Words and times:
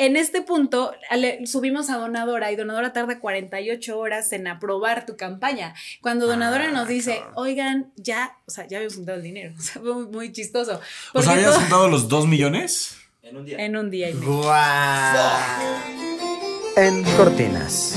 en 0.00 0.16
este 0.16 0.42
punto 0.42 0.92
ale- 1.10 1.46
subimos 1.46 1.90
a 1.90 1.96
Donadora 1.98 2.50
y 2.50 2.56
Donadora 2.56 2.92
tarda 2.92 3.20
48 3.20 3.98
horas 3.98 4.32
en 4.32 4.46
aprobar 4.48 5.06
tu 5.06 5.16
campaña. 5.16 5.74
Cuando 6.00 6.26
Donadora 6.26 6.66
Ah, 6.68 6.72
nos 6.72 6.88
dice, 6.88 7.16
cabrón. 7.18 7.32
oigan, 7.36 7.92
ya, 7.96 8.36
o 8.46 8.50
sea, 8.50 8.66
ya 8.66 8.78
habíamos 8.78 8.96
juntado 8.96 9.18
el 9.18 9.22
dinero. 9.24 9.54
O 9.58 9.62
sea, 9.62 9.80
fue 9.82 9.94
muy, 9.94 10.06
muy 10.06 10.32
chistoso. 10.32 10.74
¿Os 10.74 10.80
Porque 11.12 11.30
habías 11.30 11.56
juntado 11.56 11.88
los 11.88 12.08
dos 12.08 12.26
millones? 12.26 12.96
En 13.22 13.36
un 13.36 13.44
día. 13.44 13.58
en 13.58 13.76
un 13.76 13.90
día. 13.90 14.08
¡Guau! 14.14 15.16
En 16.76 17.04
cortinas. 17.16 17.94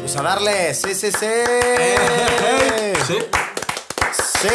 Pues 0.00 0.16
a 0.16 0.22
darle, 0.22 0.72
sí, 0.74 0.94
sí, 0.94 1.10
sí. 1.10 1.26
Sí. 3.06 3.14
Sí, 4.40 4.48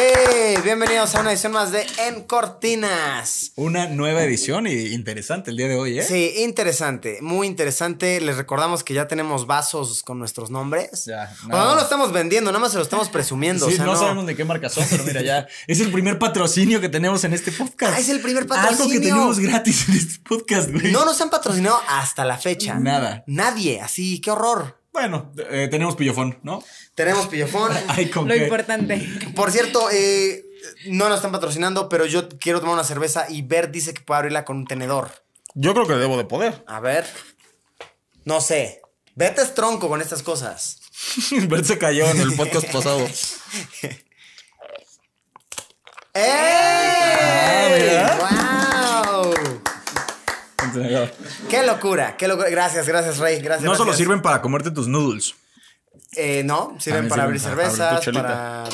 bienvenidos 0.64 1.14
a 1.14 1.20
una 1.20 1.30
edición 1.30 1.52
más 1.52 1.70
de 1.70 1.86
En 2.08 2.24
Cortinas. 2.24 3.52
Una 3.54 3.86
nueva 3.86 4.24
edición 4.24 4.66
y 4.66 4.72
interesante 4.88 5.52
el 5.52 5.56
día 5.56 5.68
de 5.68 5.76
hoy, 5.76 6.00
¿eh? 6.00 6.02
Sí, 6.02 6.34
interesante, 6.38 7.18
muy 7.22 7.46
interesante. 7.46 8.20
Les 8.20 8.36
recordamos 8.36 8.82
que 8.82 8.94
ya 8.94 9.06
tenemos 9.06 9.46
vasos 9.46 10.02
con 10.02 10.18
nuestros 10.18 10.50
nombres. 10.50 11.04
Ya, 11.04 11.32
Bueno, 11.42 11.58
nada. 11.58 11.70
no 11.70 11.74
lo 11.76 11.82
estamos 11.82 12.12
vendiendo, 12.12 12.50
nada 12.50 12.58
más 12.58 12.72
se 12.72 12.78
lo 12.78 12.82
estamos 12.82 13.08
presumiendo. 13.10 13.68
Sí, 13.68 13.74
o 13.74 13.76
sea, 13.76 13.84
no, 13.86 13.92
no, 13.92 13.98
sabemos 14.00 14.26
de 14.26 14.34
qué 14.34 14.44
marca 14.44 14.68
son, 14.68 14.84
pero 14.90 15.04
mira, 15.04 15.22
ya 15.22 15.46
es 15.68 15.78
el 15.78 15.92
primer 15.92 16.18
patrocinio 16.18 16.80
que 16.80 16.88
tenemos 16.88 17.22
en 17.22 17.32
este 17.32 17.52
podcast. 17.52 17.94
Ah, 17.96 18.00
es 18.00 18.08
el 18.08 18.18
primer 18.18 18.42
Algo 18.42 18.56
patrocinio. 18.56 18.92
que 18.92 19.06
tenemos 19.06 19.38
gratis 19.38 19.88
en 19.88 19.94
este 19.94 20.18
podcast, 20.28 20.68
güey. 20.72 20.90
No 20.90 21.04
nos 21.04 21.20
han 21.20 21.30
patrocinado 21.30 21.80
hasta 21.86 22.24
la 22.24 22.38
fecha. 22.38 22.74
Nada. 22.74 23.22
Nadie, 23.28 23.80
así, 23.80 24.20
qué 24.20 24.32
horror. 24.32 24.80
Bueno, 24.96 25.30
eh, 25.50 25.68
tenemos 25.70 25.94
pillofón, 25.94 26.38
¿no? 26.42 26.64
Tenemos 26.94 27.26
pillofón. 27.26 27.70
Ay, 27.88 28.08
con 28.08 28.26
Lo 28.26 28.32
qué. 28.34 28.44
importante. 28.44 29.06
Por 29.34 29.52
cierto, 29.52 29.90
eh, 29.92 30.42
no 30.86 31.10
nos 31.10 31.16
están 31.16 31.32
patrocinando, 31.32 31.90
pero 31.90 32.06
yo 32.06 32.30
quiero 32.30 32.60
tomar 32.60 32.76
una 32.76 32.82
cerveza 32.84 33.26
y 33.28 33.42
Bert 33.42 33.70
dice 33.70 33.92
que 33.92 34.00
puede 34.00 34.20
abrirla 34.20 34.46
con 34.46 34.56
un 34.56 34.66
tenedor. 34.66 35.10
Yo 35.54 35.74
creo 35.74 35.86
que 35.86 35.96
debo 35.96 36.16
de 36.16 36.24
poder. 36.24 36.64
A 36.66 36.80
ver. 36.80 37.06
No 38.24 38.40
sé. 38.40 38.80
Bert 39.14 39.38
es 39.38 39.52
tronco 39.52 39.90
con 39.90 40.00
estas 40.00 40.22
cosas. 40.22 40.80
Bert 41.46 41.66
se 41.66 41.76
cayó 41.76 42.06
en 42.10 42.18
el 42.18 42.34
podcast 42.34 42.72
pasado. 42.72 43.06
¡Ey! 46.14 46.24
Ah, 47.98 48.16
¡Wow! 48.18 48.45
¡Qué 51.50 51.62
locura! 51.64 52.16
¡Qué 52.16 52.28
locura! 52.28 52.50
Gracias, 52.50 52.86
gracias, 52.86 53.18
Rey. 53.18 53.40
Gracias. 53.40 53.64
No 53.64 53.76
solo 53.76 53.92
sirven 53.92 54.22
para 54.22 54.40
comerte 54.42 54.70
tus 54.70 54.88
noodles. 54.88 55.34
Eh, 56.14 56.42
no, 56.44 56.76
sirven 56.78 57.08
para 57.08 57.24
abrir 57.24 57.40
sirven 57.40 57.56
para 57.56 57.90
abrir 57.90 58.02
cervezas, 58.02 58.22
para, 58.22 58.64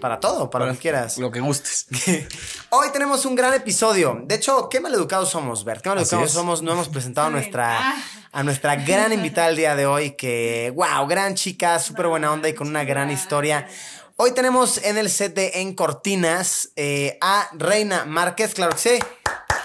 para 0.00 0.20
todo, 0.20 0.50
para, 0.50 0.66
lo 0.66 0.72
que 0.72 0.78
quieras. 0.78 1.18
Lo 1.18 1.32
que 1.32 1.40
gustes. 1.40 1.86
Hoy 2.70 2.88
tenemos 2.92 3.24
un 3.24 3.34
gran 3.34 3.54
episodio. 3.54 4.20
De 4.24 4.36
hecho, 4.36 4.68
qué 4.68 4.80
maleducados 4.80 5.30
somos, 5.30 5.64
Bert. 5.64 5.82
Qué 5.82 5.88
maleducados 5.88 6.30
somos. 6.30 6.62
No 6.62 6.72
hemos 6.72 6.88
presentado 6.88 7.26
a 7.26 7.30
nuestra, 7.32 7.78
ah. 7.78 7.96
a 8.30 8.42
nuestra 8.44 8.76
gran 8.76 9.12
invitada 9.12 9.48
el 9.48 9.56
día 9.56 9.74
de 9.74 9.86
hoy. 9.86 10.12
Que, 10.12 10.72
wow, 10.76 11.06
gran 11.08 11.34
chica, 11.34 11.78
súper 11.80 12.06
buena 12.06 12.32
onda 12.32 12.48
y 12.48 12.54
con 12.54 12.68
una 12.68 12.84
gran 12.84 13.10
historia. 13.10 13.66
Hoy 14.14 14.32
tenemos 14.32 14.78
en 14.84 14.96
el 14.96 15.10
set 15.10 15.34
de 15.34 15.50
En 15.56 15.74
Cortinas 15.74 16.70
eh, 16.76 17.18
a 17.20 17.50
Reina 17.52 18.04
Márquez, 18.04 18.54
claro 18.54 18.72
que 18.72 18.78
sí. 18.78 18.98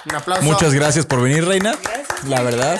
Un 0.05 0.15
aplauso. 0.15 0.43
Muchas 0.43 0.73
gracias 0.73 1.05
por 1.05 1.21
venir, 1.21 1.45
Reina. 1.45 1.77
Gracias 1.81 2.27
La 2.27 2.41
verdad. 2.41 2.79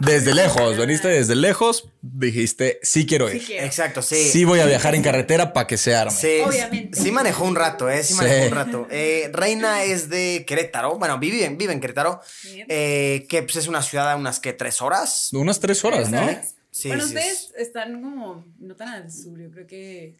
Desde 0.00 0.34
lejos, 0.34 0.78
veniste 0.78 1.08
desde 1.08 1.34
lejos, 1.36 1.90
dijiste, 2.00 2.80
sí 2.82 3.04
quiero 3.04 3.28
Sí 3.28 3.36
ir. 3.36 3.44
quiero. 3.44 3.66
Exacto, 3.66 4.00
sí. 4.00 4.30
Sí 4.30 4.46
voy 4.46 4.60
a 4.60 4.64
viajar 4.64 4.94
en 4.94 5.02
carretera 5.02 5.52
para 5.52 5.66
que 5.66 5.76
se 5.76 5.94
arme. 5.94 6.10
Sí, 6.10 6.40
Obviamente. 6.42 6.98
sí 6.98 7.12
manejó 7.12 7.44
un 7.44 7.54
rato, 7.54 7.90
¿eh? 7.90 8.02
Sí 8.02 8.14
Sí. 8.14 8.18
manejó 8.18 8.46
un 8.46 8.52
rato. 8.54 8.88
Eh, 8.90 9.28
Reina 9.30 9.82
es 9.84 10.08
de 10.08 10.44
Querétaro. 10.46 10.98
Bueno, 10.98 11.18
vive, 11.18 11.44
en- 11.44 11.58
vive 11.58 11.74
en 11.74 11.80
Querétaro. 11.80 12.22
Eh, 12.68 13.26
que 13.28 13.42
pues, 13.42 13.56
es 13.56 13.68
una 13.68 13.82
ciudad 13.82 14.10
a 14.10 14.16
unas, 14.16 14.40
que 14.40 14.54
¿Tres 14.54 14.80
horas? 14.80 15.28
Unas 15.34 15.60
tres 15.60 15.84
horas, 15.84 16.08
¿no? 16.10 16.26
Sí, 16.70 16.88
bueno, 16.88 17.02
sí, 17.04 17.08
ustedes 17.14 17.52
están 17.58 18.00
como 18.00 18.46
no 18.58 18.76
tan 18.76 18.88
al 18.88 19.12
sur, 19.12 19.38
yo 19.38 19.50
creo 19.50 19.66
que. 19.66 20.16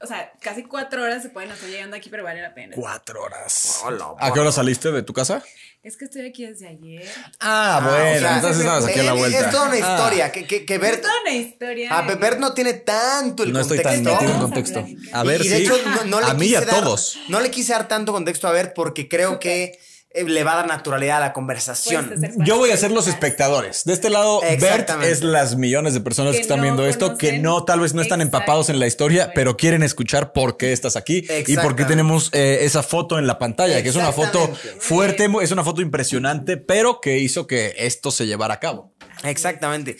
O 0.00 0.06
sea, 0.06 0.32
casi 0.40 0.62
cuatro 0.62 1.02
horas 1.02 1.22
se 1.22 1.28
pueden 1.28 1.50
estar 1.50 1.68
llegando 1.68 1.94
aquí, 1.96 2.08
pero 2.08 2.24
vale 2.24 2.40
la 2.40 2.54
pena. 2.54 2.74
Cuatro 2.74 3.22
horas. 3.22 3.80
Hola, 3.84 4.14
¿A 4.18 4.32
qué 4.32 4.40
hora 4.40 4.50
saliste 4.50 4.90
de 4.90 5.02
tu 5.02 5.12
casa? 5.12 5.42
Es 5.82 5.98
que 5.98 6.06
estoy 6.06 6.26
aquí 6.26 6.46
desde 6.46 6.68
ayer. 6.68 7.06
Ah, 7.40 7.76
Ah, 7.76 7.80
bueno, 7.90 8.16
o 8.16 8.18
sea, 8.18 8.34
entonces 8.36 8.60
estabas 8.60 8.86
aquí 8.86 9.00
a 9.00 9.02
la 9.02 9.12
vuelta. 9.12 9.38
Es 9.40 9.50
toda 9.50 9.68
una 9.68 9.74
Ah. 9.74 9.78
historia. 9.98 10.32
Que, 10.32 10.46
que, 10.46 10.64
que 10.64 10.74
Es 10.76 10.80
Bert. 10.80 11.02
toda 11.02 11.12
una 11.20 11.32
historia. 11.34 11.98
A 11.98 12.02
Bert 12.14 12.38
no 12.38 12.54
tiene 12.54 12.72
tanto 12.72 13.42
el 13.42 13.52
No 13.52 13.60
estoy 13.60 13.82
tan 13.82 13.96
contexto. 14.02 14.12
metido 14.22 14.32
en 14.34 14.40
contexto. 14.40 14.86
A 15.12 15.22
ver, 15.22 15.44
y 15.44 15.48
de 15.48 15.56
sí. 15.58 15.62
hecho, 15.64 15.76
no, 15.84 16.04
no 16.04 16.20
le 16.22 16.26
a 16.30 16.34
mí 16.34 16.46
y 16.46 16.54
a 16.54 16.62
dar- 16.62 16.80
todos. 16.80 17.18
No 17.28 17.40
le 17.40 17.50
quise 17.50 17.72
dar 17.74 17.86
tanto 17.86 18.12
contexto 18.12 18.48
a 18.48 18.52
Bert 18.52 18.72
porque 18.74 19.06
creo 19.08 19.38
que 19.38 19.78
le 20.14 20.44
va 20.44 20.52
a 20.52 20.56
dar 20.56 20.66
naturalidad 20.68 21.16
a 21.18 21.20
la 21.20 21.32
conversación. 21.32 22.14
Yo 22.38 22.56
voy 22.56 22.70
a 22.70 22.76
ser 22.76 22.92
los 22.92 23.08
espectadores. 23.08 23.84
De 23.84 23.92
este 23.92 24.10
lado, 24.10 24.40
Bert 24.60 24.88
es 25.02 25.22
las 25.22 25.56
millones 25.56 25.94
de 25.94 26.00
personas 26.00 26.32
que, 26.32 26.38
Que 26.38 26.42
están 26.42 26.58
no 26.58 26.62
viendo 26.62 26.86
esto, 26.86 27.18
que 27.18 27.38
no, 27.38 27.64
tal 27.64 27.80
vez 27.80 27.94
no 27.94 28.02
están 28.02 28.20
Exacto. 28.20 28.38
empapados 28.38 28.68
en 28.68 28.78
la 28.78 28.86
historia, 28.86 29.32
pero 29.34 29.56
quieren 29.56 29.82
escuchar 29.82 30.32
por 30.32 30.56
qué 30.56 30.72
estás 30.72 30.96
aquí 30.96 31.26
y 31.46 31.56
por 31.56 31.74
qué 31.74 31.84
tenemos 31.84 32.30
eh, 32.32 32.58
esa 32.62 32.82
foto 32.82 33.18
en 33.18 33.26
la 33.26 33.38
pantalla, 33.38 33.82
que 33.82 33.88
es 33.88 33.96
una 33.96 34.12
foto 34.12 34.52
fuerte, 34.78 35.28
es 35.42 35.50
una 35.50 35.64
foto 35.64 35.82
impresionante, 35.82 36.56
pero 36.56 37.00
que 37.00 37.18
hizo 37.18 37.46
que 37.46 37.74
esto 37.78 38.10
se 38.10 38.26
llevara 38.26 38.54
a 38.54 38.60
cabo. 38.60 38.94
Exactamente. 39.24 39.96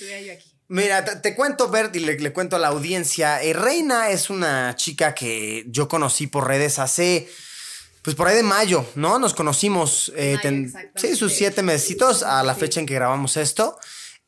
Mira, 0.68 1.04
te, 1.04 1.16
te 1.16 1.34
cuento, 1.34 1.68
Bert, 1.68 1.94
y 1.94 2.00
le, 2.00 2.18
le 2.18 2.32
cuento 2.32 2.56
a 2.56 2.58
la 2.58 2.68
audiencia. 2.68 3.42
Eh, 3.42 3.52
Reina 3.52 4.08
es 4.10 4.30
una 4.30 4.74
chica 4.76 5.14
que 5.14 5.64
yo 5.68 5.88
conocí 5.88 6.26
por 6.26 6.48
redes 6.48 6.78
hace, 6.78 7.28
pues 8.04 8.14
por 8.14 8.28
ahí 8.28 8.36
de 8.36 8.42
mayo, 8.44 8.86
¿no? 8.94 9.18
Nos 9.18 9.34
conocimos, 9.34 10.12
eh, 10.14 10.36
sí, 10.94 11.16
sus 11.16 11.32
siete 11.32 11.62
mesitos 11.62 12.22
a 12.22 12.42
la 12.44 12.54
Sí. 12.54 12.60
fecha 12.60 12.78
en 12.80 12.86
que 12.86 12.94
grabamos 12.94 13.36
esto. 13.36 13.76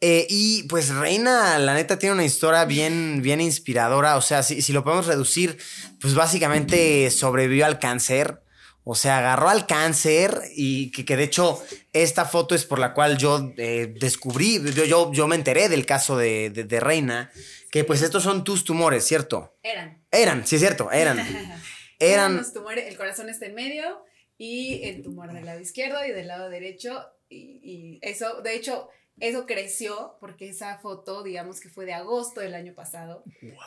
Eh, 0.00 0.26
y 0.28 0.64
pues 0.64 0.88
Reina, 0.90 1.58
la 1.58 1.72
neta, 1.74 1.98
tiene 1.98 2.14
una 2.14 2.24
historia 2.24 2.64
bien, 2.64 3.20
bien 3.22 3.40
inspiradora. 3.40 4.16
O 4.16 4.22
sea, 4.22 4.42
si, 4.42 4.60
si 4.62 4.72
lo 4.72 4.82
podemos 4.82 5.06
reducir, 5.06 5.56
pues 6.00 6.14
básicamente 6.14 7.10
sobrevivió 7.10 7.64
al 7.66 7.78
cáncer. 7.78 8.42
O 8.84 8.94
sea, 8.94 9.18
agarró 9.18 9.48
al 9.48 9.66
cáncer 9.66 10.40
y 10.54 10.90
que, 10.92 11.04
que 11.04 11.16
de 11.16 11.24
hecho 11.24 11.62
esta 11.92 12.24
foto 12.24 12.54
es 12.54 12.64
por 12.64 12.78
la 12.78 12.94
cual 12.94 13.18
yo 13.18 13.52
eh, 13.56 13.92
descubrí, 14.00 14.60
yo, 14.74 14.84
yo, 14.84 15.10
yo 15.12 15.26
me 15.26 15.34
enteré 15.34 15.68
del 15.68 15.84
caso 15.86 16.16
de, 16.16 16.50
de- 16.50 16.64
de 16.64 16.78
Reina, 16.80 17.30
que 17.70 17.82
pues 17.84 18.02
estos 18.02 18.22
son 18.22 18.44
tus 18.44 18.64
tumores, 18.64 19.04
¿cierto? 19.04 19.56
Eran. 19.62 20.02
Eran, 20.10 20.46
sí 20.46 20.54
es 20.56 20.60
cierto, 20.60 20.90
eran. 20.92 21.18
Eran 21.98 22.12
Eran, 22.32 22.36
los 22.36 22.52
tumores, 22.52 22.86
el 22.88 22.96
corazón 22.96 23.28
está 23.28 23.46
en 23.46 23.54
medio 23.54 24.04
y 24.38 24.82
el 24.84 25.02
tumor 25.02 25.32
del 25.32 25.44
lado 25.46 25.60
izquierdo 25.60 26.04
y 26.04 26.10
del 26.12 26.26
lado 26.28 26.48
derecho. 26.50 27.04
Y, 27.28 27.60
y 27.62 27.98
eso, 28.02 28.42
de 28.42 28.54
hecho, 28.54 28.88
eso 29.18 29.46
creció 29.46 30.16
porque 30.20 30.48
esa 30.48 30.78
foto, 30.78 31.22
digamos 31.22 31.60
que 31.60 31.68
fue 31.70 31.86
de 31.86 31.94
agosto 31.94 32.40
del 32.40 32.54
año 32.54 32.74
pasado. 32.74 33.24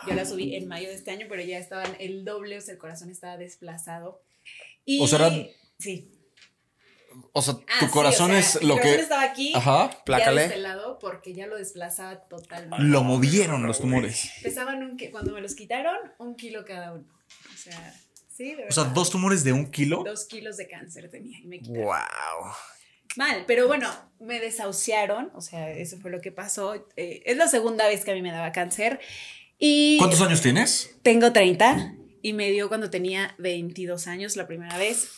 Yo 0.07 0.13
la 0.13 0.25
subí 0.25 0.55
en 0.55 0.67
mayo 0.67 0.87
de 0.89 0.95
este 0.95 1.11
año, 1.11 1.25
pero 1.29 1.41
ya 1.41 1.57
estaban 1.57 1.95
el 1.99 2.23
doble, 2.23 2.57
o 2.57 2.61
sea, 2.61 2.73
el 2.73 2.79
corazón 2.79 3.09
estaba 3.09 3.37
desplazado. 3.37 4.21
Y, 4.85 5.01
O 5.01 5.07
sea, 5.07 5.19
eran- 5.27 5.47
Sí. 5.79 6.11
O 7.33 7.41
sea, 7.41 7.55
Ah, 7.67 7.77
tu 7.79 7.85
sí, 7.87 7.91
corazón 7.91 8.29
o 8.31 8.33
sea, 8.35 8.39
es 8.39 8.63
lo 8.63 8.75
que... 8.77 8.93
estaba 8.95 9.23
aquí. 9.23 9.51
Ajá. 9.55 9.89
Ya 9.91 10.03
Plácale. 10.03 10.41
de 10.41 10.47
este 10.47 10.59
lado 10.59 10.99
porque 10.99 11.33
ya 11.33 11.47
lo 11.47 11.57
desplazaba 11.57 12.19
totalmente. 12.27 12.83
Lo 12.85 13.03
movieron 13.03 13.65
los 13.65 13.79
tumores. 13.81 14.29
Pesaban 14.43 14.83
un 14.83 14.97
cuando 15.11 15.33
me 15.33 15.41
los 15.41 15.55
quitaron, 15.55 15.97
un 16.19 16.35
kilo 16.35 16.63
cada 16.65 16.93
uno. 16.93 17.05
O 17.53 17.57
sea, 17.57 17.93
sí, 18.39 18.55
de 18.55 18.67
O 18.69 18.71
sea, 18.71 18.85
dos 18.85 19.09
tumores 19.09 19.43
de 19.43 19.51
un 19.51 19.69
kilo. 19.69 20.01
Dos 20.05 20.25
kilos 20.25 20.55
de 20.55 20.67
cáncer 20.67 21.09
tenía 21.09 21.37
y 21.39 21.47
me 21.47 21.59
quitaron. 21.59 21.83
wow. 21.83 22.51
Mal, 23.17 23.43
pero 23.47 23.67
bueno, 23.67 23.89
me 24.19 24.39
desahuciaron, 24.39 25.31
o 25.33 25.41
sea, 25.41 25.71
eso 25.71 25.97
fue 25.97 26.09
lo 26.09 26.21
que 26.21 26.31
pasó. 26.31 26.75
Eh, 26.95 27.21
es 27.25 27.35
la 27.37 27.47
segunda 27.47 27.85
vez 27.87 28.05
que 28.05 28.11
a 28.11 28.13
mí 28.13 28.21
me 28.21 28.31
daba 28.31 28.51
cáncer 28.51 28.99
y 29.57 29.97
¿Cuántos 29.97 30.21
años 30.21 30.41
tienes? 30.41 30.95
tengo 31.01 31.33
30 31.33 31.95
y 32.21 32.33
me 32.33 32.51
dio 32.51 32.67
cuando 32.67 32.89
tenía 32.89 33.35
22 33.37 34.07
años 34.07 34.35
la 34.35 34.47
primera 34.47 34.77
vez. 34.77 35.09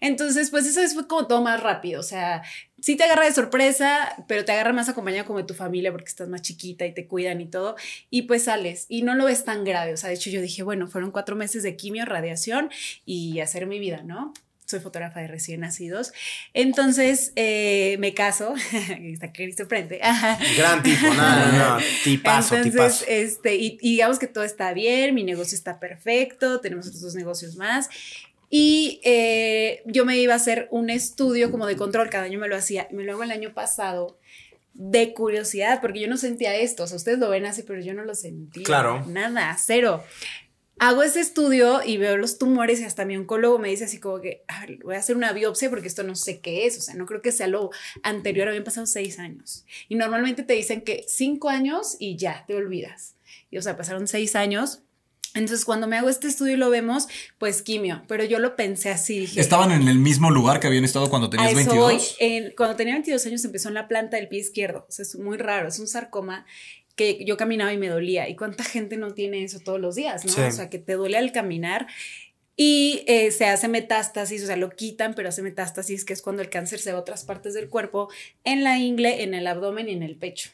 Entonces, 0.00 0.50
pues 0.50 0.66
eso 0.66 0.80
fue 0.94 1.06
como 1.06 1.26
todo 1.26 1.42
más 1.42 1.62
rápido, 1.62 2.00
o 2.00 2.04
sea, 2.04 2.42
sí 2.80 2.96
te 2.96 3.04
agarra 3.04 3.24
de 3.24 3.32
sorpresa, 3.32 4.24
pero 4.28 4.44
te 4.44 4.52
agarra 4.52 4.72
más 4.72 4.88
acompañado 4.88 5.26
como 5.26 5.38
de 5.38 5.44
tu 5.44 5.54
familia 5.54 5.92
porque 5.92 6.08
estás 6.08 6.28
más 6.28 6.42
chiquita 6.42 6.86
y 6.86 6.94
te 6.94 7.06
cuidan 7.06 7.40
y 7.40 7.46
todo, 7.46 7.76
y 8.10 8.22
pues 8.22 8.44
sales 8.44 8.86
y 8.88 9.02
no 9.02 9.14
lo 9.14 9.24
ves 9.24 9.44
tan 9.44 9.64
grave, 9.64 9.92
o 9.94 9.96
sea, 9.96 10.08
de 10.08 10.16
hecho 10.16 10.30
yo 10.30 10.40
dije, 10.40 10.62
bueno, 10.62 10.86
fueron 10.86 11.10
cuatro 11.10 11.36
meses 11.36 11.62
de 11.62 11.76
quimio, 11.76 12.04
radiación 12.04 12.70
y 13.04 13.40
hacer 13.40 13.66
mi 13.66 13.78
vida, 13.78 14.02
¿no? 14.02 14.32
Soy 14.66 14.80
fotógrafa 14.80 15.20
de 15.20 15.28
recién 15.28 15.60
nacidos. 15.60 16.12
Entonces 16.52 17.32
eh, 17.36 17.96
me 17.98 18.12
caso. 18.12 18.54
Está 19.00 19.32
Cristo 19.32 19.66
frente. 19.66 19.98
Gran 20.56 20.82
tipo, 20.82 21.06
no, 21.06 21.14
no, 21.14 21.52
no, 21.52 21.84
tipazo, 22.04 22.56
Entonces, 22.56 22.98
tipazo. 22.98 23.04
este, 23.08 23.54
y, 23.56 23.78
y 23.80 23.92
digamos 23.92 24.18
que 24.18 24.26
todo 24.26 24.44
está 24.44 24.74
bien, 24.74 25.14
mi 25.14 25.24
negocio 25.24 25.56
está 25.56 25.80
perfecto, 25.80 26.60
tenemos 26.60 26.86
otros 26.86 27.00
dos 27.00 27.14
negocios 27.14 27.56
más. 27.56 27.88
Y 28.48 29.00
eh, 29.04 29.82
yo 29.86 30.04
me 30.04 30.18
iba 30.18 30.32
a 30.32 30.36
hacer 30.36 30.68
un 30.70 30.90
estudio 30.90 31.50
como 31.50 31.66
de 31.66 31.76
control, 31.76 32.10
cada 32.10 32.24
año 32.24 32.38
me 32.38 32.48
lo 32.48 32.56
hacía, 32.56 32.86
me 32.92 33.02
lo 33.04 33.12
hago 33.12 33.24
el 33.24 33.32
año 33.32 33.52
pasado 33.54 34.18
de 34.72 35.14
curiosidad, 35.14 35.80
porque 35.80 36.00
yo 36.00 36.08
no 36.08 36.16
sentía 36.16 36.54
esto, 36.54 36.84
o 36.84 36.86
sea, 36.86 36.96
ustedes 36.96 37.18
lo 37.18 37.30
ven 37.30 37.46
así, 37.46 37.62
pero 37.62 37.80
yo 37.80 37.94
no 37.94 38.04
lo 38.04 38.14
sentía. 38.14 38.62
Claro. 38.62 39.04
Nada, 39.08 39.56
cero. 39.58 40.04
Hago 40.78 41.02
ese 41.02 41.20
estudio 41.20 41.80
y 41.84 41.96
veo 41.96 42.16
los 42.16 42.38
tumores 42.38 42.80
y 42.80 42.84
hasta 42.84 43.04
mi 43.04 43.16
oncólogo 43.16 43.58
me 43.58 43.68
dice 43.70 43.84
así 43.84 43.98
como 43.98 44.20
que, 44.20 44.42
a 44.48 44.60
ver, 44.60 44.78
voy 44.84 44.94
a 44.94 44.98
hacer 44.98 45.16
una 45.16 45.32
biopsia 45.32 45.70
porque 45.70 45.88
esto 45.88 46.02
no 46.02 46.14
sé 46.14 46.40
qué 46.40 46.66
es, 46.66 46.76
o 46.78 46.80
sea, 46.80 46.94
no 46.94 47.06
creo 47.06 47.22
que 47.22 47.32
sea 47.32 47.46
lo 47.46 47.70
anterior, 48.02 48.48
habían 48.48 48.64
pasado 48.64 48.86
seis 48.86 49.18
años. 49.18 49.64
Y 49.88 49.94
normalmente 49.94 50.42
te 50.42 50.52
dicen 50.54 50.82
que 50.82 51.04
cinco 51.08 51.48
años 51.48 51.96
y 51.98 52.16
ya, 52.16 52.44
te 52.46 52.54
olvidas. 52.54 53.14
Y 53.50 53.58
o 53.58 53.62
sea, 53.62 53.76
pasaron 53.76 54.06
seis 54.06 54.36
años. 54.36 54.80
Entonces, 55.34 55.66
cuando 55.66 55.86
me 55.86 55.98
hago 55.98 56.08
este 56.08 56.28
estudio 56.28 56.54
y 56.54 56.56
lo 56.56 56.70
vemos, 56.70 57.08
pues 57.36 57.60
quimio, 57.60 58.02
pero 58.08 58.24
yo 58.24 58.38
lo 58.38 58.56
pensé 58.56 58.88
así. 58.90 59.18
Dije, 59.20 59.38
¿Estaban 59.40 59.70
en 59.70 59.86
el 59.86 59.98
mismo 59.98 60.30
lugar 60.30 60.60
que 60.60 60.66
habían 60.66 60.84
estado 60.84 61.10
cuando 61.10 61.28
tenías 61.28 61.50
eso 61.50 61.56
22? 61.58 61.78
voy. 61.78 62.02
En- 62.20 62.54
cuando 62.56 62.74
tenía 62.76 62.94
22 62.94 63.26
años 63.26 63.44
empezó 63.44 63.68
en 63.68 63.74
la 63.74 63.86
planta 63.86 64.16
del 64.16 64.28
pie 64.28 64.40
izquierdo. 64.40 64.86
O 64.88 64.92
sea, 64.92 65.02
es 65.02 65.14
muy 65.16 65.36
raro. 65.36 65.68
Es 65.68 65.78
un 65.78 65.88
sarcoma 65.88 66.46
que 66.96 67.24
yo 67.24 67.36
caminaba 67.36 67.72
y 67.72 67.78
me 67.78 67.88
dolía. 67.88 68.28
¿Y 68.28 68.34
cuánta 68.36 68.64
gente 68.64 68.96
no 68.96 69.12
tiene 69.14 69.44
eso 69.44 69.60
todos 69.60 69.78
los 69.80 69.94
días? 69.94 70.24
¿no? 70.24 70.32
Sí. 70.32 70.40
O 70.40 70.50
sea, 70.50 70.68
que 70.70 70.78
te 70.78 70.94
duele 70.94 71.16
al 71.18 71.30
caminar. 71.30 71.86
Y 72.58 73.04
eh, 73.06 73.30
se 73.32 73.44
hace 73.44 73.68
metástasis, 73.68 74.42
o 74.42 74.46
sea, 74.46 74.56
lo 74.56 74.70
quitan, 74.70 75.14
pero 75.14 75.28
hace 75.28 75.42
metástasis, 75.42 76.06
que 76.06 76.14
es 76.14 76.22
cuando 76.22 76.40
el 76.40 76.48
cáncer 76.48 76.78
se 76.78 76.90
va 76.90 76.98
a 76.98 77.02
otras 77.02 77.24
partes 77.24 77.52
del 77.52 77.68
cuerpo, 77.68 78.08
en 78.44 78.64
la 78.64 78.78
ingle, 78.78 79.22
en 79.22 79.34
el 79.34 79.46
abdomen 79.46 79.90
y 79.90 79.92
en 79.92 80.02
el 80.02 80.16
pecho. 80.16 80.50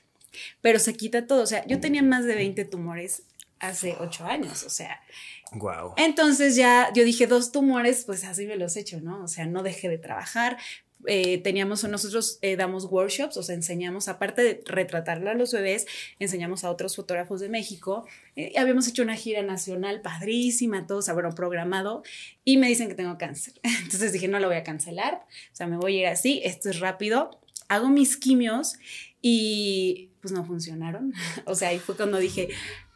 Pero 0.60 0.80
se 0.80 0.94
quita 0.94 1.26
todo. 1.28 1.42
O 1.42 1.46
sea, 1.46 1.64
yo 1.66 1.78
tenía 1.78 2.02
más 2.02 2.24
de 2.24 2.34
20 2.34 2.64
tumores 2.64 3.22
hace 3.60 3.94
8 4.00 4.24
años. 4.26 4.64
O 4.64 4.70
sea, 4.70 5.00
Wow. 5.52 5.94
entonces 5.96 6.56
ya 6.56 6.90
yo 6.94 7.04
dije, 7.04 7.26
dos 7.26 7.52
tumores, 7.52 8.04
pues 8.04 8.24
así 8.24 8.46
me 8.46 8.56
los 8.56 8.74
he 8.76 8.80
hecho, 8.80 9.00
¿no? 9.00 9.22
O 9.22 9.28
sea, 9.28 9.46
no 9.46 9.62
dejé 9.62 9.88
de 9.88 9.98
trabajar. 9.98 10.56
Eh, 11.06 11.38
teníamos, 11.38 11.82
nosotros 11.84 12.38
eh, 12.42 12.56
damos 12.56 12.84
workshops, 12.84 13.36
o 13.36 13.42
sea, 13.42 13.54
enseñamos, 13.54 14.08
aparte 14.08 14.42
de 14.42 14.62
retratarle 14.64 15.30
a 15.30 15.34
los 15.34 15.52
bebés, 15.52 15.86
enseñamos 16.18 16.64
a 16.64 16.70
otros 16.70 16.96
fotógrafos 16.96 17.40
de 17.40 17.48
México. 17.48 18.06
Eh, 18.36 18.52
habíamos 18.56 18.86
hecho 18.86 19.02
una 19.02 19.16
gira 19.16 19.42
nacional 19.42 20.00
padrísima, 20.00 20.86
todo, 20.86 20.98
o 20.98 21.02
sea, 21.02 21.14
bueno, 21.14 21.34
programado, 21.34 22.02
y 22.44 22.56
me 22.56 22.68
dicen 22.68 22.88
que 22.88 22.94
tengo 22.94 23.18
cáncer. 23.18 23.54
Entonces 23.62 24.12
dije, 24.12 24.28
no 24.28 24.38
lo 24.38 24.46
voy 24.46 24.56
a 24.56 24.64
cancelar, 24.64 25.14
o 25.52 25.56
sea, 25.56 25.66
me 25.66 25.76
voy 25.76 25.98
a 25.98 26.00
ir 26.00 26.06
así, 26.06 26.40
esto 26.44 26.70
es 26.70 26.80
rápido. 26.80 27.30
Hago 27.68 27.88
mis 27.88 28.16
quimios 28.16 28.74
y 29.22 30.10
pues 30.20 30.32
no 30.32 30.44
funcionaron. 30.44 31.14
O 31.46 31.54
sea, 31.54 31.70
ahí 31.70 31.78
fue 31.78 31.96
cuando 31.96 32.18
dije, 32.18 32.48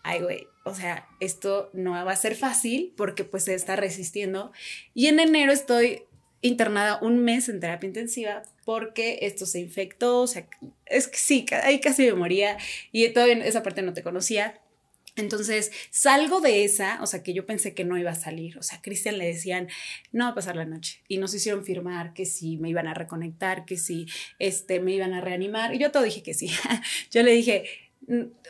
ay, 0.02 0.20
güey, 0.20 0.46
o 0.64 0.74
sea, 0.74 1.08
esto 1.20 1.70
no 1.72 1.92
va 1.92 2.12
a 2.12 2.16
ser 2.16 2.36
fácil 2.36 2.92
porque 2.96 3.24
pues 3.24 3.44
se 3.44 3.54
está 3.54 3.76
resistiendo. 3.76 4.52
Y 4.94 5.06
en 5.06 5.18
enero 5.18 5.52
estoy 5.52 6.02
internada 6.42 6.98
un 7.02 7.18
mes 7.18 7.48
en 7.48 7.60
terapia 7.60 7.86
intensiva 7.86 8.42
porque 8.64 9.18
esto 9.22 9.46
se 9.46 9.60
infectó, 9.60 10.20
o 10.22 10.26
sea, 10.26 10.46
es 10.86 11.08
que 11.08 11.18
sí, 11.18 11.46
ahí 11.62 11.80
casi 11.80 12.04
me 12.06 12.14
moría 12.14 12.56
y 12.92 13.08
todavía 13.10 13.44
esa 13.44 13.62
parte 13.62 13.82
no 13.82 13.92
te 13.92 14.02
conocía. 14.02 14.60
Entonces 15.16 15.72
salgo 15.90 16.40
de 16.40 16.64
esa, 16.64 17.02
o 17.02 17.06
sea, 17.06 17.22
que 17.22 17.32
yo 17.32 17.46
pensé 17.46 17.72
que 17.74 17.84
no 17.84 17.96
iba 17.96 18.10
a 18.10 18.14
salir. 18.14 18.58
O 18.58 18.62
sea, 18.62 18.78
a 18.78 18.82
Cristian 18.82 19.16
le 19.16 19.26
decían, 19.26 19.68
no 20.12 20.24
va 20.24 20.30
a 20.32 20.34
pasar 20.34 20.56
la 20.56 20.66
noche. 20.66 21.00
Y 21.08 21.16
nos 21.16 21.32
hicieron 21.32 21.64
firmar 21.64 22.12
que 22.12 22.26
sí 22.26 22.58
me 22.58 22.68
iban 22.68 22.86
a 22.86 22.92
reconectar, 22.92 23.64
que 23.64 23.78
sí 23.78 24.06
este, 24.38 24.78
me 24.78 24.92
iban 24.92 25.14
a 25.14 25.22
reanimar. 25.22 25.74
Y 25.74 25.78
yo 25.78 25.90
todo 25.90 26.02
dije 26.02 26.22
que 26.22 26.34
sí. 26.34 26.50
yo 27.10 27.22
le 27.22 27.32
dije, 27.32 27.64
"Mm, 27.64 27.85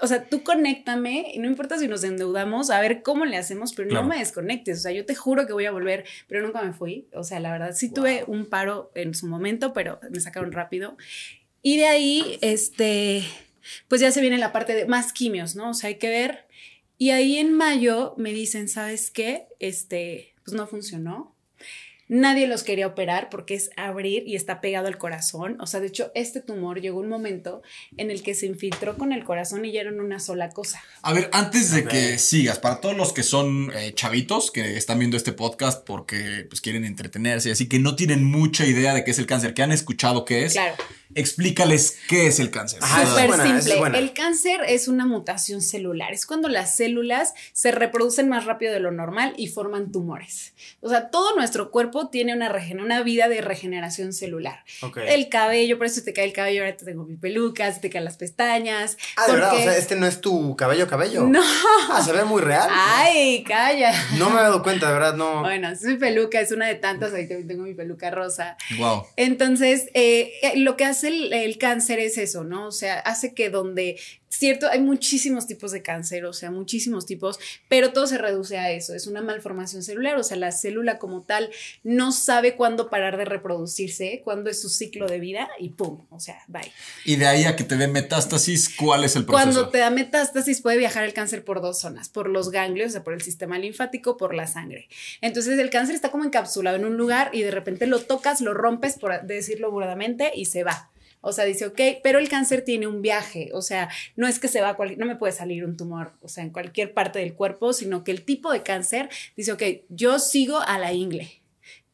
o 0.03 0.07
sea, 0.07 0.25
tú 0.29 0.43
conéctame 0.43 1.31
y 1.35 1.39
no 1.39 1.47
importa 1.47 1.79
si 1.79 1.89
nos 1.89 2.05
endeudamos, 2.05 2.69
a 2.71 2.81
ver 2.81 3.03
cómo 3.03 3.25
le 3.25 3.37
hacemos, 3.39 3.73
pero 3.75 3.89
Claro. 3.89 4.03
no 4.03 4.09
me 4.11 4.19
desconectes. 4.19 4.79
O 4.79 4.83
sea, 4.83 4.93
yo 4.93 5.07
te 5.07 5.15
juro 5.15 5.47
que 5.47 5.53
voy 5.55 5.65
a 5.67 5.71
volver, 5.71 6.05
pero 6.29 6.45
nunca 6.45 6.63
me 6.63 6.73
fui. 6.73 7.07
O 7.15 7.25
sea, 7.25 7.41
la 7.41 7.53
verdad, 7.53 7.73
sí 7.75 7.91
tuve 7.93 8.25
un 8.27 8.47
paro 8.47 8.91
en 8.95 9.15
su 9.15 9.27
momento, 9.27 9.73
pero 9.73 9.99
me 10.11 10.21
sacaron 10.21 10.53
rápido. 10.53 10.97
Y 11.63 11.77
de 11.79 11.87
ahí, 11.87 12.39
este, 12.43 13.23
pues 13.89 14.01
ya 14.01 14.11
se 14.11 14.21
viene 14.21 14.39
la 14.39 14.53
parte 14.53 14.75
de 14.75 14.87
más 14.87 15.13
quimios, 15.13 15.57
¿no? 15.57 15.71
O 15.71 15.75
sea, 15.75 15.89
hay 15.89 15.97
que 15.97 16.09
ver. 16.09 16.47
Y 16.99 17.11
ahí 17.11 17.37
en 17.39 17.53
mayo 17.53 18.15
me 18.17 18.33
dicen, 18.33 18.69
¿sabes 18.69 19.11
qué? 19.11 19.47
Este, 19.59 20.35
pues 20.45 20.57
no 20.57 20.67
funcionó. 20.67 21.35
Nadie 22.09 22.47
los 22.47 22.63
quería 22.63 22.87
operar 22.87 23.29
porque 23.31 23.55
es 23.55 23.71
abrir 23.77 24.23
y 24.27 24.37
está 24.37 24.61
pegado 24.61 24.87
al 24.87 24.97
corazón. 24.99 25.57
O 25.61 25.67
sea, 25.67 25.81
de 25.81 25.89
hecho, 25.89 26.13
este 26.15 26.41
tumor 26.41 26.81
llegó 26.81 27.01
un 27.01 27.09
momento 27.09 27.63
en 27.97 28.11
el 28.11 28.23
que 28.23 28.35
se 28.35 28.47
infiltró 28.47 28.97
con 28.97 29.13
el 29.13 29.25
corazón 29.25 29.65
y 29.65 29.73
ya 29.73 29.81
eran 29.81 30.01
una 30.01 30.21
sola 30.21 30.51
cosa. 30.51 30.81
A 31.03 31.13
ver, 31.13 31.29
antes 31.33 31.73
de 31.73 31.85
que 31.85 32.19
sigas, 32.19 32.59
para 32.59 32.81
todos 32.81 32.97
los 32.97 33.13
que 33.13 33.23
son 33.23 33.73
eh, 33.75 33.93
chavitos 33.95 34.51
que 34.51 34.77
están 34.77 34.99
viendo 34.99 35.17
este 35.17 35.33
podcast 35.33 35.85
porque 35.85 36.47
pues, 36.49 36.61
quieren 36.61 36.85
entretenerse 36.85 37.49
y 37.49 37.53
así 37.53 37.69
que 37.69 37.79
no 37.79 37.97
tienen 37.97 38.25
mucha 38.25 38.65
idea 38.67 38.95
de 38.95 39.03
qué 39.05 39.11
es 39.11 39.19
el 39.19 39.27
cáncer, 39.27 39.55
que 39.55 39.63
han 39.63 39.73
escuchado 39.73 40.25
qué 40.25 40.45
es, 40.45 40.53
Claro. 40.53 40.75
explícales 41.15 41.99
qué 42.09 42.27
es 42.27 42.39
el 42.41 42.51
cáncer. 42.51 42.81
Es 42.83 43.09
Súper 43.09 43.29
buena, 43.29 43.45
esa 43.45 43.59
es 43.59 43.65
simple. 43.65 43.99
El 43.99 44.13
cáncer 44.13 44.61
es 44.69 44.87
una 44.87 45.07
mutación 45.07 45.61
celular. 45.63 46.13
Es 46.13 46.27
cuando 46.27 46.49
las 46.49 46.77
células 46.77 47.35
se 47.53 47.73
reproducen 47.73 48.29
más 48.29 48.45
rápido 48.45 48.73
de 48.73 48.81
lo 48.81 48.93
normal 48.93 49.35
y 49.37 49.49
forman 49.49 49.91
tumores. 49.91 50.53
O 50.81 50.89
sea, 50.89 51.11
todo 51.11 51.35
nuestro 51.35 51.71
cuerpo 51.71 51.96
tiene 52.09 52.35
una, 52.35 52.49
regen- 52.53 52.83
una 52.83 53.03
vida 53.03 53.29
de 53.29 53.41
regeneración 53.41 54.13
celular. 54.13 54.65
El 55.07 55.29
cabello, 55.29 55.79
por 55.79 55.87
eso 55.87 56.03
te 56.03 56.13
cae 56.13 56.25
el 56.27 56.33
cabello, 56.33 56.63
ahora 56.63 56.77
te 56.77 56.85
tengo 56.85 57.05
mi 57.05 57.17
peluca, 57.17 57.73
se 57.73 57.81
te 57.81 57.91
caen 57.91 58.05
las 58.05 58.17
pestañas. 58.17 58.97
Ah, 59.17 59.27
de 59.27 59.33
verdad, 59.33 59.55
o 59.55 59.59
sea, 59.59 59.77
este 59.77 59.97
no 59.97 60.07
es 60.07 60.21
tu 60.21 60.55
cabello 60.57 60.87
cabello. 60.87 61.25
No. 61.27 61.43
Ah, 61.91 62.03
se 62.05 62.13
ve 62.13 62.25
muy 62.25 62.43
real. 62.43 62.69
Ay, 62.71 63.43
calla. 63.45 63.93
No 64.19 64.31
me 64.31 64.41
he 64.41 64.43
dado 64.43 64.63
cuenta, 64.63 64.87
de 64.89 64.93
verdad, 64.93 65.15
no. 65.15 65.41
Bueno, 65.43 65.69
es 65.71 65.83
mi 65.83 65.97
peluca, 65.97 66.41
es 66.41 66.53
una 66.53 66.67
de 66.67 66.75
tantas. 66.77 67.13
Ahí 67.15 67.27
también 67.29 67.49
tengo 67.49 67.63
mi 67.65 67.75
peluca 67.75 68.11
rosa. 68.11 68.57
Wow. 68.79 69.05
Entonces, 69.17 69.89
eh, 69.95 70.33
eh, 70.43 70.53
lo 70.57 70.77
que 70.77 70.85
hace 70.85 71.09
el, 71.09 71.33
el 71.33 71.59
cáncer 71.59 71.99
es 71.99 72.19
eso, 72.19 72.45
¿no? 72.45 72.67
O 72.69 72.73
sea, 72.73 72.99
hace 73.01 73.35
que 73.35 73.51
donde, 73.51 73.99
cierto, 74.39 74.69
hay 74.69 74.81
muchísimos 74.81 75.47
tipos 75.47 75.73
de 75.73 75.83
cáncer, 75.83 76.25
o 76.25 76.33
sea, 76.33 76.51
muchísimos 76.51 77.07
tipos, 77.07 77.39
pero 77.69 77.93
todo 77.93 78.07
se 78.07 78.19
reduce 78.19 78.59
a 78.59 78.71
eso, 78.71 78.95
es 78.95 79.07
una 79.07 79.23
malformación 79.23 79.83
celular, 79.83 80.17
o 80.17 80.23
sea, 80.23 80.37
la 80.37 80.53
célula 80.53 80.99
como 80.99 81.23
tal 81.23 81.51
no 81.85 82.13
sabe 82.13 82.57
cuándo 82.57 82.91
parar 82.91 83.17
de 83.17 83.25
reproducirse, 83.25 84.23
cuándo 84.25 84.51
es 84.51 84.61
su 84.61 84.69
ciclo 84.69 85.07
de 85.07 85.21
vida 85.21 85.49
y 85.59 85.71
pum, 85.71 86.07
o 86.11 86.21
sea, 86.21 86.39
bye. 86.49 86.73
Y 87.05 87.17
de 87.17 87.27
ahí 87.27 87.45
a 87.45 87.57
que 87.57 87.65
te 87.65 87.77
den 87.77 87.93
metástasis, 87.93 88.75
¿cuál 88.77 89.05
es 89.05 89.17
el 89.17 89.25
proceso? 89.25 89.51
Cuando 89.51 89.69
te 89.71 89.79
da 89.79 89.91
metástasis 89.91 90.61
puede 90.61 90.79
viajar 90.79 91.05
el 91.05 91.13
cáncer 91.13 91.45
por 91.45 91.61
dos 91.61 91.81
zonas, 91.81 92.09
por 92.09 92.29
los 92.29 92.51
ganglios, 92.51 92.89
o 92.89 92.93
sea, 92.93 93.05
por 93.05 93.15
el 93.15 93.23
sistema 93.23 93.59
linfático, 93.59 94.17
por 94.17 94.35
la 94.35 94.47
sangre. 94.47 94.89
Entonces 95.21 95.59
el 95.59 95.71
cáncer 95.71 95.95
está 95.95 96.11
como 96.11 96.25
encapsulado 96.25 96.77
en 96.77 96.85
un 96.85 96.97
lugar 96.97 97.31
y 97.33 97.43
de 97.43 97.51
repente 97.51 97.87
lo 97.87 98.01
tocas, 98.01 98.41
lo 98.41 98.55
rompes, 98.55 98.95
por 98.99 99.23
decirlo 99.23 99.71
burdamente, 99.71 100.33
y 100.35 100.47
se 100.47 100.65
va. 100.65 100.91
O 101.21 101.33
sea, 101.33 101.45
dice, 101.45 101.67
ok, 101.67 101.81
pero 102.03 102.19
el 102.19 102.29
cáncer 102.29 102.63
tiene 102.63 102.87
un 102.87 103.03
viaje, 103.03 103.51
o 103.53 103.63
sea, 103.63 103.89
no 104.15 104.29
es 104.29 104.39
que 104.39 104.49
se 104.49 104.61
va 104.61 104.71
a 104.71 104.75
cual- 104.77 104.97
no 104.99 105.07
me 105.07 105.17
puede 105.17 105.33
salir 105.33 105.65
un 105.65 105.77
tumor, 105.77 106.13
o 106.23 106.29
sea, 106.29 106.45
en 106.45 106.51
cualquier 106.51 106.95
parte 106.95 107.19
del 107.19 107.35
cuerpo, 107.35 107.73
sino 107.73 108.05
que 108.05 108.13
el 108.13 108.23
tipo 108.23 108.53
de 108.53 108.63
cáncer 108.63 109.09
dice, 109.37 109.53
ok, 109.53 109.63
yo 109.89 110.19
sigo 110.19 110.61
a 110.61 110.79
la 110.79 110.93
ingle, 110.93 111.41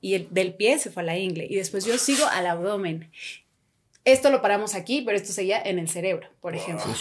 y 0.00 0.14
el 0.14 0.28
del 0.30 0.54
pie 0.54 0.78
se 0.78 0.90
fue 0.90 1.02
a 1.02 1.06
la 1.06 1.16
ingle, 1.16 1.46
y 1.48 1.54
después 1.56 1.84
yo 1.86 1.96
sigo 1.96 2.26
al 2.26 2.46
abdomen. 2.46 3.10
Esto 4.04 4.30
lo 4.30 4.42
paramos 4.42 4.74
aquí, 4.74 5.02
pero 5.02 5.16
esto 5.16 5.32
seguía 5.32 5.62
en 5.62 5.78
el 5.78 5.88
cerebro, 5.88 6.28
por 6.40 6.54
ejemplo. 6.56 6.92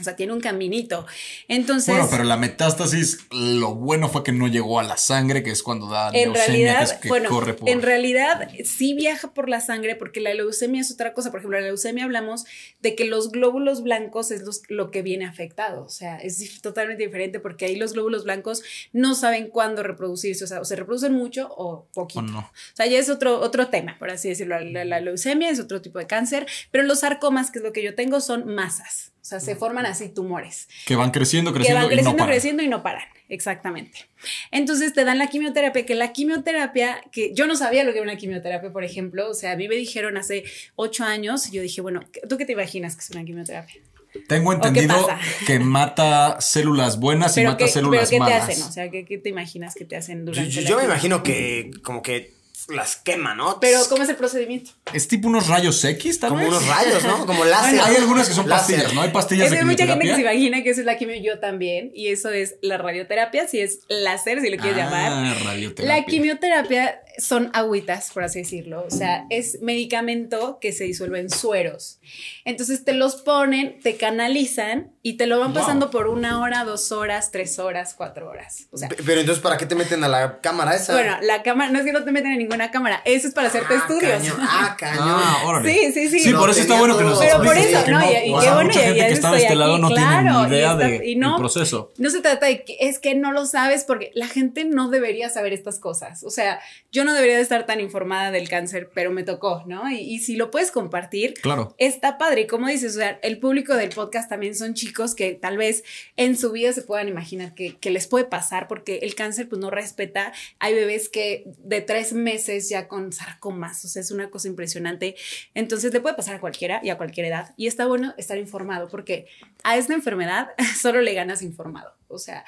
O 0.00 0.04
sea, 0.04 0.16
tiene 0.16 0.32
un 0.32 0.40
caminito. 0.40 1.06
Entonces, 1.48 1.94
Bueno, 1.94 2.08
pero 2.10 2.24
la 2.24 2.36
metástasis, 2.36 3.26
lo 3.30 3.74
bueno 3.74 4.08
fue 4.08 4.22
que 4.24 4.32
no 4.32 4.48
llegó 4.48 4.80
a 4.80 4.82
la 4.82 4.96
sangre, 4.96 5.42
que 5.42 5.50
es 5.50 5.62
cuando 5.62 5.88
da 5.88 6.08
en 6.08 6.32
leucemia, 6.32 6.34
que 6.34 6.52
realidad, 6.52 6.82
es 6.82 6.92
que 6.94 7.08
bueno, 7.08 7.28
corre 7.28 7.54
por... 7.54 7.68
en 7.68 7.82
realidad 7.82 8.48
sí 8.64 8.94
viaja 8.94 9.32
por 9.34 9.48
la 9.48 9.60
sangre 9.60 9.96
porque 9.96 10.20
la 10.20 10.32
leucemia 10.34 10.80
es 10.80 10.90
otra 10.90 11.12
cosa. 11.14 11.30
Por 11.30 11.40
ejemplo, 11.40 11.58
la 11.60 11.66
leucemia 11.66 12.04
hablamos 12.04 12.44
de 12.80 12.94
que 12.94 13.04
los 13.04 13.30
glóbulos 13.30 13.82
blancos 13.82 14.30
es 14.30 14.42
los- 14.42 14.62
lo 14.68 14.90
que 14.90 15.02
viene 15.02 15.26
afectado. 15.26 15.84
O 15.84 15.88
sea, 15.90 16.16
es 16.16 16.60
totalmente 16.62 17.04
diferente 17.04 17.40
porque 17.40 17.66
ahí 17.66 17.76
los 17.76 17.92
glóbulos 17.92 18.24
blancos 18.24 18.62
no 18.92 19.14
saben 19.14 19.48
cuándo 19.48 19.82
reproducirse. 19.82 20.44
O 20.44 20.46
sea, 20.46 20.60
o 20.60 20.64
se 20.64 20.76
reproducen 20.76 21.12
mucho 21.12 21.48
o 21.56 21.86
poquito. 21.92 22.20
¿O 22.20 22.22
no? 22.22 22.38
O 22.40 22.50
sea, 22.74 22.86
ya 22.86 22.98
es 22.98 23.08
otro, 23.10 23.40
otro 23.40 23.68
tema, 23.68 23.96
por 23.98 24.10
así 24.10 24.28
decirlo. 24.28 24.58
La, 24.60 24.84
la 24.84 25.00
leucemia 25.00 25.50
es 25.50 25.60
otro 25.60 25.80
tipo 25.82 25.98
de 25.98 26.06
cáncer, 26.06 26.46
pero 26.70 26.84
los 26.84 27.00
sarcomas, 27.00 27.50
que 27.50 27.58
es 27.58 27.64
lo 27.64 27.72
que 27.72 27.82
yo 27.82 27.94
tengo, 27.94 28.20
son 28.20 28.54
masas. 28.54 29.12
O 29.20 29.24
sea, 29.24 29.38
se 29.40 29.54
forman 29.54 29.84
así 29.86 30.08
tumores 30.08 30.66
Que 30.86 30.96
van 30.96 31.10
creciendo, 31.10 31.52
que 31.52 31.58
creciendo, 31.58 31.80
van 31.80 31.88
creciendo, 31.88 32.10
y 32.10 32.12
no 32.12 32.16
paran. 32.18 32.32
creciendo 32.32 32.62
y 32.62 32.68
no 32.68 32.82
paran. 32.82 33.02
Exactamente. 33.28 34.06
Entonces 34.50 34.92
te 34.92 35.04
dan 35.04 35.18
la 35.18 35.28
quimioterapia, 35.28 35.86
que 35.86 35.94
la 35.94 36.12
quimioterapia, 36.12 37.00
que 37.12 37.32
yo 37.34 37.46
no 37.46 37.54
sabía 37.54 37.84
lo 37.84 37.92
que 37.92 37.98
era 37.98 38.04
una 38.10 38.16
quimioterapia, 38.16 38.72
por 38.72 38.82
ejemplo, 38.84 39.28
o 39.30 39.34
sea, 39.34 39.52
a 39.52 39.56
mí 39.56 39.68
me 39.68 39.76
dijeron 39.76 40.16
hace 40.16 40.44
ocho 40.74 41.04
años, 41.04 41.48
y 41.48 41.52
yo 41.52 41.62
dije, 41.62 41.80
bueno, 41.80 42.00
¿tú 42.28 42.36
qué 42.38 42.44
te 42.44 42.52
imaginas 42.52 42.96
que 42.96 43.02
es 43.02 43.10
una 43.10 43.24
quimioterapia? 43.24 43.80
Tengo 44.26 44.52
entendido 44.52 45.06
que 45.46 45.60
mata 45.60 46.40
células 46.40 46.98
buenas 46.98 47.36
y 47.36 47.42
mata 47.44 47.58
¿qué, 47.58 47.64
pero 47.66 47.72
células 47.74 48.10
¿qué 48.10 48.16
te 48.16 48.20
malas. 48.20 48.48
hacen? 48.48 48.62
O 48.64 48.72
sea, 48.72 48.90
¿qué, 48.90 49.04
qué 49.04 49.18
te 49.18 49.28
imaginas 49.28 49.74
que 49.76 49.84
te 49.84 49.94
hacen 49.96 50.20
Yo, 50.20 50.32
durante 50.32 50.50
yo- 50.50 50.62
la 50.62 50.68
yo 50.68 50.76
me 50.78 50.84
imagino 50.84 51.22
que 51.22 51.70
como 51.84 52.02
que 52.02 52.32
las 52.70 52.96
quema, 52.96 53.34
¿no? 53.34 53.58
Pero, 53.60 53.80
¿cómo 53.88 54.02
es 54.02 54.08
el 54.08 54.16
procedimiento? 54.16 54.70
Es 54.92 55.08
tipo 55.08 55.28
unos 55.28 55.48
rayos 55.48 55.84
X, 55.84 56.20
tal 56.20 56.30
como 56.30 56.40
vez. 56.40 56.48
unos 56.50 56.66
rayos, 56.66 57.04
¿no? 57.04 57.26
Como 57.26 57.44
láser. 57.44 57.80
Hay 57.80 57.96
algunas 57.96 58.28
que 58.28 58.34
son 58.34 58.48
Láser. 58.48 58.76
pastillas, 58.76 58.94
¿no? 58.94 59.02
Hay 59.02 59.10
pastillas 59.10 59.44
Es 59.46 59.50
de 59.50 59.56
que 59.56 59.60
hay 59.60 59.66
mucha 59.66 59.86
gente 59.86 60.06
que 60.06 60.14
se 60.14 60.20
imagina 60.20 60.62
que 60.62 60.70
eso 60.70 60.80
es 60.80 60.86
la 60.86 60.96
quimio, 60.98 61.16
yo 61.22 61.38
también, 61.38 61.90
y 61.94 62.08
eso 62.08 62.30
es 62.30 62.56
la 62.62 62.78
radioterapia, 62.78 63.46
si 63.48 63.60
es 63.60 63.80
láser, 63.88 64.40
si 64.40 64.50
lo 64.50 64.56
quieres 64.56 64.78
llamar. 64.78 65.12
Ah, 65.12 65.34
radioterapia. 65.44 65.96
La 65.96 66.04
quimioterapia 66.04 67.00
son 67.18 67.50
agüitas, 67.54 68.10
por 68.12 68.24
así 68.24 68.40
decirlo. 68.40 68.84
O 68.86 68.90
sea, 68.90 69.26
es 69.30 69.60
medicamento 69.62 70.58
que 70.60 70.72
se 70.72 70.84
disuelve 70.84 71.20
en 71.20 71.30
sueros. 71.30 71.98
Entonces 72.44 72.84
te 72.84 72.92
los 72.92 73.16
ponen, 73.16 73.80
te 73.80 73.96
canalizan 73.96 74.92
y 75.02 75.14
te 75.16 75.26
lo 75.26 75.38
van 75.40 75.52
Wow. 75.52 75.60
pasando 75.62 75.90
por 75.90 76.06
una 76.08 76.40
hora, 76.40 76.64
dos 76.64 76.92
horas, 76.92 77.30
tres 77.30 77.58
horas, 77.58 77.94
cuatro 77.96 78.28
horas. 78.28 78.66
O 78.70 78.76
sea, 78.78 78.88
P- 78.88 78.96
Pero 79.04 79.20
entonces, 79.20 79.42
¿para 79.42 79.56
qué 79.56 79.66
te 79.66 79.74
meten 79.74 80.04
a 80.04 80.08
la 80.08 80.40
cámara 80.40 80.74
esa? 80.76 80.92
bueno, 80.92 81.16
la 81.22 81.42
cámara, 81.42 81.70
no 81.70 81.78
es 81.78 81.84
que 81.84 81.92
no 81.92 82.04
te 82.04 82.12
meten 82.12 82.32
en 82.32 82.38
ninguna 82.38 82.70
cámara, 82.70 83.02
eso 83.04 83.28
es 83.28 83.34
para 83.34 83.48
hacerte 83.48 83.74
Ah, 83.74 83.76
estudios. 83.88 84.34
Ah. 84.40 84.76
Ah, 84.82 85.42
órale. 85.46 85.72
Sí, 85.72 85.92
sí, 85.92 86.08
sí. 86.08 86.20
Sí, 86.20 86.32
por 86.32 86.50
eso 86.50 86.60
está 86.60 86.78
bueno 86.78 86.96
que 86.96 87.04
nos. 87.04 87.18
Pero 87.18 87.42
por 87.42 87.56
eso, 87.56 87.78
no, 87.90 88.00
y, 88.00 88.14
qué 88.14 88.30
bueno, 88.30 88.64
mucha 88.64 88.80
y 88.80 88.84
gente 88.84 88.98
ya 88.98 89.06
de 89.32 89.38
este 89.42 89.54
lado 89.56 89.74
aquí, 89.74 89.82
no 89.82 89.88
claro, 89.88 90.20
tiene 90.22 90.30
y 90.30 90.50
ni 90.50 90.56
idea 90.56 90.72
está- 90.72 90.86
de- 90.86 91.08
y 91.10 91.16
no, 91.16 91.30
del 91.32 91.38
proceso. 91.40 91.92
No 91.98 92.10
se 92.10 92.20
trata 92.20 92.46
de 92.46 92.64
que 92.64 92.76
es 92.80 92.98
que 92.98 93.14
no 93.14 93.32
lo 93.32 93.46
sabes 93.46 93.84
porque 93.84 94.10
la 94.14 94.26
gente 94.28 94.64
no 94.64 94.88
debería 94.90 95.28
saber 95.30 95.52
estas 95.52 95.78
cosas. 95.78 96.22
O 96.24 96.30
sea, 96.30 96.60
yo 96.92 96.99
no 97.04 97.14
debería 97.14 97.36
de 97.36 97.42
estar 97.42 97.66
tan 97.66 97.80
informada 97.80 98.30
del 98.30 98.48
cáncer, 98.48 98.90
pero 98.94 99.10
me 99.10 99.22
tocó, 99.22 99.62
¿no? 99.66 99.90
Y, 99.90 99.98
y 99.98 100.18
si 100.20 100.36
lo 100.36 100.50
puedes 100.50 100.70
compartir, 100.70 101.34
Claro. 101.34 101.74
está 101.78 102.18
padre. 102.18 102.42
Y 102.42 102.46
como 102.46 102.68
dices, 102.68 102.94
o 102.96 102.98
sea, 102.98 103.18
el 103.22 103.38
público 103.38 103.74
del 103.74 103.90
podcast 103.90 104.28
también 104.28 104.54
son 104.54 104.74
chicos 104.74 105.14
que 105.14 105.34
tal 105.34 105.56
vez 105.56 105.84
en 106.16 106.36
su 106.36 106.52
vida 106.52 106.72
se 106.72 106.82
puedan 106.82 107.08
imaginar 107.08 107.54
que, 107.54 107.76
que 107.76 107.90
les 107.90 108.06
puede 108.06 108.24
pasar 108.24 108.68
porque 108.68 108.98
el 109.02 109.14
cáncer 109.14 109.48
pues 109.48 109.60
no 109.60 109.70
respeta. 109.70 110.32
Hay 110.58 110.74
bebés 110.74 111.08
que 111.08 111.44
de 111.58 111.80
tres 111.80 112.12
meses 112.12 112.68
ya 112.68 112.88
con 112.88 113.12
sarcomas, 113.12 113.84
o 113.84 113.88
sea, 113.88 114.02
es 114.02 114.10
una 114.10 114.30
cosa 114.30 114.48
impresionante. 114.48 115.16
Entonces 115.54 115.92
le 115.92 116.00
puede 116.00 116.14
pasar 116.14 116.36
a 116.36 116.40
cualquiera 116.40 116.80
y 116.82 116.90
a 116.90 116.96
cualquier 116.96 117.26
edad. 117.26 117.54
Y 117.56 117.66
está 117.66 117.86
bueno 117.86 118.14
estar 118.18 118.38
informado 118.38 118.88
porque 118.88 119.26
a 119.64 119.76
esta 119.76 119.94
enfermedad 119.94 120.48
solo 120.80 121.00
le 121.00 121.14
ganas 121.14 121.42
informado. 121.42 121.92
O 122.08 122.18
sea, 122.18 122.44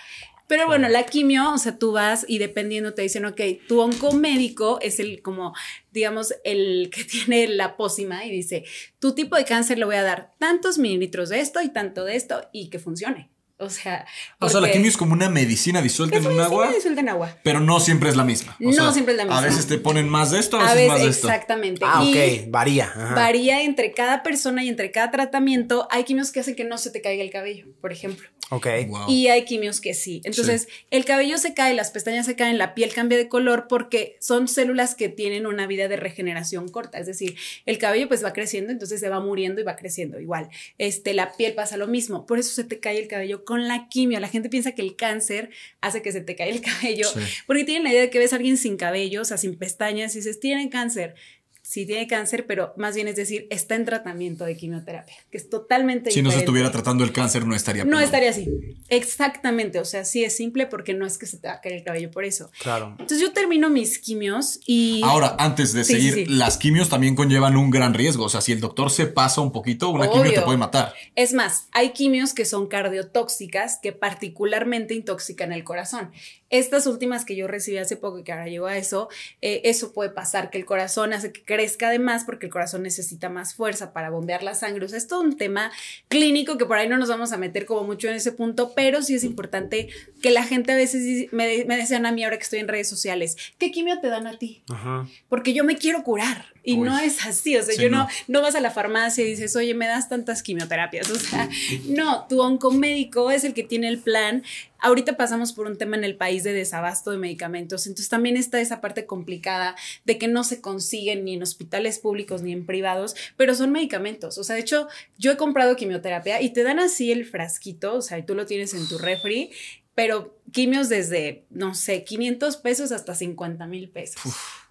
pero 0.48 0.66
bueno, 0.66 0.88
la 0.88 1.04
quimio, 1.04 1.52
o 1.52 1.58
sea, 1.58 1.78
tú 1.78 1.92
vas 1.92 2.24
y 2.28 2.38
dependiendo 2.38 2.94
te 2.94 3.02
dicen, 3.02 3.24
ok, 3.24 3.40
tu 3.68 3.80
oncomédico 3.80 4.78
es 4.80 5.00
el 5.00 5.22
como, 5.22 5.54
digamos, 5.92 6.34
el 6.44 6.90
que 6.92 7.04
tiene 7.26 7.48
la 7.48 7.76
pócima 7.76 8.24
y 8.24 8.30
dice, 8.30 8.64
tu 8.98 9.14
tipo 9.14 9.36
de 9.36 9.44
cáncer 9.44 9.78
le 9.78 9.84
voy 9.84 9.96
a 9.96 10.02
dar 10.02 10.32
tantos 10.38 10.78
mililitros 10.78 11.28
de 11.28 11.40
esto 11.40 11.60
y 11.62 11.68
tanto 11.70 12.04
de 12.04 12.16
esto 12.16 12.48
y 12.52 12.68
que 12.70 12.78
funcione. 12.78 13.30
O 13.58 13.70
sea, 13.70 14.04
O 14.40 14.48
sea, 14.48 14.60
la 14.60 14.72
quimio 14.72 14.88
es 14.88 14.96
como 14.96 15.12
una 15.12 15.28
medicina 15.28 15.80
disuelta 15.80 16.16
en 16.16 16.26
un 16.26 16.40
agua, 16.40 16.72
disuelta 16.72 17.00
en 17.00 17.08
agua. 17.10 17.38
pero 17.44 17.60
no 17.60 17.78
siempre 17.78 18.08
es 18.10 18.16
la 18.16 18.24
misma. 18.24 18.56
O 18.60 18.64
No 18.64 18.72
sea, 18.72 18.92
siempre 18.92 19.12
es 19.14 19.18
la 19.18 19.22
A 19.22 19.26
misma. 19.26 19.40
veces 19.42 19.68
te 19.68 19.78
ponen 19.78 20.08
más 20.08 20.32
de 20.32 20.40
esto, 20.40 20.58
a 20.58 20.68
A 20.68 20.74
veces 20.74 20.88
más 20.88 21.00
de 21.02 21.08
esto. 21.08 21.28
exactamente. 21.28 21.80
Ah, 21.86 22.02
Y 22.04 22.10
ok, 22.42 22.50
varía. 22.50 22.86
ajá. 22.86 23.14
varía 23.14 23.62
entre 23.62 23.92
cada 23.92 24.24
persona 24.24 24.64
y 24.64 24.68
entre 24.68 24.90
cada 24.90 25.12
tratamiento. 25.12 25.86
Hay 25.92 26.02
quimios 26.02 26.32
que 26.32 26.40
hacen 26.40 26.56
que 26.56 26.64
no 26.64 26.76
se 26.76 26.90
te 26.90 27.00
caiga 27.02 27.22
el 27.22 27.30
cabello, 27.30 27.66
por 27.80 27.92
ejemplo. 27.92 28.28
Ok. 28.50 28.66
Wow. 28.88 29.06
Y 29.08 29.28
hay 29.28 29.46
quimios 29.46 29.80
que 29.80 29.94
sí. 29.94 30.20
Entonces, 30.24 30.68
el 30.90 31.06
cabello 31.06 31.38
se 31.38 31.54
cae, 31.54 31.72
las 31.72 31.90
pestañas 31.90 32.26
se 32.26 32.36
caen, 32.36 32.58
la 32.58 32.74
piel 32.74 32.92
cambia 32.92 33.16
de 33.16 33.26
color 33.28 33.66
porque 33.66 34.16
son 34.20 34.46
células 34.46 34.94
que 34.94 35.08
tienen 35.08 35.46
una 35.46 35.66
vida 35.66 35.88
de 35.88 35.96
regeneración 35.96 36.68
corta. 36.68 36.98
Es 36.98 37.06
decir, 37.06 37.34
el 37.64 37.78
cabello 37.78 38.08
pues 38.08 38.22
va 38.22 38.34
creciendo, 38.34 38.70
entonces 38.70 39.00
se 39.00 39.08
va 39.08 39.20
muriendo 39.20 39.62
y 39.62 39.64
va 39.64 39.76
creciendo 39.76 40.20
igual. 40.20 40.50
Este, 40.76 41.14
la 41.14 41.32
piel 41.32 41.54
pasa 41.54 41.78
lo 41.78 41.86
mismo. 41.86 42.26
Por 42.26 42.38
eso 42.38 42.52
se 42.52 42.64
te 42.64 42.78
cae 42.78 42.98
el 42.98 43.08
cabello 43.08 43.46
con 43.46 43.68
la 43.68 43.88
quimio. 43.88 44.20
La 44.20 44.28
gente 44.28 44.50
piensa 44.50 44.72
que 44.74 44.82
el 44.82 44.96
cáncer 44.96 45.48
hace 45.80 46.02
que 46.02 46.12
se 46.12 46.20
te 46.20 46.36
caiga 46.36 46.54
el 46.54 46.60
cabello 46.60 47.08
Sí. 47.08 47.20
porque 47.46 47.64
tienen 47.64 47.84
la 47.84 47.90
idea 47.90 48.02
de 48.02 48.10
que 48.10 48.18
ves 48.18 48.34
a 48.34 48.36
alguien 48.36 48.58
sin 48.58 48.76
cabello, 48.76 49.22
o 49.22 49.24
sea, 49.24 49.38
sin 49.38 49.56
pestañas 49.56 50.14
y 50.14 50.18
dices, 50.18 50.40
tiene 50.40 50.68
cáncer. 50.68 51.14
Sí 51.64 51.86
tiene 51.86 52.08
cáncer, 52.08 52.44
pero 52.46 52.74
más 52.76 52.96
bien 52.96 53.06
es 53.06 53.14
decir, 53.14 53.46
está 53.48 53.76
en 53.76 53.84
tratamiento 53.84 54.44
de 54.44 54.56
quimioterapia, 54.56 55.14
que 55.30 55.38
es 55.38 55.48
totalmente 55.48 56.10
Si 56.10 56.20
no 56.20 56.32
se 56.32 56.38
estuviera 56.38 56.72
tratando 56.72 57.04
el 57.04 57.12
cáncer, 57.12 57.46
no 57.46 57.54
estaría. 57.54 57.84
No 57.84 58.00
estaría 58.00 58.30
así. 58.30 58.48
Exactamente. 58.88 59.78
O 59.78 59.84
sea, 59.84 60.04
sí 60.04 60.24
es 60.24 60.36
simple 60.36 60.66
porque 60.66 60.92
no 60.92 61.06
es 61.06 61.18
que 61.18 61.26
se 61.26 61.38
te 61.38 61.46
va 61.48 61.54
a 61.54 61.60
caer 61.60 61.76
el 61.76 61.84
cabello 61.84 62.10
por 62.10 62.24
eso. 62.24 62.50
Claro. 62.60 62.88
Entonces 62.98 63.20
yo 63.20 63.32
termino 63.32 63.70
mis 63.70 63.98
quimios 63.98 64.60
y. 64.66 65.00
Ahora, 65.04 65.36
antes 65.38 65.72
de 65.72 65.84
Sí, 65.84 65.94
seguir, 65.94 66.14
sí. 66.14 66.24
las 66.26 66.58
quimios 66.58 66.88
también 66.88 67.14
conllevan 67.14 67.56
un 67.56 67.70
gran 67.70 67.94
riesgo. 67.94 68.24
O 68.24 68.28
sea, 68.28 68.40
si 68.40 68.52
el 68.52 68.60
doctor 68.60 68.90
se 68.90 69.06
pasa 69.06 69.40
un 69.40 69.52
poquito, 69.52 69.88
una 69.90 70.08
quimio 70.10 70.24
te 70.24 70.28
Obvio. 70.30 70.44
puede 70.44 70.58
matar. 70.58 70.92
Es 71.14 71.32
más, 71.32 71.68
hay 71.72 71.90
quimios 71.90 72.34
que 72.34 72.44
son 72.44 72.66
cardiotóxicas 72.66 73.78
que 73.82 73.92
particularmente 73.92 74.94
intoxican 74.94 75.52
el 75.52 75.64
corazón. 75.64 76.10
Estas 76.52 76.86
últimas 76.86 77.24
que 77.24 77.34
yo 77.34 77.48
recibí 77.48 77.78
hace 77.78 77.96
poco 77.96 78.20
y 78.20 78.22
que 78.22 78.30
ahora 78.30 78.46
llego 78.46 78.66
a 78.66 78.76
eso, 78.76 79.08
eh, 79.40 79.62
eso 79.64 79.92
puede 79.92 80.10
pasar, 80.10 80.50
que 80.50 80.58
el 80.58 80.64
corazón 80.64 81.12
hace 81.12 81.32
que 81.32 81.42
crezca 81.42 81.90
de 81.90 81.98
más 81.98 82.24
porque 82.24 82.46
el 82.46 82.52
corazón 82.52 82.84
necesita 82.84 83.28
más 83.28 83.54
fuerza 83.54 83.92
para 83.92 84.10
bombear 84.10 84.44
la 84.44 84.54
sangre. 84.54 84.84
O 84.84 84.88
sea, 84.88 84.98
es 84.98 85.08
todo 85.08 85.22
un 85.22 85.36
tema 85.36 85.72
clínico 86.08 86.58
que 86.58 86.66
por 86.66 86.76
ahí 86.76 86.88
no 86.88 86.98
nos 86.98 87.08
vamos 87.08 87.32
a 87.32 87.38
meter 87.38 87.66
como 87.66 87.82
mucho 87.82 88.06
en 88.06 88.14
ese 88.14 88.30
punto, 88.30 88.72
pero 88.76 89.02
sí 89.02 89.16
es 89.16 89.24
importante 89.24 89.88
que 90.22 90.30
la 90.30 90.44
gente 90.44 90.70
a 90.70 90.76
veces 90.76 91.32
me, 91.32 91.64
me 91.64 91.76
decían 91.76 92.06
a 92.06 92.12
mí 92.12 92.22
ahora 92.22 92.36
que 92.36 92.44
estoy 92.44 92.60
en 92.60 92.68
redes 92.68 92.88
sociales, 92.88 93.36
¿qué 93.58 93.72
quimio 93.72 93.98
te 94.00 94.08
dan 94.08 94.26
a 94.26 94.38
ti? 94.38 94.62
Ajá. 94.70 95.08
porque 95.28 95.54
yo 95.54 95.64
me 95.64 95.76
quiero 95.76 96.02
curar. 96.02 96.51
Y 96.64 96.74
Uy. 96.74 96.80
no 96.88 96.98
es 96.98 97.26
así, 97.26 97.56
o 97.56 97.62
sea, 97.62 97.74
Sí, 97.74 97.82
yo 97.82 97.90
no, 97.90 98.04
no. 98.04 98.08
no 98.28 98.42
vas 98.42 98.54
a 98.54 98.60
la 98.60 98.70
farmacia 98.70 99.24
y 99.24 99.28
dices, 99.28 99.56
oye, 99.56 99.74
me 99.74 99.86
das 99.86 100.08
tantas 100.08 100.42
quimioterapias, 100.42 101.10
o 101.10 101.18
sea, 101.18 101.48
no, 101.88 102.26
tu 102.28 102.40
oncomédico 102.40 103.30
es 103.30 103.44
el 103.44 103.52
que 103.54 103.64
tiene 103.64 103.88
el 103.88 103.98
plan. 103.98 104.44
Ahorita 104.78 105.16
pasamos 105.16 105.52
por 105.52 105.66
un 105.66 105.78
tema 105.78 105.96
en 105.96 106.02
el 106.04 106.16
país 106.16 106.42
de 106.44 106.52
desabasto 106.52 107.10
de 107.12 107.18
medicamentos, 107.18 107.86
entonces 107.86 108.08
también 108.08 108.36
está 108.36 108.60
esa 108.60 108.80
parte 108.80 109.06
complicada 109.06 109.76
de 110.04 110.18
que 110.18 110.26
no 110.28 110.42
se 110.44 110.60
consiguen 110.60 111.24
ni 111.24 111.34
en 111.34 111.42
hospitales 111.42 111.98
públicos 112.00 112.42
ni 112.42 112.52
en 112.52 112.66
privados, 112.66 113.14
pero 113.36 113.54
son 113.54 113.70
medicamentos, 113.70 114.38
o 114.38 114.44
sea, 114.44 114.54
de 114.56 114.62
hecho, 114.62 114.88
yo 115.18 115.32
he 115.32 115.36
comprado 115.36 115.76
quimioterapia 115.76 116.42
y 116.42 116.50
te 116.50 116.62
dan 116.64 116.78
así 116.80 117.12
el 117.12 117.24
frasquito, 117.24 117.94
o 117.94 118.02
sea, 118.02 118.18
y 118.18 118.24
tú 118.24 118.34
lo 118.34 118.46
tienes 118.46 118.74
en 118.74 118.88
tu 118.88 118.98
refri, 118.98 119.50
pero 119.94 120.38
quimios 120.52 120.88
desde, 120.88 121.44
no 121.50 121.74
sé, 121.74 122.04
500 122.04 122.56
pesos 122.58 122.92
hasta 122.92 123.14
50 123.14 123.66
mil 123.66 123.88
pesos. 123.90 124.20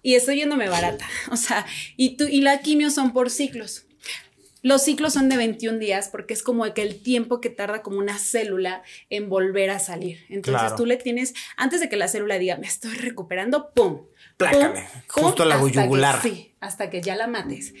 Y 0.02 0.14
estoy 0.14 0.36
yéndome 0.38 0.68
barata. 0.68 1.06
O 1.30 1.36
sea, 1.36 1.64
y, 1.96 2.16
tú, 2.16 2.24
y 2.24 2.40
la 2.40 2.60
quimio 2.60 2.90
son 2.90 3.12
por 3.12 3.30
ciclos. 3.30 3.86
Los 4.64 4.84
ciclos 4.84 5.12
son 5.14 5.28
de 5.28 5.36
21 5.36 5.78
días 5.78 6.08
porque 6.08 6.34
es 6.34 6.42
como 6.44 6.72
que 6.72 6.82
el 6.82 7.02
tiempo 7.02 7.40
que 7.40 7.50
tarda 7.50 7.82
como 7.82 7.98
una 7.98 8.16
célula 8.18 8.82
en 9.10 9.28
volver 9.28 9.70
a 9.70 9.80
salir. 9.80 10.20
Entonces 10.28 10.60
Claro. 10.60 10.76
tú 10.76 10.86
le 10.86 10.96
tienes, 10.96 11.34
antes 11.56 11.80
de 11.80 11.88
que 11.88 11.96
la 11.96 12.06
célula 12.06 12.38
diga, 12.38 12.56
me 12.58 12.68
estoy 12.68 12.94
recuperando, 12.94 13.72
¡pum! 13.74 14.02
Plácame, 14.36 14.86
pum, 15.12 15.24
justo 15.24 15.44
la 15.44 15.56
hasta 15.56 15.66
que- 15.72 15.82
yugular. 15.82 16.22
sí, 16.22 16.54
hasta 16.60 16.90
que 16.90 17.02
ya 17.02 17.16
la 17.16 17.26
mates. 17.26 17.74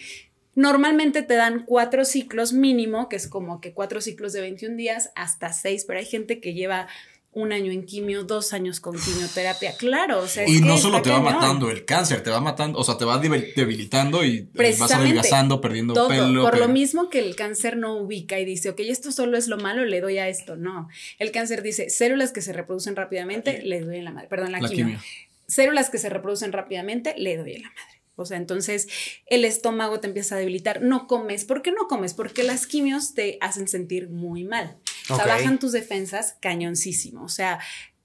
Normalmente 0.54 1.22
te 1.22 1.34
dan 1.34 1.64
cuatro 1.64 2.04
ciclos 2.04 2.52
mínimo, 2.52 3.08
que 3.08 3.16
es 3.16 3.26
como 3.28 3.60
que 3.60 3.72
cuatro 3.72 4.00
ciclos 4.00 4.32
de 4.32 4.40
21 4.42 4.76
días 4.76 5.10
hasta 5.14 5.52
seis, 5.52 5.84
pero 5.86 5.98
hay 6.00 6.04
gente 6.04 6.40
que 6.40 6.52
lleva 6.52 6.88
un 7.34 7.50
año 7.52 7.72
en 7.72 7.86
quimio, 7.86 8.24
dos 8.24 8.52
años 8.52 8.78
con 8.78 8.94
quimioterapia. 8.98 9.74
Claro, 9.78 10.20
o 10.20 10.26
sea, 10.28 10.46
Y 10.46 10.60
no 10.60 10.76
solo 10.76 11.00
te 11.00 11.08
va 11.08 11.16
cañón. 11.24 11.32
matando 11.34 11.70
el 11.70 11.86
cáncer, 11.86 12.22
te 12.22 12.28
va 12.30 12.40
matando, 12.40 12.78
o 12.78 12.84
sea, 12.84 12.98
te 12.98 13.06
va 13.06 13.20
debil- 13.22 13.54
debilitando 13.56 14.22
y 14.22 14.50
eh, 14.54 14.76
vas 14.78 14.92
adelgazando, 14.92 15.60
perdiendo 15.62 15.94
Todo, 15.94 16.08
pelo. 16.08 16.42
por 16.42 16.58
lo 16.58 16.68
mismo 16.68 17.08
que 17.08 17.20
el 17.20 17.34
cáncer 17.34 17.76
no 17.78 17.96
ubica 17.96 18.38
y 18.38 18.44
dice, 18.44 18.68
ok, 18.68 18.80
esto 18.80 19.12
solo 19.12 19.38
es 19.38 19.48
lo 19.48 19.56
malo, 19.56 19.84
le 19.86 20.00
doy 20.02 20.18
a 20.18 20.28
esto. 20.28 20.56
No, 20.56 20.88
el 21.18 21.30
cáncer 21.30 21.62
dice, 21.62 21.88
células 21.88 22.32
que 22.32 22.42
se 22.42 22.52
reproducen 22.52 22.96
rápidamente, 22.96 23.62
le 23.62 23.80
doy 23.80 23.96
en 23.96 24.04
la 24.04 24.10
madre. 24.12 24.28
Perdón, 24.28 24.52
la, 24.52 24.60
La 24.60 24.68
quimio. 24.68 24.84
quimio. 24.86 25.00
Células 25.46 25.88
que 25.88 25.96
se 25.98 26.10
reproducen 26.10 26.52
rápidamente, 26.52 27.14
le 27.16 27.36
doy 27.38 27.54
en 27.54 27.62
la 27.62 27.68
madre. 27.68 28.02
O 28.14 28.26
sea, 28.26 28.36
entonces 28.36 28.88
el 29.26 29.46
estómago 29.46 29.98
te 29.98 30.06
empieza 30.06 30.34
a 30.34 30.38
debilitar. 30.38 30.82
No 30.82 31.06
comes. 31.06 31.46
¿Por 31.46 31.62
qué 31.62 31.72
no 31.72 31.88
comes? 31.88 32.12
Porque 32.12 32.42
las 32.42 32.66
quimios 32.66 33.14
te 33.14 33.38
hacen 33.40 33.68
sentir 33.68 34.10
muy 34.10 34.44
mal. 34.44 34.76
O 35.08 35.16
sea, 35.16 35.26
bajan 35.26 35.58
tus 35.58 35.72
defensas 35.72 36.36
cañoncísimo. 36.40 37.24
O 37.24 37.28
sea, 37.28 37.58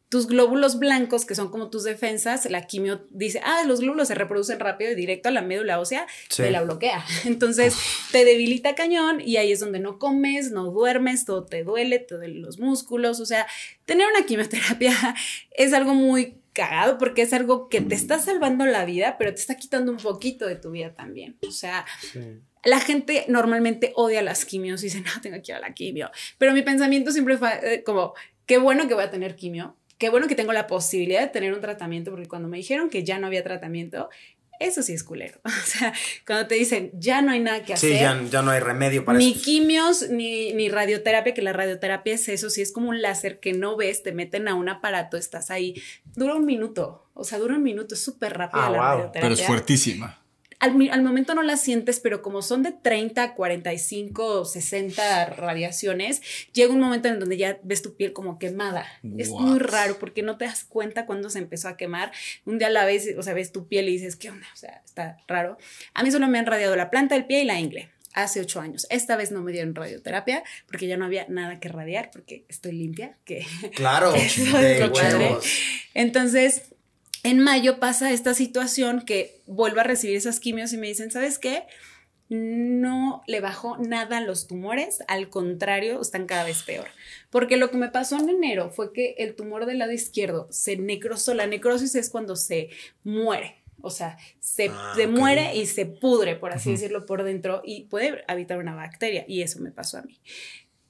tus 0.10 0.28
glóbulos 0.28 0.80
blancos, 0.80 1.26
que 1.26 1.36
son 1.36 1.50
como 1.52 1.70
tus 1.70 1.84
defensas, 1.84 2.50
la 2.50 2.66
quimio 2.66 3.06
dice, 3.10 3.42
ah, 3.44 3.64
los 3.66 3.82
glóbulos 3.82 4.08
se 4.08 4.16
reproducen 4.16 4.58
rápido 4.60 4.92
y 4.92 4.96
directo 4.96 5.28
a 5.28 5.34
la 5.34 5.42
médula 5.42 5.80
ósea, 5.82 6.08
Sí. 6.30 6.44
te 6.44 6.52
la 6.52 6.62
bloquea. 6.62 7.04
Entonces 7.26 7.76
te 8.14 8.24
debilita 8.24 8.74
cañón 8.74 9.20
y 9.20 9.36
ahí 9.36 9.52
es 9.52 9.60
donde 9.60 9.80
no 9.80 10.00
comes, 10.00 10.52
no 10.52 10.72
duermes, 10.72 11.26
todo 11.26 11.44
te 11.46 11.64
duele, 11.64 12.00
te 12.00 12.16
duelen 12.16 12.42
los 12.42 12.58
músculos. 12.58 13.20
O 13.20 13.26
sea, 13.26 13.48
tener 13.86 14.08
una 14.16 14.26
quimioterapia 14.26 14.96
es 15.52 15.74
algo 15.74 15.94
muy 15.94 16.38
cagado 16.58 16.98
porque 16.98 17.22
es 17.22 17.34
algo 17.34 17.70
que 17.70 17.82
te 17.82 17.94
está 17.94 18.18
salvando 18.18 18.66
la 18.66 18.84
vida, 18.84 19.18
pero 19.20 19.32
te 19.32 19.40
está 19.40 19.56
quitando 19.56 19.92
un 19.92 20.00
poquito 20.00 20.48
de 20.48 20.56
tu 20.56 20.72
vida 20.72 20.96
también. 20.96 21.38
O 21.48 21.52
sea, 21.52 21.86
la 22.64 22.80
gente 22.80 23.26
normalmente 23.28 23.94
odia 23.96 24.24
las 24.24 24.44
quimios 24.44 24.82
y 24.82 24.88
dice, 24.88 25.02
no, 25.02 25.22
tengo 25.22 25.38
que 25.44 25.52
ir 25.52 25.56
a 25.56 25.60
la 25.60 25.74
quimio. 25.76 26.10
Pero 26.40 26.54
mi 26.54 26.64
pensamiento 26.64 27.12
siempre 27.12 27.38
fue 27.38 27.52
eh, 27.62 27.84
como, 27.84 28.16
qué 28.48 28.58
bueno 28.58 28.88
que 28.88 28.96
voy 28.96 29.04
a 29.04 29.12
tener 29.12 29.36
quimio, 29.36 29.78
qué 30.00 30.10
bueno 30.10 30.28
que 30.28 30.34
tengo 30.34 30.52
la 30.52 30.66
posibilidad 30.66 31.22
de 31.22 31.28
tener 31.28 31.54
un 31.54 31.62
tratamiento, 31.62 32.10
porque 32.10 32.28
cuando 32.28 32.48
me 32.48 32.58
dijeron 32.58 32.90
que 32.90 33.04
ya 33.04 33.20
no 33.20 33.28
había 33.28 33.44
tratamiento, 33.44 34.10
eso 34.60 34.82
sí 34.82 34.94
es 34.94 35.04
culero. 35.04 35.40
O 35.46 35.70
sea, 35.70 35.94
cuando 36.26 36.48
te 36.48 36.56
dicen, 36.56 36.92
ya 36.94 37.22
no 37.22 37.32
hay 37.32 37.40
nada 37.40 37.64
que 37.64 37.74
hacer. 37.74 37.94
Sí, 37.94 38.00
ya, 38.00 38.22
ya 38.30 38.42
no 38.42 38.52
hay 38.52 38.60
remedio 38.60 39.04
para 39.06 39.18
Ni 39.18 39.34
quimios, 39.34 40.10
ni, 40.10 40.54
ni 40.54 40.70
radioterapia, 40.70 41.34
que 41.34 41.42
la 41.42 41.54
radioterapia 41.54 42.14
es 42.14 42.28
eso, 42.30 42.50
sí 42.50 42.62
es 42.62 42.72
como 42.72 42.90
un 42.90 43.02
láser 43.02 43.40
que 43.40 43.54
no 43.54 43.76
ves, 43.76 44.04
te 44.04 44.12
meten 44.14 44.48
a 44.48 44.56
un 44.56 44.70
aparato, 44.70 45.18
estás 45.18 45.52
ahí, 45.52 45.82
dura 46.16 46.36
un 46.36 46.46
minuto, 46.46 47.10
o 47.14 47.24
sea, 47.24 47.38
dura 47.40 47.56
un 47.56 47.64
minuto, 47.64 47.96
es 47.96 48.02
súper 48.02 48.38
rápida 48.38 48.68
Ah, 48.68 48.70
la 48.70 48.78
wow. 48.78 48.88
radioterapia. 48.88 49.22
Pero 49.22 49.34
es 49.34 49.44
fuertísima. 49.46 50.22
Al, 50.60 50.90
al, 50.90 51.04
momento 51.04 51.36
no 51.36 51.44
las 51.44 51.62
sientes, 51.62 52.00
pero 52.00 52.22
como 52.22 52.42
son 52.42 52.64
de 52.64 52.72
30, 52.72 53.36
45, 53.36 54.46
60 54.46 55.26
radiaciones, 55.28 56.22
llega 56.54 56.74
un 56.74 56.80
momento 56.80 57.08
en 57.08 57.20
donde 57.20 57.38
ya 57.38 57.60
ves 57.64 57.82
tu 57.82 57.96
piel 57.96 58.14
como 58.14 58.40
quemada. 58.40 58.86
Es 59.18 59.30
muy 59.30 59.60
raro 59.60 60.00
porque 60.00 60.24
no 60.24 60.38
te 60.38 60.46
das 60.46 60.64
cuenta 60.64 61.06
cuando 61.06 61.30
se 61.30 61.40
empezó 61.40 61.68
a 61.68 61.78
quemar. 61.78 62.12
Un 62.46 62.58
día 62.58 62.70
la 62.70 62.86
ves, 62.86 63.14
o 63.18 63.24
sea, 63.24 63.34
ves 63.34 63.52
tu 63.52 63.68
piel 63.68 63.88
y 63.90 63.94
dices, 63.94 64.16
¿qué 64.16 64.30
onda? 64.30 64.48
O 64.54 64.58
sea, 64.58 64.82
está 64.86 65.18
raro. 65.28 65.58
A 65.94 66.04
mí 66.04 66.12
solo 66.12 66.28
me 66.28 66.40
han 66.40 66.46
radiado 66.46 66.76
la 66.76 66.90
planta 66.90 67.16
del 67.16 67.26
pie 67.26 67.42
y 67.42 67.46
la 67.46 67.60
ingle 67.60 67.90
hace 68.14 68.42
ocho 68.42 68.60
años. 68.60 68.88
Esta 68.90 69.16
vez 69.16 69.32
no 69.32 69.42
me 69.44 69.52
dieron 69.52 69.76
radioterapia 69.76 70.44
porque 70.66 70.88
ya 70.88 70.98
no 70.98 71.06
había 71.06 71.28
nada 71.30 71.60
que 71.60 71.70
radiar 71.70 72.10
porque 72.12 72.46
estoy 72.50 72.72
limpia. 72.72 73.16
Que, 73.26 73.46
claro, 73.76 74.14
Entonces, 75.94 76.64
en 77.28 77.40
mayo 77.40 77.80
pasa 77.80 78.12
esta 78.12 78.34
situación 78.34 79.02
que 79.02 79.42
vuelvo 79.48 79.82
a 79.82 79.84
recibir 79.84 80.16
esas 80.16 80.40
quimios 80.40 80.72
y 80.72 80.78
me 80.78 80.88
dicen, 80.88 81.12
¿sabes 81.12 81.40
qué? 81.40 81.64
No 82.30 83.22
le 83.28 83.42
bajó 83.42 83.78
nada 83.78 84.18
a 84.18 84.22
los 84.22 84.48
tumores, 84.48 85.00
al 85.10 85.30
contrario, 85.30 86.00
están 86.00 86.26
cada 86.26 86.46
vez 86.46 86.64
peor. 86.64 86.88
Porque 87.30 87.58
lo 87.58 87.70
que 87.70 87.78
me 87.78 87.90
pasó 87.90 88.18
en 88.18 88.30
enero 88.30 88.70
fue 88.70 88.94
que 88.94 89.16
el 89.18 89.36
tumor 89.36 89.66
del 89.66 89.80
lado 89.80 89.92
izquierdo 89.92 90.48
se 90.52 90.78
necrosó. 90.78 91.34
La 91.34 91.48
necrosis 91.48 91.96
es 91.96 92.10
cuando 92.10 92.38
se 92.38 92.70
muere. 93.04 93.58
O 93.82 93.90
sea, 93.90 94.18
se, 94.40 94.70
ah, 94.72 94.96
muere 95.10 95.54
y 95.56 95.66
se 95.66 95.86
pudre, 95.86 96.36
por 96.36 96.54
así 96.54 96.72
decirlo, 96.72 97.06
por 97.06 97.24
dentro 97.24 97.62
y 97.64 97.84
puede 97.84 98.24
habitar 98.30 98.58
una 98.58 98.74
bacteria. 98.74 99.26
Y 99.28 99.42
eso 99.42 99.60
me 99.60 99.72
pasó 99.72 99.98
a 99.98 100.02
mí 100.02 100.20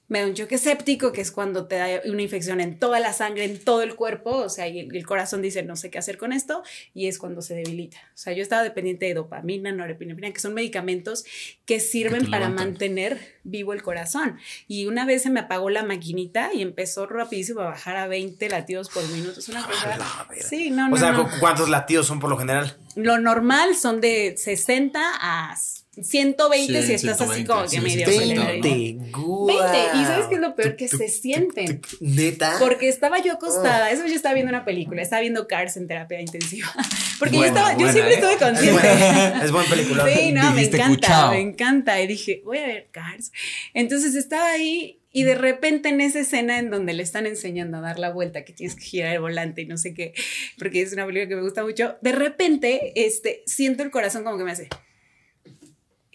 me 0.08 0.20
da 0.20 0.26
un 0.26 0.34
choque 0.34 0.58
séptico, 0.58 1.12
que 1.12 1.20
es 1.20 1.30
cuando 1.30 1.66
te 1.66 1.76
da 1.76 1.86
una 2.06 2.22
infección 2.22 2.60
en 2.60 2.78
toda 2.78 2.98
la 2.98 3.12
sangre, 3.12 3.44
en 3.44 3.62
todo 3.62 3.82
el 3.82 3.94
cuerpo, 3.94 4.30
o 4.30 4.48
sea, 4.48 4.66
y 4.66 4.80
el, 4.80 5.06
corazón 5.06 5.42
dice, 5.42 5.62
no 5.62 5.76
sé 5.76 5.90
qué 5.90 5.98
hacer 5.98 6.16
con 6.16 6.32
esto, 6.32 6.62
y 6.94 7.08
es 7.08 7.18
cuando 7.18 7.42
se 7.42 7.54
debilita. 7.54 7.98
O 8.14 8.16
sea, 8.16 8.32
yo 8.32 8.42
estaba 8.42 8.62
dependiente 8.62 9.06
de 9.06 9.14
dopamina, 9.14 9.70
norepinefrina, 9.70 10.32
que 10.32 10.40
son 10.40 10.54
medicamentos 10.54 11.24
que 11.66 11.78
sirven 11.78 12.30
para 12.30 12.48
mantener 12.48 13.38
vivo 13.44 13.74
el 13.74 13.82
corazón. 13.82 14.38
Y 14.66 14.86
una 14.86 15.04
vez 15.04 15.22
se 15.22 15.30
me 15.30 15.40
apagó 15.40 15.68
la 15.68 15.82
maquinita 15.82 16.54
y 16.54 16.62
empezó 16.62 17.06
rapidísimo 17.06 17.60
a 17.60 17.64
bajar 17.64 17.96
a 17.96 18.08
20 18.08 18.48
latidos 18.48 18.88
por 18.88 19.06
minuto. 19.08 19.40
Es 19.40 19.48
una 19.48 19.64
cosa... 19.64 20.26
Sí, 20.40 20.70
no, 20.70 20.88
no. 20.88 20.94
O 20.94 20.98
sea, 20.98 21.14
¿cuántos 21.40 21.68
latidos 21.68 22.06
son 22.06 22.18
por 22.18 22.30
lo 22.30 22.38
general? 22.38 22.76
Lo 22.96 23.18
normal 23.18 23.76
son 23.76 24.00
de 24.00 24.34
60 24.36 25.00
a 25.20 25.54
120 26.02 26.82
si 26.82 26.92
estás 26.92 27.20
así 27.20 27.44
como 27.44 27.66
que 27.66 27.80
medio 27.80 28.06
20, 28.06 28.60
20. 28.60 28.68
Y 28.68 30.04
sabes 30.04 30.26
qué 30.28 30.34
es 30.34 30.40
lo 30.40 30.54
peor 30.54 30.76
que 30.76 30.88
se 30.88 31.08
sienten. 31.08 31.80
Neta. 32.00 32.56
Porque 32.58 32.88
estaba 32.88 33.22
yo 33.22 33.34
acostada, 33.34 33.90
eso 33.90 34.06
yo 34.06 34.14
estaba 34.14 34.34
viendo 34.34 34.50
una 34.50 34.64
película, 34.64 35.02
estaba 35.02 35.20
viendo 35.20 35.46
Cars 35.46 35.76
en 35.76 35.86
terapia 35.86 36.20
intensiva. 36.20 36.68
Porque 37.18 37.36
yo 37.36 37.44
estaba, 37.44 37.76
yo 37.76 37.90
siempre 37.90 38.14
¿eh? 38.14 38.18
estuve 38.18 38.36
consciente. 38.36 38.88
Es 39.42 39.50
buen 39.50 39.66
película. 39.66 40.06
Sí, 40.08 40.32
no, 40.32 40.52
me 40.52 40.62
encanta, 40.62 41.30
me 41.30 41.40
encanta. 41.40 42.00
Y 42.00 42.06
dije, 42.06 42.42
voy 42.44 42.58
a 42.58 42.66
ver 42.66 42.88
Cars. 42.90 43.32
Entonces 43.74 44.14
estaba 44.14 44.50
ahí 44.50 45.00
y 45.12 45.24
de 45.24 45.34
repente 45.34 45.88
en 45.88 46.00
esa 46.00 46.20
escena 46.20 46.58
en 46.58 46.70
donde 46.70 46.92
le 46.92 47.02
están 47.02 47.26
enseñando 47.26 47.78
a 47.78 47.80
dar 47.80 47.98
la 47.98 48.10
vuelta, 48.10 48.44
que 48.44 48.52
tienes 48.52 48.76
que 48.76 48.82
girar 48.82 49.14
el 49.14 49.20
volante 49.20 49.62
y 49.62 49.66
no 49.66 49.76
sé 49.76 49.94
qué, 49.94 50.12
porque 50.58 50.82
es 50.82 50.92
una 50.92 51.06
película 51.06 51.28
que 51.28 51.36
me 51.36 51.42
gusta 51.42 51.64
mucho, 51.64 51.96
de 52.02 52.12
repente 52.12 52.92
este, 52.94 53.42
siento 53.46 53.82
el 53.82 53.90
corazón 53.90 54.22
como 54.22 54.36
que 54.36 54.44
me 54.44 54.52
hace 54.52 54.68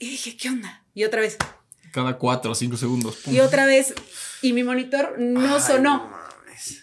y 0.03 0.11
dije, 0.11 0.37
¿qué 0.37 0.49
onda? 0.49 0.83
Y 0.93 1.03
otra 1.03 1.21
vez. 1.21 1.37
Cada 1.91 2.17
cuatro 2.17 2.51
o 2.51 2.55
cinco 2.55 2.77
segundos. 2.77 3.27
Y 3.27 3.39
otra 3.39 3.65
vez. 3.65 3.93
Y 4.41 4.53
mi 4.53 4.63
monitor 4.63 5.15
no 5.19 5.59
sonó. 5.59 6.11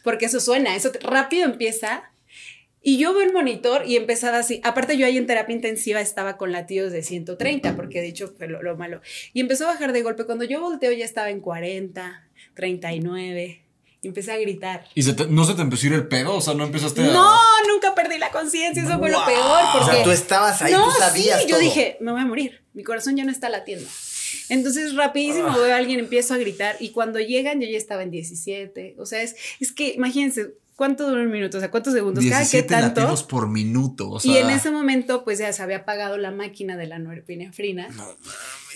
porque 0.03 0.27
eso 0.27 0.41
suena, 0.41 0.77
eso 0.77 0.93
rápido 1.03 1.45
empieza. 1.45 2.11
Y 2.83 2.99
yo 2.99 3.13
veo 3.13 3.23
el 3.23 3.33
monitor 3.33 3.83
y 3.87 3.97
empezaba 3.97 4.39
así. 4.39 4.61
Aparte, 4.65 4.97
yo 4.97 5.05
ahí 5.05 5.19
en 5.19 5.27
terapia 5.27 5.55
intensiva 5.55 6.01
estaba 6.01 6.39
con 6.39 6.51
latidos 6.51 6.93
de 6.93 7.03
130, 7.03 7.77
porque 7.77 7.99
he 7.99 8.03
dicho 8.03 8.33
fue 8.37 8.49
lo, 8.49 8.77
malo. 8.77 9.03
Y 9.35 9.41
empezó 9.41 9.65
a 9.65 9.73
bajar 9.73 9.93
de 9.93 10.03
golpe. 10.03 10.25
Cuando 10.25 10.45
yo 10.45 10.61
volteo, 10.61 10.93
ya 10.93 11.05
estaba 11.05 11.29
en 11.29 11.41
40, 11.41 12.27
39. 12.55 13.63
Y 14.03 14.09
empecé 14.09 14.33
a 14.33 14.39
gritar. 14.39 14.87
¿Y 14.95 15.03
no 15.29 15.45
se 15.45 15.55
te 15.55 15.63
empezó 15.63 15.85
a 15.85 15.87
ir 15.89 15.93
el 15.95 16.09
pedo? 16.09 16.35
O 16.35 16.41
sea, 16.41 16.55
no 16.55 16.65
empezaste 16.65 17.03
a. 17.03 17.13
No, 17.13 17.37
nunca 17.69 17.95
perdí 17.95 18.17
la 18.19 18.31
conciencia. 18.31 18.83
Eso 18.83 18.99
fue 18.99 19.11
lo 19.11 19.25
peor. 19.27 19.61
Porque... 19.73 19.91
O 19.91 19.93
sea, 19.93 20.03
tú 20.05 20.11
estabas 20.11 20.63
ahí, 20.63 20.73
tú 20.73 20.91
sabías. 20.99 21.43
Sí, 21.43 21.49
yo 21.49 21.59
dije, 21.59 21.99
me 22.01 22.13
voy 22.13 22.23
a 22.23 22.27
morir. 22.27 22.63
Mi 22.73 22.83
corazón 22.83 23.17
ya 23.17 23.25
no 23.25 23.31
está 23.31 23.51
latiendo. 23.51 23.87
Entonces, 24.49 24.95
rapidísimo 24.95 25.49
ah. 25.49 25.57
veo 25.57 25.75
a 25.75 25.77
alguien, 25.77 26.01
empiezo 26.01 26.35
a 26.35 26.39
gritar. 26.39 26.77
Y 26.81 26.91
cuando 26.91 27.21
llegan, 27.21 27.61
yo 27.61 27.69
ya 27.69 27.77
estaba 27.77 28.03
en 28.03 28.11
17. 28.11 28.95
O 28.99 29.05
sea, 29.05 29.23
es, 29.23 29.37
es 29.61 29.73
que 29.73 29.93
imagínense, 29.95 30.55
¿cuánto 30.77 31.07
dura 31.07 31.21
un 31.21 31.31
minuto? 31.31 31.59
O 31.59 31.61
sea, 31.61 31.71
¿cuántos 31.71 31.93
segundos? 31.93 32.25
17 32.25 32.67
Cada 32.67 32.95
qué 32.95 33.01
tanto. 33.01 33.29
por 33.29 33.49
minuto. 33.49 34.19
Y 34.23 34.39
en 34.39 34.49
ese 34.49 34.71
momento, 34.71 35.25
pues 35.25 35.39
ya 35.39 35.53
se 35.53 35.63
había 35.63 35.79
apagado 35.79 36.17
la 36.17 36.31
máquina 36.31 36.77
de 36.79 36.87
la 36.87 36.99
norepinefrina. 36.99 37.89
No 37.89 38.17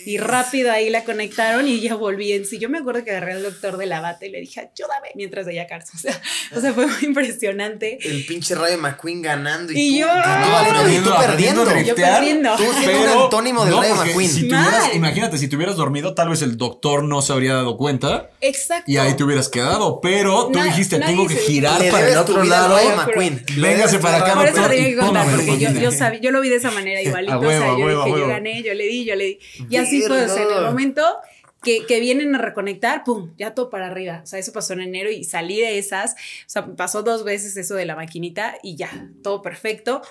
y 0.05 0.19
rápido 0.19 0.73
ahí 0.73 0.91
la 0.91 1.05
conectaron 1.05 1.69
y 1.69 1.81
ya 1.81 1.95
volví 1.95 2.33
en 2.33 2.45
sí. 2.45 2.59
Yo 2.59 2.69
me 2.69 2.79
acuerdo 2.79 3.05
que 3.05 3.11
agarré 3.11 3.33
al 3.33 3.43
doctor 3.43 3.77
de 3.77 3.87
la 3.87 4.01
bata 4.01 4.27
y 4.27 4.31
le 4.31 4.41
dije, 4.41 4.61
ayúdame, 4.61 5.09
mientras 5.15 5.47
veía 5.47 5.67
Cars. 5.67 5.91
O 5.95 5.99
sea, 5.99 6.21
o 6.55 6.61
sea, 6.61 6.73
fue 6.73 6.87
muy 6.87 7.05
impresionante. 7.05 7.99
El 8.03 8.25
pinche 8.27 8.55
Rayo 8.55 8.79
McQueen 8.79 9.23
ganando 9.23 9.73
y, 9.73 9.77
y 9.79 10.01
tú, 10.01 10.07
yo, 10.07 10.89
y 10.89 10.99
tú 10.99 11.11
perdiendo. 11.19 11.65
Yo 11.83 11.95
perdiendo. 11.95 12.57
Tú 12.57 12.65
siendo 12.79 13.17
un 13.17 13.23
antónimo 13.25 13.65
del 13.65 13.77
Rayo 13.77 13.95
McQueen. 13.97 14.31
Si 14.31 14.49
tuvieras, 14.49 14.95
imagínate, 14.95 15.39
si 15.39 15.49
te 15.49 15.57
hubieras 15.57 15.77
dormido, 15.77 16.15
tal 16.15 16.29
vez 16.29 16.43
el 16.43 16.57
doctor 16.57 17.05
no 17.05 17.23
se 17.23 17.33
habría 17.33 17.55
dado 17.55 17.77
cuenta. 17.77 18.31
Exacto. 18.41 18.91
Y 18.91 18.97
ahí 18.97 19.15
te 19.15 19.25
hubieras 19.25 19.49
quedado. 19.49 20.01
Pero 20.01 20.49
tú 20.53 20.61
dijiste, 20.61 20.99
tengo 20.99 21.27
que 21.27 21.37
girar 21.37 21.81
para 21.91 22.09
el 22.09 22.19
otro 22.19 22.45
lado. 22.45 22.77
Rayo 22.77 22.97
McQueen. 22.97 23.45
Véngase 23.57 23.99
para 23.99 24.19
acá, 24.19 24.35
Por 24.35 24.47
eso 24.47 24.69
tenía 24.69 24.89
que 24.89 24.97
contar, 24.97 25.27
porque 25.31 25.59
yo, 25.59 25.71
yo, 25.73 25.93
sabía, 25.93 26.21
yo 26.21 26.31
lo 26.31 26.41
vi 26.41 26.49
de 26.49 26.57
esa 26.57 26.71
manera 26.71 27.01
igualito. 27.03 27.39
o 27.39 27.43
sea, 27.43 27.79
yo 27.79 27.89
dije, 27.89 28.19
yo 28.19 28.29
gané, 28.29 28.63
yo 28.63 28.75
le 28.75 28.85
di, 28.85 29.05
yo 29.05 29.15
le 29.15 29.25
di. 29.25 29.39
Y 29.71 29.77
así 29.85 30.03
fue, 30.03 30.25
o 30.25 30.29
sea, 30.29 30.61
momento 30.63 31.03
que, 31.63 31.87
que, 31.87 32.01
vienen 32.01 32.35
a 32.35 32.39
reconectar, 32.39 33.05
¡pum! 33.05 33.33
Ya 33.39 33.55
todo 33.55 33.71
para 33.71 33.87
arriba. 33.87 34.21
O 34.23 34.27
sea, 34.27 34.39
eso 34.39 34.53
pasó 34.53 34.75
en 34.75 34.81
enero 34.81 35.11
y 35.11 35.25
salí 35.25 35.61
de 35.61 35.79
esas. 35.79 36.13
O 36.13 36.49
sea, 36.49 36.67
pasó 36.77 37.03
dos 37.03 37.25
veces 37.25 37.57
eso 37.57 37.75
de 37.75 37.87
la 37.87 37.97
maquinita 37.97 38.57
y 38.63 38.77
ya, 38.77 39.09
todo 39.23 39.43
perfecto. 39.43 40.03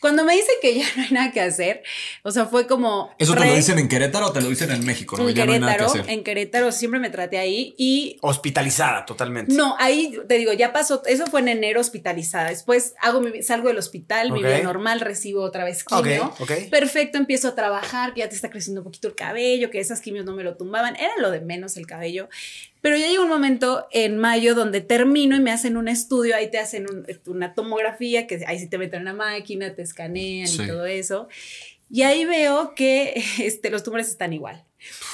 Cuando 0.00 0.24
me 0.24 0.34
dicen 0.34 0.54
que 0.62 0.74
ya 0.78 0.86
no 0.96 1.02
hay 1.02 1.10
nada 1.10 1.32
que 1.32 1.40
hacer, 1.40 1.82
o 2.22 2.30
sea, 2.30 2.46
fue 2.46 2.66
como. 2.66 3.14
¿Eso 3.18 3.34
te 3.34 3.44
lo 3.46 3.54
dicen 3.54 3.78
en 3.78 3.88
Querétaro 3.88 4.26
o 4.26 4.32
te 4.32 4.40
lo 4.40 4.48
dicen 4.48 4.70
en 4.70 4.84
México? 4.84 5.16
En 5.18 5.34
Querétaro, 5.34 5.92
en 6.06 6.24
Querétaro 6.24 6.72
siempre 6.72 7.00
me 7.00 7.10
traté 7.10 7.38
ahí 7.38 7.74
y. 7.76 8.18
Hospitalizada 8.22 9.04
totalmente. 9.06 9.52
No, 9.54 9.76
ahí 9.78 10.18
te 10.28 10.38
digo, 10.38 10.52
ya 10.52 10.72
pasó, 10.72 11.02
eso 11.06 11.26
fue 11.26 11.40
en 11.40 11.48
enero 11.48 11.80
hospitalizada. 11.80 12.50
Después 12.50 12.94
hago 13.00 13.22
salgo 13.42 13.68
del 13.68 13.78
hospital, 13.78 14.32
mi 14.32 14.42
vida 14.42 14.60
normal, 14.62 15.00
recibo 15.00 15.42
otra 15.42 15.64
vez 15.64 15.84
quimio. 15.84 16.32
Perfecto, 16.70 17.18
empiezo 17.18 17.48
a 17.48 17.54
trabajar, 17.54 18.14
que 18.14 18.20
ya 18.20 18.28
te 18.28 18.34
está 18.34 18.50
creciendo 18.50 18.80
un 18.82 18.84
poquito 18.84 19.08
el 19.08 19.14
cabello, 19.14 19.70
que 19.70 19.80
esas 19.80 20.00
quimios 20.00 20.24
no 20.24 20.32
me 20.34 20.44
lo 20.44 20.56
tumbaban. 20.56 20.96
Era 20.96 21.12
lo 21.18 21.30
de 21.30 21.40
menos 21.40 21.76
el 21.76 21.86
cabello. 21.86 22.28
Pero 22.80 22.96
ya 22.96 23.08
llegó 23.08 23.24
un 23.24 23.28
momento 23.28 23.86
en 23.90 24.18
mayo 24.18 24.54
donde 24.54 24.80
termino 24.80 25.36
y 25.36 25.40
me 25.40 25.50
hacen 25.50 25.76
un 25.76 25.88
estudio, 25.88 26.36
ahí 26.36 26.50
te 26.50 26.58
hacen 26.58 26.86
una 27.26 27.54
tomografía, 27.54 28.26
que 28.26 28.44
ahí 28.46 28.58
sí 28.58 28.68
te 28.68 28.78
meten 28.78 29.00
en 29.00 29.04
la 29.06 29.14
máquina, 29.14 29.74
te 29.74 29.82
escanean 29.82 30.48
y 30.48 30.66
todo 30.66 30.86
eso. 30.86 31.28
Y 31.90 32.02
ahí 32.02 32.24
veo 32.24 32.74
que 32.74 33.22
este, 33.38 33.70
los 33.70 33.82
tumores 33.82 34.08
están 34.08 34.32
igual. 34.32 34.64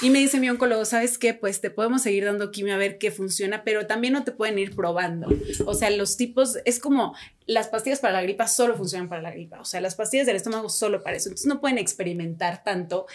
Y 0.01 0.11
me 0.11 0.19
dice 0.19 0.39
mi 0.39 0.49
oncólogo, 0.49 0.85
¿sabes 0.85 1.17
qué? 1.17 1.33
Pues 1.33 1.59
te 1.59 1.71
podemos 1.71 2.03
seguir 2.03 2.25
dando 2.25 2.51
quimio 2.51 2.75
a 2.75 2.77
ver 2.77 2.99
qué 2.99 3.09
funciona, 3.09 3.63
pero 3.63 3.87
también 3.87 4.13
no 4.13 4.23
te 4.23 4.31
pueden 4.31 4.59
ir 4.59 4.75
probando. 4.75 5.27
O 5.65 5.73
sea, 5.73 5.89
los 5.89 6.17
tipos, 6.17 6.57
es 6.65 6.79
como 6.79 7.15
las 7.47 7.69
pastillas 7.69 7.99
para 7.99 8.13
la 8.13 8.21
gripa 8.21 8.47
solo 8.47 8.75
funcionan 8.75 9.09
para 9.09 9.23
la 9.23 9.31
gripa. 9.31 9.59
O 9.59 9.65
sea, 9.65 9.81
las 9.81 9.95
pastillas 9.95 10.27
del 10.27 10.35
estómago 10.35 10.69
solo 10.69 11.01
para 11.01 11.17
eso. 11.17 11.29
Entonces 11.29 11.47
no 11.47 11.61
pueden 11.61 11.79
experimentar 11.79 12.63
tanto. 12.63 13.07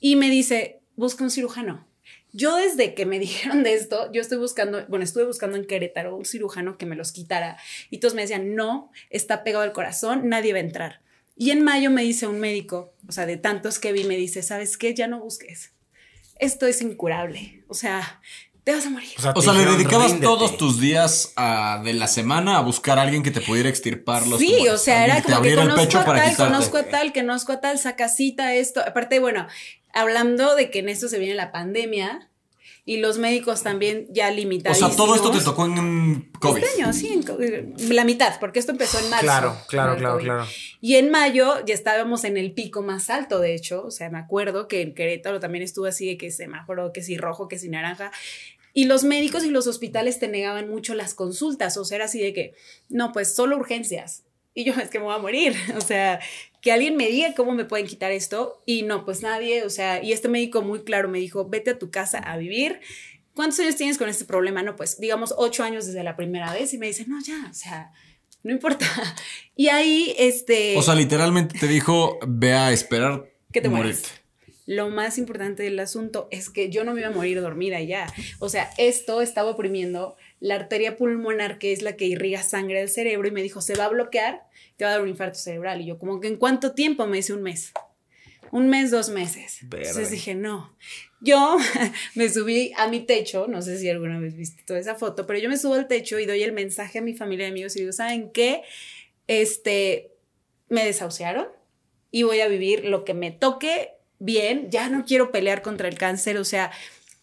Y 0.00 0.16
me 0.16 0.30
dice, 0.30 0.80
busca 0.96 1.24
un 1.24 1.30
cirujano. 1.30 1.86
Yo 2.32 2.56
desde 2.56 2.94
que 2.94 3.06
me 3.06 3.18
dijeron 3.20 3.62
de 3.62 3.74
esto, 3.74 4.10
yo 4.12 4.20
estoy 4.20 4.38
buscando, 4.38 4.84
bueno, 4.88 5.04
estuve 5.04 5.24
buscando 5.24 5.56
en 5.56 5.66
Querétaro 5.66 6.16
un 6.16 6.24
cirujano 6.24 6.78
que 6.78 6.86
me 6.86 6.96
los 6.96 7.12
quitara 7.12 7.58
y 7.90 7.98
todos 7.98 8.14
me 8.14 8.22
decían, 8.22 8.54
no, 8.54 8.90
está 9.10 9.44
pegado 9.44 9.64
al 9.64 9.72
corazón, 9.72 10.28
nadie 10.28 10.52
va 10.52 10.58
a 10.58 10.62
entrar. 10.62 11.00
Y 11.36 11.52
en 11.52 11.62
mayo 11.62 11.90
me 11.90 12.02
dice 12.02 12.26
un 12.26 12.40
médico, 12.40 12.92
o 13.08 13.12
sea, 13.12 13.24
de 13.24 13.36
tantos 13.36 13.78
que 13.78 13.92
vi, 13.92 14.04
me 14.04 14.16
dice, 14.16 14.42
¿sabes 14.42 14.76
qué? 14.76 14.92
Ya 14.94 15.06
no 15.06 15.20
busques. 15.20 15.72
Esto 16.40 16.66
es 16.66 16.82
incurable. 16.82 17.62
O 17.68 17.74
sea, 17.74 18.20
te 18.68 18.74
vas 18.74 18.84
a 18.84 18.90
morir. 18.90 19.08
O 19.34 19.40
sea, 19.40 19.54
le 19.54 19.64
dedicabas 19.64 20.20
todos 20.20 20.58
tus 20.58 20.78
días 20.78 21.32
de 21.84 21.92
la 21.94 22.06
semana 22.06 22.58
a 22.58 22.60
buscar 22.60 22.98
a 22.98 23.02
alguien 23.02 23.22
que 23.22 23.30
te 23.30 23.40
pudiera 23.40 23.68
extirpar 23.68 24.26
los 24.26 24.38
Sí, 24.38 24.68
o 24.68 24.76
sea, 24.76 25.06
era 25.06 25.22
como 25.22 25.40
que 25.40 25.54
conozco 25.54 25.98
a 25.98 26.04
tal, 26.04 26.36
conozco 26.36 26.76
a 26.76 26.82
tal, 26.84 27.12
que 27.12 27.20
conozco 27.20 27.52
a 27.52 27.60
tal, 27.60 27.78
saca 27.78 28.08
cita, 28.08 28.54
esto. 28.54 28.80
Aparte, 28.80 29.20
bueno, 29.20 29.46
hablando 30.00 30.54
de 30.54 30.70
que 30.70 30.80
en 30.80 30.88
esto 30.88 31.08
se 31.08 31.18
viene 31.18 31.34
la 31.34 31.52
pandemia 31.52 32.28
y 32.88 32.96
los 32.96 33.18
médicos 33.18 33.62
también 33.62 34.06
ya 34.08 34.30
limitados. 34.30 34.80
O 34.80 34.88
sea, 34.88 34.96
todo 34.96 35.14
esto 35.14 35.30
te 35.30 35.42
tocó 35.42 35.66
en 35.66 36.30
COVID. 36.40 36.64
Este 36.64 36.82
año, 36.82 36.92
sí, 36.94 37.20
en 37.38 37.94
la 37.94 38.04
mitad, 38.04 38.40
porque 38.40 38.58
esto 38.58 38.72
empezó 38.72 38.98
en 38.98 39.10
marzo. 39.10 39.26
Claro, 39.26 39.56
claro, 39.68 39.96
claro, 39.98 40.18
claro. 40.18 40.46
Y 40.80 40.94
en 40.94 41.10
mayo 41.10 41.62
ya 41.66 41.74
estábamos 41.74 42.24
en 42.24 42.38
el 42.38 42.52
pico 42.52 42.80
más 42.80 43.10
alto, 43.10 43.40
de 43.40 43.54
hecho. 43.54 43.84
O 43.84 43.90
sea, 43.90 44.08
me 44.08 44.16
acuerdo 44.18 44.68
que 44.68 44.80
en 44.80 44.94
Querétaro 44.94 45.38
también 45.38 45.62
estuvo 45.62 45.84
así 45.84 46.06
de 46.06 46.16
que 46.16 46.30
semáforo, 46.30 46.92
que 46.94 47.02
si 47.02 47.18
rojo, 47.18 47.46
que 47.46 47.58
si 47.58 47.68
naranja. 47.68 48.10
Y 48.72 48.86
los 48.86 49.04
médicos 49.04 49.44
y 49.44 49.50
los 49.50 49.66
hospitales 49.66 50.18
te 50.18 50.28
negaban 50.28 50.70
mucho 50.70 50.94
las 50.94 51.12
consultas. 51.12 51.76
O 51.76 51.84
sea, 51.84 51.96
era 51.96 52.04
así 52.06 52.22
de 52.22 52.32
que, 52.32 52.54
no, 52.88 53.12
pues 53.12 53.34
solo 53.34 53.58
urgencias. 53.58 54.22
Y 54.54 54.64
yo, 54.64 54.72
es 54.82 54.88
que 54.88 54.98
me 54.98 55.04
voy 55.04 55.14
a 55.14 55.18
morir. 55.18 55.54
O 55.76 55.82
sea, 55.82 56.20
que 56.60 56.72
alguien 56.72 56.96
me 56.96 57.08
diga 57.08 57.34
cómo 57.34 57.52
me 57.52 57.64
pueden 57.64 57.86
quitar 57.86 58.12
esto 58.12 58.60
y 58.66 58.82
no, 58.82 59.04
pues 59.04 59.22
nadie, 59.22 59.64
o 59.64 59.70
sea, 59.70 60.02
y 60.02 60.12
este 60.12 60.28
médico 60.28 60.62
muy 60.62 60.82
claro 60.82 61.08
me 61.08 61.18
dijo, 61.18 61.48
vete 61.48 61.70
a 61.70 61.78
tu 61.78 61.90
casa 61.90 62.18
a 62.18 62.36
vivir. 62.36 62.80
¿Cuántos 63.34 63.60
años 63.60 63.76
tienes 63.76 63.98
con 63.98 64.08
este 64.08 64.24
problema? 64.24 64.62
No, 64.62 64.74
pues 64.74 64.98
digamos 64.98 65.32
ocho 65.36 65.62
años 65.62 65.86
desde 65.86 66.02
la 66.02 66.16
primera 66.16 66.52
vez 66.52 66.74
y 66.74 66.78
me 66.78 66.88
dice, 66.88 67.04
no, 67.06 67.20
ya, 67.22 67.46
o 67.48 67.54
sea, 67.54 67.92
no 68.42 68.52
importa. 68.52 68.86
Y 69.54 69.68
ahí, 69.68 70.14
este... 70.18 70.76
O 70.76 70.82
sea, 70.82 70.94
literalmente 70.94 71.58
te 71.58 71.68
dijo, 71.68 72.18
ve 72.26 72.52
a 72.52 72.72
esperar 72.72 73.30
que 73.52 73.60
te 73.60 73.68
mueres. 73.68 74.12
Lo 74.66 74.90
más 74.90 75.16
importante 75.16 75.62
del 75.62 75.80
asunto 75.80 76.28
es 76.30 76.50
que 76.50 76.68
yo 76.68 76.84
no 76.84 76.92
me 76.92 77.00
iba 77.00 77.08
a 77.08 77.12
morir 77.12 77.40
dormida 77.40 77.80
ya. 77.80 78.12
O 78.38 78.48
sea, 78.48 78.70
esto 78.76 79.22
estaba 79.22 79.50
oprimiendo 79.50 80.16
la 80.40 80.54
arteria 80.54 80.96
pulmonar, 80.96 81.58
que 81.58 81.72
es 81.72 81.82
la 81.82 81.96
que 81.96 82.06
irriga 82.06 82.42
sangre 82.42 82.78
del 82.78 82.88
cerebro, 82.88 83.28
y 83.28 83.30
me 83.30 83.42
dijo, 83.42 83.60
se 83.60 83.74
va 83.74 83.86
a 83.86 83.88
bloquear, 83.88 84.42
te 84.76 84.84
va 84.84 84.90
a 84.90 84.92
dar 84.94 85.02
un 85.02 85.08
infarto 85.08 85.38
cerebral. 85.38 85.80
Y 85.80 85.86
yo, 85.86 85.98
como 85.98 86.20
que 86.20 86.28
en 86.28 86.36
cuánto 86.36 86.72
tiempo 86.72 87.06
me 87.06 87.18
dice 87.18 87.32
un 87.32 87.42
mes. 87.42 87.72
Un 88.50 88.68
mes, 88.68 88.90
dos 88.90 89.10
meses. 89.10 89.58
Verde. 89.62 89.88
Entonces 89.88 90.10
dije, 90.10 90.34
no. 90.34 90.74
Yo 91.20 91.58
me 92.14 92.28
subí 92.28 92.72
a 92.76 92.88
mi 92.88 93.00
techo, 93.00 93.46
no 93.48 93.62
sé 93.62 93.78
si 93.78 93.88
alguna 93.88 94.18
vez 94.20 94.36
viste 94.36 94.62
toda 94.64 94.78
esa 94.78 94.94
foto, 94.94 95.26
pero 95.26 95.38
yo 95.38 95.48
me 95.48 95.56
subo 95.56 95.74
al 95.74 95.88
techo 95.88 96.18
y 96.18 96.26
doy 96.26 96.42
el 96.42 96.52
mensaje 96.52 96.98
a 96.98 97.02
mi 97.02 97.14
familia 97.14 97.46
y 97.46 97.50
amigos 97.50 97.76
y 97.76 97.80
digo, 97.80 97.92
¿saben 97.92 98.30
qué? 98.30 98.62
Este, 99.26 100.12
me 100.68 100.84
desahuciaron 100.84 101.48
y 102.10 102.22
voy 102.22 102.40
a 102.40 102.48
vivir 102.48 102.84
lo 102.84 103.04
que 103.04 103.14
me 103.14 103.30
toque 103.30 103.90
bien, 104.18 104.70
ya 104.70 104.88
no 104.88 105.04
quiero 105.04 105.30
pelear 105.30 105.62
contra 105.62 105.88
el 105.88 105.98
cáncer, 105.98 106.38
o 106.38 106.44
sea, 106.44 106.70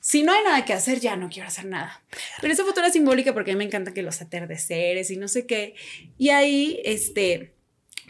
si 0.05 0.21
no 0.21 0.31
hay 0.31 0.43
nada 0.43 0.63
que 0.65 0.73
hacer, 0.73 0.99
ya 0.99 1.15
no 1.15 1.29
quiero 1.29 1.47
hacer 1.47 1.65
nada. 1.65 1.99
Pero 2.39 2.53
esa 2.53 2.63
foto 2.63 2.79
era 2.79 2.91
simbólica 2.91 3.33
porque 3.33 3.49
a 3.49 3.53
mí 3.55 3.57
me 3.57 3.63
encanta 3.63 3.91
que 3.91 4.03
los 4.03 4.21
atardeceres 4.21 5.09
y 5.09 5.17
no 5.17 5.27
sé 5.27 5.47
qué. 5.47 5.73
Y 6.19 6.29
ahí, 6.29 6.79
este, 6.85 7.54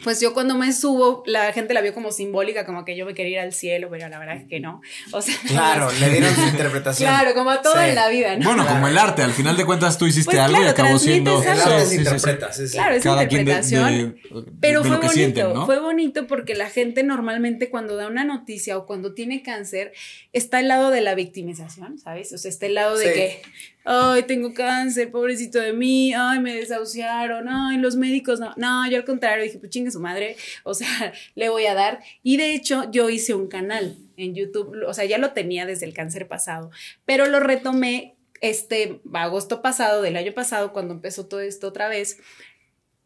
pues 0.04 0.20
yo 0.20 0.34
cuando 0.34 0.54
me 0.56 0.72
subo, 0.72 1.22
la 1.26 1.52
gente 1.52 1.72
la 1.74 1.80
vio 1.80 1.94
como 1.94 2.12
simbólica, 2.12 2.66
como 2.66 2.84
que 2.84 2.96
yo 2.96 3.06
me 3.06 3.14
quería 3.14 3.32
ir 3.32 3.38
al 3.40 3.52
cielo, 3.52 3.88
pero 3.90 4.08
la 4.08 4.18
verdad 4.18 4.36
es 4.36 4.44
que 4.48 4.60
no. 4.60 4.80
O 5.12 5.22
sea, 5.22 5.34
Claro, 5.46 5.90
le 6.00 6.10
dieron 6.10 6.34
su 6.34 6.42
interpretación. 6.42 7.08
claro, 7.10 7.34
como 7.34 7.50
a 7.50 7.62
todo 7.62 7.74
Sí. 7.74 7.88
en 7.88 7.94
la 7.94 8.08
vida, 8.08 8.36
¿no? 8.36 8.44
Bueno, 8.44 8.66
como 8.66 8.88
el 8.88 8.98
arte, 8.98 9.22
al 9.22 9.32
final 9.32 9.56
de 9.56 9.64
cuentas 9.64 9.96
tú 9.98 10.06
hiciste 10.06 10.32
Pues 10.32 10.40
algo 10.40 10.58
y 10.58 10.60
claro, 10.62 10.70
acabó 10.72 10.98
siendo. 10.98 11.42
El 11.42 11.48
algo. 11.48 11.62
arte 11.64 11.80
Sí, 11.80 11.86
sí, 11.86 11.90
sí. 11.96 11.96
interpreta, 12.02 12.52
sí, 12.52 12.66
sí. 12.68 12.72
Claro, 12.74 12.94
es 12.94 13.02
Cada 13.02 13.16
de- 13.16 13.22
interpretación. 13.24 13.92
de- 14.12 14.22
Pero 14.60 14.82
de 14.82 14.88
fue 14.88 14.96
bonito, 14.98 15.12
sienten, 15.14 15.52
¿no? 15.54 15.66
fue 15.66 15.80
bonito 15.80 16.26
porque 16.26 16.54
la 16.54 16.68
gente 16.68 17.02
normalmente 17.02 17.70
cuando 17.70 17.96
da 17.96 18.06
una 18.06 18.24
noticia 18.24 18.76
o 18.78 18.86
cuando 18.86 19.14
tiene 19.14 19.42
cáncer 19.42 19.92
está 20.32 20.58
al 20.58 20.68
lado 20.68 20.90
de 20.90 21.00
la 21.00 21.14
victimización, 21.14 21.98
¿sabes? 21.98 22.32
O 22.32 22.38
sea, 22.38 22.48
está 22.50 22.66
al 22.66 22.74
lado 22.74 22.96
de 22.98 23.12
que, 23.12 23.42
ay, 23.86 24.24
tengo 24.24 24.52
cáncer, 24.52 25.10
pobrecito 25.10 25.60
de 25.60 25.72
mí, 25.72 26.12
ay, 26.12 26.40
me 26.40 26.52
desahuciaron, 26.52 27.48
ay, 27.48 27.78
los 27.78 27.94
médicos, 27.94 28.40
no, 28.40 28.52
no, 28.56 28.90
yo 28.90 28.98
al 28.98 29.04
contrario 29.04 29.44
dije, 29.44 29.58
pues 29.58 29.70
chingue 29.70 29.92
su 29.92 30.00
madre, 30.00 30.36
o 30.64 30.74
sea, 30.74 31.12
le 31.36 31.48
voy 31.48 31.66
a 31.66 31.74
dar. 31.74 32.00
Y 32.22 32.36
de 32.36 32.52
hecho 32.52 32.90
yo 32.90 33.08
hice 33.08 33.34
un 33.34 33.46
canal 33.46 33.96
en 34.16 34.34
YouTube, 34.34 34.84
o 34.86 34.92
sea, 34.92 35.04
ya 35.04 35.18
lo 35.18 35.30
tenía 35.30 35.66
desde 35.66 35.86
el 35.86 35.94
cáncer 35.94 36.26
pasado, 36.26 36.70
pero 37.04 37.26
lo 37.26 37.38
retomé 37.38 38.16
este 38.40 39.00
agosto 39.14 39.62
pasado, 39.62 40.02
del 40.02 40.16
año 40.16 40.32
pasado, 40.32 40.72
cuando 40.72 40.92
empezó 40.92 41.26
todo 41.26 41.40
esto 41.40 41.68
otra 41.68 41.88
vez. 41.88 42.18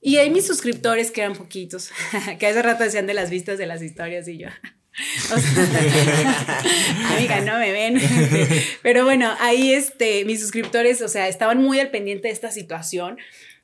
Y 0.00 0.16
ahí 0.16 0.30
mis 0.30 0.46
suscriptores, 0.46 1.10
que 1.10 1.20
eran 1.20 1.36
poquitos, 1.36 1.90
que 2.38 2.46
hace 2.46 2.62
rato 2.62 2.84
decían 2.84 3.06
de 3.06 3.14
las 3.14 3.28
vistas 3.28 3.58
de 3.58 3.66
las 3.66 3.82
historias 3.82 4.26
y 4.28 4.38
yo. 4.38 4.48
amiga, 7.16 7.40
no 7.40 7.59
me 7.59 7.72
ven. 7.72 8.00
Pero 8.83 9.05
bueno, 9.05 9.35
ahí 9.40 9.72
este, 9.72 10.24
mis 10.24 10.40
suscriptores, 10.40 11.03
o 11.03 11.09
sea, 11.09 11.29
estaban 11.29 11.62
muy 11.62 11.81
al 11.81 11.90
pendiente 11.90 12.29
de 12.29 12.35
esta 12.35 12.50
situación. 12.50 13.18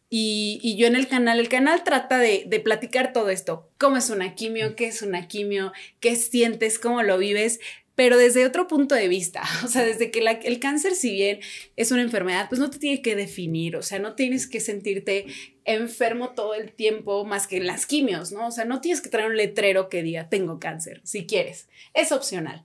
Y, 0.08 0.60
y 0.62 0.76
yo 0.76 0.86
en 0.86 0.94
el 0.94 1.08
canal, 1.08 1.40
el 1.40 1.48
canal 1.48 1.82
trata 1.82 2.18
de, 2.18 2.44
de 2.46 2.60
platicar 2.60 3.12
todo 3.12 3.30
esto. 3.30 3.68
¿Cómo 3.76 3.96
es 3.96 4.08
una 4.08 4.34
quimio? 4.34 4.76
¿Qué 4.76 4.86
es 4.86 5.02
una 5.02 5.26
quimio? 5.26 5.72
¿Qué 5.98 6.14
sientes? 6.14 6.78
¿Cómo 6.78 7.02
lo 7.02 7.18
vives? 7.18 7.58
Pero 7.96 8.18
desde 8.18 8.46
otro 8.46 8.68
punto 8.68 8.94
de 8.94 9.08
vista, 9.08 9.42
o 9.64 9.68
sea, 9.68 9.84
desde 9.84 10.12
que 10.12 10.20
el 10.20 10.60
cáncer, 10.60 10.94
si 10.94 11.12
bien 11.12 11.40
es 11.74 11.90
una 11.90 12.02
enfermedad, 12.02 12.48
pues 12.48 12.60
no 12.60 12.70
te 12.70 12.78
tiene 12.78 13.02
que 13.02 13.16
definir, 13.16 13.74
o 13.74 13.82
sea, 13.82 13.98
no 13.98 14.14
tienes 14.14 14.46
que 14.46 14.60
sentirte 14.60 15.26
enfermo 15.64 16.30
todo 16.30 16.54
el 16.54 16.72
tiempo 16.72 17.24
más 17.24 17.48
que 17.48 17.56
en 17.56 17.66
las 17.66 17.86
quimios, 17.86 18.30
¿no? 18.30 18.46
O 18.46 18.50
sea, 18.52 18.64
no 18.64 18.80
tienes 18.80 19.00
que 19.00 19.08
traer 19.08 19.28
un 19.28 19.36
letrero 19.36 19.88
que 19.88 20.04
diga 20.04 20.28
tengo 20.28 20.60
cáncer, 20.60 21.00
si 21.02 21.26
quieres, 21.26 21.68
es 21.94 22.12
opcional. 22.12 22.62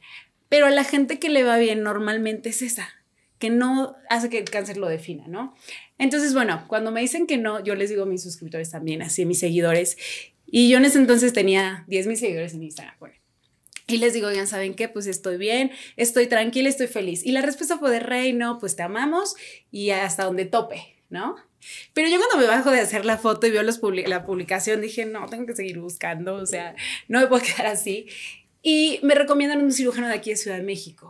Pero 0.49 0.67
a 0.67 0.69
la 0.69 0.83
gente 0.83 1.17
que 1.17 1.29
le 1.29 1.43
va 1.43 1.57
bien 1.57 1.81
normalmente 1.81 2.49
es 2.49 2.61
esa, 2.61 2.89
que 3.39 3.49
no 3.49 3.95
hace 4.09 4.29
que 4.29 4.37
el 4.37 4.49
cáncer 4.49 4.77
lo 4.77 4.89
defina, 4.89 5.27
¿no? 5.27 5.55
Entonces, 5.97 6.33
bueno, 6.33 6.65
cuando 6.67 6.91
me 6.91 6.99
dicen 6.99 7.25
que 7.25 7.37
no, 7.37 7.63
yo 7.63 7.73
les 7.75 7.89
digo 7.89 8.03
a 8.03 8.05
mis 8.05 8.21
suscriptores 8.21 8.69
también, 8.69 9.01
así 9.01 9.23
a 9.23 9.25
mis 9.25 9.39
seguidores, 9.39 9.97
y 10.45 10.69
yo 10.69 10.77
en 10.77 10.85
ese 10.85 10.97
entonces 10.97 11.31
tenía 11.31 11.85
10 11.87 12.07
mil 12.07 12.17
seguidores 12.17 12.53
en 12.53 12.63
Instagram, 12.63 12.95
bueno. 12.99 13.20
Y 13.91 13.97
les 13.97 14.13
digo, 14.13 14.31
ya 14.31 14.45
saben 14.45 14.73
qué, 14.73 14.87
pues 14.89 15.05
estoy 15.07 15.37
bien, 15.37 15.71
estoy 15.97 16.27
tranquila, 16.27 16.69
estoy 16.69 16.87
feliz. 16.87 17.25
Y 17.25 17.31
la 17.31 17.41
respuesta 17.41 17.77
fue 17.77 17.91
de 17.91 17.99
rey, 17.99 18.33
no, 18.33 18.57
pues 18.59 18.75
te 18.75 18.83
amamos 18.83 19.35
y 19.71 19.89
hasta 19.91 20.23
donde 20.23 20.45
tope, 20.45 20.95
¿no? 21.09 21.35
Pero 21.93 22.07
yo 22.09 22.17
cuando 22.17 22.37
me 22.37 22.45
bajo 22.47 22.71
de 22.71 22.79
hacer 22.79 23.05
la 23.05 23.17
foto 23.17 23.45
y 23.47 23.51
veo 23.51 23.63
los 23.63 23.81
publi- 23.81 24.07
la 24.07 24.25
publicación, 24.25 24.81
dije, 24.81 25.05
no, 25.05 25.27
tengo 25.27 25.45
que 25.45 25.55
seguir 25.55 25.79
buscando, 25.79 26.35
o 26.35 26.45
sea, 26.45 26.75
no 27.07 27.19
me 27.19 27.27
puedo 27.27 27.43
quedar 27.45 27.67
así. 27.67 28.07
Y 28.63 28.99
me 29.03 29.13
recomiendan 29.15 29.61
un 29.63 29.71
cirujano 29.71 30.07
de 30.07 30.13
aquí 30.13 30.29
de 30.31 30.37
Ciudad 30.37 30.57
de 30.57 30.63
México. 30.63 31.09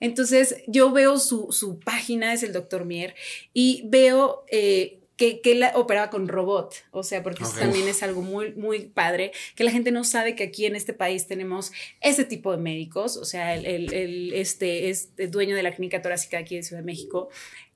Entonces 0.00 0.56
yo 0.66 0.92
veo 0.92 1.18
su, 1.18 1.48
su 1.52 1.78
página, 1.78 2.32
es 2.32 2.42
el 2.42 2.52
doctor 2.52 2.84
Mier, 2.86 3.14
y 3.52 3.82
veo 3.86 4.44
eh, 4.50 4.99
que, 5.20 5.40
que 5.42 5.52
él 5.52 5.64
operaba 5.74 6.08
con 6.08 6.26
robot, 6.28 6.74
o 6.92 7.02
sea, 7.02 7.22
porque 7.22 7.42
eso 7.44 7.52
también 7.60 7.86
es 7.86 8.02
algo 8.02 8.22
muy, 8.22 8.52
muy 8.54 8.86
padre, 8.86 9.32
que 9.54 9.64
la 9.64 9.70
gente 9.70 9.90
no 9.92 10.02
sabe 10.02 10.34
que 10.34 10.44
aquí 10.44 10.64
en 10.64 10.74
este 10.76 10.94
país 10.94 11.26
tenemos 11.26 11.72
ese 12.00 12.24
tipo 12.24 12.50
de 12.50 12.56
médicos, 12.56 13.18
o 13.18 13.26
sea, 13.26 13.54
el, 13.54 13.66
el- 13.66 13.92
el, 13.92 14.32
este 14.32 14.88
es 14.88 15.10
el 15.18 15.30
dueño 15.30 15.54
de 15.54 15.62
la 15.62 15.72
clínica 15.74 16.00
torácica 16.00 16.38
aquí 16.38 16.56
de 16.56 16.62
Ciudad 16.62 16.80
de 16.80 16.86
México, 16.86 17.28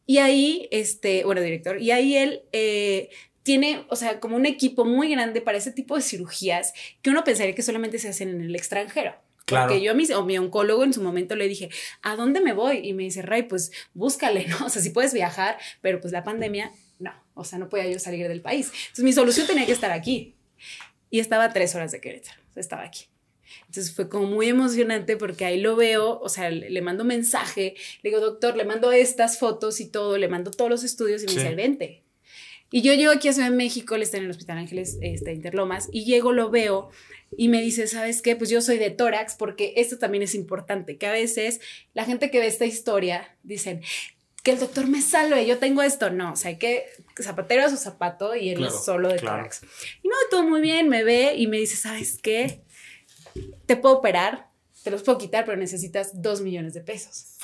y 0.07 0.19
ahí, 0.19 0.69
este, 0.71 1.25
bueno, 1.25 1.43
director, 1.43 1.81
y 1.81 1.91
ahí 1.91 2.17
él... 2.17 2.43
eh, 2.53 3.11
tiene, 3.43 3.85
o 3.91 3.97
sea, 3.97 4.21
como 4.21 4.37
un 4.37 4.47
equipo 4.47 4.87
muy 4.87 5.11
grande 5.11 5.43
para 5.43 5.59
ese 5.59 5.71
tipo 5.71 5.97
de 5.97 6.01
cirugías 6.01 6.73
que 7.03 7.11
uno 7.11 7.25
pensaría 7.25 7.55
que 7.55 7.61
solamente 7.61 7.99
se 7.99 8.09
hacen 8.09 8.31
en 8.31 8.41
el 8.41 8.57
extranjero. 8.57 9.17
Claro. 9.45 9.69
Porque 9.69 9.83
yo 9.85 9.91
a 9.91 9.95
mi, 9.95 10.11
o 10.13 10.25
mi 10.25 10.39
oncólogo 10.39 10.83
en 10.83 10.95
su 10.95 11.03
momento 11.03 11.37
le 11.37 11.47
dije, 11.47 11.69
¿a 12.01 12.17
dónde 12.17 12.41
me 12.41 12.55
voy? 12.55 12.79
Y 12.79 12.95
me 12.95 13.03
dice, 13.03 13.21
Ray, 13.21 13.43
pues 13.43 13.71
búscale, 13.93 14.47
¿no? 14.49 14.65
O 14.65 14.71
sea, 14.71 14.81
si 14.81 14.89
puedes 14.89 15.13
viajar, 15.13 15.59
pero 15.83 16.01
pues 16.01 16.11
la 16.11 16.25
pandemia, 16.25 16.73
no. 17.05 17.13
O 17.35 17.45
sea, 17.45 17.59
no 17.59 17.69
podía 17.69 17.89
yo 17.89 17.99
salir 17.99 18.27
del 18.29 18.41
país. 18.41 18.67
Entonces 18.73 19.05
mi 19.05 19.13
solución 19.13 19.47
tenía 19.47 19.67
que 19.67 19.73
estar 19.73 19.91
aquí. 19.93 20.35
Y 21.11 21.21
estaba 21.21 21.45
a 21.45 21.53
tres 21.53 21.75
horas 21.75 21.93
de 21.93 22.01
Querétaro. 22.01 22.41
Estaba 22.57 22.83
aquí. 22.83 23.05
Entonces 23.67 23.95
fue 23.95 24.09
como 24.09 24.27
muy 24.27 24.49
emocionante 24.49 25.17
porque 25.17 25.45
ahí 25.45 25.61
lo 25.61 25.77
veo, 25.77 26.19
o 26.21 26.29
sea, 26.29 26.51
le, 26.51 26.71
le 26.71 26.83
mando 26.83 27.05
mensaje, 27.05 27.75
le 28.03 28.11
digo, 28.11 28.21
doctor, 28.21 28.57
le 28.57 28.65
mando 28.65 28.91
estas 28.91 29.39
fotos 29.39 29.81
y 29.81 29.89
todo, 29.89 30.17
le 30.19 30.29
mando 30.29 30.51
todos 30.51 30.71
los 30.71 30.83
estudios 30.83 31.23
y 31.23 31.27
me 31.27 31.33
Sí. 31.33 31.39
dice, 31.39 31.55
vente. 31.55 32.03
Y 32.71 32.83
yo 32.83 32.93
llego 32.95 33.13
aquí 33.13 33.29
a 33.29 33.33
Ciudad 33.33 33.51
de 33.51 33.57
México, 33.57 33.95
él 33.95 34.03
está 34.03 34.17
en 34.17 34.25
el 34.25 34.31
Hospital 34.31 34.59
Ángeles 34.59 34.99
este, 35.03 35.33
Interlomas, 35.33 35.89
y 35.93 36.05
llego, 36.05 36.33
lo 36.33 36.51
veo 36.51 36.91
y 37.37 37.49
me 37.49 37.61
dice, 37.63 37.87
¿sabes 37.87 38.23
qué? 38.23 38.35
Pues 38.35 38.51
yo 38.51 38.61
soy 38.63 38.79
de 38.79 38.91
tórax, 38.91 39.35
porque 39.37 39.75
esto 39.77 39.99
también 39.99 40.23
es 40.25 40.35
importante, 40.35 40.97
que 40.97 41.07
a 41.07 41.13
veces 41.13 41.61
la 41.93 42.05
gente 42.05 42.31
que 42.31 42.41
ve 42.41 42.47
esta 42.49 42.65
historia 42.65 43.37
dicen, 43.45 43.83
que 44.45 44.53
el 44.53 44.61
doctor 44.61 44.87
me 44.87 45.01
salve, 45.01 45.47
yo 45.47 45.59
tengo 45.59 45.83
esto. 45.83 46.11
No, 46.11 46.35
o 46.35 46.37
sea, 46.37 46.51
hay 46.51 46.59
que 46.59 46.87
zapatero 47.21 47.65
a 47.65 47.71
su 47.71 47.79
zapato 47.79 48.37
y 48.37 48.51
él 48.51 48.59
Claro, 48.59 48.75
es 48.75 48.85
solo 48.85 49.09
de 49.09 49.17
claro. 49.17 49.39
tórax. 49.39 49.63
Y 50.03 50.09
no, 50.09 50.15
todo 50.31 50.45
muy 50.45 50.61
bien, 50.61 50.89
me 50.89 51.03
ve 51.03 51.35
y 51.35 51.47
me 51.47 51.57
dice, 51.57 51.77
¿sabes 51.77 52.19
qué? 52.23 52.61
Te 53.67 53.77
puedo 53.77 53.97
operar, 53.97 54.51
te 54.85 54.91
los 54.91 55.03
puedo 55.03 55.17
quitar, 55.19 55.47
pero 55.47 55.57
necesitas 55.57 56.21
dos 56.23 56.43
millones 56.43 56.75
de 56.75 56.83
pesos. 56.83 57.39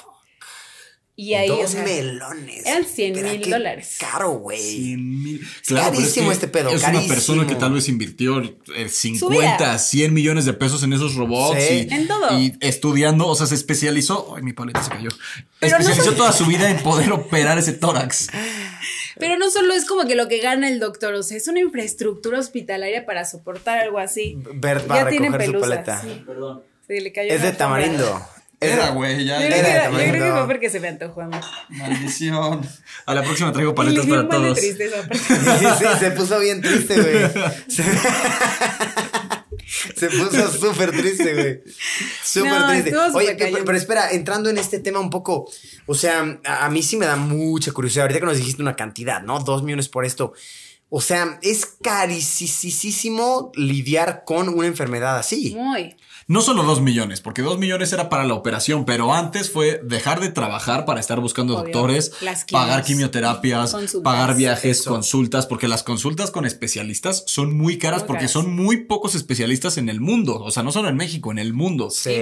Y 1.22 1.34
ahí, 1.34 1.48
Dos 1.48 1.64
o 1.64 1.68
sea, 1.68 1.82
melones. 1.84 2.64
eran 2.64 2.82
100 2.86 3.12
Pero 3.12 3.28
mil 3.28 3.50
dólares. 3.50 3.96
Caro, 4.00 4.30
güey. 4.30 4.58
100 4.58 5.22
mil. 5.22 5.46
carísimo 5.68 6.32
este 6.32 6.48
pedo, 6.48 6.70
Es 6.70 6.80
carísimo. 6.80 7.04
una 7.04 7.14
persona 7.14 7.46
que 7.46 7.56
tal 7.56 7.72
vez 7.74 7.90
invirtió 7.90 8.40
eh, 8.74 8.88
50, 8.88 9.56
vida. 9.58 9.78
100 9.78 10.14
millones 10.14 10.46
de 10.46 10.54
pesos 10.54 10.82
en 10.82 10.94
esos 10.94 11.16
robots. 11.16 11.62
Sí. 11.62 11.86
Y, 11.90 11.94
En 11.94 12.08
todo. 12.08 12.38
Y 12.40 12.54
estudiando, 12.60 13.26
o 13.26 13.34
sea, 13.36 13.46
se 13.46 13.54
especializó. 13.54 14.34
Ay, 14.34 14.42
mi 14.42 14.54
paleta 14.54 14.82
se 14.82 14.88
cayó. 14.90 15.10
Pero 15.58 15.76
no 15.76 15.82
especializó 15.82 16.16
toda 16.16 16.32
su 16.32 16.46
vida 16.46 16.70
en 16.70 16.78
poder 16.78 17.12
operar 17.12 17.58
ese 17.58 17.74
tórax. 17.74 18.28
Pero 19.18 19.36
no 19.36 19.50
solo 19.50 19.74
es 19.74 19.84
como 19.84 20.06
que 20.06 20.14
lo 20.14 20.26
que 20.26 20.38
gana 20.38 20.68
el 20.68 20.80
doctor, 20.80 21.12
o 21.12 21.22
sea, 21.22 21.36
es 21.36 21.46
una 21.48 21.60
infraestructura 21.60 22.38
hospitalaria 22.38 23.04
para 23.04 23.26
soportar 23.26 23.78
algo 23.80 23.98
así. 23.98 24.38
Bert 24.54 24.90
va 24.90 24.94
a 24.94 25.04
ya 25.04 25.10
tiene 25.10 25.26
recoger 25.28 25.46
su 25.46 25.52
pelusa. 25.52 25.68
paleta. 25.68 26.00
Sí, 26.02 26.22
Perdón. 26.26 26.62
sí, 26.88 27.00
le 27.00 27.12
cayó 27.12 27.30
Es 27.34 27.42
de 27.42 27.52
tamarindo. 27.52 28.22
Es 28.38 28.39
Era, 28.60 28.90
güey, 28.90 29.24
ya. 29.24 29.40
Yo 29.40 29.46
creo, 29.46 29.58
Era 29.58 29.90
que, 29.90 29.96
yo 30.06 30.12
creo 30.12 30.24
que 30.26 30.32
fue 30.32 30.46
porque 30.46 30.68
se 30.70 30.80
me 30.80 30.88
antojó 30.88 31.22
a 31.22 31.26
mí. 31.28 31.36
Maldición. 31.70 32.60
A 33.06 33.14
la 33.14 33.22
próxima 33.22 33.52
traigo 33.52 33.74
paletas 33.74 34.04
para 34.06 34.28
todos. 34.28 34.58
Sí, 34.58 34.72
sí, 34.78 35.84
se 35.98 36.10
puso 36.10 36.38
bien 36.38 36.60
triste, 36.60 37.00
güey. 37.00 37.30
Se, 39.96 40.10
se 40.10 40.10
puso 40.10 40.50
súper 40.50 40.90
triste, 40.90 41.32
güey. 41.32 41.60
Súper 42.24 42.50
No, 42.52 42.68
triste. 42.68 42.96
Oye, 43.14 43.36
pero, 43.38 43.64
pero 43.64 43.78
espera, 43.78 44.10
entrando 44.10 44.50
en 44.50 44.58
este 44.58 44.80
tema 44.80 44.98
un 44.98 45.10
poco, 45.10 45.48
o 45.86 45.94
sea, 45.94 46.40
a, 46.44 46.66
a 46.66 46.70
mí 46.70 46.82
sí 46.82 46.96
me 46.96 47.06
da 47.06 47.16
mucha 47.16 47.70
curiosidad. 47.72 48.04
Ahorita 48.04 48.20
que 48.20 48.26
nos 48.26 48.36
dijiste 48.36 48.62
una 48.62 48.74
cantidad, 48.76 49.22
¿no? 49.22 49.38
Dos 49.40 49.62
millones 49.62 49.88
por 49.88 50.04
esto. 50.04 50.32
O 50.88 51.00
sea, 51.00 51.38
es 51.42 51.66
carísimo 51.66 53.52
lidiar 53.54 54.24
con 54.26 54.48
una 54.48 54.66
enfermedad 54.66 55.18
así. 55.18 55.54
Muy. 55.54 55.96
No 56.30 56.42
solo 56.42 56.62
dos 56.62 56.80
millones, 56.80 57.20
porque 57.20 57.42
dos 57.42 57.58
millones 57.58 57.92
era 57.92 58.08
para 58.08 58.24
la 58.24 58.34
operación, 58.34 58.84
pero 58.84 59.12
antes 59.12 59.50
fue 59.50 59.80
dejar 59.82 60.20
de 60.20 60.30
trabajar 60.30 60.84
para 60.84 61.00
estar 61.00 61.18
buscando 61.18 61.54
Obvio. 61.54 61.64
doctores, 61.64 62.12
Las 62.22 62.44
quimios, 62.44 62.64
pagar 62.66 62.84
quimioterapias, 62.84 63.72
consultas. 63.72 64.04
pagar 64.12 64.36
viajes, 64.36 64.80
Eso. 64.80 64.90
consultas, 64.90 65.46
porque 65.46 65.66
las 65.66 65.82
consultas 65.82 66.30
con 66.30 66.46
especialistas 66.46 67.24
son 67.26 67.56
muy 67.56 67.78
caras 67.78 68.02
Muy 68.02 68.06
porque 68.06 68.20
caras. 68.26 68.30
son 68.32 68.54
muy 68.54 68.84
pocos 68.84 69.16
especialistas 69.16 69.76
en 69.76 69.88
el 69.88 70.00
mundo, 70.00 70.36
o 70.40 70.52
sea, 70.52 70.62
no 70.62 70.70
solo 70.70 70.88
en 70.88 70.96
México, 70.96 71.32
en 71.32 71.38
el 71.40 71.52
mundo. 71.52 71.90
Sí. 71.90 72.14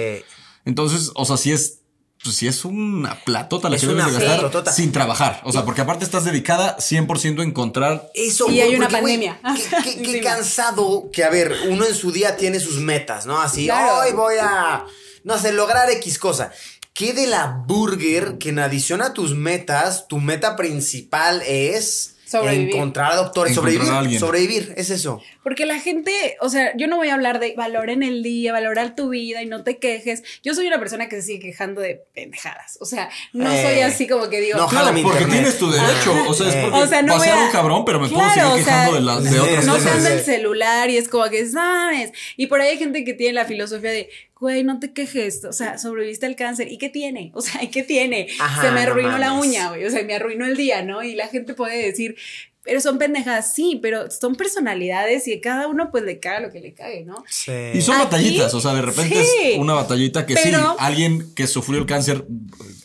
Entonces, 0.65 1.11
o 1.13 1.25
sea, 1.25 1.37
sí 1.37 1.51
es, 1.51 1.78
pues 2.23 2.35
sí 2.35 2.47
es 2.47 2.65
una 2.65 3.15
platota 3.23 3.69
la 3.69 3.75
Es 3.77 3.81
que 3.81 3.87
debes 3.87 4.03
una 4.05 4.11
de 4.19 4.25
gastar 4.25 4.73
sin 4.73 4.91
trabajar. 4.91 5.41
O 5.45 5.51
sea, 5.51 5.63
porque 5.65 5.81
aparte 5.81 6.03
estás 6.03 6.25
dedicada 6.25 6.77
100% 6.77 7.39
a 7.39 7.43
encontrar 7.43 8.09
Eso, 8.13 8.49
Y 8.49 8.59
hay 8.61 8.75
una 8.75 8.87
porque, 8.87 9.01
pandemia. 9.01 9.39
Qué, 9.83 10.01
qué- 10.01 10.21
cansado 10.23 11.09
que, 11.13 11.23
a 11.23 11.29
ver, 11.29 11.53
uno 11.69 11.85
en 11.85 11.95
su 11.95 12.11
día 12.11 12.35
tiene 12.35 12.59
sus 12.59 12.75
metas, 12.79 13.25
¿no? 13.25 13.39
Así, 13.41 13.65
Claro. 13.65 13.99
hoy 13.99 14.11
voy 14.13 14.35
a, 14.41 14.85
no 15.23 15.37
sé, 15.37 15.53
lograr 15.53 15.89
X 15.91 16.19
cosa. 16.19 16.51
¿Qué 16.93 17.13
de 17.13 17.27
la 17.27 17.63
burger 17.65 18.37
que 18.37 18.49
en 18.49 18.59
adición 18.59 19.01
a 19.01 19.13
tus 19.13 19.33
metas, 19.33 20.07
tu 20.09 20.19
meta 20.19 20.57
principal 20.57 21.41
es 21.47 22.15
Sobrevivir. 22.29 22.75
encontrar 22.75 23.11
a 23.13 23.15
doctores, 23.15 23.51
Encontrar 23.53 23.73
sobrevivir? 23.73 23.93
a 23.95 23.99
alguien. 23.99 24.19
Sobrevivir, 24.19 24.73
es 24.77 24.89
eso. 24.89 25.21
Porque 25.43 25.65
la 25.65 25.79
gente, 25.79 26.37
o 26.41 26.49
sea, 26.49 26.71
yo 26.77 26.87
no 26.87 26.97
voy 26.97 27.09
a 27.09 27.13
hablar 27.15 27.39
de 27.39 27.53
valoren 27.57 28.03
el 28.03 28.21
día, 28.23 28.51
valorar 28.53 28.95
tu 28.95 29.09
vida 29.09 29.41
y 29.41 29.45
no 29.45 29.63
te 29.63 29.77
quejes. 29.79 30.23
Yo 30.43 30.53
soy 30.53 30.67
una 30.67 30.79
persona 30.79 31.09
que 31.09 31.15
se 31.17 31.21
sigue 31.23 31.39
quejando 31.39 31.81
de 31.81 32.03
pendejadas. 32.13 32.77
O 32.81 32.85
sea, 32.85 33.09
no 33.33 33.51
Eh, 33.51 33.63
soy 33.63 33.79
así 33.81 34.07
como 34.07 34.29
que 34.29 34.41
digo, 34.41 34.57
no, 34.57 34.67
mi 34.93 35.01
porque 35.01 35.23
internet. 35.23 35.29
tienes 35.31 35.57
tu 35.57 35.71
derecho. 35.71 36.13
O 36.27 36.33
sea, 36.33 36.49
es 36.49 36.55
Eh. 36.55 36.59
porque 36.63 36.77
O 36.79 36.87
sea, 36.87 37.01
no 37.01 37.13
pasé 37.13 37.29
voy 37.29 37.37
a- 37.37 37.41
algo 37.41 37.51
cabrón, 37.51 37.85
pero 37.85 37.99
me 37.99 38.07
puedo 38.09 38.21
Claro, 38.21 38.33
seguir 38.33 38.61
o 38.61 38.65
sea, 38.65 38.65
quejando 38.65 38.93
de, 38.95 39.01
las 39.01 39.31
de 39.31 39.39
otras 39.39 39.65
no 39.65 39.73
cosas. 39.73 39.91
anda 39.95 40.09
sí. 40.09 40.15
el 40.17 40.23
celular 40.23 40.89
y 40.89 40.97
es 40.97 41.07
como 41.07 41.29
que, 41.29 41.45
¿sabes? 41.47 42.11
Y 42.37 42.47
por 42.47 42.61
ahí 42.61 42.69
hay 42.69 42.77
gente 42.77 43.03
que 43.03 43.13
tiene 43.13 43.33
la 43.33 43.45
filosofía 43.45 43.91
de, 43.91 44.09
güey, 44.39 44.63
no 44.63 44.79
te 44.79 44.93
quejes, 44.93 45.43
o 45.45 45.53
sea, 45.53 45.77
sobreviviste 45.77 46.25
al 46.25 46.35
cáncer. 46.35 46.71
¿Y 46.71 46.77
qué 46.77 46.89
tiene? 46.89 47.31
O 47.33 47.41
sea, 47.41 47.63
¿y 47.63 47.67
qué 47.67 47.83
tiene? 47.83 48.27
Ajá, 48.39 48.61
Se 48.61 48.71
me 48.71 48.85
no 48.85 48.91
arruinó 48.91 49.17
la 49.17 49.33
uña, 49.33 49.69
güey, 49.69 49.85
o 49.85 49.89
sea, 49.89 50.03
me 50.03 50.15
arruinó 50.15 50.45
el 50.45 50.55
día, 50.55 50.83
¿no? 50.83 51.03
Y 51.03 51.15
la 51.15 51.27
gente 51.27 51.53
puede 51.53 51.85
decir, 51.85 52.15
pero 52.63 52.81
son 52.81 52.97
pendejadas, 52.97 53.53
sí, 53.53 53.79
pero 53.81 54.11
son 54.11 54.35
personalidades 54.35 55.27
y 55.27 55.33
a 55.33 55.41
cada 55.41 55.67
uno 55.67 55.89
pues 55.91 56.03
le 56.03 56.19
caga 56.19 56.41
lo 56.41 56.51
que 56.51 56.59
le 56.59 56.73
cague, 56.73 57.03
¿no? 57.03 57.23
Sí. 57.27 57.51
Y 57.73 57.81
son 57.81 57.95
Aquí, 57.95 58.03
batallitas, 58.03 58.53
o 58.53 58.61
sea, 58.61 58.73
de 58.73 58.81
repente 58.81 59.23
sí. 59.23 59.51
es 59.53 59.57
una 59.57 59.73
batallita 59.73 60.25
que 60.25 60.35
sí, 60.35 60.51
alguien 60.77 61.33
que 61.35 61.47
sufrió 61.47 61.79
el 61.79 61.85
cáncer 61.85 62.25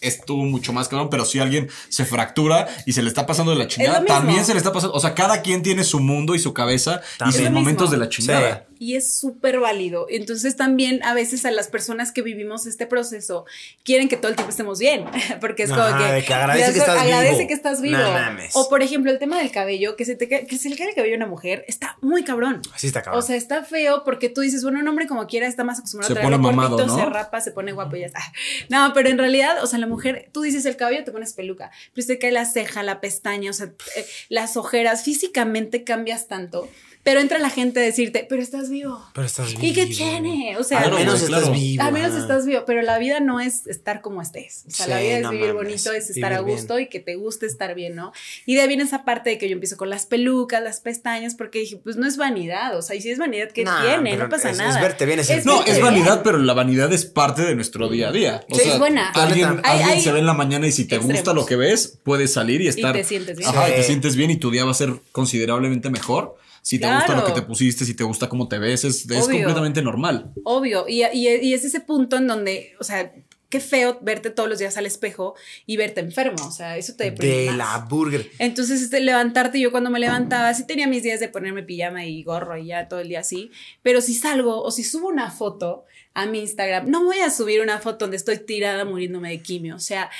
estuvo 0.01 0.45
mucho 0.45 0.73
más 0.73 0.89
cabrón, 0.89 1.09
pero 1.11 1.25
si 1.25 1.39
alguien 1.39 1.69
se 1.89 2.05
fractura 2.05 2.69
y 2.87 2.93
se 2.93 3.03
le 3.03 3.09
está 3.09 3.27
pasando 3.27 3.53
de 3.53 3.59
la 3.59 3.67
chingada, 3.67 4.05
también 4.05 4.45
se 4.45 4.53
le 4.55 4.59
está 4.59 4.73
pasando, 4.73 4.95
o 4.95 5.01
sea, 5.01 5.15
cada 5.15 5.43
quien 5.43 5.63
tiene 5.63 5.85
su 5.85 6.01
mundo 6.01 6.35
y 6.35 6.39
su 6.39 6.55
cabeza 6.55 7.03
También. 7.19 7.43
y 7.43 7.45
sus 7.45 7.53
momentos 7.53 7.91
mismo. 7.91 7.93
de 7.93 7.99
la 7.99 8.09
chingada. 8.09 8.67
Y 8.79 8.97
es 8.97 9.17
súper 9.17 9.61
válido. 9.61 10.07
Entonces 10.09 10.57
también 10.57 11.03
a 11.05 11.15
veces 11.15 11.45
a 11.45 11.51
las 11.51 11.69
personas 11.69 12.13
que 12.13 12.23
vivimos 12.23 12.67
este 12.67 12.87
proceso 12.87 13.45
quieren 13.85 14.09
que 14.09 14.17
todo 14.17 14.29
el 14.29 14.37
tiempo 14.37 14.51
estemos 14.51 14.79
bien, 14.79 15.05
porque 15.41 15.65
es 15.65 15.71
como 15.71 15.85
que, 15.85 16.25
que 16.25 16.35
agradece 16.35 16.73
que 16.73 16.79
estás 16.79 16.99
agradece 16.99 17.37
vivo. 17.37 17.49
que 17.49 17.55
estás 17.55 17.81
vivo. 17.81 17.99
No. 17.99 18.45
O 18.55 18.69
por 18.69 18.83
ejemplo 18.83 19.11
el 19.11 19.19
tema 19.19 19.39
del 19.39 19.51
cabello, 19.51 19.97
que 19.97 20.05
se 20.05 20.15
te 20.15 20.29
que 20.29 20.59
se 20.59 20.69
le 20.69 20.77
cae 20.77 20.89
el 20.89 20.95
cabello 20.95 21.15
a 21.15 21.19
una 21.19 21.27
mujer, 21.27 21.65
está 21.69 21.97
muy 22.01 22.25
cabrón. 22.25 22.63
Así 22.75 22.87
está 22.87 23.03
cabrón. 23.03 23.23
O 23.23 23.27
sea, 23.27 23.37
está 23.37 23.65
feo 23.65 24.03
porque 24.05 24.29
tú 24.29 24.41
dices, 24.41 24.63
bueno, 24.63 24.81
un 24.81 24.89
hombre 24.89 25.07
como 25.07 25.27
quiera 25.27 25.47
está 25.47 25.65
más 25.65 25.79
acostumbrado 25.79 26.09
Se 26.09 26.19
a 26.19 26.23
traerlo 26.23 26.37
pone 26.37 26.57
mamado, 26.57 26.77
cortito, 26.77 26.97
¿no? 26.97 27.05
se 27.05 27.11
rapa, 27.11 27.41
se 27.41 27.53
pone 27.53 27.73
guapo 27.73 27.97
y 27.97 28.01
ya 28.01 28.07
está. 28.07 28.21
No, 28.69 28.93
pero 28.95 29.09
en 29.09 29.19
realidad, 29.19 29.63
o 29.63 29.67
sea, 29.67 29.79
la 29.79 29.87
mujer, 29.87 30.29
tú 30.33 30.43
dices 30.43 30.65
el 30.65 30.77
cabello, 30.77 31.05
te 31.05 31.13
pones 31.13 31.33
peluca, 31.33 31.71
pero 31.93 32.07
se 32.07 32.15
te 32.15 32.19
cae 32.19 32.33
la 32.33 32.45
ceja, 32.45 32.83
la 32.83 33.01
pestaña, 33.01 33.51
o 33.51 33.53
sea, 33.53 33.67
eh, 33.97 34.07
las 34.29 34.57
ojeras, 34.57 35.05
físicamente 35.05 35.85
cambias 35.85 36.29
tanto. 36.29 36.69
Pero 37.05 37.21
entra 37.21 37.39
la 37.39 37.51
gente 37.51 37.81
a 37.81 37.83
decirte, 37.83 38.27
pero 38.29 38.41
estás 38.43 38.71
vivo. 38.71 38.99
Pero 39.13 39.27
estás 39.27 39.51
vivo. 39.51 39.63
¿Y 39.63 39.73
qué 39.75 39.87
tiene? 39.87 40.57
O 40.59 40.65
sea, 40.65 40.79
Al 40.79 40.85
Claro, 40.85 40.99
menos 40.99 41.21
güey, 41.21 41.25
estás 41.35 41.53
vivo. 41.53 41.83
al 41.85 41.93
menos 41.93 42.15
estás 42.15 42.47
vivo, 42.47 42.63
pero 42.67 42.81
la 42.81 42.99
vida 42.99 43.21
no 43.21 43.41
es 43.41 43.67
estar 43.67 44.01
como 44.01 44.23
estés. 44.23 44.65
O 44.67 44.71
sea, 44.71 44.87
la 44.89 45.01
vida 45.01 45.17
es 45.19 45.23
no 45.23 45.31
vivir 45.31 45.49
mames, 45.55 45.63
bonito, 45.65 45.93
es 45.93 46.09
estar 46.09 46.33
a 46.33 46.41
gusto 46.41 46.79
y 46.79 46.89
que 46.89 47.01
te 47.01 47.15
guste 47.17 47.45
estar 47.45 47.75
bien, 47.75 47.95
¿no? 47.95 48.13
Y 48.47 48.55
de 48.55 48.63
ahí 48.63 48.69
viene 48.69 48.85
esa 48.85 49.05
parte 49.05 49.29
de 49.31 49.37
que 49.39 49.49
yo 49.49 49.53
empiezo 49.53 49.77
con 49.77 49.91
las 49.91 50.07
pelucas, 50.07 50.63
las 50.63 50.81
pestañas, 50.81 51.35
porque 51.35 51.59
dije, 51.59 51.77
pues 51.77 51.97
no 51.97 52.07
es 52.07 52.17
vanidad, 52.17 52.77
o 52.77 52.81
sea, 52.81 52.97
y 52.97 53.03
si 53.03 53.11
es 53.11 53.19
vanidad, 53.19 53.51
¿qué 53.53 53.65
Nah, 53.65 53.83
tiene? 53.83 54.17
No 54.17 54.31
pasa 54.31 54.49
es- 54.49 54.53
es 54.59 54.65
nada. 54.65 54.81
verte 54.81 55.05
bien, 55.05 55.21
es 55.21 55.29
el- 55.29 55.45
No, 55.45 55.61
es 55.61 55.73
bien. 55.73 55.83
vanidad, 55.83 56.23
pero 56.25 56.39
la 56.39 56.55
vanidad 56.55 56.91
es 56.91 57.05
parte 57.05 57.43
de 57.43 57.55
nuestro 57.55 57.91
día 57.91 58.09
a 58.09 58.13
día. 58.13 58.47
O 58.51 58.55
Sí, 58.57 58.63
sea, 58.63 58.73
es 58.73 58.79
buena. 58.79 59.11
Alguien, 59.11 59.61
Hay- 59.63 59.73
alguien 59.81 59.89
hay 59.91 60.01
se 60.01 60.11
ve 60.11 60.21
en 60.21 60.27
la 60.27 60.33
mañana 60.35 60.67
y 60.67 60.73
si 60.73 60.87
te 60.87 60.95
extremos. 60.97 61.19
gusta 61.19 61.35
lo 61.35 61.45
que 61.45 61.57
ves, 61.57 61.99
puedes 62.03 62.33
salir 62.33 62.63
y 62.63 62.69
estar. 62.69 62.95
te 62.95 63.05
sientes 63.05 63.37
bien. 63.37 63.51
Ajá, 63.51 63.69
y 63.69 63.73
te 63.75 63.83
sientes 63.83 64.17
bien 64.17 64.31
y 64.31 64.37
tu 64.39 64.51
día 64.51 64.65
va 64.65 64.71
a 64.71 64.75
ser 64.75 64.95
considerablemente 65.13 65.91
mejor. 65.91 66.37
Si 66.65 66.79
te 66.79 66.87
gusta 66.93 67.15
lo 67.15 67.27
que 67.27 67.33
te 67.33 67.43
pusiste, 67.43 67.85
si 67.85 67.93
te 67.93 68.05
gusta 68.05 68.27
cómo 68.31 68.49
te 68.49 68.59
ves, 68.59 68.85
es, 68.85 69.07
completamente 69.07 69.83
normal. 69.83 70.33
Obvio, 70.45 70.87
y, 70.89 71.05
y- 71.05 71.29
y 71.43 71.53
es 71.53 71.63
ese 71.63 71.81
punto 71.81 72.17
en 72.17 72.27
donde, 72.27 72.73
o 72.81 72.85
sea, 72.85 73.13
qué 73.51 73.61
feo 73.61 73.99
verte 74.01 74.31
todos 74.31 74.49
los 74.49 74.59
días 74.59 74.77
al 74.79 74.87
espejo 74.87 75.35
y 75.67 75.77
verte 75.77 76.01
enfermo, 76.01 76.43
o 76.45 76.51
sea, 76.51 76.79
eso 76.79 76.95
te 76.97 77.05
deprime 77.05 77.35
De 77.37 77.47
más. 77.49 77.57
la 77.59 77.79
burger. 77.89 78.31
Entonces, 78.39 78.81
este, 78.81 78.99
levantarte, 79.01 79.61
yo 79.61 79.71
cuando 79.71 79.91
me 79.91 80.01
levantaba, 80.01 80.55
sí 80.55 80.67
tenía 80.67 80.89
mis 80.89 81.03
días 81.03 81.21
de 81.21 81.29
ponerme 81.29 81.63
pijama 81.63 82.07
y 82.07 82.23
gorro 82.23 82.57
y 82.57 82.69
ya 82.69 82.89
todo 82.89 83.01
el 83.01 83.09
día 83.11 83.21
así, 83.21 83.51
pero 83.83 84.01
si 84.01 84.15
salgo 84.15 84.63
o 84.63 84.71
si 84.71 84.85
subo 84.85 85.09
una 85.09 85.31
foto 85.31 85.85
a 86.15 86.25
mi 86.27 86.41
Instagram, 86.41 86.89
no 86.91 87.05
voy 87.05 87.19
a 87.21 87.29
subir 87.29 87.61
una 87.61 87.79
foto 87.79 88.07
donde 88.07 88.17
estoy 88.17 88.39
tirada 88.39 88.87
muriéndome 88.87 89.29
de 89.29 89.43
quimio, 89.43 89.77
o 89.77 89.81
sea, 89.81 90.11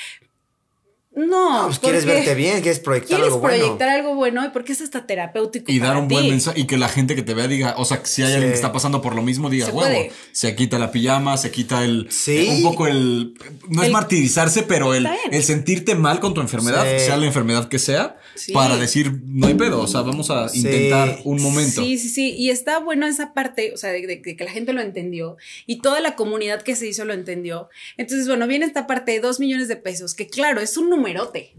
no. 1.15 1.35
No, 1.61 1.65
pues 1.67 1.79
quieres 1.79 2.03
porque 2.03 2.15
verte 2.19 2.35
bien, 2.35 2.61
quieres 2.61 2.79
proyectar 2.79 3.07
Quieres 3.17 3.25
algo 3.27 3.39
bueno. 3.39 3.57
proyectar 3.59 3.89
algo 3.89 4.15
bueno 4.15 4.45
y 4.45 4.49
porque 4.49 4.73
es 4.73 4.81
hasta 4.81 5.05
terapéutico. 5.07 5.71
Y 5.71 5.79
dar 5.79 5.97
un 5.97 6.07
buen 6.07 6.29
mensaje 6.29 6.59
y 6.59 6.65
que 6.65 6.77
la 6.77 6.89
gente 6.89 7.15
que 7.15 7.21
te 7.23 7.33
vea 7.33 7.47
diga, 7.47 7.75
o 7.77 7.85
sea, 7.85 8.01
que 8.01 8.07
si 8.07 8.21
hay 8.21 8.27
Sí. 8.29 8.33
alguien 8.33 8.51
que 8.51 8.55
está 8.55 8.71
pasando 8.71 9.01
por 9.01 9.15
lo 9.15 9.21
mismo, 9.21 9.49
diga, 9.49 9.67
Se 9.67 9.71
huevo, 9.71 10.09
se 10.31 10.55
quita 10.55 10.77
la 10.79 10.91
pijama, 10.91 11.37
se 11.37 11.51
quita 11.51 11.83
el. 11.83 12.07
Sí. 12.09 12.37
eh, 12.47 12.55
un 12.57 12.63
poco 12.63 12.87
el. 12.87 13.33
No 13.69 13.83
es 13.83 13.91
martirizarse, 13.91 14.63
pero 14.63 14.93
el, 14.93 15.07
el 15.31 15.43
sentirte 15.43 15.95
mal 15.95 16.19
con 16.19 16.33
tu 16.33 16.41
enfermedad, 16.41 16.85
Sí. 16.97 17.05
sea 17.05 17.17
la 17.17 17.25
enfermedad 17.25 17.69
que 17.69 17.79
sea, 17.79 18.17
Sí. 18.35 18.51
para 18.51 18.75
decir, 18.77 19.21
no 19.25 19.47
hay 19.47 19.53
pedo, 19.53 19.81
o 19.81 19.87
sea, 19.87 20.01
vamos 20.01 20.29
a 20.29 20.49
Sí. 20.49 20.59
intentar 20.59 21.19
un 21.23 21.41
momento. 21.41 21.81
Sí, 21.81 21.97
sí, 21.97 22.09
sí. 22.09 22.35
Y 22.37 22.49
está 22.49 22.79
bueno 22.79 23.07
esa 23.07 23.33
parte, 23.33 23.71
o 23.73 23.77
sea, 23.77 23.91
de, 23.91 24.01
de- 24.05 24.17
de 24.23 24.35
que 24.35 24.43
la 24.43 24.51
gente 24.51 24.73
lo 24.73 24.81
entendió 24.81 25.37
y 25.65 25.79
toda 25.79 26.01
la 26.01 26.15
comunidad 26.15 26.61
que 26.61 26.75
se 26.75 26.87
hizo 26.87 27.05
lo 27.05 27.13
entendió. 27.13 27.69
Entonces, 27.97 28.27
bueno, 28.27 28.47
viene 28.47 28.65
esta 28.65 28.85
parte 28.87 29.13
de 29.13 29.19
dos 29.21 29.39
millones 29.39 29.67
de 29.69 29.77
pesos, 29.77 30.13
que 30.13 30.27
claro, 30.27 30.59
es 30.59 30.75
un 30.77 30.89
numerote. 31.05 31.53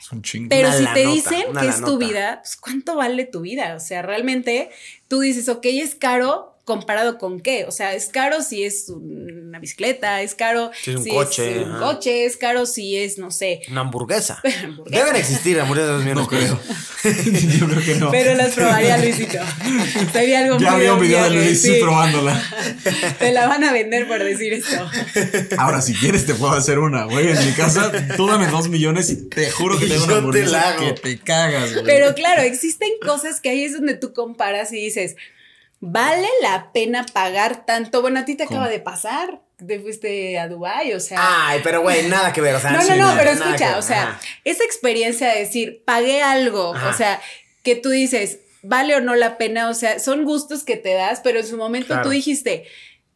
Es 0.00 0.10
un 0.10 0.22
chingo. 0.22 0.48
Pero 0.48 0.68
Una 0.68 0.78
si 0.78 0.94
te 0.94 1.06
dicen 1.06 1.44
que 1.58 1.68
es 1.68 1.82
tu 1.82 1.98
vida, 1.98 2.40
pues 2.42 2.56
¿cuánto 2.56 2.96
vale 2.96 3.24
tu 3.24 3.42
vida? 3.42 3.74
O 3.76 3.80
sea, 3.80 4.02
realmente 4.02 4.70
tú 5.06 5.20
dices, 5.20 5.48
ok, 5.48 5.64
es 5.66 5.94
caro 5.94 6.57
comparado 6.68 7.16
con 7.16 7.40
qué. 7.40 7.64
O 7.64 7.70
sea, 7.72 7.94
es 7.94 8.06
caro 8.08 8.42
si 8.42 8.62
es 8.62 8.90
una 8.90 9.58
bicicleta, 9.58 10.20
es 10.20 10.34
caro 10.34 10.70
Si 10.80 10.90
es 10.90 10.96
un 10.98 11.08
coche, 11.08 11.64
un 11.64 11.70
ajá. 11.72 11.78
coche, 11.80 12.26
es 12.26 12.36
caro 12.36 12.66
si 12.66 12.96
es, 12.98 13.16
no 13.16 13.30
sé, 13.30 13.62
Una 13.70 13.80
hamburguesa. 13.80 14.40
hamburguesa. 14.64 15.04
Deben 15.04 15.16
existir 15.18 15.58
hamburguesas 15.58 15.88
de 15.88 15.94
dos 15.94 16.04
millones 16.04 16.22
No 16.22 16.28
creo. 16.28 16.60
Yo 17.58 17.68
creo 17.68 17.84
que 17.84 17.94
no. 17.94 18.10
Pero 18.10 18.34
las 18.34 18.52
probaría 18.54 18.98
Luisito. 18.98 19.38
Sería 20.12 20.40
algo 20.40 20.58
ya 20.58 20.72
muy 20.72 20.80
había 20.80 20.92
un 20.92 21.00
video 21.00 21.24
de 21.24 21.30
Luis 21.30 21.62
sí. 21.62 21.78
probándola. 21.80 22.42
Te 23.18 23.32
la 23.32 23.46
van 23.48 23.64
a 23.64 23.72
vender 23.72 24.06
por 24.06 24.22
decir 24.22 24.52
esto. 24.52 24.86
Ahora, 25.56 25.80
si 25.80 25.94
quieres, 25.94 26.26
te 26.26 26.34
puedo 26.34 26.52
hacer 26.52 26.78
una, 26.78 27.04
güey. 27.04 27.30
En 27.30 27.46
mi 27.46 27.52
casa, 27.52 27.90
tú 28.16 28.26
dame 28.26 28.46
dos 28.48 28.68
millones 28.68 29.08
y 29.08 29.28
te 29.28 29.50
juro 29.50 29.78
que 29.78 29.86
Y 29.86 29.88
te 29.88 29.94
hago 29.94 30.04
una 30.04 30.12
te 30.12 30.18
hamburguesa 30.18 30.50
la 30.52 30.68
hago. 30.68 30.84
que 30.84 30.92
te 31.00 31.18
cagas, 31.18 31.72
güey. 31.72 31.84
Pero 31.86 32.14
claro, 32.14 32.42
existen 32.42 32.90
cosas 33.04 33.40
que 33.40 33.48
ahí 33.48 33.64
es 33.64 33.72
donde 33.72 33.94
tú 33.94 34.12
comparas 34.12 34.70
y 34.72 34.76
dices, 34.76 35.16
¿vale 35.80 36.28
la 36.42 36.72
pena 36.72 37.04
pagar 37.12 37.64
tanto? 37.66 38.00
Bueno, 38.02 38.20
a 38.20 38.24
ti 38.24 38.34
te 38.34 38.46
¿Cómo? 38.46 38.58
acaba 38.60 38.70
de 38.70 38.80
pasar. 38.80 39.40
Te 39.64 39.80
fuiste 39.80 40.38
a 40.38 40.46
Dubái, 40.48 40.92
o 40.94 41.00
sea. 41.00 41.18
Ay, 41.48 41.60
pero 41.64 41.82
güey, 41.82 42.06
nada 42.08 42.32
que 42.32 42.40
ver. 42.40 42.54
O 42.54 42.60
sea, 42.60 42.70
no, 42.72 42.82
no, 42.84 42.96
no, 42.96 43.16
pero 43.18 43.30
escucha, 43.30 43.76
o 43.78 43.82
sea, 43.82 44.02
ajá. 44.10 44.20
esa 44.44 44.64
experiencia 44.64 45.28
de 45.32 45.40
decir, 45.40 45.82
pagué 45.84 46.22
algo, 46.22 46.74
Ajá. 46.74 46.90
o 46.90 46.92
sea, 46.92 47.20
que 47.64 47.74
tú 47.74 47.90
dices, 47.90 48.38
vale 48.62 48.94
o 48.94 49.00
no 49.00 49.14
la 49.16 49.36
pena, 49.36 49.68
o 49.68 49.74
sea, 49.74 49.98
son 49.98 50.24
gustos 50.24 50.62
que 50.64 50.76
te 50.76 50.94
das, 50.94 51.20
pero 51.24 51.40
en 51.40 51.46
su 51.46 51.56
momento 51.56 51.88
Claro. 51.88 52.02
tú 52.04 52.10
dijiste, 52.10 52.66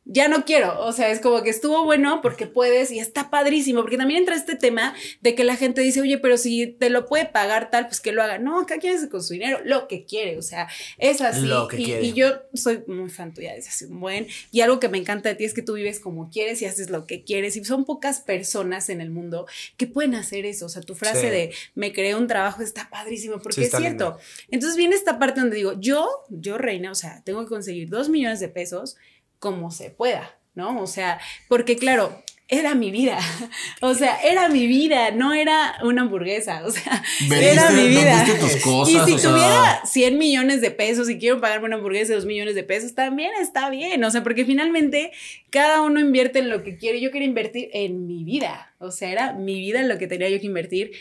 ya 0.05 0.27
no 0.27 0.45
quiero, 0.45 0.81
o 0.85 0.93
sea, 0.93 1.11
es 1.11 1.21
como 1.21 1.43
que 1.43 1.51
estuvo 1.51 1.85
bueno 1.85 2.21
porque 2.23 2.47
puedes 2.47 2.91
y 2.91 2.99
está 2.99 3.31
padrísimo, 3.31 3.83
porque 3.83 3.97
también 3.97 4.21
entra 4.21 4.35
este 4.35 4.57
tema 4.57 4.95
de 5.21 5.35
que 5.37 5.45
la 5.45 5.57
gente 5.57 5.81
dice, 5.81 6.01
oye, 6.01 6.19
pero 6.19 6.37
si 6.37 6.67
te 6.67 6.91
lo 6.91 7.07
puede 7.07 7.27
pagar 7.27 7.71
tal, 7.71 7.87
pues 7.87 8.01
que 8.01 8.11
lo 8.11 8.21
haga. 8.23 8.38
No, 8.38 8.61
acá 8.61 8.79
quieres 8.79 9.07
con 9.07 9.23
su 9.23 9.35
dinero 9.35 9.61
lo 9.65 9.87
que 9.87 10.05
quiere, 10.05 10.38
o 10.38 10.43
sea, 10.43 10.69
es 10.99 11.21
así. 11.21 11.47
Lo 11.47 11.69
que 11.69 11.81
y, 11.81 12.12
yo 12.15 12.43
soy 12.53 12.83
muy 12.88 13.11
fan 13.11 13.33
tuya 13.33 13.55
desde 13.55 13.69
hace 13.69 13.87
un 13.87 14.01
buen, 14.01 14.27
y 14.51 14.61
algo 14.61 14.81
que 14.81 14.88
me 14.88 14.99
encanta 14.99 15.29
de 15.29 15.35
ti 15.37 15.45
es 15.45 15.55
que 15.55 15.62
tú 15.62 15.75
vives 15.75 16.01
como 16.01 16.31
quieres 16.31 16.61
y 16.62 16.67
haces 16.67 16.91
lo 16.91 17.07
que 17.07 17.23
quieres, 17.23 17.57
y 17.57 17.65
son 17.65 17.85
pocas 17.85 18.21
personas 18.21 18.88
en 18.88 19.01
el 19.01 19.11
mundo 19.11 19.47
que 19.77 19.87
pueden 19.87 20.17
hacer 20.17 20.47
eso, 20.47 20.67
o 20.67 20.69
sea, 20.69 20.83
tu 20.83 20.95
frase 20.97 21.21
Sí. 21.21 21.27
de 21.29 21.53
me 21.77 21.93
creé 21.93 22.17
un 22.17 22.27
trabajo 22.27 22.62
está 22.62 22.91
padrísimo, 22.91 23.38
porque 23.38 23.61
Sí, 23.61 23.62
es 23.65 23.71
cierto. 23.71 23.87
lindo. 23.88 24.19
Entonces 24.51 24.77
viene 24.77 24.97
esta 24.97 25.19
parte 25.21 25.41
donde 25.41 25.57
digo, 25.57 25.75
yo, 25.79 26.09
yo 26.29 26.59
reina, 26.59 26.91
o 26.91 26.95
sea, 26.97 27.23
tengo 27.25 27.43
que 27.43 27.49
conseguir 27.49 27.88
dos 27.88 28.09
millones 28.09 28.41
de 28.41 28.49
pesos 28.49 28.97
como 29.42 29.72
se 29.72 29.90
pueda, 29.90 30.38
¿no? 30.55 30.81
O 30.81 30.87
sea, 30.87 31.18
porque 31.48 31.76
claro, 31.76 32.22
era 32.46 32.76
mi 32.76 32.92
vida. 32.92 33.18
O 33.81 33.94
sea, 33.94 34.16
era 34.22 34.48
mi 34.48 34.68
vida, 34.68 35.11
no 35.11 35.35
era 35.35 35.74
una 35.83 36.02
hamburguesa. 36.02 36.62
O 36.64 36.70
sea, 36.70 37.02
era 37.28 37.70
mi 37.72 37.88
vida. 37.88 38.22
vendiste 38.24 38.38
tus 38.38 38.62
cosas, 38.62 39.09
y 39.09 39.11
si 39.11 39.14
o 39.14 39.18
sea- 39.18 39.31
tuviera 39.31 39.81
100 39.85 40.16
millones 40.18 40.61
de 40.61 40.70
pesos 40.70 41.11
y 41.11 41.18
quiero 41.18 41.40
pagarme 41.40 41.66
una 41.66 41.76
hamburguesa 41.76 42.11
de 42.11 42.14
2 42.20 42.26
millones 42.26 42.55
de 42.55 42.62
pesos, 42.62 42.94
también 42.94 43.33
está 43.40 43.68
bien. 43.70 44.05
O 44.05 44.11
sea, 44.12 44.22
porque 44.22 44.44
finalmente 44.44 45.11
cada 45.50 45.83
uno 45.83 45.98
invierte 45.98 46.38
en 46.38 46.48
lo 46.48 46.62
que 46.62 46.76
quiere. 46.76 47.00
Yo 47.00 47.11
quería 47.11 47.26
invertir 47.26 47.68
en 47.72 48.07
mi 48.07 48.22
vida. 48.22 48.72
O 48.78 48.92
sea, 48.92 49.11
era 49.11 49.33
mi 49.33 49.59
vida 49.59 49.81
en 49.81 49.88
lo 49.88 49.98
que 49.98 50.07
tenía 50.07 50.28
yo 50.28 50.38
que 50.38 50.46
invertir. 50.46 50.92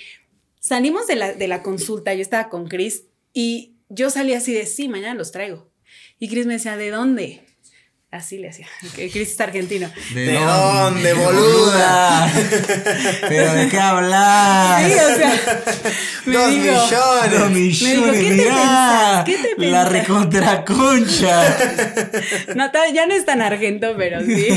Salimos 0.60 1.06
de 1.06 1.16
la, 1.18 1.34
de 1.34 1.48
la 1.48 1.62
consulta, 1.62 2.16
yo 2.16 2.24
estaba 2.24 2.50
con 2.50 2.68
Chris 2.68 3.04
y 3.34 3.76
yo 3.90 4.10
salí 4.10 4.34
así 4.34 4.52
de, 4.54 4.66
sí, 4.66 4.88
mañana 4.88 5.14
los 5.14 5.32
traigo. 5.32 5.70
Y 6.18 6.30
Chris 6.30 6.48
me 6.48 6.54
decía, 6.54 6.78
¿de 6.78 6.90
dónde? 6.90 7.44
Así 8.12 8.40
le 8.40 8.50
hacía. 8.50 8.68
que 8.96 9.10
Chris 9.10 9.32
es 9.32 9.40
argentino. 9.40 9.90
¿De 10.14 10.34
dónde, 10.34 11.14
boluda? 11.14 12.30
¿Pero 13.30 13.54
de 13.54 13.70
qué 13.70 13.80
hablas? 13.80 14.86
Sí, 14.86 14.94
o 14.94 15.16
sea, 15.16 15.34
me 16.26 16.34
Dos 16.34 16.50
dijo, 16.50 16.62
millones. 16.64 17.40
Dos 17.40 17.52
millones, 17.52 18.20
¿qué 18.22 18.24
te 18.30 18.36
mirá, 18.36 18.54
pensás? 18.54 19.24
¿Qué 19.24 19.38
te 19.38 19.66
La 19.68 19.84
pensás? 19.86 19.92
recontraconcha. 19.94 21.58
No, 22.56 22.70
ya 22.94 23.08
no 23.08 23.14
es 23.14 23.26
tan 23.26 23.42
argento, 23.42 23.94
pero 23.98 24.20
sí. 24.26 24.48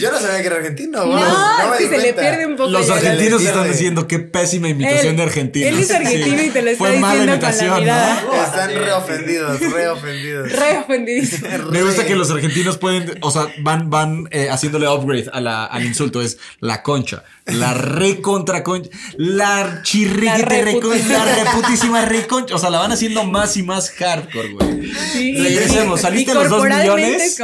Yo 0.00 0.10
no 0.10 0.18
sabía 0.18 0.40
que 0.40 0.46
era 0.46 0.56
argentino. 0.56 1.04
No, 1.04 1.70
me 1.70 1.76
que 1.78 1.84
di 1.84 1.90
se 1.90 1.98
le 1.98 2.14
pierde 2.14 2.46
un 2.46 2.56
poco. 2.56 2.70
Los 2.70 2.88
la- 2.88 2.94
argentinos 2.94 3.42
están 3.42 3.68
diciendo 3.70 4.08
qué 4.08 4.20
pésima 4.20 4.68
imitación 4.68 5.08
Él- 5.10 5.16
de 5.16 5.22
argentinos. 5.22 5.68
él 5.68 5.78
es 5.80 5.90
argentino 5.90 6.42
y 6.42 6.48
te 6.50 6.62
lo 6.62 6.70
está 6.70 6.78
Fue 6.84 6.96
mala 6.98 7.34
diciendo 7.36 7.46
con 7.46 7.68
la 7.68 7.78
mirada. 7.78 8.22
¿no? 8.26 8.42
Están 8.42 8.70
re 8.74 8.92
ofendidos, 8.92 9.60
re 9.60 9.88
ofendidos. 9.88 10.52
Re 10.52 10.78
ofendidísimo. 10.78 11.48
Me 11.70 11.82
gusta 11.82 12.06
que 12.06 12.14
los 12.16 12.30
argentinos 12.30 12.69
pueden, 12.78 13.18
o 13.22 13.30
sea, 13.30 13.48
van, 13.60 13.90
van 13.90 14.28
eh, 14.30 14.48
haciéndole 14.50 14.88
upgrade 14.88 15.28
a 15.32 15.40
la, 15.40 15.64
al 15.64 15.84
insulto. 15.84 16.20
Es 16.22 16.38
la 16.60 16.82
concha, 16.82 17.24
la 17.46 17.74
recontra 17.74 18.62
concha, 18.62 18.90
la 19.16 19.80
chirriquete 19.82 20.38
La 20.38 20.64
reconcha, 20.64 21.24
la 21.24 21.44
reputísima 21.44 22.04
reconcha. 22.04 22.54
O 22.54 22.58
sea, 22.58 22.70
la 22.70 22.78
van 22.78 22.92
haciendo 22.92 23.24
más 23.24 23.56
y 23.56 23.62
más 23.62 23.90
hardcore, 23.90 24.52
güey. 24.52 24.92
Sí. 25.12 25.36
Regresemos, 25.36 26.00
¿saliste 26.00 26.32
Y 26.32 26.34
los 26.34 26.48
dos 26.48 26.64
millones? 26.64 27.40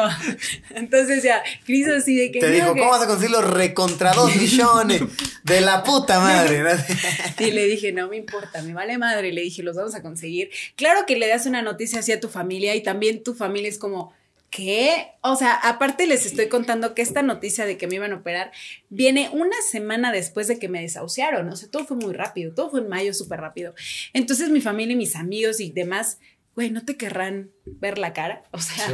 Entonces 0.74 1.22
ya, 1.22 1.42
Cris 1.64 1.88
así 1.88 2.16
de 2.16 2.30
que. 2.32 2.40
Te 2.40 2.50
dijo, 2.50 2.74
que- 2.74 2.80
¿cómo 2.80 2.90
vas 2.90 3.02
a 3.02 3.06
conseguir 3.06 3.30
los 3.30 3.44
recontra 3.48 4.12
dos 4.12 4.34
millones? 4.36 5.02
De 5.42 5.60
la 5.60 5.82
puta 5.82 6.20
madre. 6.20 6.64
Y 7.38 7.50
le 7.50 7.66
dije, 7.66 7.92
no 7.92 8.08
me 8.08 8.16
importa, 8.16 8.62
me 8.62 8.72
vale 8.74 8.98
madre. 8.98 9.32
Le 9.32 9.42
dije, 9.42 9.62
los 9.62 9.76
vamos 9.76 9.94
a 9.94 10.02
conseguir. 10.02 10.50
Claro 10.74 11.00
que 11.06 11.16
le 11.16 11.28
das 11.28 11.46
una 11.46 11.62
noticia 11.62 12.00
así 12.00 12.12
a 12.12 12.20
tu 12.20 12.28
familia 12.28 12.74
y 12.74 12.82
también 12.82 13.22
tu 13.22 13.34
familia 13.34 13.68
es 13.68 13.78
como, 13.78 14.12
¿qué? 14.50 15.08
O 15.22 15.36
sea, 15.36 15.54
aparte 15.54 16.06
les 16.06 16.26
estoy 16.26 16.48
contando 16.48 16.94
que 16.94 17.02
esta 17.02 17.22
noticia 17.22 17.66
de 17.66 17.76
que 17.76 17.86
me 17.86 17.96
iban 17.96 18.12
a 18.12 18.16
operar 18.16 18.52
viene 18.88 19.30
una 19.32 19.56
semana 19.68 20.12
después 20.12 20.48
de 20.48 20.58
que 20.58 20.68
me 20.68 20.80
desahuciaron. 20.80 21.48
O 21.48 21.56
sea, 21.56 21.70
todo 21.70 21.84
fue 21.84 21.96
muy 21.96 22.14
rápido, 22.14 22.54
todo 22.54 22.70
fue 22.70 22.80
en 22.80 22.88
mayo 22.88 23.14
súper 23.14 23.40
rápido. 23.40 23.74
Entonces 24.12 24.50
mi 24.50 24.60
familia 24.60 24.94
y 24.94 24.96
mis 24.96 25.16
amigos 25.16 25.60
y 25.60 25.70
demás, 25.70 26.18
güey, 26.54 26.70
¿no 26.70 26.84
te 26.84 26.96
querrán 26.96 27.50
ver 27.64 27.98
la 27.98 28.12
cara? 28.12 28.44
O 28.52 28.60
sea, 28.60 28.88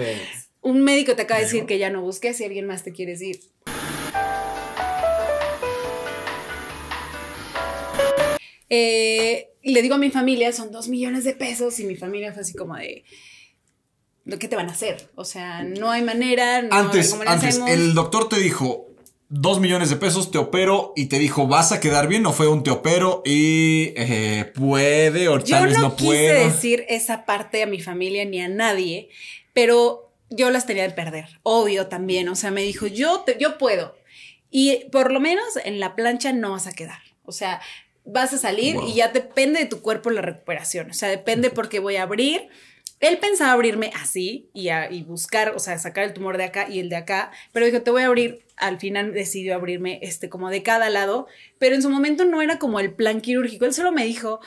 un 0.61 0.83
médico 0.83 1.15
te 1.17 1.23
acaba 1.23 1.41
de 1.41 1.47
decir 1.47 1.67
que 1.67 1.79
ya 1.79 1.91
no 1.91 2.03
busques 2.03 2.37
si 2.37 2.45
alguien 2.45 2.67
más 2.67 2.83
te 2.83 2.93
quiere 2.93 3.13
decir. 3.13 3.41
Eh, 8.75 9.51
le 9.63 9.83
digo 9.83 9.97
a 9.97 9.99
mi 9.99 10.11
familia, 10.11 10.51
son 10.53 10.73
dos 10.73 10.89
millones 10.89 11.25
de 11.25 11.35
pesos 11.35 11.79
y 11.79 11.85
mi 11.85 11.95
familia 11.95 12.33
fue 12.33 12.41
así 12.41 12.55
como 12.55 12.75
de, 12.75 13.05
¿lo 14.25 14.39
que 14.39 14.49
te 14.49 14.57
van 14.57 14.69
a 14.69 14.73
hacer? 14.73 15.11
O 15.15 15.25
sea, 15.25 15.63
no 15.63 15.91
hay 15.91 16.03
manera. 16.03 16.63
No, 16.63 16.75
Antes, 16.75 17.11
¿cómo 17.11 17.25
le 17.25 17.31
antes, 17.31 17.61
el 17.69 17.95
doctor 17.95 18.29
te 18.29 18.37
dijo 18.39 18.87
dos 19.35 19.61
millones 19.61 19.89
de 19.89 19.97
pesos, 19.97 20.31
te 20.31 20.37
opero 20.39 20.93
y 20.95 21.07
te 21.07 21.19
dijo, 21.19 21.47
vas 21.47 21.73
a 21.73 21.81
quedar 21.81 22.07
bien, 22.07 22.23
no 22.23 22.33
fue 22.35 22.49
un 22.49 22.63
te 22.63 22.71
opero 22.71 23.23
y 23.25 23.95
eh, 23.97 24.53
puede 24.55 25.29
o 25.29 25.39
Yo 25.39 25.45
tal 25.57 25.67
vez 25.69 25.77
no, 25.79 25.83
no, 25.85 25.97
quise 25.97 26.07
puedo. 26.11 26.45
decir 26.49 26.85
esa 26.89 27.25
parte 27.25 27.63
a 27.63 27.67
mi 27.67 27.81
familia 27.81 28.25
ni 28.27 28.41
a 28.43 28.49
nadie, 28.49 29.09
pero 29.55 30.13
yo 30.29 30.51
las 30.51 30.67
tenía 30.67 30.83
de 30.83 30.91
perder, 30.95 31.41
obvio 31.43 31.87
también. 31.87 32.29
O 32.29 32.35
sea, 32.37 32.51
me 32.51 32.63
dijo, 32.63 32.87
yo, 32.87 33.21
te- 33.21 33.39
yo 33.41 33.57
puedo. 33.59 33.97
Y 34.51 34.85
por 34.93 35.11
lo 35.13 35.19
menos 35.19 35.45
en 35.65 35.81
la 35.81 35.97
plancha 35.97 36.33
no 36.35 36.51
vas 36.51 36.67
a 36.67 36.73
quedar. 36.73 36.99
O 37.25 37.33
sea, 37.33 37.63
vas 38.05 38.35
a 38.35 38.39
salir 38.39 38.75
Wow. 38.77 38.89
y 38.89 38.95
ya 38.95 39.09
depende 39.09 39.61
de 39.61 39.67
tu 39.67 39.81
cuerpo 39.81 40.11
la 40.11 40.21
recuperación. 40.21 40.91
O 40.91 40.95
sea, 40.95 41.09
depende 41.09 41.49
porque 41.49 41.79
voy 41.79 41.97
a 41.97 42.03
abrir. 42.03 42.49
Él 43.03 43.19
pensaba 43.19 43.53
abrirme 43.53 43.91
así 44.01 44.49
y, 44.55 44.71
a- 44.71 44.91
y 44.91 45.03
buscar, 45.03 45.53
o 45.55 45.59
sea, 45.59 45.77
sacar 45.79 46.05
el 46.05 46.15
tumor 46.15 46.39
de 46.39 46.45
acá 46.45 46.69
y 46.71 46.79
el 46.79 46.89
de 46.89 46.97
acá, 46.97 47.31
pero 47.53 47.67
dijo, 47.67 47.83
te 47.83 47.91
voy 47.91 48.03
a 48.03 48.07
abrir. 48.07 48.47
Al 48.57 48.79
final 48.79 49.13
decidió 49.13 49.55
abrirme 49.57 49.99
este 50.03 50.29
como 50.31 50.49
de 50.49 50.63
cada 50.63 50.89
lado, 50.89 51.27
pero 51.59 51.75
en 51.75 51.83
su 51.83 51.91
momento 51.91 52.25
no 52.25 52.41
era 52.41 52.59
como 52.59 52.81
el 52.81 52.93
plan 52.95 53.21
quirúrgico. 53.21 53.65
Él 53.67 53.75
solo 53.75 53.93
me 53.93 54.05
dijo, 54.05 54.41